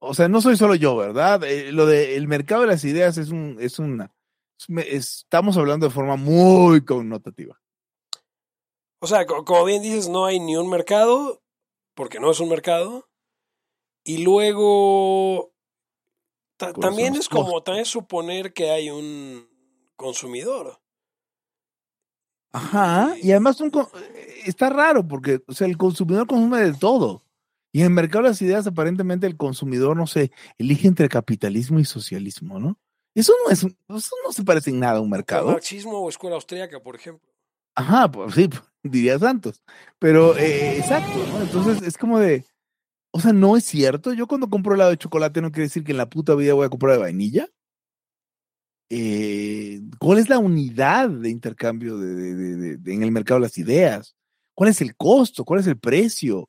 o 0.00 0.14
sea, 0.14 0.28
no 0.28 0.40
soy 0.40 0.56
solo 0.56 0.74
yo, 0.74 0.96
¿verdad? 0.96 1.42
Eh, 1.44 1.72
lo 1.72 1.86
del 1.86 2.28
mercado 2.28 2.62
de 2.62 2.68
las 2.68 2.84
ideas 2.84 3.18
es 3.18 3.30
un, 3.30 3.56
es 3.60 3.78
una, 3.78 4.14
es 4.58 5.18
estamos 5.20 5.56
hablando 5.56 5.86
de 5.86 5.92
forma 5.92 6.16
muy 6.16 6.84
connotativa. 6.84 7.60
O 9.00 9.06
sea, 9.06 9.26
co- 9.26 9.44
como 9.44 9.64
bien 9.64 9.82
dices, 9.82 10.08
no 10.08 10.26
hay 10.26 10.40
ni 10.40 10.56
un 10.56 10.68
mercado, 10.68 11.42
porque 11.94 12.18
no 12.20 12.30
es 12.30 12.40
un 12.40 12.48
mercado. 12.48 13.08
Y 14.04 14.24
luego, 14.24 15.52
ta- 16.56 16.72
también 16.72 17.14
es 17.14 17.28
como, 17.28 17.62
también 17.62 17.84
suponer 17.84 18.52
que 18.52 18.70
hay 18.70 18.90
un 18.90 19.48
consumidor. 19.96 20.80
Ajá, 22.50 23.14
y 23.20 23.30
además 23.30 23.60
un 23.60 23.68
eh, 23.68 24.42
está 24.46 24.70
raro 24.70 25.06
porque, 25.06 25.42
o 25.46 25.52
sea, 25.52 25.66
el 25.66 25.76
consumidor 25.76 26.26
consume 26.26 26.62
de 26.62 26.72
todo. 26.74 27.22
Y 27.78 27.82
en 27.82 27.86
el 27.86 27.92
mercado 27.92 28.24
de 28.24 28.30
las 28.30 28.42
ideas, 28.42 28.66
aparentemente 28.66 29.24
el 29.28 29.36
consumidor, 29.36 29.96
no 29.96 30.08
sé, 30.08 30.32
elige 30.58 30.88
entre 30.88 31.08
capitalismo 31.08 31.78
y 31.78 31.84
socialismo, 31.84 32.58
¿no? 32.58 32.76
Eso 33.14 33.32
no 33.46 33.52
es, 33.52 33.62
eso 33.62 34.16
no 34.24 34.32
se 34.32 34.42
parece 34.42 34.70
en 34.70 34.80
nada 34.80 34.98
a 34.98 35.00
un 35.00 35.06
O 35.06 35.10
mercado. 35.10 35.52
marxismo 35.52 35.96
o 36.00 36.08
escuela 36.08 36.34
austríaca, 36.34 36.80
por 36.82 36.96
ejemplo. 36.96 37.30
Ajá, 37.76 38.10
pues 38.10 38.34
sí, 38.34 38.48
pues, 38.48 38.62
diría 38.82 39.16
Santos. 39.20 39.62
Pero, 40.00 40.36
eh, 40.36 40.76
exacto, 40.76 41.12
¿no? 41.28 41.40
Entonces 41.40 41.80
es 41.86 41.96
como 41.96 42.18
de, 42.18 42.44
o 43.12 43.20
sea, 43.20 43.32
no 43.32 43.56
es 43.56 43.62
cierto. 43.62 44.12
Yo 44.12 44.26
cuando 44.26 44.50
compro 44.50 44.74
helado 44.74 44.90
de 44.90 44.96
chocolate 44.98 45.40
no 45.40 45.52
quiere 45.52 45.66
decir 45.68 45.84
que 45.84 45.92
en 45.92 45.98
la 45.98 46.10
puta 46.10 46.34
vida 46.34 46.54
voy 46.54 46.66
a 46.66 46.70
comprar 46.70 46.94
de 46.94 46.98
vainilla. 46.98 47.46
Eh, 48.90 49.82
¿Cuál 50.00 50.18
es 50.18 50.28
la 50.28 50.38
unidad 50.40 51.10
de 51.10 51.30
intercambio 51.30 51.96
de- 51.96 52.80
en 52.92 53.02
el 53.04 53.12
mercado 53.12 53.38
de 53.38 53.46
las 53.46 53.56
ideas? 53.58 54.16
¿Cuál 54.54 54.70
es 54.70 54.80
el 54.80 54.96
costo? 54.96 55.44
¿Cuál 55.44 55.60
es 55.60 55.68
el 55.68 55.78
precio? 55.78 56.48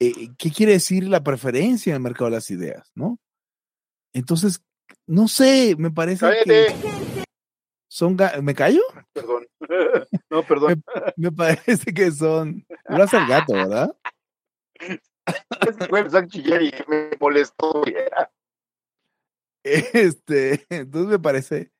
Eh, 0.00 0.30
¿Qué 0.38 0.50
quiere 0.50 0.72
decir 0.72 1.08
la 1.08 1.22
preferencia 1.22 1.90
en 1.90 1.96
el 1.96 2.02
mercado 2.02 2.26
de 2.26 2.36
las 2.36 2.50
ideas? 2.50 2.90
¿No? 2.94 3.18
Entonces, 4.12 4.62
no 5.06 5.28
sé, 5.28 5.74
me 5.78 5.90
parece 5.90 6.26
que 6.44 6.74
son... 7.88 8.16
¿Me 8.42 8.54
callo? 8.54 8.82
Perdón. 9.12 9.46
No, 10.30 10.42
perdón. 10.42 10.82
Me 11.16 11.32
parece 11.32 11.92
que 11.92 12.10
son... 12.10 12.66
Lo 12.88 13.02
hace 13.02 13.16
el 13.16 13.26
gato, 13.26 13.54
¿verdad? 13.54 13.96
Me 16.88 17.10
molestó. 17.18 17.82
Este, 19.64 20.66
entonces 20.70 21.10
me 21.10 21.18
parece, 21.18 21.72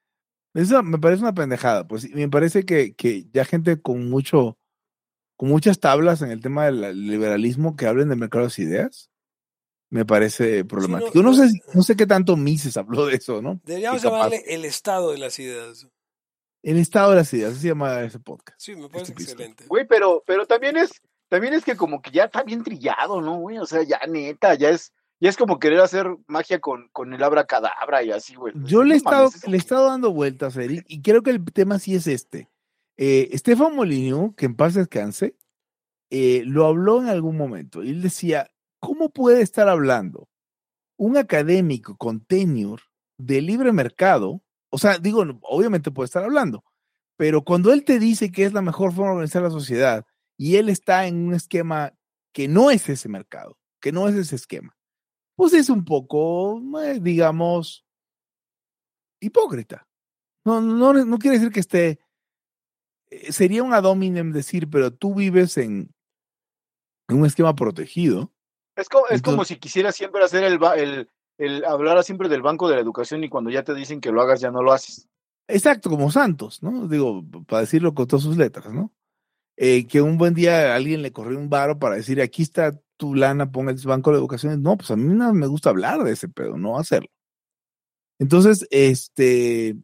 eso 0.54 0.82
me 0.82 0.98
parece 0.98 1.22
una 1.22 1.34
pendejada, 1.34 1.86
pues 1.86 2.10
me 2.10 2.28
parece 2.28 2.64
que, 2.64 2.94
que 2.94 3.24
ya 3.32 3.44
gente 3.44 3.80
con 3.80 4.10
mucho, 4.10 4.58
con 5.38 5.48
muchas 5.48 5.78
tablas 5.80 6.20
en 6.20 6.30
el 6.32 6.40
tema 6.42 6.66
del 6.66 7.06
liberalismo 7.06 7.76
que 7.76 7.86
hablen 7.86 8.08
del 8.10 8.18
mercado 8.18 8.42
de 8.42 8.46
las 8.48 8.58
ideas, 8.58 9.10
me 9.88 10.04
parece 10.04 10.64
problemático. 10.64 11.12
Yo 11.14 11.22
no 11.22 11.30
no- 11.30 11.36
sé, 11.48 11.62
no 11.72 11.82
sé 11.82 11.96
qué 11.96 12.06
tanto 12.06 12.36
Mises 12.36 12.76
habló 12.76 13.06
de 13.06 13.14
eso, 13.14 13.40
¿no? 13.40 13.60
Deberíamos 13.64 14.02
llamarle 14.02 14.42
el 14.48 14.64
estado 14.64 15.12
de 15.12 15.18
las 15.18 15.38
ideas. 15.38 15.86
El 16.62 16.76
estado 16.76 17.10
de 17.10 17.16
las 17.18 17.32
ideas, 17.32 17.52
así 17.52 17.60
se 17.62 17.68
llama 17.68 18.02
ese 18.02 18.18
podcast. 18.18 18.60
Sí, 18.60 18.74
me 18.74 18.88
parece 18.88 19.12
Este 19.12 19.14
pisto. 19.14 19.32
excelente. 19.32 19.64
Güey, 19.68 19.86
pero, 19.86 20.24
pero 20.26 20.44
también 20.44 20.76
es, 20.76 20.90
también 21.28 21.54
es 21.54 21.64
que 21.64 21.76
como 21.76 22.02
que 22.02 22.10
ya 22.10 22.24
está 22.24 22.42
bien 22.42 22.64
trillado, 22.64 23.20
¿no, 23.20 23.38
güey? 23.38 23.58
O 23.58 23.64
sea, 23.66 23.82
ya 23.84 24.00
neta, 24.08 24.54
ya 24.56 24.70
es, 24.70 24.92
ya 25.20 25.30
es 25.30 25.36
como 25.36 25.60
querer 25.60 25.78
hacer 25.80 26.08
magia 26.26 26.58
con, 26.58 26.88
con 26.88 27.14
el 27.14 27.22
abracadabra 27.22 28.02
y 28.02 28.10
así, 28.10 28.34
güey. 28.34 28.52
Yo 28.64 28.82
le 28.82 28.94
he 28.94 28.96
estado, 28.96 29.30
le 29.46 29.56
he 29.56 29.60
estado 29.60 29.86
dando 29.86 30.12
vueltas, 30.12 30.56
Eric, 30.56 30.84
y 30.88 31.00
creo 31.00 31.22
que 31.22 31.30
el 31.30 31.44
tema 31.44 31.78
sí 31.78 31.94
es 31.94 32.08
este. 32.08 32.48
Eh, 32.98 33.28
Estefan 33.32 33.76
Molyneux, 33.76 34.34
que 34.36 34.46
en 34.46 34.56
paz 34.56 34.74
descanse, 34.74 35.36
eh, 36.10 36.42
lo 36.44 36.66
habló 36.66 37.00
en 37.00 37.08
algún 37.08 37.36
momento. 37.36 37.84
Y 37.84 37.90
él 37.90 38.02
decía, 38.02 38.50
¿cómo 38.80 39.10
puede 39.10 39.40
estar 39.40 39.68
hablando 39.68 40.28
un 40.98 41.16
académico 41.16 41.96
con 41.96 42.20
tenure 42.20 42.82
de 43.16 43.40
libre 43.40 43.72
mercado? 43.72 44.42
O 44.70 44.78
sea, 44.78 44.98
digo, 44.98 45.24
obviamente 45.42 45.92
puede 45.92 46.06
estar 46.06 46.24
hablando, 46.24 46.64
pero 47.16 47.44
cuando 47.44 47.72
él 47.72 47.84
te 47.84 48.00
dice 48.00 48.32
que 48.32 48.44
es 48.44 48.52
la 48.52 48.62
mejor 48.62 48.92
forma 48.92 49.10
de 49.10 49.12
organizar 49.12 49.42
la 49.42 49.50
sociedad 49.50 50.04
y 50.36 50.56
él 50.56 50.68
está 50.68 51.06
en 51.06 51.16
un 51.28 51.34
esquema 51.34 51.94
que 52.34 52.48
no 52.48 52.70
es 52.70 52.88
ese 52.88 53.08
mercado, 53.08 53.58
que 53.80 53.92
no 53.92 54.08
es 54.08 54.16
ese 54.16 54.36
esquema, 54.36 54.76
pues 55.36 55.52
es 55.52 55.70
un 55.70 55.84
poco, 55.84 56.60
eh, 56.82 56.98
digamos, 57.00 57.86
hipócrita. 59.20 59.86
No, 60.44 60.60
no 60.60 61.18
quiere 61.18 61.38
decir 61.38 61.52
que 61.52 61.60
esté. 61.60 62.00
Eh, 63.10 63.32
Sería 63.32 63.62
un 63.62 63.74
ad 63.74 63.84
hominem 63.84 64.32
decir, 64.32 64.68
pero 64.68 64.92
tú 64.92 65.14
vives 65.14 65.56
en, 65.58 65.94
en 67.08 67.18
un 67.18 67.26
esquema 67.26 67.54
protegido. 67.54 68.32
Es 68.76 68.88
como, 68.88 69.06
es 69.08 69.22
como 69.22 69.44
si 69.44 69.56
quisieras 69.56 69.96
siempre 69.96 70.22
hacer 70.22 70.44
el, 70.44 70.60
el, 70.76 71.10
el 71.38 71.64
hablar 71.64 72.02
siempre 72.04 72.28
del 72.28 72.42
banco 72.42 72.68
de 72.68 72.76
la 72.76 72.80
educación 72.80 73.24
y 73.24 73.28
cuando 73.28 73.50
ya 73.50 73.64
te 73.64 73.74
dicen 73.74 74.00
que 74.00 74.12
lo 74.12 74.22
hagas 74.22 74.40
ya 74.40 74.50
no 74.50 74.62
lo 74.62 74.72
haces. 74.72 75.08
Exacto, 75.48 75.88
como 75.88 76.10
Santos, 76.10 76.62
¿no? 76.62 76.86
Digo, 76.86 77.24
para 77.46 77.62
decirlo 77.62 77.94
con 77.94 78.06
todas 78.06 78.22
sus 78.22 78.36
letras, 78.36 78.72
¿no? 78.72 78.92
Eh, 79.56 79.86
que 79.88 80.00
un 80.00 80.18
buen 80.18 80.34
día 80.34 80.76
alguien 80.76 81.02
le 81.02 81.10
corrió 81.10 81.38
un 81.38 81.48
varo 81.48 81.78
para 81.78 81.96
decir, 81.96 82.20
aquí 82.20 82.42
está 82.42 82.78
tu 82.96 83.14
lana, 83.14 83.50
ponga 83.50 83.72
el 83.72 83.78
banco 83.78 84.12
de 84.12 84.18
educación. 84.18 84.62
No, 84.62 84.76
pues 84.76 84.90
a 84.90 84.96
mí 84.96 85.12
no 85.12 85.32
me 85.32 85.48
gusta 85.48 85.70
hablar 85.70 86.04
de 86.04 86.12
ese 86.12 86.28
pedo, 86.28 86.56
no 86.56 86.78
hacerlo. 86.78 87.08
Entonces, 88.20 88.66
este, 88.70 89.76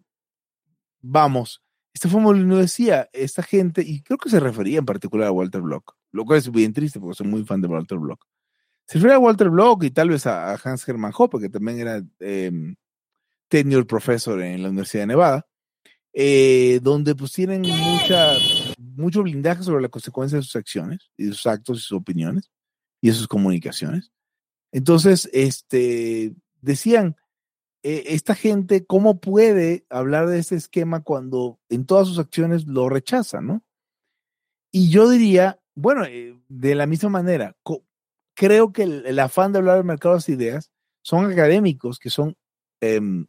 vamos, 1.00 1.63
este 1.94 2.08
fue 2.08 2.20
Molino 2.20 2.58
decía, 2.58 3.08
esta 3.12 3.42
gente, 3.42 3.82
y 3.82 4.02
creo 4.02 4.18
que 4.18 4.28
se 4.28 4.40
refería 4.40 4.80
en 4.80 4.84
particular 4.84 5.28
a 5.28 5.32
Walter 5.32 5.60
Block, 5.60 5.96
lo 6.10 6.24
cual 6.24 6.40
es 6.40 6.50
bien 6.50 6.72
triste 6.72 6.98
porque 6.98 7.16
soy 7.16 7.28
muy 7.28 7.44
fan 7.44 7.60
de 7.60 7.68
Walter 7.68 7.98
Block. 7.98 8.26
Se 8.86 8.98
refería 8.98 9.16
a 9.16 9.20
Walter 9.20 9.48
Block 9.48 9.84
y 9.84 9.90
tal 9.90 10.10
vez 10.10 10.26
a, 10.26 10.52
a 10.52 10.60
Hans 10.62 10.86
Hermann 10.86 11.12
Hoppe, 11.16 11.38
que 11.38 11.48
también 11.48 11.78
era 11.78 12.02
eh, 12.18 12.50
tenure 13.48 13.86
professor 13.86 14.42
en 14.42 14.62
la 14.62 14.68
Universidad 14.68 15.04
de 15.04 15.06
Nevada, 15.06 15.46
eh, 16.12 16.80
donde 16.82 17.14
pues 17.14 17.32
tienen 17.32 17.62
mucha, 17.62 18.34
mucho 18.78 19.22
blindaje 19.22 19.62
sobre 19.62 19.82
la 19.82 19.88
consecuencia 19.88 20.36
de 20.36 20.42
sus 20.42 20.56
acciones 20.56 21.10
y 21.16 21.26
de 21.26 21.32
sus 21.32 21.46
actos 21.46 21.78
y 21.78 21.82
sus 21.82 21.98
opiniones 21.98 22.50
y 23.00 23.08
de 23.08 23.14
sus 23.14 23.28
comunicaciones. 23.28 24.10
Entonces, 24.72 25.30
este, 25.32 26.34
decían, 26.60 27.16
eh, 27.84 28.04
esta 28.14 28.34
gente, 28.34 28.84
¿cómo 28.86 29.20
puede 29.20 29.86
hablar 29.90 30.26
de 30.26 30.40
ese 30.40 30.56
esquema 30.56 31.02
cuando 31.02 31.60
en 31.68 31.86
todas 31.86 32.08
sus 32.08 32.18
acciones 32.18 32.66
lo 32.66 32.88
rechaza, 32.88 33.40
no? 33.40 33.62
Y 34.72 34.90
yo 34.90 35.08
diría, 35.08 35.60
bueno, 35.76 36.04
eh, 36.04 36.36
de 36.48 36.74
la 36.74 36.86
misma 36.86 37.10
manera, 37.10 37.56
creo 38.34 38.72
que 38.72 38.82
el, 38.82 39.06
el 39.06 39.18
afán 39.20 39.52
de 39.52 39.58
hablar 39.58 39.76
del 39.76 39.84
mercado 39.84 40.14
de 40.14 40.18
las 40.18 40.28
ideas 40.28 40.72
son 41.02 41.30
académicos 41.30 41.98
que 42.00 42.10
son 42.10 42.36
em, 42.80 43.26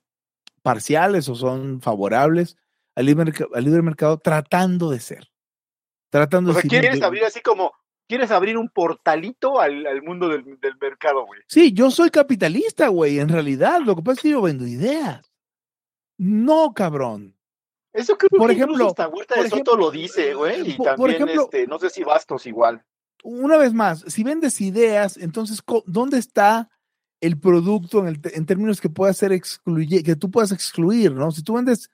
parciales 0.64 1.30
o 1.30 1.36
son 1.36 1.82
favorables 1.82 2.58
al 2.96 3.06
libre, 3.06 3.32
al 3.54 3.64
libre 3.64 3.82
mercado 3.82 4.18
tratando 4.18 4.90
de 4.90 5.00
ser. 5.00 5.28
Tratando 6.10 6.52
O 6.52 6.54
sea, 6.54 6.62
de 6.94 7.00
yo- 7.02 7.06
abrir 7.06 7.26
así 7.26 7.42
como, 7.42 7.74
quieres 8.08 8.32
abrir 8.32 8.58
un 8.58 8.70
portalito 8.70 9.60
al, 9.60 9.86
al 9.86 10.02
mundo 10.02 10.30
del, 10.30 10.44
del 10.60 10.78
mercado, 10.80 11.26
güey. 11.26 11.42
Sí, 11.48 11.74
yo 11.74 11.92
soy 11.92 12.10
capitalista, 12.10 12.88
güey, 12.90 13.20
en 13.20 13.30
realidad. 13.30 13.82
Lo 13.82 13.96
que 13.96 14.02
pasa 14.02 14.14
es 14.20 14.22
que 14.24 14.30
yo 14.30 14.42
vendo 14.42 14.66
ideas. 14.68 15.32
No, 16.18 16.74
cabrón. 16.74 17.36
Eso 17.94 18.18
creo 18.18 18.30
Por 18.30 18.50
que 18.50 18.56
ejemplo, 18.56 18.88
hasta 18.88 19.08
Huerta 19.08 19.36
por 19.36 19.44
de 19.44 19.50
Soto 19.50 19.62
ejemplo, 19.62 19.78
lo 19.86 19.92
dice, 19.92 20.34
güey. 20.34 20.70
Y 20.72 20.74
por- 20.74 20.96
por 20.96 21.10
también, 21.12 21.24
ejemplo- 21.24 21.44
este, 21.44 21.68
no 21.68 21.80
sé 21.80 21.90
si 21.90 22.04
Bastos 22.04 22.46
igual. 22.46 22.84
Una 23.24 23.58
vez 23.58 23.74
más, 23.74 24.04
si 24.08 24.24
vendes 24.24 24.62
ideas, 24.62 25.18
entonces, 25.18 25.62
¿dónde 25.86 26.18
está 26.20 26.70
el 27.22 27.40
producto 27.40 28.00
en, 28.00 28.08
el 28.08 28.20
en 28.34 28.46
términos 28.46 28.80
que 28.82 28.90
pueda 28.90 29.14
ser 29.14 29.32
excluye, 29.32 30.04
que 30.04 30.16
tú 30.16 30.30
puedas 30.30 30.52
excluir, 30.52 31.12
¿no? 31.14 31.32
Si 31.32 31.42
tú 31.42 31.54
vendes, 31.54 31.90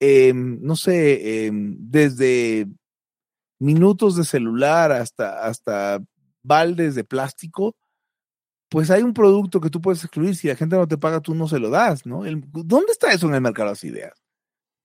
em, 0.00 0.58
no 0.60 0.74
sé, 0.74 1.46
em, 1.46 1.76
desde 1.78 2.66
minutos 3.62 4.16
de 4.16 4.24
celular 4.24 4.90
hasta, 4.92 5.46
hasta 5.46 6.02
baldes 6.42 6.94
de 6.94 7.04
plástico, 7.04 7.76
pues 8.68 8.90
hay 8.90 9.02
un 9.02 9.14
producto 9.14 9.60
que 9.60 9.70
tú 9.70 9.80
puedes 9.80 10.02
excluir. 10.02 10.34
Si 10.34 10.48
la 10.48 10.56
gente 10.56 10.76
no 10.76 10.88
te 10.88 10.98
paga, 10.98 11.20
tú 11.20 11.34
no 11.34 11.46
se 11.46 11.58
lo 11.58 11.70
das, 11.70 12.04
¿no? 12.04 12.22
¿Dónde 12.24 12.92
está 12.92 13.12
eso 13.12 13.28
en 13.28 13.34
el 13.34 13.40
mercado 13.40 13.68
de 13.68 13.72
las 13.72 13.84
ideas? 13.84 14.22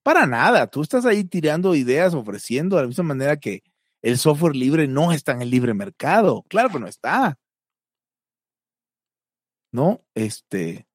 Para 0.04 0.28
nada. 0.28 0.68
Tú 0.68 0.82
estás 0.82 1.06
ahí 1.06 1.24
tirando 1.24 1.74
ideas, 1.74 2.14
ofreciendo 2.14 2.76
de 2.76 2.84
la 2.84 2.88
misma 2.88 3.06
manera 3.06 3.38
que 3.38 3.64
el 4.02 4.18
software 4.18 4.56
libre 4.56 4.88
no 4.88 5.12
está 5.12 5.32
en 5.32 5.42
el 5.42 5.50
libre 5.50 5.74
mercado. 5.74 6.46
Claro 6.48 6.70
que 6.70 6.80
no 6.80 6.88
está. 6.88 7.40
¿No? 9.72 10.02
Este. 10.14 10.88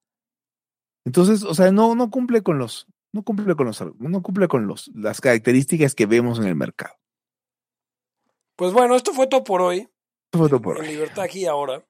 Entonces, 1.05 1.43
o 1.43 1.55
sea, 1.55 1.73
no, 1.73 1.95
no 1.95 2.11
cumple 2.11 2.43
con 2.43 2.59
los, 2.59 2.87
no 3.13 3.23
cumple 3.25 3.57
con 3.57 3.67
los, 3.67 3.83
no 3.99 4.23
cumple 4.23 4.47
con 4.47 4.67
los, 4.67 4.91
las 4.95 5.21
características 5.21 5.95
que 5.95 6.07
vemos 6.07 6.39
en 6.39 6.45
el 6.45 6.55
mercado. 6.55 7.02
Pues 8.63 8.75
bueno, 8.75 8.95
esto 8.95 9.13
fue 9.13 9.27
todo 9.27 9.43
por 9.43 9.61
hoy. 9.61 9.89
Eso 10.33 10.39
fue 10.39 10.49
todo 10.49 10.63
por 10.63 10.77
en 10.79 10.85
hoy. 10.85 10.89
Libertad 10.91 11.25
aquí 11.25 11.41
y 11.41 11.47
ahora, 11.47 11.85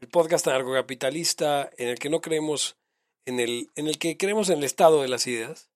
el 0.00 0.08
podcast 0.08 0.46
anarcocapitalista 0.48 1.68
en 1.76 1.88
el 1.88 1.98
que 1.98 2.08
no 2.08 2.22
creemos 2.22 2.78
en 3.26 3.40
el, 3.40 3.68
en 3.76 3.88
el 3.88 3.98
que 3.98 4.16
creemos 4.16 4.48
en 4.48 4.56
el 4.58 4.64
estado 4.64 5.02
de 5.02 5.08
las 5.08 5.26
ideas. 5.26 5.68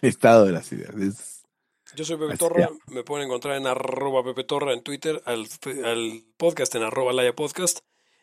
el 0.00 0.08
estado 0.08 0.46
de 0.46 0.52
las 0.52 0.72
ideas. 0.72 0.94
Es- 0.96 1.42
Yo 1.94 2.06
soy 2.06 2.16
Pepe 2.16 2.30
Así 2.32 2.38
Torra, 2.38 2.70
me 2.86 3.04
pueden 3.04 3.26
encontrar 3.26 3.56
en 3.56 3.66
arroba 3.66 4.24
Pepe 4.24 4.44
Torra 4.44 4.72
en 4.72 4.82
Twitter, 4.82 5.20
al, 5.26 5.46
al 5.84 6.24
podcast 6.38 6.74
en 6.74 6.82
arroba 6.82 7.12
Laya 7.12 7.36
Podcast, 7.36 7.80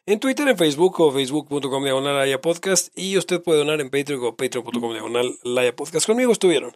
en 0.07 0.19
Twitter, 0.19 0.47
en 0.47 0.57
Facebook 0.57 0.99
o 1.01 1.11
facebook.com 1.11 1.83
diagonal 1.83 2.15
Laya 2.17 2.41
Podcast 2.41 2.89
y 2.97 3.15
usted 3.15 3.43
puede 3.43 3.59
donar 3.59 3.79
en 3.79 3.91
Patreon 3.91 4.23
o 4.25 4.35
patreon.com 4.35 4.91
diagonal 4.91 5.37
Laya 5.43 5.75
Podcast. 5.75 6.07
Conmigo 6.07 6.31
estuvieron. 6.31 6.75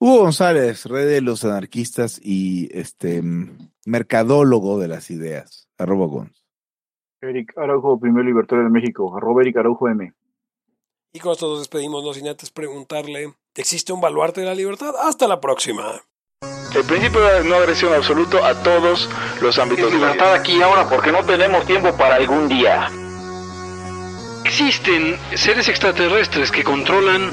Hugo 0.00 0.18
González, 0.18 0.86
red 0.86 1.08
de 1.08 1.20
los 1.20 1.44
anarquistas 1.44 2.20
y 2.22 2.68
este 2.72 3.20
mercadólogo 3.84 4.78
de 4.78 4.86
las 4.86 5.10
ideas. 5.10 5.68
Arroba 5.76 6.06
Gonz. 6.06 6.44
Eric 7.20 7.52
Araujo, 7.58 7.98
primer 7.98 8.24
libertario 8.24 8.62
de 8.62 8.70
México. 8.70 9.16
Arroba 9.16 9.42
Eric 9.42 9.56
Araujo 9.56 9.88
M. 9.88 10.12
Y 11.12 11.18
con 11.18 11.32
esto 11.32 11.48
nos 11.48 11.58
despedimos, 11.58 12.04
no 12.04 12.14
sin 12.14 12.28
antes 12.28 12.50
preguntarle, 12.50 13.34
¿existe 13.56 13.92
un 13.92 14.00
baluarte 14.00 14.42
de 14.42 14.46
la 14.46 14.54
libertad? 14.54 14.94
Hasta 15.02 15.26
la 15.26 15.40
próxima. 15.40 16.00
El 16.76 16.84
principio 16.84 17.20
de 17.20 17.42
no 17.48 17.56
agresión 17.56 17.92
absoluto 17.92 18.44
a 18.44 18.54
todos 18.62 19.10
los 19.42 19.58
ámbitos 19.58 19.90
de 19.90 19.98
la 19.98 20.12
vida. 20.12 20.34
aquí 20.34 20.62
ahora 20.62 20.88
porque 20.88 21.10
no 21.10 21.24
tenemos 21.24 21.66
tiempo 21.66 21.96
para 21.96 22.16
algún 22.16 22.46
día. 22.46 22.88
Existen 24.44 25.16
seres 25.34 25.68
extraterrestres 25.68 26.52
que 26.52 26.62
controlan 26.62 27.32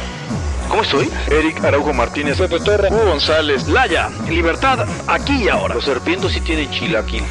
¿Cómo 0.71 0.83
estoy? 0.83 1.09
Eric 1.29 1.61
Araujo 1.65 1.91
Martínez, 1.91 2.37
Pepe 2.37 2.61
Torra, 2.61 2.87
Hugo 2.89 3.03
González, 3.03 3.67
Laya, 3.67 4.09
libertad, 4.29 4.87
aquí 5.05 5.43
y 5.43 5.49
ahora. 5.49 5.75
Los 5.75 5.83
serpientes 5.83 6.31
sí 6.31 6.39
tienen 6.39 6.71
chilaquil. 6.71 7.23